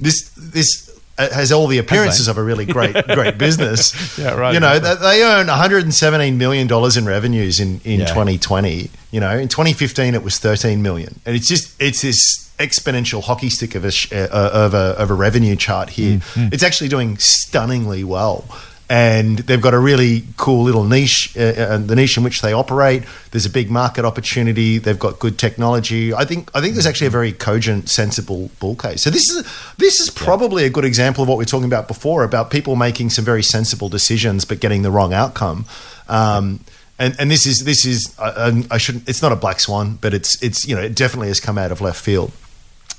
this 0.01 0.31
this 0.37 0.90
has 1.29 1.53
all 1.53 1.67
the 1.67 1.79
appearances 1.79 2.29
of 2.29 2.39
a 2.39 2.43
really 2.43 2.65
great 2.77 2.95
great 3.09 3.39
business. 3.39 3.93
Yeah, 4.19 4.35
right. 4.35 4.53
You 4.55 4.61
know, 4.61 4.79
they, 4.79 4.95
they 4.97 5.23
earn 5.23 5.47
117 5.47 6.37
million 6.37 6.67
dollars 6.67 6.97
in 6.97 7.07
revenues 7.07 7.61
in 7.61 7.81
in 7.85 8.01
Yeah. 8.01 8.07
2020. 8.07 8.91
You 9.13 9.21
know, 9.21 9.37
in 9.39 9.49
2015 9.49 10.15
it 10.15 10.23
was 10.23 10.39
13 10.39 10.83
million, 10.83 11.21
and 11.27 11.35
it's 11.37 11.49
just 11.49 11.81
it's 11.81 12.03
this 12.03 12.51
exponential 12.59 13.23
hockey 13.23 13.49
stick 13.49 13.75
of 13.75 13.85
a 13.85 13.91
sh- 13.91 14.13
uh, 14.13 14.29
of 14.53 14.75
a 14.75 14.95
of 14.99 15.11
a 15.11 15.15
revenue 15.15 15.57
chart 15.57 15.91
here. 15.91 16.19
Mm-hmm. 16.19 16.53
It's 16.53 16.63
actually 16.63 16.89
doing 16.89 17.17
stunningly 17.19 18.05
well. 18.05 18.45
And 18.91 19.39
they've 19.39 19.61
got 19.61 19.73
a 19.73 19.79
really 19.79 20.25
cool 20.37 20.65
little 20.65 20.83
niche, 20.83 21.37
uh, 21.37 21.41
uh, 21.43 21.79
the 21.79 21.95
niche 21.95 22.17
in 22.17 22.25
which 22.25 22.43
they 22.43 22.53
operate. 22.53 23.05
There's 23.31 23.47
a 23.47 23.51
big 23.51 23.71
market 23.71 24.05
opportunity. 24.05 24.79
They've 24.79 24.99
got 24.99 25.21
good 25.21 25.39
technology. 25.39 26.13
I 26.13 26.25
think. 26.25 26.51
I 26.57 26.61
think 26.61 26.75
there's 26.75 26.87
actually 26.87 27.07
a 27.07 27.11
very 27.11 27.33
cogent, 27.33 27.89
sensible 27.89 28.51
bull 28.59 28.75
case. 28.75 29.03
So 29.03 29.11
this 29.11 29.31
is 29.31 29.47
this 29.79 30.01
is 30.01 30.11
probably 30.11 30.65
a 30.65 30.71
good 30.71 30.85
example 30.85 31.23
of 31.23 31.29
what 31.29 31.39
we 31.39 31.43
are 31.43 31.47
talking 31.47 31.69
about 31.69 31.87
before 31.87 32.25
about 32.25 32.51
people 32.51 32.75
making 32.75 33.11
some 33.11 33.25
very 33.25 33.45
sensible 33.45 33.89
decisions 33.89 34.45
but 34.45 34.59
getting 34.59 34.83
the 34.83 34.91
wrong 34.91 35.13
outcome. 35.13 35.67
Um, 36.09 36.59
and, 36.99 37.15
and 37.19 37.31
this 37.31 37.47
is 37.47 37.65
this 37.65 37.87
is 37.87 38.13
I, 38.19 38.65
I 38.73 38.79
shouldn't. 38.79 39.09
It's 39.09 39.23
not 39.23 39.31
a 39.31 39.37
black 39.37 39.61
swan, 39.61 39.99
but 40.01 40.13
it's 40.15 40.43
it's 40.43 40.67
you 40.67 40.75
know 40.75 40.83
it 40.83 40.97
definitely 40.97 41.29
has 41.29 41.39
come 41.39 41.59
out 41.59 41.71
of 41.71 41.81
left 41.81 42.05
field. 42.05 42.33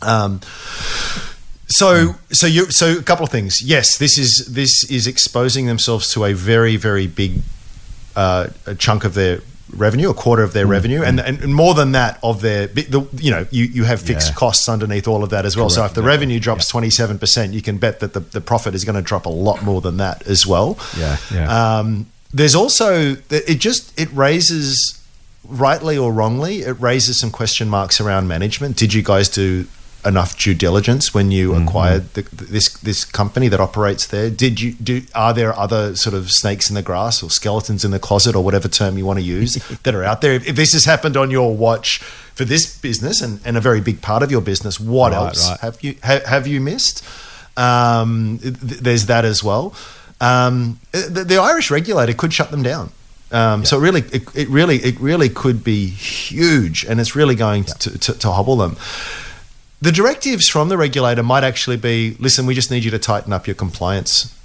Um, 0.01 0.39
so 1.71 2.15
so 2.31 2.47
you 2.47 2.69
so 2.71 2.97
a 2.97 3.03
couple 3.03 3.23
of 3.25 3.31
things. 3.31 3.61
Yes, 3.61 3.97
this 3.97 4.17
is 4.17 4.47
this 4.51 4.89
is 4.89 5.07
exposing 5.07 5.65
themselves 5.65 6.11
to 6.13 6.25
a 6.25 6.33
very 6.33 6.75
very 6.77 7.07
big 7.07 7.41
uh, 8.15 8.47
a 8.65 8.75
chunk 8.75 9.03
of 9.03 9.13
their 9.13 9.39
revenue, 9.75 10.09
a 10.09 10.13
quarter 10.13 10.43
of 10.43 10.51
their 10.51 10.67
revenue, 10.67 11.01
and, 11.01 11.17
and 11.19 11.55
more 11.55 11.73
than 11.73 11.93
that 11.93 12.19
of 12.21 12.41
their 12.41 12.67
the, 12.67 13.07
you 13.15 13.31
know 13.31 13.45
you 13.51 13.63
you 13.65 13.83
have 13.85 14.01
fixed 14.01 14.29
Yeah. 14.31 14.35
costs 14.35 14.67
underneath 14.67 15.07
all 15.07 15.23
of 15.23 15.29
that 15.29 15.45
as 15.45 15.55
well. 15.55 15.69
so 15.69 15.85
if 15.85 15.93
the 15.93 16.03
revenue 16.03 16.39
drops 16.39 16.67
twenty 16.67 16.89
seven 16.89 17.17
percent, 17.17 17.53
you 17.53 17.61
can 17.61 17.77
bet 17.77 18.01
that 18.01 18.11
the, 18.13 18.19
the 18.19 18.41
profit 18.41 18.75
is 18.75 18.83
going 18.83 18.95
to 18.97 19.01
drop 19.01 19.25
a 19.25 19.29
lot 19.29 19.63
more 19.63 19.79
than 19.81 19.97
that 19.97 20.27
as 20.27 20.45
well. 20.45 20.77
Yeah, 20.97 21.17
yeah. 21.33 21.77
Um, 21.79 22.07
there's 22.33 22.55
also 22.55 23.15
it 23.29 23.59
just 23.59 23.97
it 23.99 24.09
raises 24.13 24.97
rightly 25.47 25.97
or 25.97 26.11
wrongly 26.13 26.61
it 26.61 26.79
raises 26.79 27.19
some 27.19 27.31
question 27.31 27.67
marks 27.69 27.99
around 28.01 28.27
management. 28.27 28.75
Did 28.77 28.93
you 28.93 29.01
guys 29.03 29.27
do 29.29 29.65
enough 30.05 30.37
due 30.37 30.53
diligence 30.53 31.13
when 31.13 31.31
you 31.31 31.51
Mm-hmm. 31.51 31.67
acquired 31.67 32.13
the, 32.13 32.21
this 32.31 32.69
this 32.79 33.05
company 33.05 33.47
that 33.49 33.59
operates 33.59 34.07
there? 34.07 34.29
Did 34.29 34.59
you 34.61 34.73
do? 34.73 35.01
Are 35.15 35.33
there 35.33 35.57
other 35.57 35.95
sort 35.95 36.13
of 36.15 36.31
snakes 36.31 36.69
in 36.69 36.75
the 36.75 36.81
grass 36.81 37.21
or 37.23 37.29
skeletons 37.29 37.83
in 37.85 37.91
the 37.91 37.99
closet 37.99 38.35
or 38.35 38.43
whatever 38.43 38.67
term 38.67 38.97
you 38.97 39.05
want 39.05 39.19
to 39.19 39.25
use 39.25 39.55
that 39.83 39.93
are 39.95 40.03
out 40.03 40.21
there? 40.21 40.33
If, 40.33 40.47
if 40.47 40.55
this 40.55 40.73
has 40.73 40.85
happened 40.85 41.15
on 41.17 41.31
your 41.31 41.55
watch 41.55 41.99
for 42.33 42.45
this 42.45 42.77
business 42.79 43.21
and, 43.21 43.39
and 43.45 43.57
a 43.57 43.61
very 43.61 43.81
big 43.81 44.01
part 44.01 44.23
of 44.23 44.31
your 44.31 44.41
business, 44.41 44.79
what 44.79 45.11
Right, 45.11 45.17
else 45.27 45.49
right. 45.49 45.59
have 45.59 45.77
you 45.83 45.95
ha, 46.03 46.19
have 46.25 46.47
you 46.47 46.61
missed? 46.61 47.03
Um, 47.57 48.39
th- 48.41 48.55
there's 48.81 49.05
that 49.07 49.25
as 49.25 49.43
well. 49.43 49.73
Um, 50.19 50.79
the, 50.91 51.23
the 51.27 51.37
Irish 51.37 51.69
regulator 51.71 52.13
could 52.13 52.33
shut 52.33 52.51
them 52.51 52.63
down. 52.63 52.91
Um, 53.31 53.65
So 53.65 53.77
it 53.77 53.81
really, 53.81 54.01
it, 54.11 54.23
it 54.35 54.49
really, 54.49 54.77
it 54.77 54.99
really 54.99 55.29
could 55.29 55.63
be 55.63 55.87
huge, 55.87 56.85
and 56.85 56.99
it's 56.99 57.15
really 57.15 57.35
going 57.35 57.63
to, 57.65 57.97
to, 57.99 58.13
to 58.19 58.31
hobble 58.31 58.55
them. 58.57 58.75
The 59.81 59.91
directives 59.91 60.47
from 60.47 60.69
the 60.69 60.77
regulator 60.77 61.23
might 61.23 61.43
actually 61.43 61.77
be: 61.77 62.15
listen, 62.19 62.45
we 62.45 62.53
just 62.53 62.69
need 62.69 62.83
you 62.83 62.91
to 62.91 62.99
tighten 62.99 63.33
up 63.33 63.47
your 63.47 63.55
compliance, 63.55 64.37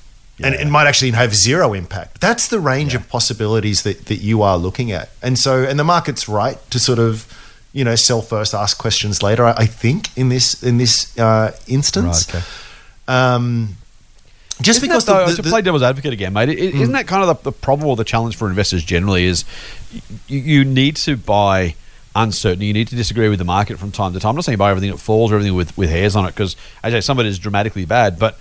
and 0.43 0.55
it 0.55 0.67
might 0.69 0.87
actually 0.87 1.11
have 1.11 1.35
zero 1.35 1.75
impact. 1.75 2.21
That's 2.21 2.49
the 2.49 2.59
range 2.59 2.95
of 2.95 3.09
possibilities 3.09 3.83
that, 3.83 4.07
that 4.07 4.17
you 4.17 4.43
are 4.43 4.57
looking 4.57 4.93
at, 4.93 5.11
and 5.23 5.39
so 5.39 5.63
and 5.63 5.79
the 5.79 5.85
market's 5.85 6.29
right 6.29 6.59
to 6.71 6.79
sort 6.79 6.99
of. 6.99 7.27
You 7.73 7.85
know, 7.85 7.95
sell 7.95 8.23
first, 8.23 8.55
ask 8.55 8.79
questions 8.79 9.23
later. 9.23 9.45
I, 9.45 9.53
I 9.53 9.67
think 9.67 10.17
in 10.17 10.31
this 10.31 10.63
in 10.63 10.79
this 10.79 11.19
uh, 11.19 11.55
instance, 11.67 12.27
Right, 12.33 12.37
okay. 12.37 12.47
um, 13.07 13.77
just 14.63 14.79
Isn't 14.79 14.89
because 14.89 15.05
that, 15.05 15.27
though, 15.27 15.31
the, 15.31 15.43
to 15.43 15.49
play 15.51 15.61
devil's 15.61 15.83
advocate 15.83 16.15
again, 16.15 16.33
mate, 16.33 16.49
is 16.49 16.75
isn't 16.75 16.95
that 16.95 17.07
kind 17.07 17.23
of 17.23 17.37
the, 17.37 17.51
the 17.51 17.53
problem 17.53 17.87
or 17.87 17.95
the 17.95 18.05
challenge 18.05 18.35
for 18.35 18.49
investors 18.49 18.83
generally? 18.83 19.27
Is 19.27 19.45
you, 20.27 20.39
you 20.39 20.65
need 20.65 20.97
to 20.97 21.19
buy 21.19 21.75
uncertainty. 22.17 22.67
You 22.67 22.73
need 22.73 22.89
to 22.89 22.97
disagree 22.97 23.29
with 23.29 23.39
the 23.39 23.45
market 23.45 23.79
from 23.79 23.93
time 23.93 24.13
to 24.13 24.21
time. 24.21 24.31
I'm 24.31 24.37
not 24.37 24.45
saying 24.45 24.59
buy 24.59 24.71
everything 24.71 24.91
that 24.91 24.99
falls 24.99 25.31
or 25.31 25.37
everything 25.37 25.55
with, 25.55 25.77
with 25.77 25.91
hairs 25.91 26.17
on 26.17 26.25
it, 26.25 26.29
because 26.29 26.57
as 26.83 26.93
I 26.95 26.97
say, 26.97 27.01
some 27.03 27.19
of 27.19 27.27
it 27.27 27.29
is 27.29 27.39
dramatically 27.39 27.85
bad. 27.85 28.19
But 28.19 28.39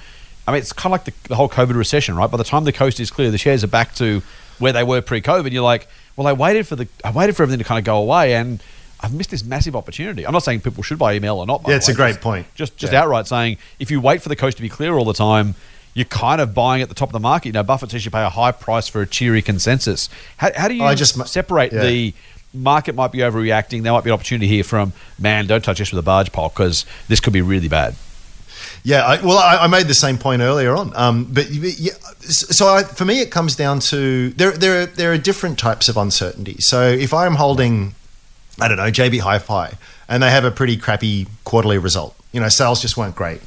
I 0.48 0.52
mean, 0.52 0.60
it's 0.60 0.74
kind 0.74 0.94
of 0.94 1.00
like 1.00 1.06
the, 1.06 1.28
the 1.30 1.36
whole 1.36 1.50
COVID 1.50 1.76
recession, 1.76 2.16
right? 2.16 2.30
By 2.30 2.38
the 2.38 2.44
time 2.44 2.64
the 2.64 2.74
coast 2.74 3.00
is 3.00 3.12
clear, 3.12 3.32
the 3.32 3.38
shares 3.38 3.64
are 3.64 3.68
back 3.68 3.94
to 3.96 4.22
where 4.60 4.74
they 4.74 4.84
were 4.84 5.02
pre-COVID. 5.02 5.52
You're 5.52 5.64
like, 5.64 5.88
well, 6.16 6.28
I 6.28 6.34
waited 6.34 6.68
for 6.68 6.76
the, 6.76 6.88
I 7.04 7.12
waited 7.12 7.36
for 7.36 7.44
everything 7.44 7.60
to 7.60 7.66
kind 7.66 7.80
of 7.80 7.86
go 7.86 7.98
away, 7.98 8.36
and 8.36 8.62
I've 9.02 9.14
missed 9.14 9.32
this 9.32 9.44
massive 9.44 9.76
opportunity. 9.76 10.26
I'm 10.26 10.34
not 10.34 10.44
saying 10.44 10.62
people 10.62 10.84
should 10.84 10.98
buy 10.98 11.18
EML 11.20 11.36
or 11.36 11.46
not. 11.46 11.64
Yeah, 11.68 11.76
it's 11.76 11.90
a 11.90 11.94
great 11.94 12.12
Just- 12.12 12.22
point. 12.22 12.48
Just, 12.56 12.78
just 12.78 12.94
Yeah. 12.94 13.02
outright 13.04 13.28
saying, 13.28 13.58
if 13.80 13.92
you 13.92 14.00
wait 14.00 14.22
for 14.22 14.30
the 14.30 14.36
coast 14.36 14.58
to 14.58 14.64
be 14.64 14.70
clear 14.70 14.96
all 14.98 15.06
the 15.06 15.14
time, 15.14 15.56
you're 15.94 16.06
kind 16.06 16.42
of 16.42 16.54
buying 16.54 16.82
at 16.82 16.90
the 16.90 16.96
top 16.96 17.10
of 17.10 17.14
the 17.14 17.20
market. 17.20 17.48
You 17.48 17.54
know, 17.54 17.64
Buffett 17.64 17.92
says 17.92 18.04
you 18.04 18.12
pay 18.12 18.24
a 18.24 18.30
high 18.30 18.52
price 18.52 18.88
for 18.88 19.02
a 19.02 19.08
cheery 19.08 19.42
consensus. 19.42 20.10
How, 20.38 20.50
how 20.56 20.68
do 20.68 20.74
oh, 20.74 20.78
you 20.78 20.84
I 20.84 20.96
just 20.96 21.16
separate 21.28 21.72
yeah. 21.72 21.84
the 21.84 22.14
market 22.56 22.96
might 22.96 23.12
be 23.12 23.20
overreacting? 23.20 23.84
There 23.84 23.92
might 23.92 24.04
be 24.04 24.10
an 24.10 24.14
opportunity 24.14 24.48
here 24.48 24.64
from, 24.64 24.94
man, 25.20 25.48
don't 25.48 25.64
touch 25.64 25.80
this 25.80 25.92
with 25.92 26.00
a 26.00 26.04
barge 26.04 26.32
pole 26.32 26.50
because 26.50 26.86
this 27.08 27.20
could 27.20 27.34
be 27.34 27.42
really 27.42 27.68
bad. 27.68 27.96
Yeah, 28.84 29.04
I, 29.04 29.22
well, 29.22 29.38
I, 29.38 29.58
I 29.64 29.68
made 29.68 29.88
the 29.88 29.96
same 29.96 30.18
point 30.18 30.42
earlier 30.42 30.76
on. 30.76 30.96
Um, 30.96 31.26
but 31.26 31.50
yeah, 31.50 31.94
so 32.22 32.68
I, 32.68 32.84
for 32.84 33.06
me, 33.06 33.20
it 33.22 33.32
comes 33.32 33.56
down 33.56 33.80
to 33.80 34.30
there. 34.32 34.52
There, 34.52 34.84
are, 34.84 34.86
there 34.86 35.12
are 35.12 35.18
different 35.18 35.58
types 35.58 35.90
of 35.90 35.98
uncertainty. 35.98 36.58
So 36.60 36.88
if 36.88 37.14
I'm 37.14 37.36
holding, 37.36 37.96
I 38.60 38.68
don't 38.68 38.78
know, 38.78 38.92
JB 38.92 39.22
Hi-Fi, 39.22 39.74
and 40.08 40.22
they 40.22 40.30
have 40.30 40.46
a 40.46 40.52
pretty 40.52 40.78
crappy 40.78 41.28
quarterly 41.44 41.80
result, 41.80 42.16
you 42.32 42.40
know, 42.40 42.50
sales 42.50 42.82
just 42.82 42.96
weren't 42.96 43.16
great. 43.16 43.42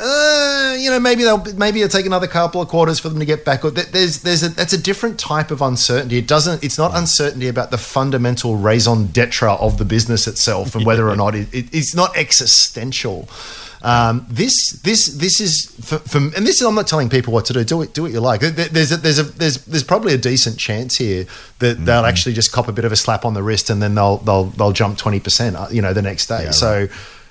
Uh, 0.00 0.76
you 0.78 0.90
know, 0.90 1.00
maybe 1.00 1.24
they'll 1.24 1.42
maybe 1.54 1.80
it'll 1.82 1.90
take 1.96 2.06
another 2.06 2.26
couple 2.28 2.60
of 2.62 2.68
quarters 2.68 2.98
for 3.00 3.08
them 3.08 3.18
to 3.18 3.24
get 3.24 3.44
back. 3.44 3.64
Or 3.64 3.70
there's 3.70 4.22
there's 4.22 4.42
a 4.42 4.48
that's 4.50 4.72
a 4.72 4.78
different 4.78 5.18
type 5.18 5.50
of 5.50 5.60
uncertainty. 5.60 6.18
It 6.18 6.26
doesn't. 6.28 6.62
It's 6.62 6.78
not 6.78 6.94
uncertainty 6.94 7.48
about 7.48 7.70
the 7.70 7.78
fundamental 7.78 8.56
raison 8.56 9.06
d'être 9.06 9.42
of 9.60 9.78
the 9.78 9.84
business 9.84 10.26
itself 10.28 10.74
and 10.74 10.86
whether 10.86 11.08
or 11.08 11.16
not 11.16 11.34
it, 11.34 11.52
it, 11.52 11.74
it's 11.74 11.94
not 11.94 12.16
existential. 12.16 13.28
Um, 13.80 14.26
this 14.28 14.72
this 14.82 15.06
this 15.06 15.40
is 15.40 15.66
for, 15.84 15.98
for, 15.98 16.18
and 16.18 16.44
this 16.46 16.60
is 16.60 16.62
I'm 16.62 16.74
not 16.74 16.88
telling 16.88 17.08
people 17.08 17.32
what 17.32 17.44
to 17.46 17.52
do. 17.52 17.62
Do 17.64 17.82
it 17.82 17.94
do 17.94 18.02
what 18.02 18.10
you 18.12 18.20
like. 18.20 18.40
There- 18.40 18.50
There's 18.50 18.90
a, 18.92 18.96
there's 18.96 19.18
a 19.20 19.22
there's 19.22 19.64
there's 19.66 19.84
probably 19.84 20.14
a 20.14 20.18
decent 20.18 20.58
chance 20.58 20.96
here 20.96 21.26
that 21.60 21.84
they'll 21.84 22.04
actually 22.04 22.34
just 22.34 22.50
cop 22.50 22.66
a 22.68 22.72
bit 22.72 22.84
of 22.84 22.90
a 22.92 22.96
slap 22.96 23.24
on 23.24 23.34
the 23.34 23.42
wrist 23.42 23.70
and 23.70 23.80
then 23.80 23.94
they'll 23.94 24.16
they'll 24.18 24.44
they'll 24.44 24.72
jump 24.72 24.98
twenty 24.98 25.20
percent. 25.20 25.56
You 25.72 25.80
know, 25.82 25.92
the 25.92 26.02
next 26.02 26.26
day. 26.26 26.44
so 26.50 26.88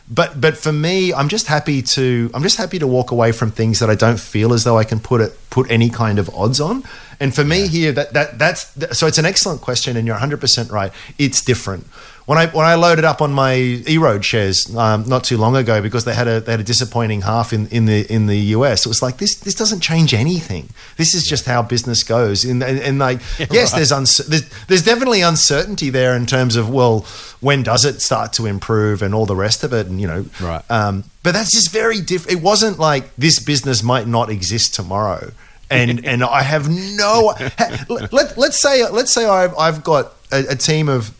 but 0.10 0.40
but 0.40 0.58
for 0.58 0.72
me, 0.72 1.14
I'm 1.14 1.28
just 1.28 1.48
happy 1.48 1.82
to 1.82 2.32
I'm 2.34 2.44
just 2.44 2.58
happy 2.58 2.80
to 2.80 2.88
walk 2.88 3.12
away 3.12 3.32
from 3.32 3.52
things 3.52 3.80
that 3.80 3.90
I 3.90 3.96
don't 3.96 4.20
feel 4.20 4.54
as 4.54 4.64
though 4.64 4.78
I 4.78 4.84
can 4.86 5.00
put 5.00 5.20
it 5.22 5.38
put 5.50 5.70
any 5.70 5.90
kind 5.90 6.18
of 6.18 6.30
odds 6.34 6.62
on. 6.62 6.84
And 7.20 7.34
for 7.36 7.44
me 7.44 7.68
here, 7.68 7.92
that 7.92 8.14
that 8.14 8.40
that's 8.40 8.98
so 8.98 9.08
it's 9.08 9.18
an 9.18 9.26
excellent 9.26 9.62
question, 9.62 9.98
and 9.98 10.08
you're 10.08 10.16
100 10.16 10.40
percent 10.40 10.72
right. 10.72 10.94
It's 11.18 11.42
different. 11.42 11.88
When 12.28 12.38
I 12.38 12.48
when 12.48 12.66
I 12.66 12.76
loaded 12.76 13.06
up 13.06 13.22
on 13.22 13.32
my 13.32 13.54
EROAD 13.88 14.22
shares 14.22 14.76
um, 14.76 15.06
not 15.08 15.24
too 15.24 15.38
long 15.38 15.56
ago 15.56 15.82
because 15.82 16.04
they 16.04 16.14
had 16.14 16.28
a 16.28 16.42
they 16.42 16.52
had 16.52 16.60
a 16.60 16.64
disappointing 16.64 17.22
half 17.22 17.54
in, 17.54 17.68
in 17.70 17.86
the 17.86 18.06
in 18.14 18.28
the 18.28 18.38
US, 18.58 18.86
it 18.86 18.90
was 18.90 19.02
like 19.02 19.16
this 19.18 19.36
this 19.36 19.56
doesn't 19.56 19.80
change 19.80 20.14
anything. 20.14 20.68
This 20.98 21.16
is 21.16 21.26
just 21.26 21.46
how 21.46 21.62
business 21.62 22.04
goes. 22.04 22.44
And 22.44 22.62
and, 22.62 22.80
and 22.80 23.00
like 23.00 23.22
yes, 23.50 23.72
there's, 23.74 23.94
uncer- 23.94 24.26
there's 24.28 24.50
there's 24.68 24.84
definitely 24.84 25.22
uncertainty 25.22 25.90
there 25.90 26.18
in 26.18 26.26
terms 26.26 26.58
of 26.58 26.70
well, 26.70 27.06
when 27.40 27.64
does 27.64 27.86
it 27.86 28.02
start 28.02 28.34
to 28.34 28.46
improve 28.46 29.02
and 29.02 29.16
all 29.16 29.26
the 29.26 29.36
rest 29.36 29.64
of 29.64 29.72
it, 29.72 29.88
and 29.88 30.02
you 30.02 30.08
know, 30.08 30.26
Right. 30.42 30.70
Um, 30.70 31.06
but 31.24 31.32
that's 31.34 31.54
just 31.54 31.72
very 31.72 32.02
different. 32.02 32.38
It 32.40 32.44
wasn't 32.44 32.78
like 32.78 33.16
this 33.16 33.40
business 33.40 33.82
might 33.84 34.06
not 34.06 34.30
exist 34.30 34.76
tomorrow. 34.76 35.32
And 35.70 36.06
and 36.06 36.24
I 36.24 36.42
have 36.44 36.68
no. 36.70 37.34
ha- 37.58 37.86
Let, 37.90 38.38
let's 38.38 38.60
say 38.62 38.86
let's 38.90 39.14
say 39.14 39.26
I've, 39.26 39.58
I've 39.58 39.84
got 39.84 40.14
a, 40.32 40.52
a 40.52 40.56
team 40.56 40.90
of 40.90 41.12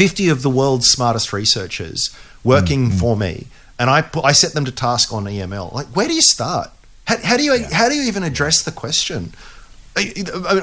fifty 0.00 0.30
of 0.30 0.40
the 0.40 0.48
world's 0.48 0.88
smartest 0.90 1.30
researchers 1.30 2.16
working 2.42 2.88
mm-hmm. 2.88 2.98
for 2.98 3.16
me, 3.16 3.48
and 3.78 3.90
I 3.90 4.08
I 4.24 4.32
set 4.32 4.52
them 4.54 4.64
to 4.64 4.72
task 4.72 5.12
on 5.12 5.24
EML. 5.24 5.74
Like, 5.74 5.88
where 5.88 6.08
do 6.08 6.14
you 6.14 6.22
start? 6.22 6.70
How, 7.06 7.18
how 7.22 7.36
do 7.36 7.42
you 7.42 7.64
how 7.70 7.88
do 7.90 7.94
you 7.94 8.04
even 8.08 8.22
address 8.22 8.62
the 8.62 8.72
question? 8.72 9.34
I, 9.96 10.14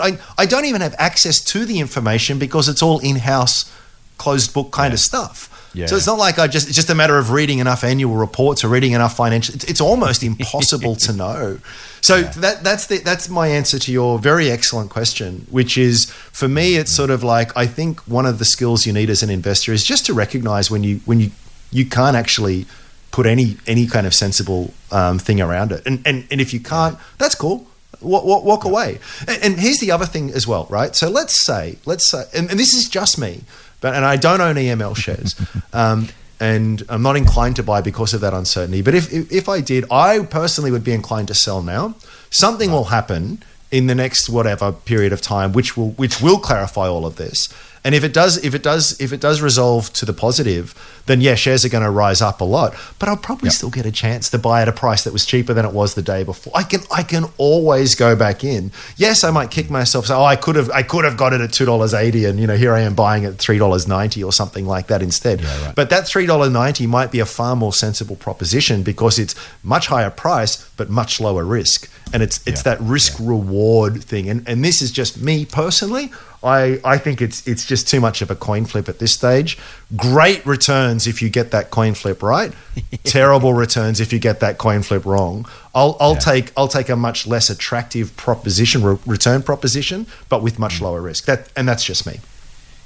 I, 0.07 0.17
I 0.37 0.45
don't 0.45 0.65
even 0.65 0.81
have 0.81 0.95
access 0.97 1.39
to 1.51 1.65
the 1.65 1.79
information 1.79 2.39
because 2.39 2.69
it's 2.69 2.81
all 2.81 2.99
in-house 2.99 3.71
closed 4.17 4.53
book 4.53 4.71
kind 4.71 4.93
of 4.93 4.99
stuff. 4.99 5.37
Yeah. 5.77 5.85
So 5.85 5.95
it's 5.95 6.07
not 6.07 6.17
like 6.17 6.39
I 6.39 6.47
just 6.47 6.67
it's 6.67 6.75
just 6.75 6.89
a 6.89 6.95
matter 6.95 7.17
of 7.17 7.31
reading 7.31 7.59
enough 7.59 7.83
annual 7.83 8.15
reports 8.15 8.63
or 8.63 8.67
reading 8.67 8.93
enough 8.93 9.15
financial. 9.15 9.53
It's, 9.53 9.63
it's 9.65 9.81
almost 9.81 10.23
impossible 10.23 10.95
to 10.95 11.13
know. 11.23 11.59
So 12.01 12.23
that 12.23 12.63
that's 12.63 12.87
the 12.87 12.97
that's 12.97 13.29
my 13.29 13.47
answer 13.47 13.77
to 13.77 13.91
your 13.91 14.17
very 14.17 14.49
excellent 14.49 14.89
question, 14.89 15.45
which 15.51 15.77
is 15.77 16.05
for 16.31 16.47
me 16.47 16.77
it's 16.77 16.91
sort 16.91 17.11
of 17.11 17.23
like 17.23 17.55
I 17.55 17.67
think 17.67 17.99
one 18.07 18.25
of 18.25 18.39
the 18.39 18.45
skills 18.45 18.87
you 18.87 18.93
need 18.93 19.09
as 19.09 19.21
an 19.21 19.29
investor 19.29 19.71
is 19.71 19.83
just 19.83 20.05
to 20.07 20.13
recognize 20.13 20.71
when 20.71 20.83
you 20.83 21.01
when 21.05 21.19
you 21.19 21.31
you 21.71 21.85
can't 21.85 22.15
actually 22.15 22.65
put 23.11 23.25
any 23.25 23.57
any 23.67 23.85
kind 23.87 24.07
of 24.07 24.13
sensible 24.13 24.73
um, 24.91 25.19
thing 25.19 25.41
around 25.41 25.71
it, 25.71 25.85
and 25.85 26.01
and 26.05 26.27
and 26.31 26.41
if 26.41 26.53
you 26.53 26.59
can't, 26.59 26.97
that's 27.17 27.35
cool. 27.35 27.67
Walk, 27.99 28.25
walk, 28.25 28.43
walk 28.43 28.63
away. 28.63 28.99
And, 29.27 29.43
and 29.43 29.59
here's 29.59 29.79
the 29.79 29.89
other 29.89 30.05
thing 30.05 30.29
as 30.29 30.45
well, 30.45 30.67
right? 30.69 30.95
So 30.95 31.09
let's 31.09 31.43
say, 31.43 31.77
let's 31.87 32.07
say, 32.11 32.25
and, 32.35 32.47
and 32.51 32.59
this 32.59 32.75
is 32.75 32.87
just 32.87 33.17
me, 33.17 33.41
but 33.81 33.95
and 33.95 34.05
I 34.05 34.15
don't 34.15 34.41
own 34.41 34.55
EML 34.55 34.95
shares. 34.95 35.35
Um, 35.73 36.07
and 36.39 36.83
I'm 36.89 37.01
not 37.01 37.15
inclined 37.17 37.55
to 37.57 37.63
buy 37.63 37.81
because 37.81 38.13
of 38.13 38.21
that 38.21 38.33
uncertainty. 38.33 38.81
But 38.81 38.93
if, 38.93 39.11
if, 39.11 39.31
if 39.31 39.49
I 39.49 39.59
did, 39.59 39.85
I 39.91 40.19
personally 40.19 40.71
would 40.71 40.83
be 40.83 40.93
inclined 40.93 41.27
to 41.29 41.33
sell 41.33 41.61
now. 41.63 41.95
Something 42.29 42.71
will 42.71 42.85
happen 42.85 43.43
in 43.71 43.87
the 43.87 43.95
next 43.95 44.29
whatever 44.29 44.71
period 44.71 45.13
of 45.13 45.21
time, 45.21 45.51
which 45.51 45.75
will 45.75 45.91
which 45.91 46.21
will 46.21 46.39
clarify 46.39 46.87
all 46.87 47.05
of 47.05 47.15
this. 47.15 47.49
And 47.83 47.95
if 47.95 48.03
it 48.03 48.13
does, 48.13 48.37
if 48.43 48.53
it 48.53 48.63
does, 48.63 48.99
if 48.99 49.13
it 49.13 49.21
does 49.21 49.41
resolve 49.41 49.91
to 49.93 50.05
the 50.05 50.13
positive, 50.13 50.73
then 51.05 51.21
yeah, 51.21 51.35
shares 51.35 51.63
are 51.63 51.69
going 51.69 51.83
to 51.83 51.89
rise 51.89 52.21
up 52.21 52.41
a 52.41 52.43
lot. 52.43 52.75
But 52.99 53.07
I'll 53.09 53.15
probably 53.17 53.47
Yep. 53.47 53.53
still 53.53 53.69
get 53.69 53.85
a 53.85 53.91
chance 53.91 54.29
to 54.31 54.37
buy 54.37 54.61
at 54.61 54.67
a 54.67 54.71
price 54.73 55.03
that 55.05 55.13
was 55.13 55.25
cheaper 55.25 55.53
than 55.53 55.63
it 55.65 55.71
was 55.71 55.93
the 55.93 56.01
day 56.01 56.23
before. 56.23 56.51
I 56.55 56.63
can, 56.63 56.81
I 56.91 57.03
can 57.03 57.25
always 57.37 57.95
go 57.95 58.15
back 58.15 58.43
in. 58.43 58.71
Yes, 58.97 59.23
I 59.23 59.31
might 59.31 59.51
kick 59.51 59.69
myself. 59.69 60.07
Say, 60.07 60.13
oh, 60.13 60.23
I 60.25 60.35
could 60.35 60.55
have, 60.55 60.69
I 60.71 60.83
could 60.83 61.05
have 61.05 61.15
got 61.17 61.31
it 61.33 61.39
at 61.41 61.53
two 61.53 61.65
dollars 61.65 61.93
eighty, 61.93 62.25
and 62.25 62.39
you 62.39 62.47
know, 62.47 62.57
here 62.57 62.73
I 62.73 62.81
am 62.81 62.93
buying 62.95 63.23
at 63.25 63.37
three 63.37 63.57
dollars 63.57 63.87
ninety 63.87 64.23
or 64.23 64.33
something 64.33 64.65
like 64.65 64.87
that 64.87 65.01
instead. 65.01 65.41
Yeah, 65.41 65.65
right. 65.67 65.75
But 65.75 65.89
that 65.91 66.07
three 66.07 66.25
dollar 66.25 66.49
ninety 66.49 66.87
might 66.87 67.11
be 67.11 67.19
a 67.19 67.25
far 67.25 67.55
more 67.55 67.71
sensible 67.73 68.15
proposition 68.17 68.83
because 68.83 69.17
it's 69.19 69.35
much 69.63 69.87
higher 69.87 70.09
price 70.09 70.67
but 70.77 70.89
much 70.89 71.19
lower 71.21 71.45
risk, 71.45 71.89
and 72.13 72.21
it's 72.21 72.39
it's 72.45 72.65
Yeah. 72.65 72.75
that 72.75 72.81
risk 72.81 73.17
reward 73.19 74.03
thing. 74.03 74.29
And 74.29 74.47
and 74.47 74.63
this 74.65 74.81
is 74.81 74.91
just 74.91 75.21
me 75.21 75.45
personally. 75.45 76.11
I, 76.47 76.79
I 76.83 76.97
think 76.97 77.21
it's 77.21 77.45
it's 77.47 77.65
just 77.65 77.87
too 77.87 77.99
much 77.99 78.21
of 78.21 78.31
a 78.31 78.35
coin 78.35 78.65
flip 78.65 78.87
at 78.89 78.99
this 78.99 79.13
stage. 79.13 79.57
Great 79.95 80.45
returns 80.45 81.05
if 81.05 81.21
you 81.21 81.29
get 81.29 81.51
that 81.51 81.69
coin 81.69 81.93
flip 81.93 82.23
right. 82.23 82.53
Terrible 83.03 83.53
returns 83.53 83.99
if 83.99 84.13
you 84.13 84.19
get 84.19 84.39
that 84.39 84.57
coin 84.57 84.81
flip 84.81 85.05
wrong. 85.05 85.45
I'll, 85.75 85.97
I'll 85.99 86.13
Yeah. 86.13 86.19
take 86.19 86.51
I'll 86.57 86.67
take 86.69 86.89
a 86.89 86.95
much 86.95 87.27
less 87.27 87.49
attractive 87.49 88.15
proposition 88.15 88.81
re- 88.83 88.97
return 89.05 89.43
proposition, 89.43 90.07
but 90.29 90.41
with 90.41 90.55
Mm. 90.55 90.59
much 90.59 90.81
lower 90.81 91.01
risk. 91.01 91.25
That 91.25 91.49
and 91.55 91.67
that's 91.67 91.83
just 91.83 92.07
me. 92.07 92.19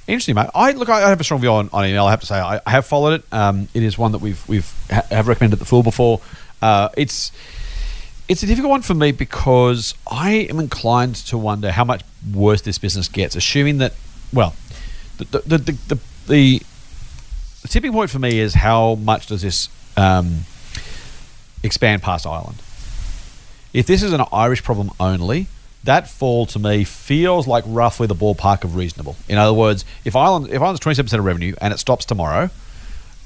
Interesting, 0.08 0.36
mate. 0.36 0.50
I 0.56 0.72
look. 0.72 0.90
I 0.90 1.08
have 1.10 1.22
a 1.22 1.24
strong 1.24 1.40
view 1.42 1.52
on, 1.52 1.70
on 1.72 1.84
EML. 1.86 2.06
I 2.08 2.10
have 2.10 2.20
to 2.22 2.26
say, 2.26 2.36
I, 2.40 2.60
I 2.66 2.72
have 2.72 2.86
followed 2.88 3.14
it. 3.22 3.24
Um, 3.32 3.68
it 3.74 3.84
is 3.84 3.98
one 3.98 4.12
that 4.14 4.20
we've 4.20 4.46
we've 4.50 4.70
ha- 4.90 5.06
have 5.12 5.28
recommended 5.28 5.60
the 5.60 5.66
Fool 5.66 5.84
before. 5.84 6.20
Uh, 6.62 6.90
it's 6.98 7.32
it's 8.32 8.44
a 8.44 8.46
difficult 8.46 8.72
one 8.72 8.82
for 8.82 8.94
me 8.94 9.12
because 9.12 9.94
I 10.10 10.48
am 10.50 10.58
inclined 10.58 11.16
to 11.16 11.38
wonder 11.38 11.70
how 11.70 11.84
much 11.84 12.02
worse 12.34 12.62
this 12.62 12.78
business 12.78 13.10
gets, 13.10 13.36
assuming 13.36 13.80
that 13.80 13.94
well, 14.32 14.56
the 15.18 15.26
the 15.40 15.58
the, 15.58 16.00
the, 16.28 16.62
tipping 17.68 17.92
point 17.92 18.10
for 18.10 18.20
me 18.20 18.40
is 18.40 18.54
how 18.54 18.96
much 18.96 19.28
does 19.28 19.42
this 19.42 19.68
um, 19.98 20.46
expand 21.62 22.04
past 22.04 22.26
Ireland? 22.26 22.62
If 23.74 23.86
this 23.86 24.02
is 24.02 24.14
an 24.14 24.24
Irish 24.32 24.64
problem 24.64 24.92
only, 24.98 25.48
that 25.84 26.10
fall 26.10 26.46
to 26.48 26.60
me 26.60 26.86
feels 26.86 27.48
like 27.48 27.66
roughly 27.68 28.08
the 28.08 28.16
ballpark 28.16 28.64
of 28.64 28.78
reasonable. 28.78 29.18
In 29.28 29.38
other 29.38 29.54
words, 29.54 29.84
if 30.06 30.16
Ireland 30.16 30.48
if 30.48 30.62
Ireland's 30.62 30.80
twenty 30.80 30.96
seven 30.96 31.08
percent 31.08 31.20
of 31.20 31.26
revenue 31.26 31.54
and 31.60 31.74
it 31.74 31.80
stops 31.80 32.06
tomorrow, 32.06 32.50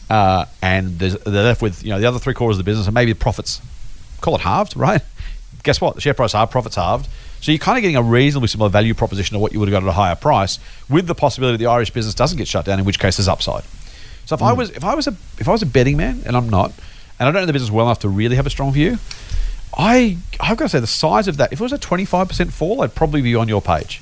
uh, 0.10 0.46
and 0.64 0.98
they're 0.98 1.44
left 1.44 1.62
with 1.62 1.84
you 1.84 1.92
know 1.92 2.00
the 2.00 2.08
other 2.08 2.18
three 2.18 2.34
quarters 2.34 2.58
of 2.58 2.66
the 2.66 2.72
business 2.72 2.88
and 2.88 2.96
maybe 2.96 3.14
the 3.14 3.20
profits, 3.20 3.62
call 4.22 4.36
it 4.36 4.42
halved, 4.42 4.76
right? 4.76 5.02
Guess 5.64 5.82
what? 5.82 5.96
The 5.96 6.02
share 6.02 6.14
price 6.14 6.34
halved, 6.34 6.52
profits 6.52 6.76
halved. 6.76 7.08
So 7.42 7.52
you're 7.52 7.60
kind 7.60 7.78
of 7.78 7.84
getting 7.84 7.96
a 7.96 8.02
reasonably 8.02 8.48
similar 8.48 8.70
value 8.70 8.94
proposition 8.94 9.36
to 9.36 9.40
what 9.40 9.54
you 9.54 9.60
would 9.60 9.70
have 9.70 9.82
got 9.82 9.88
at 9.88 9.90
a 9.90 9.94
higher 9.94 10.16
price, 10.16 10.58
with 10.90 11.06
the 11.06 11.16
possibility 11.16 11.58
the 11.58 11.68
Irish 11.68 11.92
business 11.92 12.16
doesn't 12.16 12.38
get 12.38 12.48
shut 12.48 12.66
down, 12.66 12.80
in 12.80 12.86
which 12.86 13.00
case 13.00 13.18
there's 13.18 13.28
upside. 13.28 13.64
So 14.26 14.36
if 14.36 14.42
I 14.42 14.52
hmm. 14.52 14.58
was 14.58 14.70
if 14.72 14.84
I 14.84 14.96
was 14.96 15.08
a 15.08 15.12
if 15.38 15.48
I 15.48 15.52
was 15.52 15.62
a 15.62 15.68
betting 15.68 15.98
man, 15.98 16.22
and 16.26 16.36
I'm 16.36 16.50
not, 16.50 16.72
and 17.20 17.30
I 17.30 17.32
don't 17.32 17.42
know 17.42 17.46
the 17.46 17.54
business 17.54 17.72
well 17.72 17.86
enough 17.86 18.00
to 18.00 18.10
really 18.10 18.36
have 18.36 18.48
a 18.48 18.50
strong 18.50 18.72
view, 18.72 18.98
I 19.78 20.18
I've 20.40 20.58
got 20.58 20.66
to 20.66 20.70
say 20.70 20.80
the 20.80 20.88
size 20.88 21.28
of 21.28 21.38
that. 21.38 21.54
If 21.54 21.60
it 21.60 21.64
was 21.64 21.74
a 21.74 21.78
25 21.78 22.28
percent 22.28 22.54
fall, 22.54 22.82
I'd 22.82 22.96
probably 22.96 23.22
be 23.22 23.36
on 23.36 23.48
your 23.48 23.62
page. 23.62 24.02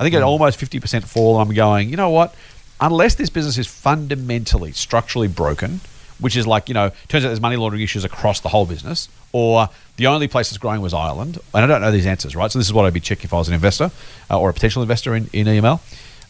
I 0.00 0.04
think 0.04 0.14
at 0.14 0.22
hmm. 0.22 0.28
almost 0.28 0.58
50 0.58 0.80
percent 0.80 1.04
fall, 1.06 1.38
I'm 1.38 1.54
going. 1.54 1.88
You 1.88 1.96
know 1.96 2.10
what? 2.10 2.34
Unless 2.80 3.14
this 3.14 3.30
business 3.30 3.58
is 3.58 3.68
fundamentally 3.68 4.72
structurally 4.72 5.28
broken, 5.28 5.80
which 6.22 6.36
is 6.36 6.46
like 6.46 6.68
you 6.68 6.74
know, 6.74 6.90
turns 7.08 7.24
out 7.24 7.28
there's 7.28 7.40
money 7.40 7.56
laundering 7.56 7.82
issues 7.82 8.04
across 8.04 8.40
the 8.40 8.48
whole 8.48 8.64
business, 8.64 9.08
or 9.32 9.68
the 9.96 10.06
only 10.06 10.28
place 10.28 10.48
that's 10.48 10.58
growing 10.58 10.80
was 10.80 10.94
Ireland, 10.94 11.38
and 11.54 11.64
I 11.64 11.66
don't 11.66 11.80
know 11.82 11.92
these 11.92 12.06
answers, 12.06 12.34
right? 12.34 12.50
So 12.50 12.58
this 12.58 12.66
is 12.66 12.72
what 12.72 12.86
I'd 12.86 12.94
be 12.94 13.00
checking 13.00 13.24
if 13.24 13.34
I 13.34 13.38
was 13.38 13.48
an 13.48 13.54
investor 13.54 13.90
uh, 14.30 14.40
or 14.40 14.50
a 14.50 14.54
potential 14.54 14.82
investor 14.82 15.14
in, 15.14 15.28
in 15.32 15.46
EML. 15.46 15.80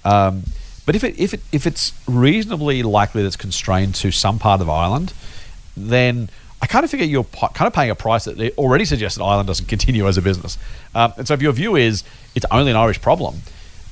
Um, 0.05 0.45
but 0.84 0.97
if 0.97 1.05
it 1.05 1.18
if 1.18 1.32
it 1.32 1.40
if 1.53 1.66
it's 1.66 1.93
reasonably 2.09 2.82
likely 2.82 3.22
that 3.22 3.28
it's 3.28 3.36
constrained 3.36 3.95
to 3.97 4.11
some 4.11 4.38
part 4.38 4.61
of 4.61 4.68
Ireland, 4.68 5.12
then 5.76 6.28
I 6.61 6.66
kind 6.66 6.84
of 6.84 6.90
figure 6.90 7.07
you're 7.07 7.24
kind 7.24 7.66
of 7.66 7.72
paying 7.72 7.90
a 7.90 7.95
price 7.95 8.24
that 8.24 8.40
it 8.40 8.57
already 8.57 8.84
suggests 8.84 9.18
that 9.18 9.24
Ireland 9.24 9.47
doesn't 9.47 9.66
continue 9.74 10.07
as 10.09 10.16
a 10.16 10.22
business. 10.22 10.59
Um, 10.95 11.12
and 11.16 11.28
so 11.28 11.34
if 11.34 11.43
your 11.43 11.53
view 11.53 11.76
is 11.76 12.05
it's 12.34 12.47
only 12.51 12.70
an 12.70 12.76
Irish 12.76 13.01
problem, 13.01 13.43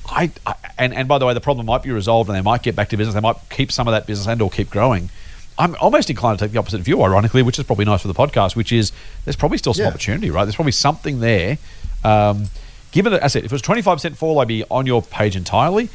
I, 0.07 0.31
I 0.45 0.55
and, 0.77 0.93
and 0.93 1.07
by 1.07 1.17
the 1.17 1.25
way, 1.25 1.33
the 1.33 1.41
problem 1.41 1.65
might 1.65 1.83
be 1.83 1.91
resolved 1.91 2.29
and 2.29 2.37
they 2.37 2.41
might 2.41 2.63
get 2.63 2.75
back 2.75 2.89
to 2.89 2.97
business. 2.97 3.13
They 3.13 3.21
might 3.21 3.37
keep 3.49 3.71
some 3.71 3.87
of 3.87 3.91
that 3.91 4.07
business 4.07 4.27
and 4.27 4.41
or 4.41 4.49
keep 4.49 4.69
growing. 4.69 5.09
I'm 5.57 5.75
almost 5.79 6.09
inclined 6.09 6.39
to 6.39 6.45
take 6.45 6.53
the 6.53 6.59
opposite 6.59 6.81
view, 6.81 7.03
ironically, 7.03 7.43
which 7.43 7.59
is 7.59 7.65
probably 7.65 7.85
nice 7.85 8.01
for 8.01 8.07
the 8.07 8.13
podcast, 8.13 8.55
which 8.55 8.71
is 8.71 8.91
there's 9.25 9.35
probably 9.35 9.57
still 9.57 9.73
some 9.73 9.83
Yeah. 9.83 9.89
opportunity, 9.89 10.29
right? 10.31 10.45
There's 10.45 10.55
probably 10.55 10.71
something 10.71 11.19
there. 11.19 11.57
Um, 12.03 12.45
given 12.91 13.11
that, 13.11 13.21
as 13.21 13.33
I 13.35 13.39
said, 13.39 13.45
if 13.45 13.51
it 13.51 13.55
was 13.55 13.61
25% 13.61 14.15
fall, 14.17 14.39
I'd 14.39 14.47
be 14.47 14.63
on 14.71 14.85
your 14.85 15.01
page 15.01 15.35
entirely. 15.35 15.89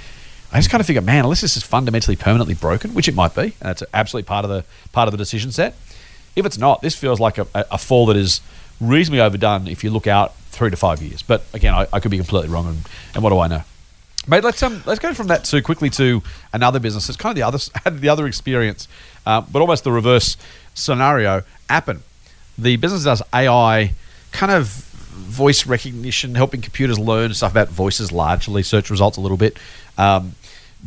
I 0.53 0.59
just 0.59 0.71
kind 0.71 0.81
of 0.81 0.87
figure, 0.87 1.03
man, 1.03 1.25
unless 1.25 1.41
this 1.41 1.57
is 1.57 1.65
fundamentally 1.65 2.15
permanently 2.17 2.55
broken, 2.55 2.95
which 2.95 3.09
it 3.09 3.15
might 3.15 3.35
be, 3.35 3.43
and 3.43 3.55
that's 3.61 3.83
absolutely 3.93 4.27
part 4.29 4.45
of 4.45 4.51
the 4.51 4.65
part 4.93 5.09
of 5.09 5.13
the 5.13 5.19
decision 5.19 5.51
set. 5.51 5.75
If 6.37 6.47
it's 6.47 6.59
not, 6.59 6.83
this 6.83 6.95
feels 6.95 7.19
like 7.19 7.39
a, 7.39 7.47
a 7.55 7.79
fall 7.79 8.07
that 8.07 8.17
is 8.17 8.41
reasonably 8.81 9.21
overdone 9.21 9.67
if 9.67 9.83
you 9.83 9.91
look 9.91 10.07
out 10.07 10.37
three 10.51 10.71
to 10.71 10.77
five 10.77 11.03
years. 11.03 11.23
But 11.23 11.45
again, 11.53 11.75
I, 11.75 11.87
I 11.93 11.99
could 11.99 12.11
be 12.13 12.19
completely 12.19 12.49
wrong, 12.51 12.69
and, 12.69 12.79
and 13.15 13.25
what 13.25 13.31
do 13.31 13.41
I 13.41 13.49
know? 13.49 13.63
Mate, 14.29 14.45
let's 14.45 14.63
um, 14.63 14.83
let's 14.87 15.01
go 15.01 15.15
from 15.15 15.27
that 15.29 15.45
to 15.45 15.63
quickly 15.63 15.91
to 15.91 16.23
another 16.53 16.79
business. 16.79 17.09
It's 17.09 17.17
kind 17.19 17.33
of 17.33 17.37
the 17.37 17.43
other 17.43 17.59
the 17.99 18.09
other 18.09 18.27
experience, 18.27 18.87
um, 19.27 19.47
but 19.53 19.61
almost 19.61 19.85
the 19.85 19.93
reverse 19.93 20.37
scenario. 20.75 21.43
Appen, 21.69 22.03
the 22.57 22.77
business 22.77 23.05
does 23.05 23.23
AI, 23.35 23.93
kind 24.33 24.53
of 24.53 24.69
voice 24.69 25.67
recognition, 25.67 26.35
helping 26.35 26.63
computers 26.63 26.99
learn 26.99 27.35
stuff 27.35 27.53
about 27.53 27.69
voices, 27.69 28.13
largely 28.13 28.63
search 28.63 28.89
results 28.91 29.17
a 29.17 29.21
little 29.21 29.37
bit. 29.37 29.59
Um, 29.99 30.35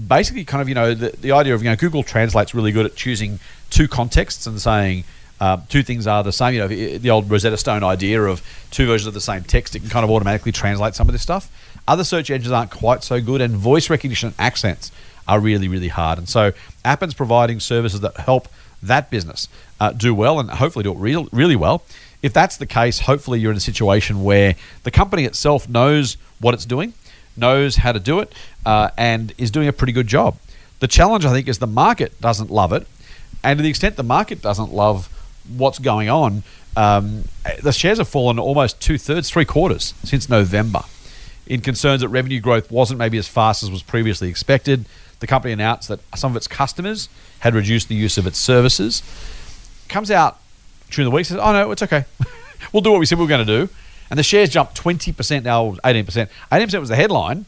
basically, 0.07 0.45
kind 0.45 0.61
of 0.61 0.69
you 0.69 0.75
know 0.75 0.93
the, 0.93 1.09
the 1.17 1.31
idea 1.31 1.53
of 1.53 1.61
you 1.61 1.69
know 1.69 1.75
Google 1.75 2.03
Translate's 2.03 2.55
really 2.55 2.71
good 2.71 2.85
at 2.85 2.95
choosing 2.95 3.39
two 3.69 3.87
contexts 3.87 4.47
and 4.47 4.59
saying. 4.59 5.03
Uh, 5.41 5.55
two 5.69 5.83
things 5.83 6.05
are 6.05 6.21
the 6.21 6.33
same. 6.33 6.53
You 6.53 6.59
know, 6.59 6.67
the 6.67 7.09
old 7.09 7.31
Rosetta 7.31 7.55
Stone 7.55 7.81
idea 7.81 8.21
of 8.23 8.45
two 8.71 8.85
versions 8.85 9.07
of 9.07 9.13
the 9.13 9.21
same 9.21 9.41
text. 9.41 9.73
It 9.73 9.79
can 9.79 9.89
kind 9.89 10.03
of 10.03 10.11
automatically 10.11 10.51
translate 10.51 10.95
some 10.95 11.07
of 11.07 11.13
this 11.13 11.21
stuff. 11.21 11.49
Other 11.87 12.03
search 12.03 12.29
engines 12.29 12.51
aren't 12.51 12.71
quite 12.71 13.05
so 13.05 13.21
good, 13.21 13.39
and 13.39 13.55
voice 13.55 13.89
recognition 13.89 14.33
accents 14.37 14.91
are 15.29 15.39
really, 15.39 15.67
really 15.67 15.87
hard. 15.87 16.17
And 16.17 16.27
so, 16.27 16.51
Appen's 16.83 17.13
providing 17.13 17.59
services 17.59 18.01
that 18.01 18.17
help 18.17 18.47
that 18.81 19.09
business 19.09 19.47
uh, 19.79 19.91
do 19.91 20.13
well 20.13 20.39
and 20.39 20.49
hopefully 20.49 20.83
do 20.83 20.91
it 20.91 20.97
real, 20.97 21.27
really 21.31 21.55
well. 21.55 21.83
If 22.21 22.33
that's 22.33 22.57
the 22.57 22.65
case, 22.65 23.01
hopefully 23.01 23.39
you're 23.39 23.51
in 23.51 23.57
a 23.57 23.61
situation 23.61 24.23
where 24.23 24.55
the 24.83 24.91
company 24.91 25.25
itself 25.25 25.69
knows 25.69 26.17
what 26.39 26.53
it's 26.53 26.65
doing, 26.65 26.93
knows 27.37 27.77
how 27.77 27.91
to 27.91 27.99
do 27.99 28.19
it, 28.19 28.33
uh, 28.65 28.89
and 28.97 29.33
is 29.37 29.51
doing 29.51 29.67
a 29.67 29.73
pretty 29.73 29.93
good 29.93 30.07
job. 30.07 30.37
The 30.79 30.87
challenge, 30.87 31.25
I 31.25 31.31
think, 31.31 31.47
is 31.47 31.59
the 31.59 31.67
market 31.67 32.19
doesn't 32.19 32.49
love 32.49 32.73
it. 32.73 32.87
And 33.43 33.57
to 33.59 33.63
the 33.63 33.69
extent 33.69 33.95
the 33.95 34.03
market 34.03 34.41
doesn't 34.41 34.73
love 34.73 35.07
what's 35.47 35.79
going 35.79 36.09
on, 36.09 36.43
um, 36.75 37.25
the 37.61 37.71
shares 37.71 37.97
have 37.97 38.07
fallen 38.07 38.39
almost 38.39 38.81
two 38.81 38.97
thirds, 38.97 39.29
three 39.29 39.45
quarters 39.45 39.93
since 40.03 40.29
November. 40.29 40.83
In 41.47 41.61
concerns 41.61 42.01
that 42.01 42.09
revenue 42.09 42.39
growth 42.39 42.69
wasn't 42.69 42.99
maybe 42.99 43.17
as 43.17 43.27
fast 43.27 43.63
as 43.63 43.71
was 43.71 43.81
previously 43.81 44.29
expected, 44.29 44.85
the 45.19 45.27
company 45.27 45.53
announced 45.53 45.89
that 45.89 45.99
some 46.15 46.31
of 46.31 46.37
its 46.37 46.47
customers 46.47 47.09
had 47.39 47.53
reduced 47.53 47.89
the 47.89 47.95
use 47.95 48.17
of 48.17 48.25
its 48.25 48.37
services. 48.37 49.03
Comes 49.87 50.11
out 50.11 50.39
during 50.89 51.09
the 51.09 51.15
week, 51.15 51.25
says, 51.25 51.37
"Oh 51.37 51.51
no, 51.51 51.71
it's 51.71 51.83
okay. 51.83 52.05
we'll 52.73 52.81
do 52.81 52.91
what 52.91 52.99
we 52.99 53.05
said 53.05 53.17
we 53.17 53.25
were 53.25 53.29
going 53.29 53.45
to 53.45 53.65
do." 53.65 53.71
And 54.09 54.17
the 54.17 54.23
shares 54.23 54.49
jumped 54.49 54.75
twenty 54.75 55.11
percent 55.11 55.45
now, 55.45 55.75
eighteen 55.85 56.05
percent. 56.05 56.29
Eighteen 56.51 56.67
percent 56.67 56.81
was 56.81 56.89
the 56.89 56.95
headline. 56.95 57.45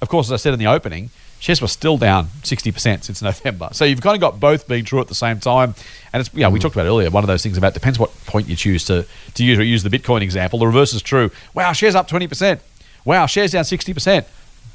Of 0.00 0.08
course, 0.08 0.26
as 0.28 0.32
I 0.32 0.36
said 0.36 0.52
in 0.52 0.58
the 0.58 0.66
opening, 0.66 1.10
shares 1.38 1.62
were 1.62 1.68
still 1.68 1.96
down 1.96 2.28
sixty 2.42 2.72
percent 2.72 3.04
since 3.04 3.22
November. 3.22 3.68
So 3.72 3.84
you've 3.84 4.00
kind 4.00 4.14
of 4.14 4.20
got 4.20 4.40
both 4.40 4.66
being 4.66 4.84
true 4.84 5.00
at 5.00 5.08
the 5.08 5.14
same 5.14 5.40
time. 5.40 5.74
And 6.12 6.20
it's 6.20 6.34
yeah, 6.34 6.48
we 6.48 6.58
mm. 6.58 6.62
talked 6.62 6.74
about 6.74 6.86
earlier. 6.86 7.10
One 7.10 7.24
of 7.24 7.28
those 7.28 7.42
things 7.42 7.56
about 7.56 7.74
depends 7.74 7.98
what 7.98 8.10
point 8.26 8.48
you 8.48 8.56
choose 8.56 8.84
to 8.86 9.06
to 9.34 9.44
use. 9.44 9.58
Use 9.58 9.82
the 9.82 9.90
Bitcoin 9.90 10.22
example. 10.22 10.58
The 10.58 10.66
reverse 10.66 10.92
is 10.92 11.02
true. 11.02 11.30
Wow, 11.54 11.72
shares 11.72 11.94
up 11.94 12.08
twenty 12.08 12.26
percent. 12.26 12.60
Wow, 13.04 13.26
shares 13.26 13.52
down 13.52 13.64
sixty 13.64 13.94
percent. 13.94 14.26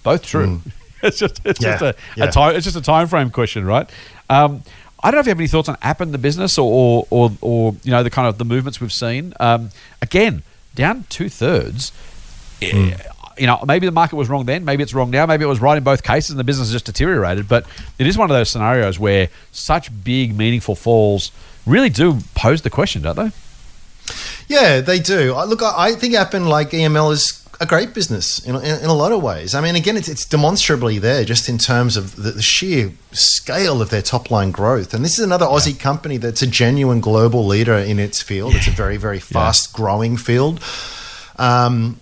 Both 0.03 0.23
true. 0.25 0.47
Mm. 0.47 0.71
it's 1.03 1.17
just 1.17 1.41
it's 1.45 1.59
just 1.59 1.81
a, 1.81 1.95
yeah. 2.15 2.25
a 2.25 2.31
time 2.31 2.55
it's 2.55 2.65
just 2.65 2.75
a 2.77 2.81
time 2.81 3.07
frame 3.07 3.29
question, 3.29 3.65
right? 3.65 3.89
Um, 4.29 4.63
I 5.01 5.11
don't 5.11 5.17
know 5.17 5.19
if 5.21 5.25
you 5.27 5.31
have 5.31 5.39
any 5.39 5.47
thoughts 5.47 5.69
on 5.69 5.77
Appen, 5.81 6.11
the 6.11 6.17
business, 6.17 6.57
or, 6.57 6.69
or 6.71 7.07
or 7.09 7.31
or 7.41 7.75
you 7.83 7.91
know 7.91 8.03
the 8.03 8.09
kind 8.09 8.27
of 8.27 8.37
the 8.37 8.45
movements 8.45 8.81
we've 8.81 8.91
seen. 8.93 9.33
Um, 9.39 9.69
again, 10.01 10.43
down 10.75 11.05
two 11.09 11.29
thirds. 11.29 11.91
Hmm. 12.61 12.91
You 13.37 13.47
know, 13.47 13.63
maybe 13.65 13.85
the 13.85 13.93
market 13.93 14.17
was 14.17 14.27
wrong 14.27 14.45
then. 14.45 14.65
Maybe 14.65 14.83
it's 14.83 14.93
wrong 14.93 15.11
now. 15.11 15.25
Maybe 15.25 15.45
it 15.45 15.47
was 15.47 15.61
right 15.61 15.77
in 15.77 15.83
both 15.83 16.03
cases, 16.03 16.31
and 16.31 16.39
the 16.39 16.43
business 16.43 16.67
has 16.67 16.73
just 16.73 16.85
deteriorated. 16.85 17.47
But 17.47 17.65
it 17.97 18.05
is 18.05 18.17
one 18.17 18.29
of 18.29 18.35
those 18.35 18.49
scenarios 18.49 18.99
where 18.99 19.29
such 19.53 20.03
big, 20.03 20.35
meaningful 20.37 20.75
falls 20.75 21.31
really 21.65 21.89
do 21.89 22.19
pose 22.35 22.63
the 22.63 22.69
question, 22.69 23.01
don't 23.01 23.15
they? 23.15 23.31
Yeah, 24.49 24.81
they 24.81 24.99
do. 24.99 25.35
I- 25.35 25.45
Look, 25.45 25.61
I 25.61 25.93
think 25.93 26.15
Appen, 26.15 26.47
like 26.47 26.71
EML, 26.71 27.13
is 27.13 27.38
a 27.59 27.65
great 27.65 27.93
business 27.93 28.39
in, 28.45 28.55
in, 28.55 28.79
in 28.83 28.85
a 28.85 28.93
lot 28.93 29.11
of 29.11 29.21
ways. 29.21 29.53
I 29.53 29.61
mean, 29.61 29.75
again, 29.75 29.97
it's, 29.97 30.07
it's 30.07 30.25
demonstrably 30.25 30.97
there 30.97 31.25
just 31.25 31.49
in 31.49 31.57
terms 31.57 31.97
of 31.97 32.15
the, 32.15 32.31
the 32.31 32.41
sheer 32.41 32.91
scale 33.11 33.81
of 33.81 33.89
their 33.89 34.01
top 34.01 34.31
line 34.31 34.51
growth. 34.51 34.93
And 34.93 35.03
this 35.03 35.19
is 35.19 35.25
another 35.25 35.45
Aussie 35.45 35.77
company 35.77 36.17
that's 36.17 36.41
a 36.41 36.47
genuine 36.47 37.01
global 37.01 37.45
leader 37.45 37.75
in 37.75 37.99
its 37.99 38.21
field. 38.21 38.55
It's 38.55 38.67
a 38.67 38.71
very, 38.71 38.97
very 38.97 39.19
fast 39.19 39.73
growing 39.73 40.15
field. 40.15 40.63
Um, 41.37 41.99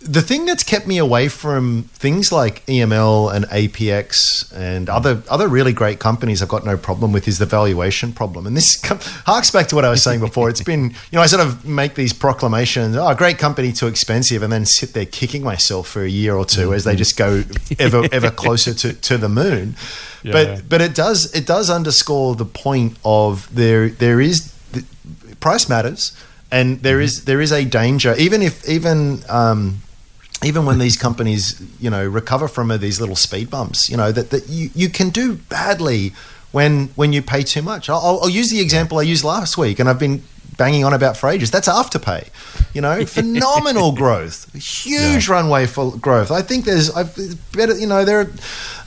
the 0.00 0.22
thing 0.22 0.46
that's 0.46 0.62
kept 0.62 0.86
me 0.86 0.96
away 0.96 1.28
from 1.28 1.82
things 1.92 2.32
like 2.32 2.64
EML 2.64 3.34
and 3.34 3.44
APX 3.46 4.50
and 4.56 4.88
other 4.88 5.22
other 5.28 5.46
really 5.46 5.74
great 5.74 5.98
companies 5.98 6.40
I've 6.40 6.48
got 6.48 6.64
no 6.64 6.78
problem 6.78 7.12
with 7.12 7.28
is 7.28 7.38
the 7.38 7.44
valuation 7.44 8.12
problem. 8.12 8.46
And 8.46 8.56
this 8.56 8.80
com- 8.82 8.98
harks 9.26 9.50
back 9.50 9.66
to 9.68 9.74
what 9.74 9.84
I 9.84 9.90
was 9.90 10.02
saying 10.02 10.20
before. 10.20 10.48
It's 10.48 10.62
been, 10.62 10.84
you 10.84 10.96
know, 11.12 11.20
I 11.20 11.26
sort 11.26 11.46
of 11.46 11.66
make 11.66 11.96
these 11.96 12.14
proclamations, 12.14 12.96
oh, 12.96 13.14
great 13.14 13.36
company, 13.36 13.72
too 13.72 13.88
expensive, 13.88 14.42
and 14.42 14.50
then 14.50 14.64
sit 14.64 14.94
there 14.94 15.04
kicking 15.04 15.42
myself 15.42 15.88
for 15.88 16.02
a 16.02 16.08
year 16.08 16.34
or 16.34 16.46
2 16.46 16.72
as 16.72 16.84
they 16.84 16.96
just 16.96 17.18
go 17.18 17.44
ever 17.78 18.08
ever 18.12 18.30
closer 18.30 18.72
to, 18.72 18.94
to 18.94 19.18
the 19.18 19.28
moon. 19.28 19.76
Yeah. 20.22 20.32
But 20.32 20.68
but 20.68 20.80
it 20.80 20.94
does 20.94 21.34
it 21.34 21.46
does 21.46 21.68
underscore 21.68 22.36
the 22.36 22.46
point 22.46 22.96
of 23.04 23.54
there 23.54 23.90
there 23.90 24.18
is 24.18 24.54
price 25.40 25.68
matters 25.68 26.16
and 26.50 26.82
there 26.82 27.00
is 27.00 27.24
there 27.26 27.40
is 27.40 27.52
a 27.52 27.64
danger 27.64 28.14
even 28.18 28.42
if 28.42 28.68
even 28.68 29.20
um, 29.28 29.80
even 30.44 30.64
when 30.64 30.78
these 30.78 30.96
companies 30.96 31.60
you 31.80 31.90
know 31.90 32.06
recover 32.06 32.48
from 32.48 32.68
these 32.78 33.00
little 33.00 33.16
speed 33.16 33.50
bumps 33.50 33.88
you 33.90 33.96
know 33.96 34.10
that, 34.12 34.30
that 34.30 34.48
you, 34.48 34.70
you 34.74 34.88
can 34.88 35.10
do 35.10 35.34
badly 35.34 36.12
when 36.52 36.88
when 36.96 37.12
you 37.12 37.22
pay 37.22 37.42
too 37.42 37.62
much. 37.62 37.88
I'll, 37.88 38.20
I'll 38.22 38.28
use 38.28 38.50
the 38.50 38.60
example 38.60 38.98
I 38.98 39.02
used 39.02 39.24
last 39.24 39.56
week 39.56 39.78
and 39.78 39.88
I've 39.88 39.98
been 39.98 40.22
banging 40.56 40.84
on 40.84 40.92
about 40.92 41.16
for 41.16 41.28
ages. 41.28 41.50
That's 41.50 41.68
afterpay 41.68 42.28
you 42.74 42.80
know 42.80 43.04
phenomenal 43.18 43.92
growth. 43.92 44.52
Huge 44.54 45.28
runway 45.28 45.66
for 45.66 45.96
growth. 45.96 46.30
I 46.30 46.42
think 46.42 46.64
there's 46.64 46.90
I've 46.90 47.14
better 47.52 47.76
you 47.76 47.86
know 47.86 48.04
there 48.04 48.20
are 48.20 48.30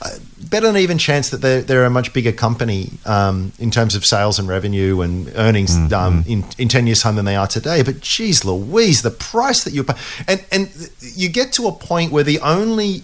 uh, 0.02 0.10
better 0.54 0.68
than 0.68 0.76
even 0.76 0.98
chance 0.98 1.30
that 1.30 1.38
they're, 1.38 1.62
they're 1.62 1.84
a 1.84 1.90
much 1.90 2.12
bigger 2.12 2.30
company 2.30 2.88
um, 3.06 3.50
in 3.58 3.72
terms 3.72 3.96
of 3.96 4.06
sales 4.06 4.38
and 4.38 4.46
revenue 4.46 5.00
and 5.00 5.32
earnings 5.34 5.76
um, 5.92 6.22
in, 6.28 6.44
in 6.58 6.68
10 6.68 6.86
years 6.86 7.02
time 7.02 7.16
than 7.16 7.24
they 7.24 7.34
are 7.34 7.48
today. 7.48 7.82
But 7.82 8.00
geez 8.00 8.44
Louise 8.44 9.02
the 9.02 9.10
price 9.10 9.64
that 9.64 9.72
you 9.72 9.82
pay 9.82 9.94
and 10.28 10.44
and 10.52 10.90
you 11.00 11.28
get 11.28 11.52
to 11.54 11.66
a 11.66 11.72
point 11.72 12.12
where 12.12 12.22
the 12.22 12.38
only 12.38 13.02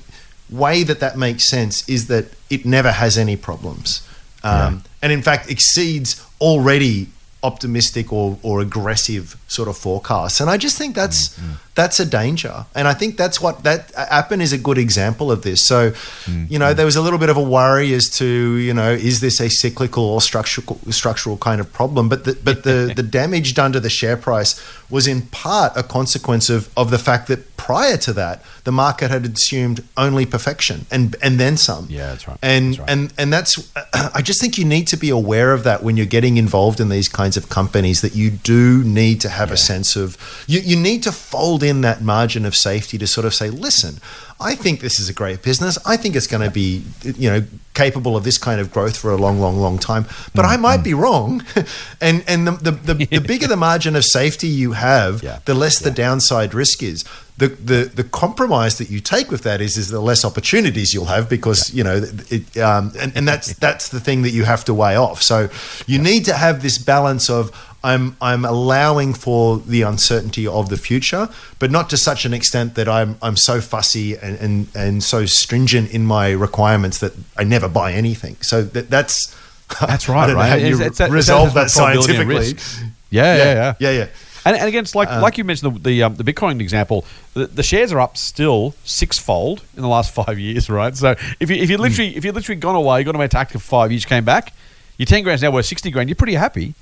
way 0.49 0.85
that 0.85 1.01
that 1.01 1.19
makes 1.19 1.51
sense 1.51 1.89
is 1.89 2.07
that 2.07 2.27
it 2.51 2.65
never 2.65 2.93
has 2.93 3.19
any 3.19 3.37
problems 3.37 4.09
um, 4.45 4.85
and 5.03 5.11
in 5.11 5.21
fact 5.21 5.51
exceeds 5.51 6.25
already 6.41 7.09
optimistic 7.43 8.13
or, 8.13 8.39
or 8.45 8.61
aggressive 8.61 9.37
sort 9.51 9.69
of 9.69 9.77
forecasts 9.77 10.41
and 10.41 10.49
I 10.49 10.57
just 10.57 10.79
think 10.79 10.95
that's 10.95 11.31
mm, 11.31 11.43
mm. 11.43 11.57
that's 11.75 11.99
a 11.99 12.07
danger. 12.07 12.67
And 12.75 12.87
I 12.87 12.95
think 12.95 13.17
that's 13.17 13.41
what 13.41 13.65
that 13.65 13.91
Appen 13.97 14.41
is 14.41 14.53
a 14.53 14.59
good 14.59 14.79
example 14.79 15.33
of 15.33 15.43
this. 15.43 15.67
So 15.67 15.91
mm, 15.91 16.49
you 16.49 16.59
know 16.59 16.73
there 16.73 16.87
was 16.87 16.95
a 16.95 17.03
little 17.03 17.19
bit 17.19 17.31
of 17.31 17.37
a 17.37 17.43
worry 17.43 17.93
as 17.93 18.09
to 18.19 18.27
you 18.27 18.73
know 18.73 18.93
is 18.93 19.19
this 19.21 19.41
a 19.41 19.49
cyclical 19.51 20.05
or 20.05 20.21
structural 20.21 20.79
structural 20.91 21.37
kind 21.37 21.61
of 21.61 21.73
problem? 21.73 22.09
But 22.09 22.25
the, 22.27 22.39
but 22.45 22.63
the 22.63 22.93
the 23.01 23.03
damage 23.03 23.55
done 23.55 23.73
to 23.73 23.81
the 23.81 23.91
share 23.91 24.17
price 24.17 24.55
was 24.89 25.09
in 25.09 25.23
part 25.23 25.73
a 25.77 25.83
consequence 25.83 26.49
of 26.49 26.71
of 26.77 26.93
the 26.93 26.99
fact 26.99 27.27
that 27.27 27.57
prior 27.57 27.97
to 27.97 28.13
that 28.13 28.43
the 28.65 28.73
market 28.73 29.11
had 29.11 29.27
assumed 29.27 29.83
only 29.97 30.27
perfection 30.27 30.87
and 30.93 31.17
and 31.23 31.41
then 31.41 31.57
some. 31.57 31.87
Yeah, 31.91 32.11
that's 32.11 32.29
right. 32.29 32.39
and 32.43 32.75
That's 32.75 32.79
right. 32.81 32.91
and 32.91 33.13
and 33.19 33.33
that's 33.33 33.73
I 34.15 34.23
just 34.23 34.41
think 34.41 34.59
you 34.59 34.65
need 34.65 34.87
to 34.89 34.97
be 34.97 35.11
aware 35.11 35.53
of 35.53 35.65
that 35.65 35.83
when 35.83 35.97
you're 35.97 36.15
getting 36.19 36.37
involved 36.37 36.79
in 36.79 36.89
these 36.89 37.09
kinds 37.09 37.37
of 37.37 37.49
companies 37.49 38.01
that 38.03 38.15
you 38.15 38.31
do 38.31 38.85
need 38.85 39.21
to 39.23 39.29
have 39.29 39.40
a 39.51 39.57
sense 39.57 39.97
of 39.97 40.17
you, 40.47 40.61
you 40.61 40.77
need 40.77 41.03
to 41.05 41.13
fold 41.13 41.63
in 41.63 41.81
that 41.81 42.03
margin 42.03 42.45
of 42.45 42.55
safety 42.55 42.99
to 42.99 43.07
sort 43.07 43.25
of 43.25 43.33
say 43.35 43.49
listen 43.49 44.01
I 44.41 44.55
think 44.55 44.81
this 44.81 44.99
is 44.99 45.11
a 45.11 45.13
great 45.13 45.43
business. 45.43 45.79
I 45.85 45.99
think 45.99 46.17
it's 46.17 46.27
going 46.27 46.43
to 46.43 46.51
be 46.51 46.83
you 47.05 47.31
know 47.31 47.45
capable 47.75 48.17
of 48.17 48.25
this 48.25 48.39
kind 48.39 48.61
of 48.61 48.73
growth 48.73 48.97
for 48.97 49.11
a 49.11 49.17
long 49.17 49.39
long 49.39 49.59
long 49.59 49.79
time 49.79 50.07
but 50.35 50.45
I 50.45 50.57
might 50.57 50.77
mm-hmm. 50.77 50.83
be 50.85 50.95
wrong. 50.95 51.45
And 52.01 52.25
and 52.27 52.47
the 52.47 52.53
the, 52.53 52.95
the, 52.95 53.07
the 53.07 53.19
bigger 53.33 53.47
the 53.47 53.57
margin 53.57 53.95
of 53.97 54.05
safety 54.05 54.49
you 54.49 54.73
have 54.73 55.23
Yeah. 55.23 55.41
the 55.45 55.55
less 55.55 55.79
the 55.79 55.91
downside 55.91 56.55
risk 56.55 56.83
is 56.83 57.05
the, 57.41 57.49
the 57.49 57.81
the 58.01 58.05
compromise 58.05 58.79
that 58.79 58.89
you 58.91 59.01
take 59.01 59.31
with 59.31 59.43
that 59.43 59.61
is 59.61 59.77
is 59.77 59.89
the 59.89 60.01
less 60.01 60.25
opportunities 60.25 60.95
you'll 60.95 61.13
have 61.17 61.29
because 61.29 61.61
you 61.75 61.83
know 61.83 61.97
it, 62.31 62.57
um, 62.59 62.93
and, 63.01 63.11
and 63.17 63.27
that's 63.27 63.53
that's 63.59 63.89
the 63.89 64.01
thing 64.01 64.23
that 64.23 64.31
you 64.31 64.45
have 64.45 64.65
to 64.67 64.73
weigh 64.75 64.97
off. 64.97 65.21
So 65.23 65.49
you 65.87 65.99
need 65.99 66.25
to 66.27 66.35
have 66.35 66.63
this 66.63 66.79
balance 66.79 67.29
of 67.29 67.51
I'm 67.83 68.15
I'm 68.21 68.45
allowing 68.45 69.15
for 69.15 69.59
the 69.59 69.83
uncertainty 69.83 70.47
of 70.47 70.69
the 70.69 70.77
future, 70.77 71.29
but 71.59 71.71
not 71.71 71.89
to 71.91 71.97
such 71.97 72.25
an 72.27 72.33
extent 72.35 72.75
that 72.75 72.89
I'm 72.89 73.17
I'm 73.23 73.37
so 73.37 73.61
fussy 73.61 74.17
and 74.17 74.37
and, 74.39 74.69
and 74.75 75.03
so 75.03 75.27
stringent 75.27 75.91
in 75.95 76.05
my 76.05 76.31
requirements 76.33 76.99
that 76.99 77.13
I 77.39 77.45
never 77.45 77.69
buy 77.69 77.93
anything. 77.95 78.37
So 78.43 78.63
that, 78.75 78.91
that's 78.91 79.35
That's 79.81 80.09
right, 80.17 80.29
know 80.29 80.35
right? 80.35 80.49
how 80.51 80.57
you 80.57 80.75
It's- 80.75 80.87
it's 80.89 80.99
that- 80.99 81.11
resolve 81.11 81.55
that's 81.55 81.75
that 81.77 81.95
the 81.95 82.03
scientifically. 82.03 82.53
risk. 82.53 82.83
Yeah, 83.13 83.37
yeah, 83.37 83.45
yeah. 83.55 83.75
yeah, 83.81 83.91
yeah. 84.01 84.07
And, 84.45 84.57
and 84.57 84.69
again, 84.69 84.83
it's 84.83 84.95
like 84.95 85.09
like 85.11 85.37
you 85.39 85.45
mentioned 85.45 85.77
the 85.77 85.81
the, 85.81 86.03
um, 86.05 86.15
the 86.17 86.25
Bitcoin 86.25 86.61
example. 86.61 87.05
The, 87.35 87.47
the 87.47 87.63
shares 87.63 87.93
are 87.93 88.01
up 88.01 88.17
still 88.17 88.75
sixfold 88.85 89.63
in 89.77 89.83
the 89.83 89.89
last 89.89 90.15
five 90.21 90.39
years, 90.39 90.71
right? 90.71 90.97
So 90.97 91.15
if 91.41 91.51
you 91.51 91.57
if 91.57 91.69
you 91.71 91.77
literally 91.79 92.17
if 92.17 92.25
you 92.25 92.33
literally 92.33 92.59
gone 92.61 92.75
away, 92.77 93.05
gone 93.05 93.17
away 93.17 93.29
tactic 93.29 93.61
for 93.61 93.67
five 93.67 93.91
years, 93.93 94.05
came 94.05 94.25
back, 94.25 94.53
your 94.99 95.07
ten 95.07 95.23
grand's 95.23 95.43
now 95.43 95.51
worth 95.51 95.67
sixty 95.67 95.91
grand. 95.91 96.09
You're 96.09 96.17
pretty 96.17 96.35
happy. 96.35 96.75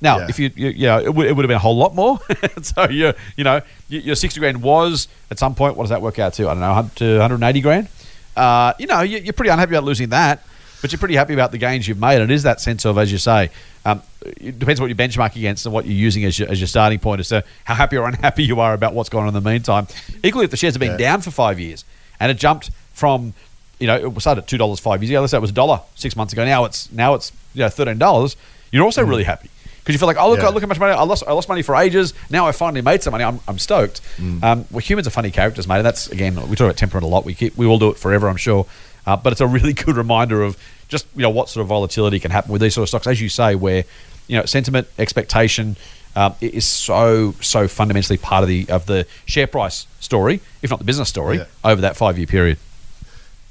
Now, 0.00 0.18
Yeah. 0.18 0.26
if 0.28 0.38
you, 0.38 0.50
you 0.54 0.68
yeah, 0.68 1.00
it 1.00 1.14
would, 1.14 1.26
it 1.26 1.32
would 1.34 1.44
have 1.44 1.48
been 1.48 1.56
a 1.56 1.60
whole 1.60 1.76
lot 1.76 1.94
more. 1.94 2.18
so 2.62 2.88
you 2.90 3.12
you 3.36 3.44
know 3.44 3.60
your, 3.88 4.02
your 4.02 4.14
sixty 4.16 4.40
grand 4.40 4.60
was 4.62 5.08
at 5.30 5.38
some 5.38 5.54
point. 5.54 5.76
What 5.76 5.84
does 5.84 5.90
that 5.90 6.02
work 6.02 6.18
out 6.18 6.34
to? 6.34 6.48
I 6.48 6.54
don't 6.54 6.60
know, 6.60 6.90
to 6.96 7.12
one 7.12 7.20
hundred 7.20 7.34
and 7.36 7.44
eighty 7.44 7.60
grand. 7.60 7.88
Uh, 8.36 8.74
you 8.78 8.86
know, 8.86 9.00
you, 9.00 9.18
you're 9.18 9.32
pretty 9.32 9.48
unhappy 9.50 9.72
about 9.72 9.84
losing 9.84 10.10
that, 10.10 10.42
but 10.86 10.92
you're 10.92 10.98
pretty 11.00 11.16
happy 11.16 11.34
about 11.34 11.50
the 11.50 11.58
gains 11.58 11.88
you've 11.88 11.98
made. 11.98 12.20
And 12.20 12.30
it 12.30 12.34
is 12.34 12.44
that 12.44 12.60
sense 12.60 12.84
of, 12.84 12.96
as 12.96 13.10
you 13.10 13.18
say, 13.18 13.50
um, 13.84 14.02
it 14.24 14.56
depends 14.58 14.80
what 14.80 14.86
you 14.88 14.94
benchmark 14.94 15.34
against 15.34 15.66
and 15.66 15.72
what 15.72 15.84
you're 15.84 15.94
using 15.94 16.24
as 16.24 16.38
your, 16.38 16.48
as 16.48 16.60
your 16.60 16.68
starting 16.68 17.00
point 17.00 17.18
as 17.20 17.28
to 17.30 17.42
how 17.64 17.74
happy 17.74 17.96
or 17.96 18.06
unhappy 18.06 18.44
you 18.44 18.60
are 18.60 18.72
about 18.72 18.94
what's 18.94 19.08
going 19.08 19.22
on 19.22 19.28
in 19.28 19.34
the 19.34 19.40
meantime. 19.50 19.88
Equally, 20.22 20.44
if 20.44 20.50
the 20.52 20.56
shares 20.56 20.74
have 20.74 20.80
been 20.80 20.92
Yeah. 20.92 20.96
down 20.96 21.20
for 21.22 21.32
five 21.32 21.58
years 21.58 21.84
and 22.20 22.30
it 22.30 22.38
jumped 22.38 22.70
from, 22.94 23.34
you 23.80 23.86
know, 23.88 23.96
it 23.96 24.20
started 24.20 24.42
at 24.42 24.48
two 24.48 24.58
dollars 24.58 24.78
five 24.80 25.02
years 25.02 25.10
ago. 25.10 25.20
Let's 25.20 25.32
say 25.32 25.38
it 25.38 25.40
was 25.40 25.50
a 25.50 25.54
dollar 25.54 25.80
six 25.96 26.14
months 26.14 26.32
ago. 26.32 26.44
Now 26.44 26.64
it's 26.66 26.90
now 26.92 27.14
it's 27.14 27.32
you 27.52 27.62
know 27.62 27.68
thirteen 27.68 27.98
dollars. 27.98 28.36
You're 28.70 28.84
also 28.84 29.04
really 29.04 29.24
happy. 29.24 29.50
Because 29.80 29.94
you 29.94 29.98
feel 30.00 30.08
like, 30.08 30.16
oh 30.18 30.30
look, 30.30 30.40
Mm. 30.40 30.42
Yeah. 30.42 30.48
look 30.48 30.62
how 30.62 30.66
much 30.68 30.80
money 30.80 30.92
I 30.92 31.02
lost. 31.04 31.22
I 31.28 31.32
lost 31.32 31.48
money 31.48 31.62
for 31.62 31.76
ages. 31.76 32.12
Now 32.30 32.46
I 32.48 32.52
finally 32.52 32.82
made 32.82 33.02
some 33.04 33.12
money. 33.12 33.22
I'm, 33.24 33.38
I'm 33.46 33.58
stoked. 33.58 34.00
Mm. 34.16 34.42
Um, 34.42 34.64
well, 34.72 34.80
humans 34.80 35.06
are 35.06 35.10
funny 35.10 35.30
characters, 35.30 35.68
mate. 35.68 35.76
And 35.76 35.86
that's 35.86 36.08
again, 36.10 36.34
we 36.48 36.56
talk 36.56 36.64
about 36.66 36.76
temperament 36.76 37.04
a 37.04 37.08
lot. 37.08 37.24
We 37.24 37.34
keep, 37.34 37.56
we 37.56 37.66
all 37.66 37.78
do 37.78 37.90
it 37.90 37.96
forever, 37.98 38.28
I'm 38.28 38.36
sure. 38.36 38.66
Uh, 39.06 39.16
but 39.16 39.30
it's 39.32 39.40
a 39.40 39.46
really 39.46 39.72
good 39.84 39.96
reminder 39.96 40.42
of 40.42 40.56
just 40.88 41.06
you 41.16 41.22
know 41.22 41.30
what 41.30 41.48
sort 41.48 41.62
of 41.62 41.68
volatility 41.68 42.18
can 42.20 42.30
happen 42.30 42.52
with 42.52 42.62
these 42.62 42.74
sort 42.74 42.82
of 42.84 42.88
stocks, 42.88 43.06
as 43.06 43.20
you 43.20 43.28
say, 43.28 43.54
where 43.54 43.84
you 44.28 44.36
know 44.38 44.44
sentiment, 44.44 44.88
expectation 44.98 45.76
um, 46.14 46.34
is 46.40 46.66
so 46.66 47.34
so 47.40 47.68
fundamentally 47.68 48.16
part 48.18 48.42
of 48.42 48.48
the 48.48 48.68
of 48.70 48.86
the 48.86 49.06
share 49.26 49.46
price 49.46 49.86
story, 50.00 50.40
if 50.62 50.70
not 50.70 50.78
the 50.78 50.84
business 50.84 51.08
story, 51.08 51.38
Yeah. 51.38 51.44
over 51.64 51.80
that 51.82 51.96
five 51.96 52.16
year 52.18 52.26
period. 52.26 52.58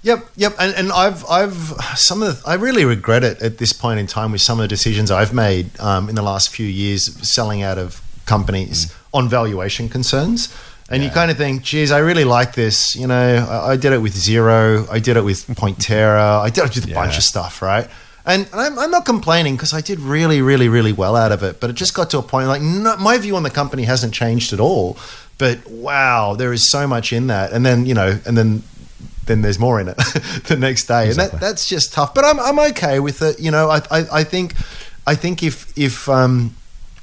Yep, 0.03 0.29
yep, 0.35 0.53
and, 0.59 0.75
and 0.75 0.91
I've 0.91 1.25
I've 1.27 1.55
some 1.95 2.21
of 2.21 2.43
the, 2.43 2.47
I 2.49 2.53
really 2.53 2.85
regret 2.85 3.23
it 3.23 3.41
at 3.41 3.57
this 3.57 3.73
point 3.73 3.99
in 3.99 4.05
time 4.05 4.31
with 4.31 4.41
some 4.41 4.59
of 4.59 4.63
the 4.63 4.67
decisions 4.67 5.09
I've 5.09 5.33
made 5.33 5.71
um, 5.79 6.09
in 6.09 6.15
the 6.15 6.21
last 6.21 6.49
few 6.49 6.67
years 6.67 7.05
selling 7.27 7.63
out 7.63 7.79
of 7.79 8.01
companies 8.27 8.93
on 9.13 9.27
valuation 9.29 9.89
concerns. 9.89 10.55
And 10.89 11.03
you 11.03 11.09
kind 11.09 11.31
of 11.31 11.37
think, 11.37 11.63
geez, 11.63 11.91
I 11.91 11.97
really 11.97 12.25
like 12.25 12.53
this. 12.53 12.95
You 12.95 13.07
know, 13.07 13.47
I, 13.49 13.71
I 13.71 13.75
did 13.77 13.91
it 13.91 13.97
with 13.97 14.13
Xero, 14.13 14.87
I 14.89 14.99
did 14.99 15.17
it 15.17 15.23
with 15.23 15.47
Pointerra, 15.47 16.39
I 16.39 16.49
did 16.49 16.63
it 16.65 16.75
with 16.75 16.91
a 16.91 16.93
bunch 16.93 17.17
of 17.17 17.23
stuff, 17.23 17.61
right? 17.61 17.89
And, 18.25 18.47
and 18.51 18.61
I'm, 18.61 18.79
I'm 18.79 18.91
not 18.91 19.05
complaining 19.05 19.55
because 19.55 19.73
I 19.73 19.81
did 19.81 19.99
really, 19.99 20.41
really, 20.41 20.67
really 20.67 20.93
well 20.93 21.15
out 21.15 21.31
of 21.31 21.43
it. 21.43 21.59
But 21.59 21.69
it 21.69 21.73
just 21.73 21.93
got 21.93 22.09
to 22.11 22.19
a 22.19 22.23
point 22.23 22.47
like 22.47 22.61
no, 22.61 22.97
my 22.97 23.17
view 23.17 23.35
on 23.35 23.43
the 23.43 23.49
company 23.49 23.83
hasn't 23.83 24.13
changed 24.13 24.53
at 24.53 24.59
all. 24.59 24.97
But 25.37 25.67
wow, 25.67 26.33
there 26.35 26.53
is 26.53 26.69
so 26.69 26.87
much 26.87 27.11
in 27.11 27.27
that. 27.27 27.51
And 27.51 27.65
then 27.65 27.85
you 27.85 27.93
know, 27.93 28.19
and 28.25 28.37
then 28.37 28.63
then 29.25 29.41
there's 29.41 29.59
more 29.59 29.79
in 29.79 29.87
it 29.87 29.97
the 30.47 30.55
next 30.59 30.85
day, 30.85 31.09
and 31.09 31.15
that, 31.15 31.39
that's 31.39 31.67
just 31.67 31.93
tough. 31.93 32.13
But 32.13 32.25
I'm 32.25 32.39
I'm 32.39 32.59
okay 32.71 32.99
with 32.99 33.21
it. 33.21 33.39
You 33.39 33.51
know, 33.51 33.69
I 33.69 33.77
I, 33.91 34.05
I 34.11 34.23
think 34.23 34.55
I 35.05 35.15
think 35.15 35.43
if 35.43 35.77
if 35.77 36.09
um, 36.09 36.55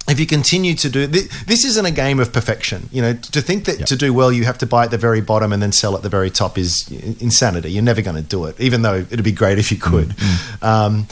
if 0.08 0.18
you 0.18 0.26
continue 0.26 0.74
to 0.74 0.88
do 0.90 1.06
this, 1.06 1.28
this 1.44 1.64
isn't 1.64 1.86
a 1.86 1.90
game 1.90 2.18
of 2.20 2.32
perfection. 2.32 2.88
You 2.92 3.02
know, 3.02 3.12
to 3.14 3.40
think 3.40 3.64
that 3.66 3.86
to 3.86 3.96
do 3.96 4.12
well 4.12 4.32
you 4.32 4.44
have 4.44 4.58
to 4.58 4.66
buy 4.66 4.84
at 4.84 4.90
the 4.90 4.98
very 4.98 5.20
bottom 5.20 5.52
and 5.52 5.62
then 5.62 5.72
sell 5.72 5.94
at 5.96 6.02
the 6.02 6.08
very 6.08 6.30
top 6.30 6.58
is 6.58 6.90
insanity. 7.20 7.70
You're 7.70 7.82
never 7.84 8.02
going 8.02 8.16
to 8.16 8.22
do 8.22 8.44
it, 8.46 8.60
even 8.60 8.82
though 8.82 8.96
it'd 8.96 9.22
be 9.24 9.32
great 9.32 9.58
if 9.58 9.70
you 9.70 9.78
could. 9.78 10.14
Um, 10.60 11.06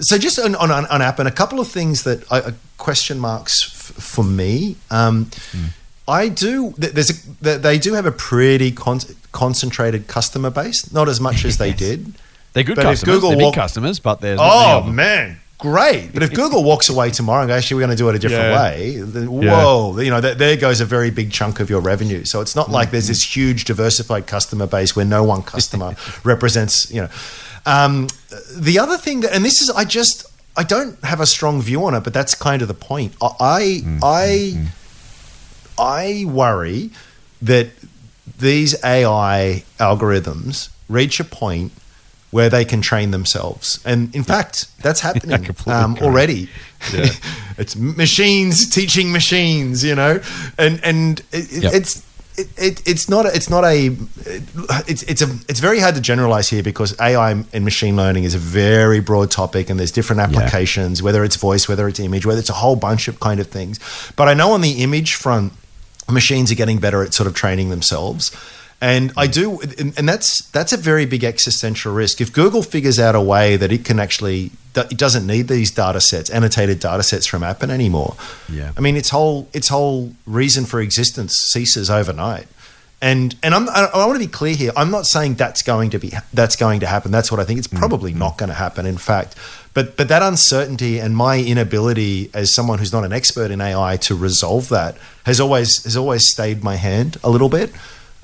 so 0.00 0.16
just 0.18 0.38
on, 0.38 0.54
on, 0.54 0.70
on 0.70 1.02
Appen 1.02 1.26
a 1.26 1.30
couple 1.32 1.60
of 1.60 1.68
things 1.68 2.04
that 2.04 2.24
I, 2.32 2.38
uh, 2.38 2.50
question 2.78 3.18
marks 3.18 3.54
f- 3.66 4.02
for 4.02 4.24
me. 4.24 4.76
Um, 4.90 5.30
I 6.08 6.28
do. 6.28 6.72
There's 6.78 7.10
a, 7.10 7.58
they 7.58 7.78
do 7.78 7.92
have 7.94 8.06
a 8.06 8.12
pretty 8.12 8.70
con- 8.72 9.00
concentrated 9.32 10.06
customer 10.06 10.50
base, 10.50 10.92
not 10.92 11.08
as 11.08 11.20
much 11.20 11.44
as 11.44 11.58
they 11.58 11.68
Yes. 11.70 11.78
did. 11.78 12.14
They're 12.52 12.62
good 12.64 12.76
But 12.76 12.84
customers. 12.84 13.14
Google 13.16 13.28
They're 13.30 13.38
big 13.38 13.44
walk- 13.46 13.54
customers, 13.56 13.98
but 13.98 14.20
there's 14.22 14.38
Oh 14.40 14.82
man, 14.84 15.38
great. 15.58 16.12
But 16.12 16.22
if 16.22 16.32
Google 16.32 16.62
walks 16.64 16.88
away 16.88 17.10
tomorrow 17.10 17.42
and 17.42 17.48
goes, 17.48 17.58
actually, 17.58 17.76
we're 17.76 17.86
going 17.86 17.96
to 17.96 18.02
do 18.02 18.08
it 18.08 18.14
a 18.16 18.18
different 18.18 18.52
Yeah. 18.52 18.62
way, 18.62 18.98
then 18.98 19.42
Yeah. 19.42 19.62
whoa, 19.62 19.98
you 20.00 20.10
know, 20.10 20.20
th- 20.20 20.38
there 20.38 20.56
goes 20.56 20.80
a 20.80 20.84
very 20.84 21.10
big 21.10 21.30
chunk 21.32 21.60
of 21.60 21.70
your 21.70 21.80
revenue. 21.80 22.24
So 22.24 22.40
it's 22.40 22.54
not 22.54 22.70
like 22.70 22.90
there's 22.90 23.08
this 23.08 23.24
mm-hmm. 23.24 23.40
huge 23.40 23.64
diversified 23.64 24.26
customer 24.26 24.66
base 24.66 24.94
where 24.94 25.06
no 25.06 25.24
one 25.24 25.42
customer 25.42 25.94
represents, 26.24 26.90
you 26.90 27.02
know. 27.02 27.08
Um, 27.64 28.08
the 28.54 28.78
other 28.78 28.96
thing 28.96 29.20
that, 29.20 29.32
and 29.34 29.44
this 29.44 29.60
is, 29.60 29.70
I 29.70 29.84
just, 29.84 30.26
I 30.56 30.62
don't 30.62 31.02
have 31.04 31.20
a 31.20 31.26
strong 31.26 31.60
view 31.60 31.84
on 31.84 31.94
it, 31.94 32.04
but 32.04 32.14
that's 32.14 32.34
kind 32.34 32.62
of 32.62 32.68
the 32.68 32.74
point. 32.74 33.14
I, 33.20 33.26
I, 33.40 33.82
mm-hmm. 33.84 33.98
Mm-hmm. 34.02 34.66
I 35.78 36.24
worry 36.26 36.90
that 37.42 37.68
these 38.38 38.82
AI 38.84 39.64
algorithms 39.78 40.70
reach 40.88 41.20
a 41.20 41.24
point 41.24 41.72
where 42.30 42.48
they 42.50 42.64
can 42.64 42.80
train 42.82 43.10
themselves, 43.10 43.80
and 43.84 44.14
in 44.14 44.24
fact, 44.24 44.66
that's 44.82 45.00
happening 45.08 45.48
um, 45.66 45.96
already. 46.02 46.48
Yeah. 46.92 47.06
it's 47.58 47.76
machines 47.76 48.68
teaching 48.68 49.12
machines, 49.12 49.82
you 49.84 49.94
know, 49.94 50.20
and 50.58 50.80
and 50.84 51.20
it, 51.32 51.62
Yep. 51.62 51.74
it's. 51.74 52.06
It, 52.38 52.48
it, 52.58 52.82
it's 52.86 53.08
not 53.08 53.24
it's 53.24 53.48
not 53.48 53.64
a 53.64 53.96
it's 54.86 55.02
it's 55.04 55.22
a 55.22 55.28
it's 55.48 55.58
very 55.58 55.80
hard 55.80 55.94
to 55.94 56.02
generalize 56.02 56.50
here 56.50 56.62
because 56.62 56.94
AI 57.00 57.30
and 57.30 57.64
machine 57.64 57.96
learning 57.96 58.24
is 58.24 58.34
a 58.34 58.38
very 58.38 59.00
broad 59.00 59.30
topic 59.30 59.70
and 59.70 59.80
there's 59.80 59.90
different 59.90 60.20
applications 60.20 61.02
whether 61.02 61.24
it's 61.24 61.36
voice 61.36 61.66
whether 61.66 61.88
it's 61.88 61.98
image 61.98 62.26
whether 62.26 62.38
it's 62.38 62.50
a 62.50 62.52
whole 62.60 62.76
bunch 62.76 63.08
of 63.08 63.20
kind 63.20 63.40
of 63.40 63.46
things 63.46 63.80
but 64.16 64.28
I 64.28 64.34
know 64.34 64.52
on 64.52 64.60
the 64.60 64.82
image 64.82 65.14
front 65.14 65.54
machines 66.10 66.52
are 66.52 66.56
getting 66.56 66.78
better 66.78 67.02
at 67.02 67.14
sort 67.14 67.26
of 67.26 67.32
training 67.34 67.70
themselves. 67.70 68.30
And 68.80 69.12
I 69.16 69.26
do, 69.26 69.60
and 69.96 70.06
that's 70.06 70.42
that's 70.50 70.72
a 70.72 70.76
very 70.76 71.06
big 71.06 71.24
existential 71.24 71.94
risk. 71.94 72.20
If 72.20 72.30
Google 72.32 72.62
figures 72.62 72.98
out 72.98 73.14
a 73.14 73.20
way 73.20 73.56
that 73.56 73.72
it 73.72 73.86
can 73.86 73.98
actually, 73.98 74.50
that 74.74 74.92
it 74.92 74.98
doesn't 74.98 75.26
need 75.26 75.48
these 75.48 75.70
data 75.70 76.00
sets, 76.00 76.28
annotated 76.28 76.78
data 76.78 77.02
sets 77.02 77.24
from 77.24 77.42
Appen 77.42 77.70
anymore. 77.70 78.16
Yeah. 78.52 78.72
I 78.76 78.80
mean, 78.80 78.96
its 78.96 79.08
whole 79.08 79.48
its 79.54 79.68
whole 79.68 80.12
reason 80.26 80.66
for 80.66 80.80
existence 80.82 81.38
ceases 81.38 81.88
overnight. 81.88 82.48
And 83.00 83.34
and 83.42 83.54
I'm, 83.54 83.66
I, 83.70 83.88
I 83.94 84.06
want 84.06 84.20
to 84.20 84.26
be 84.26 84.30
clear 84.30 84.54
here. 84.54 84.72
I'm 84.76 84.90
not 84.90 85.06
saying 85.06 85.34
that's 85.34 85.62
going 85.62 85.90
to 85.90 85.98
be 85.98 86.12
that's 86.34 86.56
going 86.56 86.80
to 86.80 86.86
happen. 86.86 87.10
That's 87.10 87.30
what 87.30 87.40
I 87.40 87.44
think. 87.44 87.58
It's 87.58 87.68
mm, 87.68 87.78
probably 87.78 88.12
mm. 88.12 88.18
not 88.18 88.36
going 88.36 88.48
to 88.50 88.54
happen. 88.54 88.84
In 88.84 88.98
fact, 88.98 89.36
but 89.72 89.96
but 89.96 90.08
that 90.08 90.22
uncertainty 90.22 90.98
and 90.98 91.16
my 91.16 91.38
inability 91.38 92.30
as 92.34 92.54
someone 92.54 92.78
who's 92.78 92.92
not 92.92 93.04
an 93.04 93.12
expert 93.12 93.50
in 93.50 93.62
AI 93.62 93.96
to 93.98 94.14
resolve 94.14 94.68
that 94.68 94.98
has 95.24 95.40
always 95.40 95.82
has 95.84 95.96
always 95.96 96.30
stayed 96.30 96.62
my 96.62 96.76
hand 96.76 97.16
a 97.24 97.30
little 97.30 97.48
bit. 97.48 97.72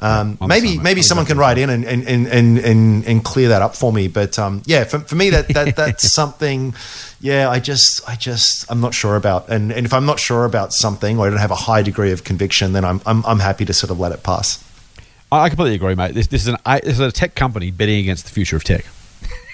Um, 0.02 0.36
I'm 0.40 0.48
maybe 0.48 0.78
maybe 0.78 1.00
someone 1.00 1.26
can 1.26 1.38
write 1.38 1.58
in 1.58 1.70
and 1.70 1.84
and, 1.84 2.06
and, 2.06 2.58
and, 2.58 3.06
and 3.06 3.24
clear 3.24 3.48
that 3.50 3.62
up 3.62 3.76
for 3.76 3.92
me. 3.92 4.08
But 4.08 4.38
um, 4.38 4.62
yeah, 4.66 4.84
for, 4.84 4.98
for 4.98 5.14
me 5.14 5.30
that, 5.30 5.48
that 5.48 5.76
that's 5.76 6.12
something. 6.12 6.74
Yeah, 7.20 7.48
I 7.48 7.60
just 7.60 8.06
I 8.08 8.16
just 8.16 8.70
I'm 8.70 8.80
not 8.80 8.94
sure 8.94 9.16
about. 9.16 9.48
And 9.48 9.72
and 9.72 9.86
if 9.86 9.92
I'm 9.92 10.04
not 10.04 10.18
sure 10.18 10.44
about 10.44 10.72
something 10.72 11.18
or 11.18 11.26
I 11.26 11.30
don't 11.30 11.38
have 11.38 11.52
a 11.52 11.56
high 11.56 11.82
degree 11.82 12.10
of 12.10 12.24
conviction, 12.24 12.72
then 12.72 12.84
I'm 12.84 13.00
I'm, 13.06 13.24
I'm 13.24 13.38
happy 13.38 13.64
to 13.64 13.72
sort 13.72 13.90
of 13.90 14.00
let 14.00 14.12
it 14.12 14.22
pass. 14.22 14.62
I 15.30 15.48
completely 15.48 15.76
agree, 15.76 15.94
mate. 15.94 16.14
This, 16.14 16.26
this 16.26 16.42
is 16.42 16.48
an 16.48 16.56
this 16.82 16.94
is 16.94 17.00
a 17.00 17.12
tech 17.12 17.34
company 17.34 17.70
betting 17.70 18.00
against 18.00 18.24
the 18.24 18.30
future 18.30 18.56
of 18.56 18.64
tech. 18.64 18.84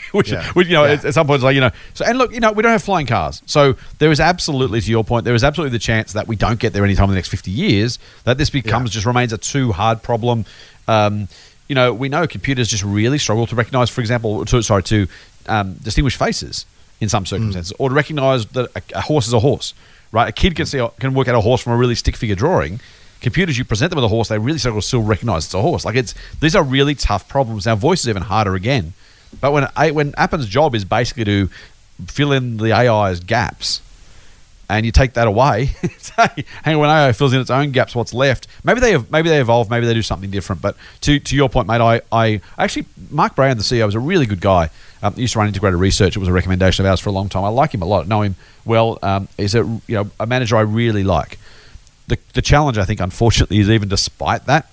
which, 0.13 0.31
Yeah. 0.31 0.45
which 0.53 0.67
you 0.69 0.75
know, 0.75 0.85
Yeah. 0.85 0.93
at, 0.93 1.05
at 1.05 1.15
some 1.15 1.27
point, 1.27 1.37
it's 1.37 1.45
like 1.45 1.55
you 1.55 1.61
know. 1.61 1.71
So 1.95 2.05
and 2.05 2.19
look, 2.19 2.33
you 2.33 2.41
know, 2.41 2.53
we 2.53 2.63
don't 2.63 2.73
have 2.73 2.83
flying 2.83 3.07
cars, 3.07 3.43
so 3.47 3.77
there 3.99 4.11
is 4.11 4.21
absolutely, 4.21 4.81
to 4.81 4.91
your 4.91 5.05
point, 5.05 5.25
there 5.25 5.35
is 5.35 5.45
absolutely 5.45 5.73
the 5.77 5.83
chance 5.83 6.13
that 6.15 6.27
we 6.29 6.37
don't 6.37 6.59
get 6.59 6.73
there 6.73 6.85
anytime 6.85 7.05
in 7.05 7.11
the 7.11 7.17
next 7.17 7.29
fifty 7.29 7.51
years. 7.51 7.99
That 8.25 8.39
this 8.39 8.51
becomes 8.51 8.91
Yeah. 8.91 8.95
just 8.95 9.07
remains 9.07 9.33
a 9.33 9.39
too 9.39 9.73
hard 9.73 10.03
problem. 10.03 10.45
Um, 10.87 11.29
you 11.69 11.75
know, 11.75 11.93
we 11.93 12.09
know 12.09 12.27
computers 12.27 12.69
just 12.69 12.83
really 12.85 13.19
struggle 13.19 13.47
to 13.47 13.55
recognize, 13.55 13.91
for 13.91 14.01
example, 14.01 14.45
to, 14.47 14.63
sorry, 14.63 14.83
to 14.85 15.07
um, 15.47 15.75
distinguish 15.75 16.17
faces 16.17 16.65
in 17.01 17.09
some 17.09 17.27
circumstances, 17.27 17.73
or 17.79 17.91
to 17.91 17.95
recognize 17.95 18.47
that 18.47 18.71
a, 18.75 18.83
a 18.99 19.01
horse 19.03 19.27
is 19.27 19.33
a 19.35 19.41
horse. 19.41 19.75
Right, 20.11 20.27
a 20.29 20.33
kid 20.33 20.57
can 20.57 20.65
see 20.65 20.83
can 21.01 21.13
work 21.13 21.29
out 21.29 21.35
a 21.35 21.41
horse 21.43 21.61
from 21.61 21.75
a 21.75 21.77
really 21.77 21.95
stick 21.95 22.17
figure 22.17 22.35
drawing. 22.35 22.81
Computers, 23.21 23.59
you 23.59 23.65
present 23.67 23.91
them 23.91 23.97
with 23.97 24.05
a 24.05 24.09
horse, 24.09 24.29
they 24.29 24.39
really 24.39 24.57
struggle 24.59 24.81
to 24.81 24.87
still 24.87 25.03
recognize 25.03 25.45
it's 25.45 25.53
a 25.53 25.61
horse. 25.61 25.85
Like 25.85 25.97
it's 25.97 26.15
these 26.41 26.57
are 26.57 26.63
really 26.63 26.95
tough 26.95 27.29
problems. 27.29 27.67
Now, 27.67 27.77
voice 27.77 28.01
is 28.01 28.09
even 28.09 28.23
harder 28.23 28.55
again. 28.55 28.95
But 29.41 29.53
when 29.53 29.69
A- 29.77 29.93
when 29.93 30.15
Appen's 30.17 30.47
job 30.47 30.75
is 30.75 30.85
basically 30.85 31.25
to 31.25 31.51
fill 32.07 32.33
in 32.33 32.57
the 32.59 32.73
AI's 32.73 33.21
gaps, 33.21 33.81
and 34.71 34.85
you 34.85 34.93
take 34.93 35.15
that 35.15 35.27
away, 35.27 35.67
say, 35.99 36.45
hang 36.63 36.75
on, 36.75 36.81
when 36.83 36.91
AI 36.91 37.13
fills 37.13 37.33
in 37.33 37.41
its 37.41 37.51
own 37.51 37.73
gaps, 37.73 37.95
what's 37.95 38.13
left? 38.13 38.47
Maybe 38.65 38.81
they 38.81 38.93
have, 38.93 39.11
maybe 39.11 39.29
they 39.29 39.41
evolve, 39.41 39.71
maybe 39.71 39.87
they 39.87 39.95
do 39.95 40.03
something 40.03 40.31
different. 40.31 40.61
But 40.61 40.77
to, 41.03 41.19
to 41.19 41.37
your 41.37 41.49
point, 41.49 41.69
mate, 41.69 41.81
I, 41.81 42.03
I 42.13 42.41
actually 42.59 42.87
Mark 43.11 43.35
Brayan, 43.35 43.57
the 43.57 43.63
CEO, 43.63 43.87
was 43.87 43.95
a 43.95 44.01
really 44.01 44.27
good 44.27 44.41
guy. 44.41 44.71
Um, 45.03 45.15
used 45.17 45.35
to 45.35 45.39
run 45.39 45.47
integrated 45.49 45.79
research. 45.79 46.17
It 46.17 46.19
was 46.19 46.29
a 46.29 46.33
recommendation 46.33 46.85
of 46.85 46.91
ours 46.91 46.99
for 47.01 47.09
a 47.09 47.13
long 47.13 47.29
time. 47.29 47.45
I 47.45 47.49
like 47.49 47.73
him 47.73 47.83
a 47.83 47.85
lot. 47.85 48.09
Know 48.09 48.23
him 48.23 48.35
well. 48.65 48.99
Um, 49.01 49.29
he's 49.37 49.55
a 49.55 49.59
you 49.59 49.95
know 49.95 50.11
a 50.19 50.27
manager 50.27 50.57
I 50.57 50.63
really 50.63 51.05
like. 51.05 51.39
The 52.09 52.19
the 52.33 52.43
challenge, 52.43 52.79
I 52.79 52.85
think, 52.85 52.99
unfortunately, 52.99 53.59
is 53.59 53.71
even 53.71 53.89
despite 53.89 54.47
that, 54.47 54.69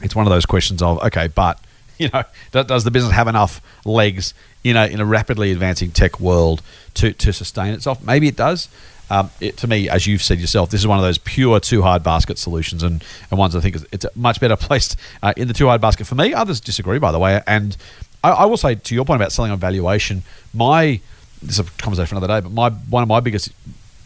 it's 0.00 0.16
one 0.16 0.26
of 0.26 0.32
those 0.32 0.46
questions 0.46 0.82
of 0.82 1.00
okay, 1.04 1.28
but 1.28 1.60
you 1.98 2.08
know, 2.12 2.22
do- 2.52 2.64
does 2.64 2.84
the 2.84 2.90
business 2.90 3.12
have 3.12 3.28
enough 3.28 3.60
legs 3.84 4.34
in 4.64 4.76
a 4.76 4.86
in 4.86 5.00
a 5.00 5.04
rapidly 5.04 5.52
advancing 5.52 5.90
tech 5.90 6.20
world 6.20 6.62
to 6.94 7.12
to 7.12 7.32
sustain 7.32 7.74
itself? 7.74 8.02
Maybe 8.02 8.28
it 8.28 8.36
does. 8.36 8.68
Um, 9.10 9.30
it, 9.40 9.58
to 9.58 9.66
me, 9.66 9.90
as 9.90 10.06
you've 10.06 10.22
said 10.22 10.38
yourself, 10.38 10.70
this 10.70 10.80
is 10.80 10.86
one 10.86 10.98
of 10.98 11.04
those 11.04 11.18
pure 11.18 11.60
too 11.60 11.82
hard 11.82 12.02
basket 12.02 12.38
solutions, 12.38 12.82
and, 12.82 13.04
and 13.30 13.38
ones 13.38 13.54
I 13.54 13.60
think 13.60 13.76
is, 13.76 13.86
it's 13.92 14.06
much 14.14 14.40
better 14.40 14.56
placed 14.68 14.96
uh, 15.22 15.34
in 15.36 15.48
the 15.48 15.54
too 15.54 15.66
hard 15.66 15.80
basket 15.80 16.06
for 16.06 16.14
me. 16.14 16.32
Others 16.32 16.60
disagree, 16.60 16.98
by 16.98 17.12
the 17.12 17.18
way, 17.18 17.42
and 17.46 17.76
I, 18.24 18.30
I 18.30 18.44
will 18.46 18.56
say 18.56 18.74
to 18.74 18.94
your 18.94 19.04
point 19.04 19.20
about 19.20 19.32
selling 19.32 19.50
on 19.50 19.58
valuation, 19.58 20.22
my 20.54 21.00
this 21.42 21.58
is 21.58 21.66
a 21.66 21.70
conversation 21.82 22.06
for 22.06 22.24
another 22.24 22.40
day, 22.40 22.40
but 22.40 22.52
my 22.52 22.70
one 22.70 23.02
of 23.02 23.08
my 23.08 23.20
biggest 23.20 23.52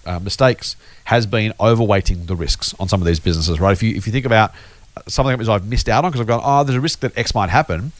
uh, 0.06 0.18
mistakes 0.18 0.76
has 1.04 1.26
been 1.26 1.52
overweighting 1.60 2.26
the 2.26 2.36
risks 2.36 2.74
on 2.80 2.88
some 2.88 3.00
of 3.00 3.06
these 3.06 3.20
businesses. 3.20 3.60
Right? 3.60 3.72
If 3.72 3.82
you 3.82 3.94
if 3.94 4.06
you 4.06 4.12
think 4.12 4.26
about 4.26 4.52
something 5.06 5.36
that 5.36 5.48
I've 5.48 5.66
missed 5.66 5.88
out 5.88 6.04
on 6.04 6.10
because 6.10 6.20
I've 6.20 6.26
gone, 6.26 6.42
oh, 6.42 6.64
there's 6.64 6.76
a 6.76 6.80
risk 6.80 7.00
that 7.00 7.16
X 7.16 7.34
might 7.34 7.50
happen. 7.50 7.92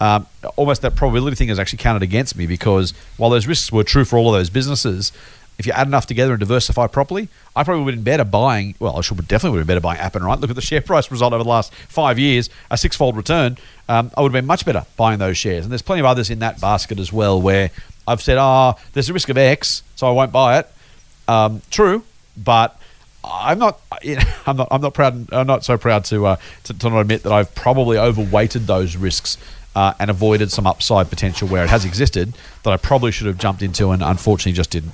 Um, 0.00 0.26
almost 0.56 0.82
that 0.82 0.94
probability 0.94 1.36
thing 1.36 1.48
has 1.48 1.58
actually 1.58 1.78
counted 1.78 2.02
against 2.02 2.36
me 2.36 2.46
because 2.46 2.92
while 3.16 3.30
those 3.30 3.46
risks 3.46 3.72
were 3.72 3.84
true 3.84 4.04
for 4.04 4.18
all 4.18 4.34
of 4.34 4.38
those 4.38 4.50
businesses, 4.50 5.10
if 5.58 5.66
you 5.66 5.72
add 5.72 5.86
enough 5.86 6.06
together 6.06 6.32
and 6.32 6.40
diversify 6.40 6.86
properly, 6.86 7.28
I 7.54 7.64
probably 7.64 7.84
would 7.84 7.94
have 7.94 8.04
been 8.04 8.12
better 8.12 8.24
buying. 8.24 8.74
Well, 8.78 8.96
I 8.96 9.00
should 9.00 9.16
definitely 9.26 9.52
would 9.52 9.60
have 9.60 9.66
been 9.66 9.76
better 9.76 9.82
buying 9.82 10.00
Appen. 10.00 10.22
Right? 10.22 10.38
Look 10.38 10.50
at 10.50 10.56
the 10.56 10.62
share 10.62 10.80
price 10.82 11.10
result 11.10 11.32
over 11.32 11.42
the 11.42 11.48
last 11.48 11.72
five 11.74 12.18
years, 12.18 12.50
a 12.70 12.76
six-fold 12.76 13.16
return. 13.16 13.56
Um, 13.88 14.10
I 14.16 14.20
would 14.20 14.32
have 14.32 14.40
been 14.40 14.46
much 14.46 14.66
better 14.66 14.84
buying 14.96 15.18
those 15.18 15.38
shares. 15.38 15.64
And 15.64 15.72
there's 15.72 15.82
plenty 15.82 16.00
of 16.00 16.06
others 16.06 16.28
in 16.28 16.40
that 16.40 16.60
basket 16.60 16.98
as 16.98 17.12
well 17.12 17.40
where 17.40 17.70
I've 18.06 18.20
said, 18.20 18.36
ah, 18.36 18.74
there's 18.92 19.08
a 19.08 19.12
risk 19.12 19.28
of 19.30 19.38
X, 19.38 19.82
so 19.94 20.06
I 20.06 20.10
won't 20.10 20.32
buy 20.32 20.58
it. 20.58 20.70
Um, 21.26 21.62
true, 21.70 22.04
but 22.36 22.75
I'm 23.26 23.58
not. 23.58 23.80
You 24.02 24.16
know, 24.16 24.22
I'm 24.46 24.56
not. 24.58 24.68
I'm 24.70 24.80
not 24.82 24.94
proud. 24.94 25.32
I'm 25.32 25.46
not 25.46 25.64
so 25.64 25.78
proud 25.78 26.04
to 26.06 26.26
uh, 26.26 26.36
to, 26.64 26.74
to 26.74 26.90
not 26.90 27.00
admit 27.00 27.22
that 27.22 27.32
I've 27.32 27.54
probably 27.54 27.96
overweighted 27.98 28.66
those 28.66 28.94
risks 28.94 29.38
uh, 29.74 29.94
and 29.98 30.10
avoided 30.10 30.52
some 30.52 30.66
upside 30.66 31.08
potential 31.08 31.48
where 31.48 31.64
it 31.64 31.70
has 31.70 31.84
existed 31.84 32.34
that 32.62 32.72
I 32.72 32.76
probably 32.76 33.10
should 33.10 33.26
have 33.26 33.38
jumped 33.38 33.62
into 33.62 33.90
and 33.90 34.02
unfortunately 34.02 34.52
just 34.52 34.70
didn't. 34.70 34.92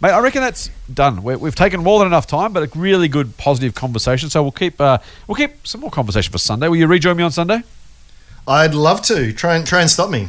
Mate, 0.00 0.10
I 0.10 0.20
reckon 0.20 0.42
that's 0.42 0.70
done. 0.92 1.22
we 1.22 1.36
we've 1.36 1.54
taken 1.54 1.82
more 1.82 1.98
than 1.98 2.06
enough 2.06 2.26
time, 2.26 2.52
but 2.52 2.62
a 2.62 2.78
really 2.78 3.08
good, 3.08 3.36
positive 3.36 3.74
conversation. 3.74 4.30
So 4.30 4.42
we'll 4.42 4.52
keep 4.52 4.80
uh, 4.80 4.98
we'll 5.26 5.36
keep 5.36 5.66
some 5.66 5.80
more 5.80 5.90
conversation 5.90 6.30
for 6.30 6.38
Sunday. 6.38 6.68
Will 6.68 6.76
you 6.76 6.86
rejoin 6.86 7.16
me 7.16 7.24
on 7.24 7.32
Sunday? 7.32 7.62
I'd 8.46 8.74
love 8.74 9.02
to 9.02 9.32
try 9.32 9.56
and 9.56 9.66
try 9.66 9.80
and 9.80 9.90
stop 9.90 10.10
me. 10.10 10.28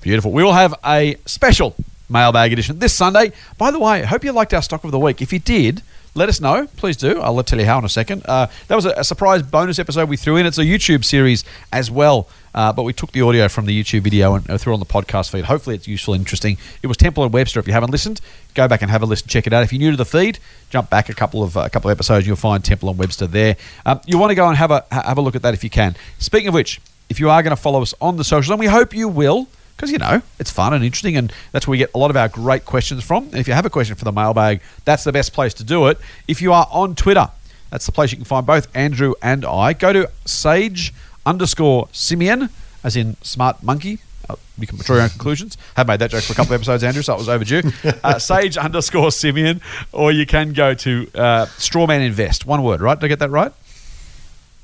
Beautiful. 0.00 0.32
We 0.32 0.42
will 0.42 0.52
have 0.52 0.74
a 0.84 1.16
special 1.26 1.74
mailbag 2.08 2.52
edition 2.52 2.78
this 2.78 2.92
Sunday. 2.92 3.32
By 3.56 3.70
the 3.70 3.78
way, 3.78 4.02
I 4.02 4.06
hope 4.06 4.24
you 4.24 4.32
liked 4.32 4.52
our 4.52 4.62
stock 4.62 4.84
of 4.84 4.90
the 4.90 4.98
week. 4.98 5.22
If 5.22 5.32
you 5.32 5.38
did, 5.38 5.82
let 6.14 6.28
us 6.28 6.40
know. 6.40 6.66
Please 6.76 6.96
do. 6.96 7.20
I'll 7.20 7.42
tell 7.42 7.58
you 7.58 7.66
how 7.66 7.78
in 7.78 7.84
a 7.84 7.88
second. 7.88 8.22
Uh, 8.26 8.46
that 8.68 8.76
was 8.76 8.86
a, 8.86 8.90
a 8.90 9.04
surprise 9.04 9.42
bonus 9.42 9.78
episode 9.78 10.08
we 10.08 10.16
threw 10.16 10.36
in. 10.36 10.46
It's 10.46 10.58
a 10.58 10.64
YouTube 10.64 11.04
series 11.04 11.44
as 11.72 11.90
well, 11.90 12.28
uh, 12.54 12.72
but 12.72 12.84
we 12.84 12.92
took 12.92 13.10
the 13.12 13.20
audio 13.22 13.48
from 13.48 13.66
the 13.66 13.82
YouTube 13.82 14.02
video 14.02 14.34
and 14.34 14.48
uh, 14.48 14.56
threw 14.56 14.72
it 14.72 14.74
on 14.74 14.80
the 14.80 14.86
podcast 14.86 15.30
feed. 15.30 15.46
Hopefully, 15.46 15.74
it's 15.74 15.88
useful 15.88 16.14
and 16.14 16.20
interesting. 16.20 16.56
It 16.82 16.86
was 16.86 16.96
Temple 16.96 17.24
and 17.24 17.32
Webster. 17.32 17.58
If 17.58 17.66
you 17.66 17.72
haven't 17.72 17.90
listened, 17.90 18.20
go 18.54 18.68
back 18.68 18.82
and 18.82 18.90
have 18.90 19.02
a 19.02 19.06
listen. 19.06 19.26
Check 19.26 19.46
it 19.46 19.52
out. 19.52 19.64
If 19.64 19.72
you're 19.72 19.80
new 19.80 19.90
to 19.90 19.96
the 19.96 20.04
feed, 20.04 20.38
jump 20.70 20.88
back 20.88 21.08
a 21.08 21.14
couple 21.14 21.42
of 21.42 21.56
uh, 21.56 21.62
a 21.62 21.70
couple 21.70 21.90
of 21.90 21.96
episodes. 21.96 22.26
You'll 22.26 22.36
find 22.36 22.64
Temple 22.64 22.88
and 22.90 22.98
Webster 22.98 23.26
there. 23.26 23.56
Um, 23.84 24.00
you 24.06 24.16
want 24.18 24.30
to 24.30 24.36
go 24.36 24.46
and 24.46 24.56
have 24.56 24.70
a 24.70 24.84
have 24.90 25.18
a 25.18 25.20
look 25.20 25.34
at 25.34 25.42
that 25.42 25.54
if 25.54 25.64
you 25.64 25.70
can. 25.70 25.96
Speaking 26.18 26.48
of 26.48 26.54
which, 26.54 26.80
if 27.08 27.18
you 27.18 27.28
are 27.28 27.42
going 27.42 27.56
to 27.56 27.60
follow 27.60 27.82
us 27.82 27.92
on 28.00 28.18
the 28.18 28.24
socials, 28.24 28.50
and 28.50 28.60
we 28.60 28.66
hope 28.66 28.94
you 28.94 29.08
will 29.08 29.48
because 29.76 29.90
you 29.90 29.98
know 29.98 30.22
it's 30.38 30.50
fun 30.50 30.72
and 30.72 30.84
interesting, 30.84 31.16
and 31.16 31.32
that's 31.52 31.66
where 31.66 31.72
we 31.72 31.78
get 31.78 31.90
a 31.94 31.98
lot 31.98 32.10
of 32.10 32.16
our 32.16 32.28
great 32.28 32.64
questions 32.64 33.02
from. 33.02 33.24
And 33.24 33.36
if 33.36 33.48
you 33.48 33.54
have 33.54 33.66
a 33.66 33.70
question 33.70 33.94
for 33.96 34.04
the 34.04 34.12
mailbag, 34.12 34.60
that's 34.84 35.04
the 35.04 35.12
best 35.12 35.32
place 35.32 35.54
to 35.54 35.64
do 35.64 35.86
it. 35.88 35.98
If 36.28 36.40
you 36.40 36.52
are 36.52 36.68
on 36.70 36.94
Twitter, 36.94 37.28
that's 37.70 37.86
the 37.86 37.92
place 37.92 38.12
you 38.12 38.16
can 38.16 38.24
find 38.24 38.46
both 38.46 38.68
Andrew 38.74 39.14
and 39.22 39.44
I. 39.44 39.72
Go 39.72 39.92
to 39.92 40.10
Sage 40.24 40.92
underscore 41.26 41.88
Simian, 41.92 42.50
as 42.82 42.96
in 42.96 43.16
smart 43.22 43.62
monkey. 43.62 43.98
Uh, 44.28 44.36
you 44.58 44.66
can 44.66 44.78
draw 44.78 44.96
your 44.96 45.02
own 45.02 45.10
conclusions. 45.10 45.58
Have 45.76 45.86
made 45.86 45.98
that 46.00 46.10
joke 46.10 46.22
for 46.22 46.32
a 46.32 46.36
couple 46.36 46.54
of 46.54 46.60
episodes, 46.60 46.82
Andrew, 46.82 47.02
so 47.02 47.14
it 47.14 47.18
was 47.18 47.28
overdue. 47.28 47.62
Uh, 48.02 48.18
Sage 48.18 48.56
underscore 48.56 49.12
Simian, 49.12 49.60
or 49.92 50.12
you 50.12 50.24
can 50.24 50.52
go 50.52 50.72
to 50.74 51.10
uh, 51.14 51.46
Strawman 51.58 52.06
Invest. 52.06 52.46
One 52.46 52.62
word, 52.62 52.80
right? 52.80 52.98
Did 52.98 53.06
I 53.06 53.08
get 53.08 53.18
that 53.18 53.30
right? 53.30 53.52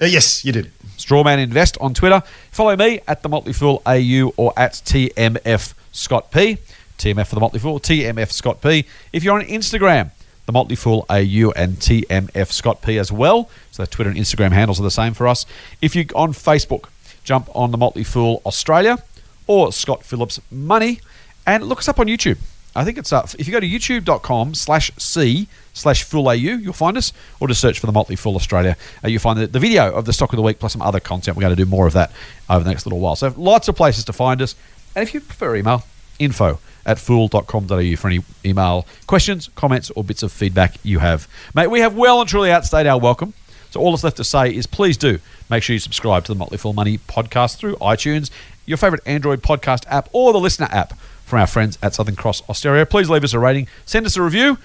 Uh, 0.00 0.06
yes, 0.06 0.44
you 0.44 0.52
did. 0.52 0.70
Strawman 1.04 1.38
Invest 1.38 1.78
on 1.80 1.94
Twitter. 1.94 2.22
Follow 2.50 2.76
me 2.76 3.00
at 3.08 3.22
the 3.22 3.28
Motley 3.28 3.52
Fool 3.52 3.82
AU 3.86 4.32
or 4.36 4.52
at 4.56 4.72
TMF 4.72 5.74
Scott 5.92 6.30
P. 6.30 6.58
TMF 6.98 7.26
for 7.28 7.34
the 7.34 7.40
Motley 7.40 7.58
Fool, 7.58 7.80
TMF 7.80 8.30
Scott 8.30 8.60
P. 8.60 8.84
If 9.12 9.24
you're 9.24 9.34
on 9.34 9.44
Instagram, 9.46 10.10
the 10.46 10.52
Motley 10.52 10.76
Fool 10.76 11.06
AU 11.08 11.50
and 11.56 11.76
TMF 11.76 12.52
Scott 12.52 12.82
P 12.82 12.98
as 12.98 13.10
well. 13.10 13.48
So 13.70 13.84
the 13.84 13.86
Twitter 13.86 14.10
and 14.10 14.18
Instagram 14.18 14.52
handles 14.52 14.78
are 14.78 14.82
the 14.82 14.90
same 14.90 15.14
for 15.14 15.26
us. 15.26 15.46
If 15.80 15.96
you're 15.96 16.04
on 16.14 16.32
Facebook, 16.32 16.88
jump 17.24 17.48
on 17.54 17.70
the 17.70 17.78
Motley 17.78 18.04
Fool 18.04 18.42
Australia 18.44 18.98
or 19.46 19.72
Scott 19.72 20.04
Phillips 20.04 20.40
Money 20.50 21.00
and 21.46 21.64
look 21.64 21.78
us 21.78 21.88
up 21.88 21.98
on 21.98 22.06
YouTube. 22.06 22.38
I 22.76 22.84
think 22.84 22.98
it's 22.98 23.12
up. 23.12 23.30
If 23.38 23.46
you 23.48 23.52
go 23.52 23.60
to 23.60 23.68
youtube.com 23.68 24.54
slash 24.54 24.90
C 24.98 25.48
slash 25.72 26.02
Fool 26.02 26.28
AU, 26.28 26.34
you'll 26.34 26.72
find 26.72 26.96
us, 26.96 27.12
or 27.38 27.48
just 27.48 27.60
search 27.60 27.78
for 27.78 27.86
the 27.86 27.92
Motley 27.92 28.16
Fool 28.16 28.36
Australia. 28.36 28.76
Uh, 29.04 29.08
you'll 29.08 29.20
find 29.20 29.38
the, 29.38 29.46
the 29.46 29.58
video 29.58 29.92
of 29.92 30.04
the 30.04 30.12
stock 30.12 30.32
of 30.32 30.36
the 30.36 30.42
week 30.42 30.58
plus 30.58 30.72
some 30.72 30.82
other 30.82 31.00
content. 31.00 31.36
We're 31.36 31.42
going 31.42 31.56
to 31.56 31.64
do 31.64 31.68
more 31.68 31.86
of 31.86 31.92
that 31.94 32.12
over 32.48 32.64
the 32.64 32.70
next 32.70 32.86
little 32.86 33.00
while. 33.00 33.16
So 33.16 33.32
lots 33.36 33.68
of 33.68 33.76
places 33.76 34.04
to 34.04 34.12
find 34.12 34.42
us. 34.42 34.54
And 34.94 35.02
if 35.02 35.14
you 35.14 35.20
prefer 35.20 35.56
email, 35.56 35.84
info 36.18 36.58
at 36.86 36.98
fool.com.au 36.98 37.96
for 37.96 38.08
any 38.08 38.20
email 38.44 38.86
questions, 39.06 39.50
comments, 39.54 39.90
or 39.90 40.04
bits 40.04 40.22
of 40.22 40.32
feedback 40.32 40.74
you 40.82 40.98
have. 40.98 41.28
Mate, 41.54 41.68
we 41.68 41.80
have 41.80 41.96
well 41.96 42.20
and 42.20 42.28
truly 42.28 42.50
outstayed 42.50 42.86
our 42.86 42.98
welcome. 42.98 43.34
So 43.70 43.80
all 43.80 43.92
that's 43.92 44.02
left 44.02 44.16
to 44.16 44.24
say 44.24 44.54
is 44.54 44.66
please 44.66 44.96
do 44.96 45.20
make 45.48 45.62
sure 45.62 45.74
you 45.74 45.80
subscribe 45.80 46.24
to 46.24 46.32
the 46.32 46.38
Motley 46.38 46.58
Fool 46.58 46.72
Money 46.72 46.98
podcast 46.98 47.56
through 47.56 47.76
iTunes, 47.76 48.30
your 48.66 48.76
favorite 48.76 49.02
Android 49.06 49.42
podcast 49.42 49.84
app, 49.88 50.08
or 50.12 50.32
the 50.32 50.40
listener 50.40 50.68
app 50.70 50.94
from 51.24 51.38
our 51.38 51.46
friends 51.46 51.78
at 51.82 51.94
Southern 51.94 52.16
Cross 52.16 52.42
Austereo. 52.42 52.84
Please 52.88 53.08
leave 53.08 53.22
us 53.22 53.32
a 53.32 53.38
rating, 53.38 53.68
send 53.84 54.06
us 54.06 54.16
a 54.16 54.22
review. 54.22 54.58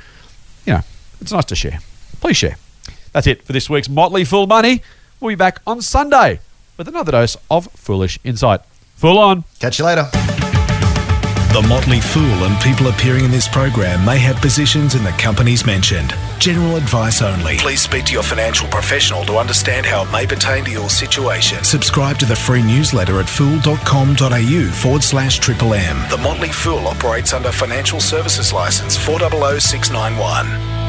You 0.65 0.73
know, 0.73 0.82
it's 1.21 1.31
nice 1.31 1.45
to 1.45 1.55
share. 1.55 1.79
Please 2.21 2.37
share. 2.37 2.57
That's 3.11 3.27
it 3.27 3.43
for 3.43 3.53
this 3.53 3.69
week's 3.69 3.89
Motley 3.89 4.25
Fool 4.25 4.47
Money. 4.47 4.81
We'll 5.19 5.31
be 5.31 5.35
back 5.35 5.61
on 5.65 5.81
Sunday 5.81 6.39
with 6.77 6.87
another 6.87 7.11
dose 7.13 7.37
of 7.49 7.67
foolish 7.71 8.19
insight. 8.23 8.61
Fool 8.95 9.17
on. 9.17 9.43
Catch 9.59 9.79
you 9.79 9.85
later. 9.85 10.09
The 11.55 11.65
Motley 11.69 12.01
Fool 12.01 12.43
and 12.43 12.59
people 12.61 12.87
appearing 12.87 13.23
in 13.23 13.31
this 13.31 13.47
program 13.47 14.03
may 14.03 14.17
have 14.17 14.35
positions 14.41 14.93
in 14.93 15.05
the 15.05 15.11
companies 15.11 15.65
mentioned. 15.65 16.13
General 16.37 16.75
advice 16.75 17.21
only. 17.21 17.57
Please 17.57 17.79
speak 17.79 18.03
to 18.07 18.11
your 18.11 18.23
financial 18.23 18.67
professional 18.67 19.23
to 19.23 19.37
understand 19.37 19.85
how 19.85 20.03
it 20.03 20.11
may 20.11 20.27
pertain 20.27 20.65
to 20.65 20.71
your 20.71 20.89
situation. 20.89 21.63
Subscribe 21.63 22.17
to 22.17 22.25
the 22.25 22.35
free 22.35 22.61
newsletter 22.61 23.21
at 23.21 23.29
fool.com.au 23.29 24.71
forward 24.73 25.01
slash 25.01 25.39
triple 25.39 25.73
M. 25.73 25.97
The 26.09 26.17
Motley 26.17 26.49
Fool 26.49 26.87
operates 26.89 27.31
under 27.31 27.53
Financial 27.53 28.01
Services 28.01 28.51
License 28.51 28.97
400691. 28.97 30.85